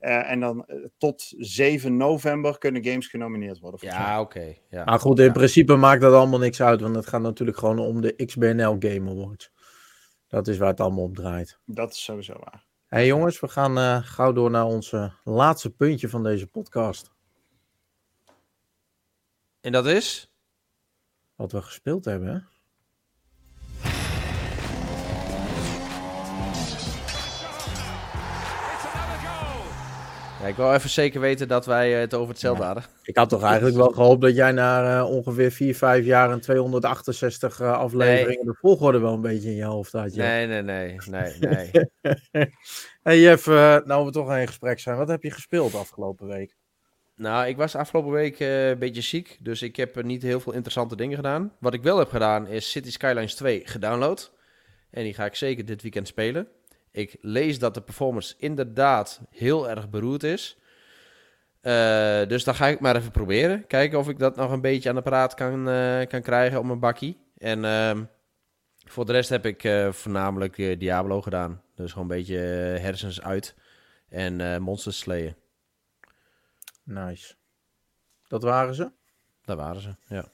Uh, 0.00 0.30
en 0.30 0.40
dan 0.40 0.64
uh, 0.66 0.84
tot 0.98 1.34
7 1.38 1.96
november 1.96 2.58
kunnen 2.58 2.84
games 2.84 3.06
genomineerd 3.06 3.58
worden. 3.58 3.80
Ja, 3.82 4.20
oké. 4.20 4.54
ja. 4.70 4.84
Maar 4.84 5.00
goed, 5.00 5.18
in 5.18 5.32
principe 5.32 5.76
maakt 5.76 6.00
dat 6.00 6.14
allemaal 6.14 6.38
niks 6.38 6.62
uit. 6.62 6.80
Want 6.80 6.94
het 6.96 7.06
gaat 7.06 7.20
natuurlijk 7.20 7.58
gewoon 7.58 7.78
om 7.78 8.00
de 8.00 8.24
XBNL 8.24 8.76
Game 8.78 9.10
Awards. 9.10 9.52
Dat 10.28 10.48
is 10.48 10.58
waar 10.58 10.68
het 10.68 10.80
allemaal 10.80 11.04
om 11.04 11.14
draait. 11.14 11.58
Dat 11.64 11.92
is 11.92 12.04
sowieso 12.04 12.32
waar. 12.32 12.66
hey, 12.86 13.06
jongens, 13.06 13.40
we 13.40 13.48
gaan 13.48 13.78
uh, 13.78 13.98
gauw 14.02 14.32
door 14.32 14.50
naar 14.50 14.66
ons 14.66 14.94
laatste 15.24 15.70
puntje 15.70 16.08
van 16.08 16.22
deze 16.22 16.46
podcast. 16.46 17.13
En 19.64 19.72
dat 19.72 19.86
is? 19.86 20.32
Wat 21.36 21.52
we 21.52 21.62
gespeeld 21.62 22.04
hebben, 22.04 22.28
hè? 22.28 22.38
Ja, 30.40 30.50
ik 30.50 30.56
wil 30.56 30.74
even 30.74 30.90
zeker 30.90 31.20
weten 31.20 31.48
dat 31.48 31.66
wij 31.66 31.92
het 31.92 32.14
over 32.14 32.28
hetzelfde 32.28 32.64
hadden. 32.64 32.84
Ik 33.02 33.16
had 33.16 33.28
toch 33.28 33.42
eigenlijk 33.42 33.76
wel 33.76 33.90
gehoopt 33.90 34.20
dat 34.20 34.34
jij 34.34 34.52
na 34.52 34.98
uh, 34.98 35.10
ongeveer 35.10 35.50
4, 35.50 35.74
5 35.74 36.04
jaar 36.04 36.30
en 36.30 36.40
268 36.40 37.60
uh, 37.60 37.72
afleveringen 37.72 38.44
de 38.44 38.56
volgorde 38.60 38.98
wel 38.98 39.12
een 39.12 39.20
beetje 39.20 39.48
in 39.48 39.56
je 39.56 39.64
hoofd 39.64 39.92
had. 39.92 40.14
Nee, 40.14 40.46
nee, 40.46 40.62
nee, 40.62 40.98
nee, 41.10 41.38
nee. 41.40 41.70
hey 43.02 43.20
Jeff, 43.20 43.46
uh, 43.46 43.76
nou 43.84 44.04
we 44.04 44.10
toch 44.10 44.36
in 44.36 44.46
gesprek 44.46 44.80
zijn. 44.80 44.96
Wat 44.96 45.08
heb 45.08 45.22
je 45.22 45.30
gespeeld 45.30 45.74
afgelopen 45.74 46.26
week? 46.26 46.56
Nou, 47.16 47.46
ik 47.46 47.56
was 47.56 47.74
afgelopen 47.74 48.12
week 48.12 48.40
uh, 48.40 48.68
een 48.68 48.78
beetje 48.78 49.00
ziek, 49.00 49.36
dus 49.40 49.62
ik 49.62 49.76
heb 49.76 50.02
niet 50.02 50.22
heel 50.22 50.40
veel 50.40 50.52
interessante 50.52 50.96
dingen 50.96 51.16
gedaan. 51.16 51.52
Wat 51.60 51.74
ik 51.74 51.82
wel 51.82 51.98
heb 51.98 52.08
gedaan 52.08 52.46
is 52.46 52.70
City 52.70 52.90
Skylines 52.90 53.34
2 53.34 53.62
gedownload. 53.64 54.32
En 54.90 55.02
die 55.02 55.14
ga 55.14 55.24
ik 55.24 55.34
zeker 55.34 55.64
dit 55.64 55.82
weekend 55.82 56.06
spelen. 56.06 56.48
Ik 56.90 57.16
lees 57.20 57.58
dat 57.58 57.74
de 57.74 57.80
performance 57.80 58.34
inderdaad 58.38 59.20
heel 59.30 59.70
erg 59.70 59.90
beroerd 59.90 60.22
is. 60.22 60.58
Uh, 61.62 62.26
dus 62.26 62.44
dan 62.44 62.54
ga 62.54 62.66
ik 62.66 62.80
maar 62.80 62.96
even 62.96 63.10
proberen. 63.10 63.66
Kijken 63.66 63.98
of 63.98 64.08
ik 64.08 64.18
dat 64.18 64.36
nog 64.36 64.50
een 64.50 64.60
beetje 64.60 64.88
aan 64.88 64.94
de 64.94 65.02
praat 65.02 65.34
kan, 65.34 65.64
kan 66.08 66.22
krijgen 66.22 66.58
op 66.58 66.64
mijn 66.64 66.78
bakkie. 66.78 67.18
En 67.38 67.64
uh, 67.64 68.00
voor 68.86 69.06
de 69.06 69.12
rest 69.12 69.28
heb 69.28 69.46
ik 69.46 69.68
voornamelijk 69.90 70.56
Diablo 70.56 71.22
gedaan. 71.22 71.62
Dus 71.74 71.92
gewoon 71.92 72.10
een 72.10 72.16
beetje 72.16 72.38
hersens 72.80 73.22
uit 73.22 73.54
en 74.08 74.62
monsters 74.62 74.98
slayen. 74.98 75.43
Nice. 76.84 77.34
Dat 78.28 78.42
waren 78.42 78.74
ze? 78.74 78.90
Dat 79.44 79.56
waren 79.56 79.80
ze, 79.80 79.94
ja. 80.08 80.24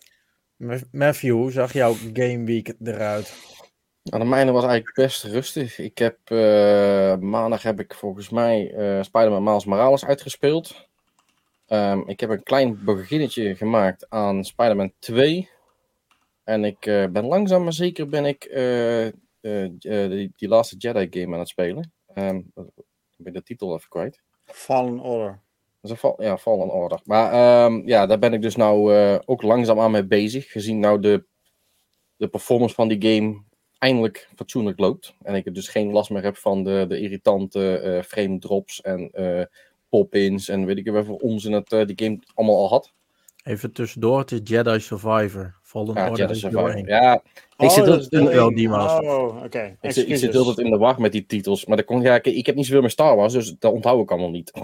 Matthew, 0.93 1.33
hoe 1.33 1.51
zag 1.51 1.73
jouw 1.73 1.93
game 2.13 2.45
week 2.45 2.75
eruit? 2.83 3.59
Nou, 4.03 4.23
de 4.23 4.29
mijne 4.29 4.53
was 4.53 4.65
eigenlijk 4.65 4.95
best 4.95 5.25
rustig. 5.25 5.79
Ik 5.79 5.99
heb 5.99 6.19
uh, 6.31 7.17
maandag 7.17 7.63
heb 7.63 7.81
ik 7.81 7.95
volgens 7.95 8.29
mij 8.29 8.73
uh, 8.73 9.03
Spider-Man 9.03 9.43
Miles 9.43 9.65
Morales 9.65 10.05
uitgespeeld. 10.05 10.89
Um, 11.67 12.09
ik 12.09 12.21
heb 12.21 12.31
een 12.31 12.43
klein 12.43 12.85
beginnetje 12.85 13.57
gemaakt 13.57 14.11
aan 14.11 14.45
Spider-Man 14.45 14.93
2. 14.99 15.51
En 16.45 16.65
ik 16.65 16.87
uh, 16.87 17.07
ben 17.07 17.25
langzaam 17.25 17.63
maar 17.63 17.73
zeker 17.73 18.09
ben 18.09 18.25
ik 18.25 18.41
die, 19.79 20.33
die 20.37 20.49
laatste 20.49 20.77
Jedi 20.77 21.21
game 21.21 21.35
aan 21.35 21.41
het 21.41 21.49
spelen. 21.49 21.93
Um, 22.15 22.53
ik 23.17 23.25
ben 23.25 23.33
de 23.33 23.43
titel 23.43 23.75
even 23.75 23.89
kwijt. 23.89 24.23
Fallen 24.45 25.01
Order. 25.01 25.41
Dat 25.81 25.91
is 25.91 26.03
een 26.03 26.15
ja, 26.19 26.39
Fallen 26.39 26.73
Order. 26.73 27.01
Maar 27.05 27.65
um, 27.65 27.87
ja, 27.87 28.07
daar 28.07 28.19
ben 28.19 28.33
ik 28.33 28.43
dus 28.43 28.57
nou 28.57 28.95
ook 29.25 29.43
langzaam 29.43 29.81
aan 29.81 29.91
mee 29.91 30.07
bezig. 30.07 30.51
Gezien 30.51 30.79
nou 30.79 31.01
de, 31.01 31.25
de 32.17 32.29
performance 32.29 32.75
van 32.75 32.89
die 32.89 33.15
game 33.15 33.43
eindelijk 33.81 34.29
fatsoenlijk 34.35 34.79
loopt. 34.79 35.15
En 35.23 35.35
ik 35.35 35.55
dus 35.55 35.69
geen 35.69 35.93
last 35.93 36.11
meer 36.11 36.23
heb 36.23 36.37
van 36.37 36.65
de, 36.65 36.85
de 36.89 37.01
irritante 37.01 37.83
uh, 37.85 38.03
frame 38.03 38.39
drops 38.39 38.81
en 38.81 39.11
uh, 39.15 39.45
pop-ins 39.89 40.49
en 40.49 40.65
weet 40.65 40.79
ik 40.79 40.91
wel 40.91 41.05
voor 41.05 41.17
onzin 41.17 41.53
dat 41.53 41.73
uh, 41.73 41.87
die 41.87 42.05
game 42.05 42.19
allemaal 42.35 42.57
al 42.57 42.69
had. 42.69 42.93
Even 43.45 43.73
tussendoor, 43.73 44.19
het 44.19 44.33
is 44.33 44.41
Jedi 44.45 44.81
Survivor. 44.81 45.59
Fallen 45.63 45.95
ja, 45.95 46.11
Order 46.11 46.27
Jedi 46.27 46.39
Survivor. 46.39 46.89
Ja, 46.89 47.15
ik 47.15 47.23
oh, 47.57 47.71
zit 47.71 47.87
altijd 47.87 48.13
in 48.13 48.25
wel 48.25 48.55
die 48.55 48.69
Oh, 48.71 49.43
oké. 49.45 49.77
Ik, 49.81 49.97
ik, 49.97 50.17
zit 50.17 50.37
altijd 50.37 50.59
in 50.59 50.71
de 50.71 50.79
wacht 50.79 50.99
met 50.99 51.13
die 51.13 51.27
titels. 51.27 51.67
Maar 51.67 51.77
dat 51.77 51.87
kon, 51.87 52.01
ja, 52.01 52.15
ik, 52.15 52.27
ik 52.27 52.47
heb 52.47 52.55
niet 52.55 52.67
zoveel 52.67 52.83
met 52.83 52.91
Star 52.91 53.17
Wars, 53.17 53.33
dus 53.33 53.57
dat 53.59 53.73
onthoud 53.73 54.03
ik 54.03 54.11
allemaal 54.11 54.31
niet. 54.31 54.53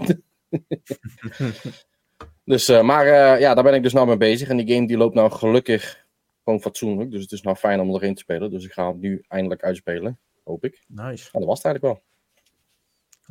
dus, 2.45 2.81
maar 2.81 3.05
ja, 3.39 3.53
daar 3.53 3.63
ben 3.63 3.73
ik 3.73 3.83
dus 3.83 3.93
nou 3.93 4.07
mee 4.07 4.17
bezig. 4.17 4.49
En 4.49 4.57
die 4.57 4.75
game 4.75 4.87
die 4.87 4.97
loopt 4.97 5.15
nou 5.15 5.31
gelukkig 5.31 6.05
gewoon 6.47 6.61
fatsoenlijk. 6.61 7.11
Dus 7.11 7.21
het 7.21 7.31
is 7.31 7.41
nou 7.41 7.55
fijn 7.55 7.79
om 7.79 7.95
erin 7.95 8.13
te 8.13 8.21
spelen. 8.21 8.51
Dus 8.51 8.65
ik 8.65 8.71
ga 8.71 8.87
het 8.87 8.97
nu 8.97 9.23
eindelijk 9.27 9.63
uitspelen. 9.63 10.19
Hoop 10.43 10.63
ik. 10.63 10.83
Nice. 10.87 11.29
En 11.31 11.39
dat 11.39 11.49
was 11.49 11.63
het 11.63 11.65
eigenlijk 11.65 11.83
wel. 11.83 12.03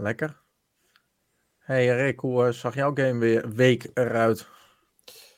Lekker. 0.04 0.40
Hey 1.58 1.96
Rick, 1.96 2.20
hoe 2.20 2.46
uh, 2.46 2.52
zag 2.52 2.74
jouw 2.74 2.94
game 2.94 3.18
weer 3.18 3.54
week 3.54 3.90
eruit? 3.94 4.48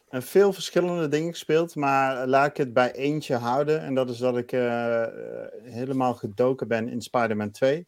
En 0.09 0.23
veel 0.23 0.53
verschillende 0.53 1.09
dingen 1.09 1.33
gespeeld, 1.33 1.75
maar 1.75 2.27
laat 2.27 2.49
ik 2.49 2.57
het 2.57 2.73
bij 2.73 2.93
eentje 2.93 3.35
houden. 3.35 3.81
En 3.81 3.95
dat 3.95 4.11
is 4.11 4.19
dat 4.19 4.37
ik 4.37 4.53
uh, 4.53 5.07
helemaal 5.63 6.15
gedoken 6.15 6.69
ben 6.69 6.89
in 6.89 7.01
Spider-Man 7.01 7.51
2 7.51 7.87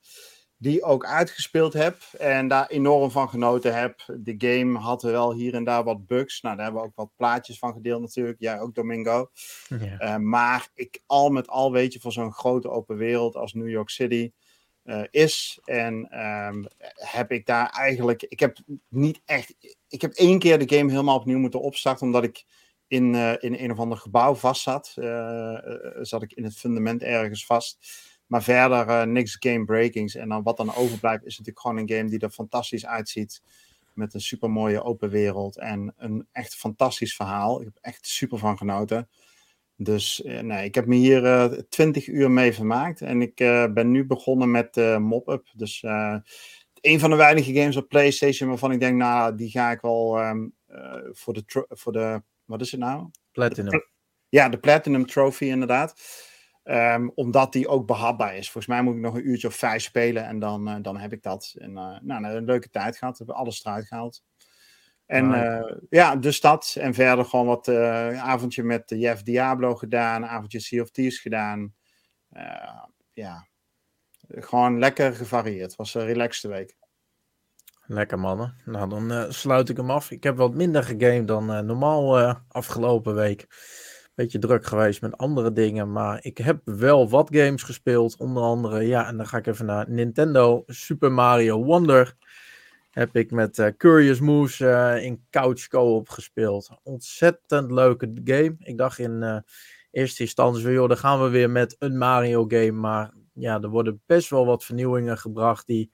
die 0.60 0.82
ook 0.82 1.04
uitgespeeld 1.04 1.72
heb 1.72 2.02
en 2.18 2.48
daar 2.48 2.66
enorm 2.66 3.10
van 3.10 3.28
genoten 3.28 3.74
heb. 3.74 4.00
De 4.06 4.34
game 4.38 4.78
had 4.78 5.02
wel 5.02 5.34
hier 5.34 5.54
en 5.54 5.64
daar 5.64 5.84
wat 5.84 6.06
bugs. 6.06 6.40
Nou, 6.40 6.56
daar 6.56 6.64
hebben 6.64 6.82
we 6.82 6.88
ook 6.88 6.96
wat 6.96 7.10
plaatjes 7.16 7.58
van 7.58 7.72
gedeeld 7.72 8.00
natuurlijk. 8.00 8.40
Jij 8.40 8.60
ook, 8.60 8.74
Domingo. 8.74 9.30
Ja. 9.68 10.02
Uh, 10.02 10.16
maar 10.16 10.68
ik, 10.74 11.02
al 11.06 11.30
met 11.30 11.48
al 11.48 11.72
weet 11.72 11.92
je, 11.92 12.00
voor 12.00 12.12
zo'n 12.12 12.32
grote 12.32 12.70
open 12.70 12.96
wereld 12.96 13.36
als 13.36 13.52
New 13.52 13.68
York 13.68 13.90
City 13.90 14.32
uh, 14.84 15.02
is. 15.10 15.58
En 15.64 16.20
um, 16.20 16.66
heb 16.94 17.32
ik 17.32 17.46
daar 17.46 17.70
eigenlijk... 17.70 18.22
Ik 18.22 18.40
heb 18.40 18.58
niet 18.88 19.20
echt... 19.24 19.54
Ik 19.88 20.00
heb 20.00 20.12
één 20.12 20.38
keer 20.38 20.58
de 20.66 20.76
game 20.76 20.90
helemaal 20.90 21.18
opnieuw 21.18 21.38
moeten 21.38 21.60
opstarten, 21.60 22.06
omdat 22.06 22.24
ik 22.24 22.44
in, 22.86 23.14
uh, 23.14 23.32
in 23.38 23.54
een 23.54 23.72
of 23.72 23.78
ander 23.78 23.98
gebouw 23.98 24.34
vast 24.34 24.62
zat. 24.62 24.94
zat 26.00 26.22
ik 26.22 26.32
in 26.32 26.44
het 26.44 26.56
fundament 26.56 27.02
ergens 27.02 27.46
vast. 27.46 27.78
Maar 28.30 28.42
verder 28.42 28.88
uh, 28.88 29.02
niks 29.02 29.36
game 29.40 29.64
breakings. 29.64 30.14
En 30.14 30.28
dan 30.28 30.42
wat 30.42 30.56
dan 30.56 30.74
overblijft 30.74 31.24
is 31.24 31.38
natuurlijk 31.38 31.66
gewoon 31.66 31.76
een 31.76 31.96
game 31.96 32.10
die 32.10 32.18
er 32.18 32.30
fantastisch 32.30 32.86
uitziet. 32.86 33.42
Met 33.94 34.14
een 34.14 34.20
super 34.20 34.50
mooie 34.50 34.82
open 34.82 35.10
wereld 35.10 35.58
en 35.58 35.94
een 35.96 36.26
echt 36.32 36.54
fantastisch 36.54 37.16
verhaal. 37.16 37.60
Ik 37.60 37.64
heb 37.64 37.78
echt 37.80 38.06
super 38.06 38.38
van 38.38 38.58
genoten. 38.58 39.08
Dus 39.76 40.22
uh, 40.24 40.40
nee, 40.40 40.64
ik 40.64 40.74
heb 40.74 40.86
me 40.86 40.94
hier 40.94 41.24
uh, 41.24 41.44
20 41.44 42.06
uur 42.06 42.30
mee 42.30 42.52
vermaakt. 42.52 43.00
En 43.00 43.22
ik 43.22 43.34
ben 43.74 43.90
nu 43.90 44.06
begonnen 44.06 44.50
met 44.50 44.76
Mop-Up. 44.98 45.46
Dus 45.54 45.82
een 46.80 47.00
van 47.00 47.10
de 47.10 47.16
weinige 47.16 47.54
games 47.54 47.76
op 47.76 47.88
PlayStation 47.88 48.48
waarvan 48.48 48.72
ik 48.72 48.80
denk, 48.80 48.96
nou, 48.96 49.34
die 49.34 49.50
ga 49.50 49.70
ik 49.70 49.80
wel 49.80 50.26
um, 50.28 50.54
voor, 51.12 51.32
de 51.32 51.66
voor 51.68 51.92
de. 51.92 52.22
Wat 52.44 52.60
is 52.60 52.70
het 52.70 52.80
nou? 52.80 53.10
Platinum. 53.32 53.84
ja, 54.28 54.48
de 54.48 54.58
Platinum 54.58 55.06
Trophy, 55.06 55.44
inderdaad. 55.44 55.94
Um, 56.64 57.10
omdat 57.14 57.52
die 57.52 57.68
ook 57.68 57.86
behapbaar 57.86 58.36
is. 58.36 58.50
Volgens 58.50 58.66
mij 58.66 58.82
moet 58.82 58.94
ik 58.94 59.00
nog 59.00 59.14
een 59.14 59.28
uurtje 59.28 59.46
of 59.48 59.54
vijf 59.54 59.82
spelen 59.82 60.26
en 60.26 60.38
dan, 60.38 60.68
uh, 60.68 60.76
dan 60.82 60.96
heb 60.98 61.12
ik 61.12 61.22
dat. 61.22 61.54
En 61.58 61.70
uh, 61.70 61.98
nou, 62.00 62.24
een 62.24 62.44
leuke 62.44 62.70
tijd 62.70 62.96
gehad. 62.96 63.18
We 63.18 63.24
hebben 63.24 63.42
alles 63.42 63.64
eruit 63.64 63.86
gehaald. 63.86 64.22
En 65.06 65.30
uh, 65.30 65.76
ja, 65.88 66.16
dus 66.16 66.40
dat. 66.40 66.76
En 66.78 66.94
verder 66.94 67.24
gewoon 67.24 67.46
wat 67.46 67.68
avondje 67.68 68.62
met 68.62 68.88
de 68.88 68.98
Jeff 68.98 69.22
Diablo 69.22 69.74
gedaan. 69.74 70.26
Avondje 70.26 70.60
Sea 70.60 70.82
of 70.82 70.90
Thieves 70.90 71.18
gedaan. 71.18 71.74
ja, 73.12 73.48
gewoon 74.28 74.78
lekker 74.78 75.14
gevarieerd. 75.14 75.66
Het 75.66 75.76
was 75.76 75.94
een 75.94 76.04
relaxte 76.04 76.48
week. 76.48 76.76
Lekker 77.86 78.18
mannen. 78.18 78.54
Nou, 78.64 78.88
dan 78.88 79.32
sluit 79.32 79.68
ik 79.68 79.76
hem 79.76 79.90
af. 79.90 80.10
Ik 80.10 80.22
heb 80.22 80.36
wat 80.36 80.54
minder 80.54 80.82
gegamed 80.82 81.28
dan 81.28 81.66
normaal 81.66 82.34
afgelopen 82.48 83.14
week 83.14 83.46
beetje 84.20 84.38
druk 84.38 84.66
geweest 84.66 85.00
met 85.00 85.16
andere 85.16 85.52
dingen. 85.52 85.92
Maar 85.92 86.18
ik 86.22 86.38
heb 86.38 86.60
wel 86.64 87.08
wat 87.08 87.28
games 87.32 87.62
gespeeld. 87.62 88.16
Onder 88.16 88.42
andere, 88.42 88.86
ja, 88.86 89.06
en 89.06 89.16
dan 89.16 89.26
ga 89.26 89.36
ik 89.36 89.46
even 89.46 89.66
naar 89.66 89.90
Nintendo 89.90 90.62
Super 90.66 91.12
Mario 91.12 91.64
Wonder. 91.64 92.16
Heb 92.90 93.16
ik 93.16 93.30
met 93.30 93.58
uh, 93.58 93.66
Curious 93.76 94.20
Moves 94.20 94.60
uh, 94.60 95.04
in 95.04 95.26
Couch 95.30 95.68
Co-op 95.68 96.08
gespeeld. 96.08 96.70
Ontzettend 96.82 97.70
leuke 97.70 98.10
game. 98.24 98.54
Ik 98.58 98.78
dacht 98.78 98.98
in 98.98 99.22
uh, 99.22 99.36
eerste 99.90 100.22
instantie, 100.22 100.70
joh, 100.70 100.88
dan 100.88 100.98
gaan 100.98 101.22
we 101.22 101.28
weer 101.28 101.50
met 101.50 101.76
een 101.78 101.98
Mario 101.98 102.44
game. 102.48 102.72
Maar 102.72 103.12
ja, 103.32 103.60
er 103.60 103.68
worden 103.68 104.02
best 104.06 104.30
wel 104.30 104.46
wat 104.46 104.64
vernieuwingen 104.64 105.18
gebracht 105.18 105.66
die 105.66 105.92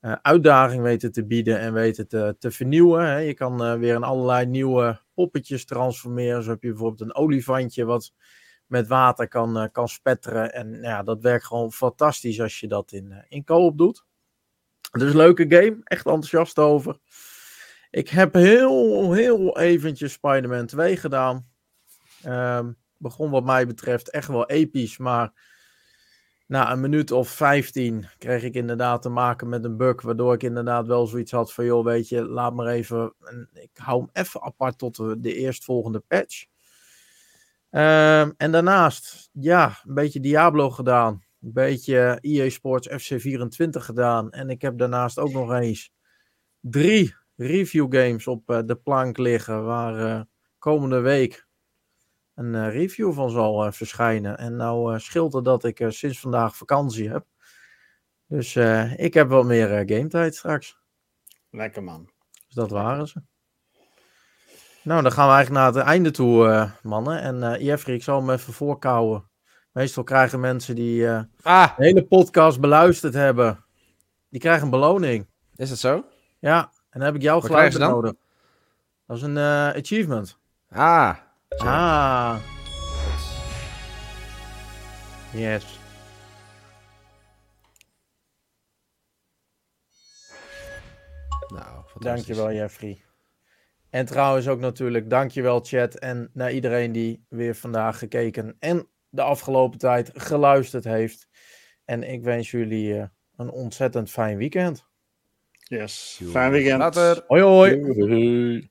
uitdaging 0.00 0.82
weten 0.82 1.12
te 1.12 1.26
bieden 1.26 1.58
en 1.58 1.72
weten 1.72 2.08
te, 2.08 2.36
te 2.38 2.50
vernieuwen. 2.50 3.04
Hè. 3.04 3.16
Je 3.16 3.34
kan 3.34 3.78
weer 3.78 3.94
in 3.94 4.02
allerlei 4.02 4.46
nieuwe 4.46 5.00
poppetjes 5.14 5.64
transformeren. 5.64 6.42
Zo 6.42 6.50
heb 6.50 6.62
je 6.62 6.68
bijvoorbeeld 6.68 7.00
een 7.00 7.14
olifantje 7.14 7.84
wat 7.84 8.12
met 8.66 8.86
water 8.86 9.28
kan, 9.28 9.62
uh, 9.62 9.68
kan 9.72 9.88
spetteren. 9.88 10.52
En 10.52 10.70
nou 10.70 10.82
ja, 10.82 11.02
dat 11.02 11.20
werkt 11.20 11.44
gewoon 11.44 11.72
fantastisch 11.72 12.40
als 12.40 12.60
je 12.60 12.68
dat 12.68 12.92
in, 12.92 13.24
in 13.28 13.44
co-op 13.44 13.78
doet. 13.78 14.04
Dus 14.90 15.12
leuke 15.12 15.44
game, 15.48 15.80
echt 15.84 16.06
enthousiast 16.06 16.58
over. 16.58 16.98
Ik 17.90 18.08
heb 18.08 18.34
heel, 18.34 19.12
heel 19.12 19.58
eventjes 19.58 20.12
Spider-Man 20.12 20.66
2 20.66 20.96
gedaan. 20.96 21.48
Um, 22.26 22.76
begon 22.96 23.30
wat 23.30 23.44
mij 23.44 23.66
betreft 23.66 24.10
echt 24.10 24.28
wel 24.28 24.46
episch, 24.46 24.98
maar 24.98 25.49
na 26.50 26.72
een 26.72 26.80
minuut 26.80 27.10
of 27.10 27.28
15 27.28 28.06
kreeg 28.18 28.42
ik 28.42 28.54
inderdaad 28.54 29.02
te 29.02 29.08
maken 29.08 29.48
met 29.48 29.64
een 29.64 29.76
bug, 29.76 30.02
waardoor 30.02 30.34
ik 30.34 30.42
inderdaad 30.42 30.86
wel 30.86 31.06
zoiets 31.06 31.30
had 31.30 31.52
van, 31.52 31.64
joh, 31.64 31.84
weet 31.84 32.08
je, 32.08 32.24
laat 32.24 32.54
maar 32.54 32.66
even, 32.66 33.14
ik 33.52 33.70
hou 33.74 34.00
hem 34.00 34.10
even 34.12 34.42
apart 34.42 34.78
tot 34.78 34.96
de, 34.96 35.20
de 35.20 35.34
eerstvolgende 35.34 36.00
patch. 36.00 36.44
Um, 37.70 38.34
en 38.36 38.52
daarnaast, 38.52 39.30
ja, 39.32 39.78
een 39.84 39.94
beetje 39.94 40.20
Diablo 40.20 40.70
gedaan, 40.70 41.24
een 41.40 41.52
beetje 41.52 42.18
EA 42.20 42.48
Sports 42.48 42.88
FC24 42.88 43.68
gedaan 43.70 44.30
en 44.30 44.50
ik 44.50 44.62
heb 44.62 44.78
daarnaast 44.78 45.18
ook 45.18 45.32
nog 45.32 45.52
eens 45.52 45.92
drie 46.60 47.14
review 47.36 47.94
games 47.94 48.26
op 48.26 48.50
uh, 48.50 48.58
de 48.64 48.76
plank 48.76 49.18
liggen, 49.18 49.64
waar 49.64 50.00
uh, 50.00 50.20
komende 50.58 51.00
week 51.00 51.48
een 52.34 52.54
uh, 52.54 52.72
review 52.72 53.12
van 53.12 53.30
zal 53.30 53.66
uh, 53.66 53.72
verschijnen. 53.72 54.38
En 54.38 54.56
nou 54.56 54.94
uh, 54.94 54.98
scheelt 54.98 55.32
het 55.32 55.44
dat 55.44 55.64
ik 55.64 55.84
sinds 55.88 56.20
vandaag 56.20 56.56
vakantie 56.56 57.10
heb. 57.10 57.24
Dus 58.26 58.56
ik 58.96 59.14
heb 59.14 59.28
wat 59.28 59.44
meer 59.44 59.68
game 59.68 60.06
tijd 60.06 60.34
straks. 60.34 60.78
Lekker 61.50 61.82
man. 61.82 62.10
Dus 62.46 62.54
dat 62.54 62.70
waren 62.70 63.08
ze. 63.08 63.22
Nou, 64.82 65.02
dan 65.02 65.12
gaan 65.12 65.28
we 65.28 65.34
eigenlijk 65.34 65.64
naar 65.64 65.74
het 65.74 65.90
einde 65.90 66.10
toe, 66.10 66.70
mannen. 66.82 67.20
En 67.20 67.64
Jeffrey, 67.64 67.94
ik 67.94 68.02
zal 68.02 68.20
hem 68.20 68.30
even 68.30 68.52
voorkouwen. 68.52 69.30
Meestal 69.72 70.02
krijgen 70.02 70.40
mensen 70.40 70.74
die 70.74 71.08
ah. 71.42 71.76
de 71.76 71.84
hele 71.84 72.04
podcast 72.04 72.60
beluisterd 72.60 73.14
hebben, 73.14 73.64
die 74.28 74.40
krijgen 74.40 74.64
een 74.64 74.70
beloning. 74.70 75.26
Is 75.56 75.68
dat 75.68 75.78
zo? 75.78 76.04
Ja, 76.38 76.60
en 76.62 76.98
dan 76.98 77.02
heb 77.02 77.14
ik 77.14 77.22
jouw 77.22 77.40
geluid 77.40 77.78
nodig. 77.78 78.12
Dat 79.06 79.16
is 79.16 79.22
een 79.22 79.36
uh, 79.36 79.68
achievement. 79.68 80.38
Ah. 80.68 81.16
Ah. 81.58 82.38
Yes. 85.32 85.78
Nou, 91.48 91.84
Dankjewel, 91.98 92.52
Jeffrey. 92.52 93.02
En 93.90 94.06
trouwens 94.06 94.48
ook 94.48 94.60
natuurlijk 94.60 95.10
dankjewel 95.10 95.60
chat 95.60 95.94
en 95.94 96.30
naar 96.32 96.52
iedereen 96.52 96.92
die 96.92 97.24
weer 97.28 97.54
vandaag 97.54 97.98
gekeken 97.98 98.56
en 98.58 98.88
de 99.08 99.22
afgelopen 99.22 99.78
tijd 99.78 100.10
geluisterd 100.14 100.84
heeft. 100.84 101.28
En 101.84 102.02
ik 102.02 102.22
wens 102.22 102.50
jullie 102.50 102.94
uh, 102.94 103.04
een 103.36 103.50
ontzettend 103.50 104.10
fijn 104.10 104.36
weekend. 104.36 104.86
Yes, 105.50 106.20
fijn 106.24 106.50
weekend. 106.50 106.78
Later. 106.78 107.24
Hoi 107.26 107.42
hoi. 107.42 107.80
hoi. 107.82 108.70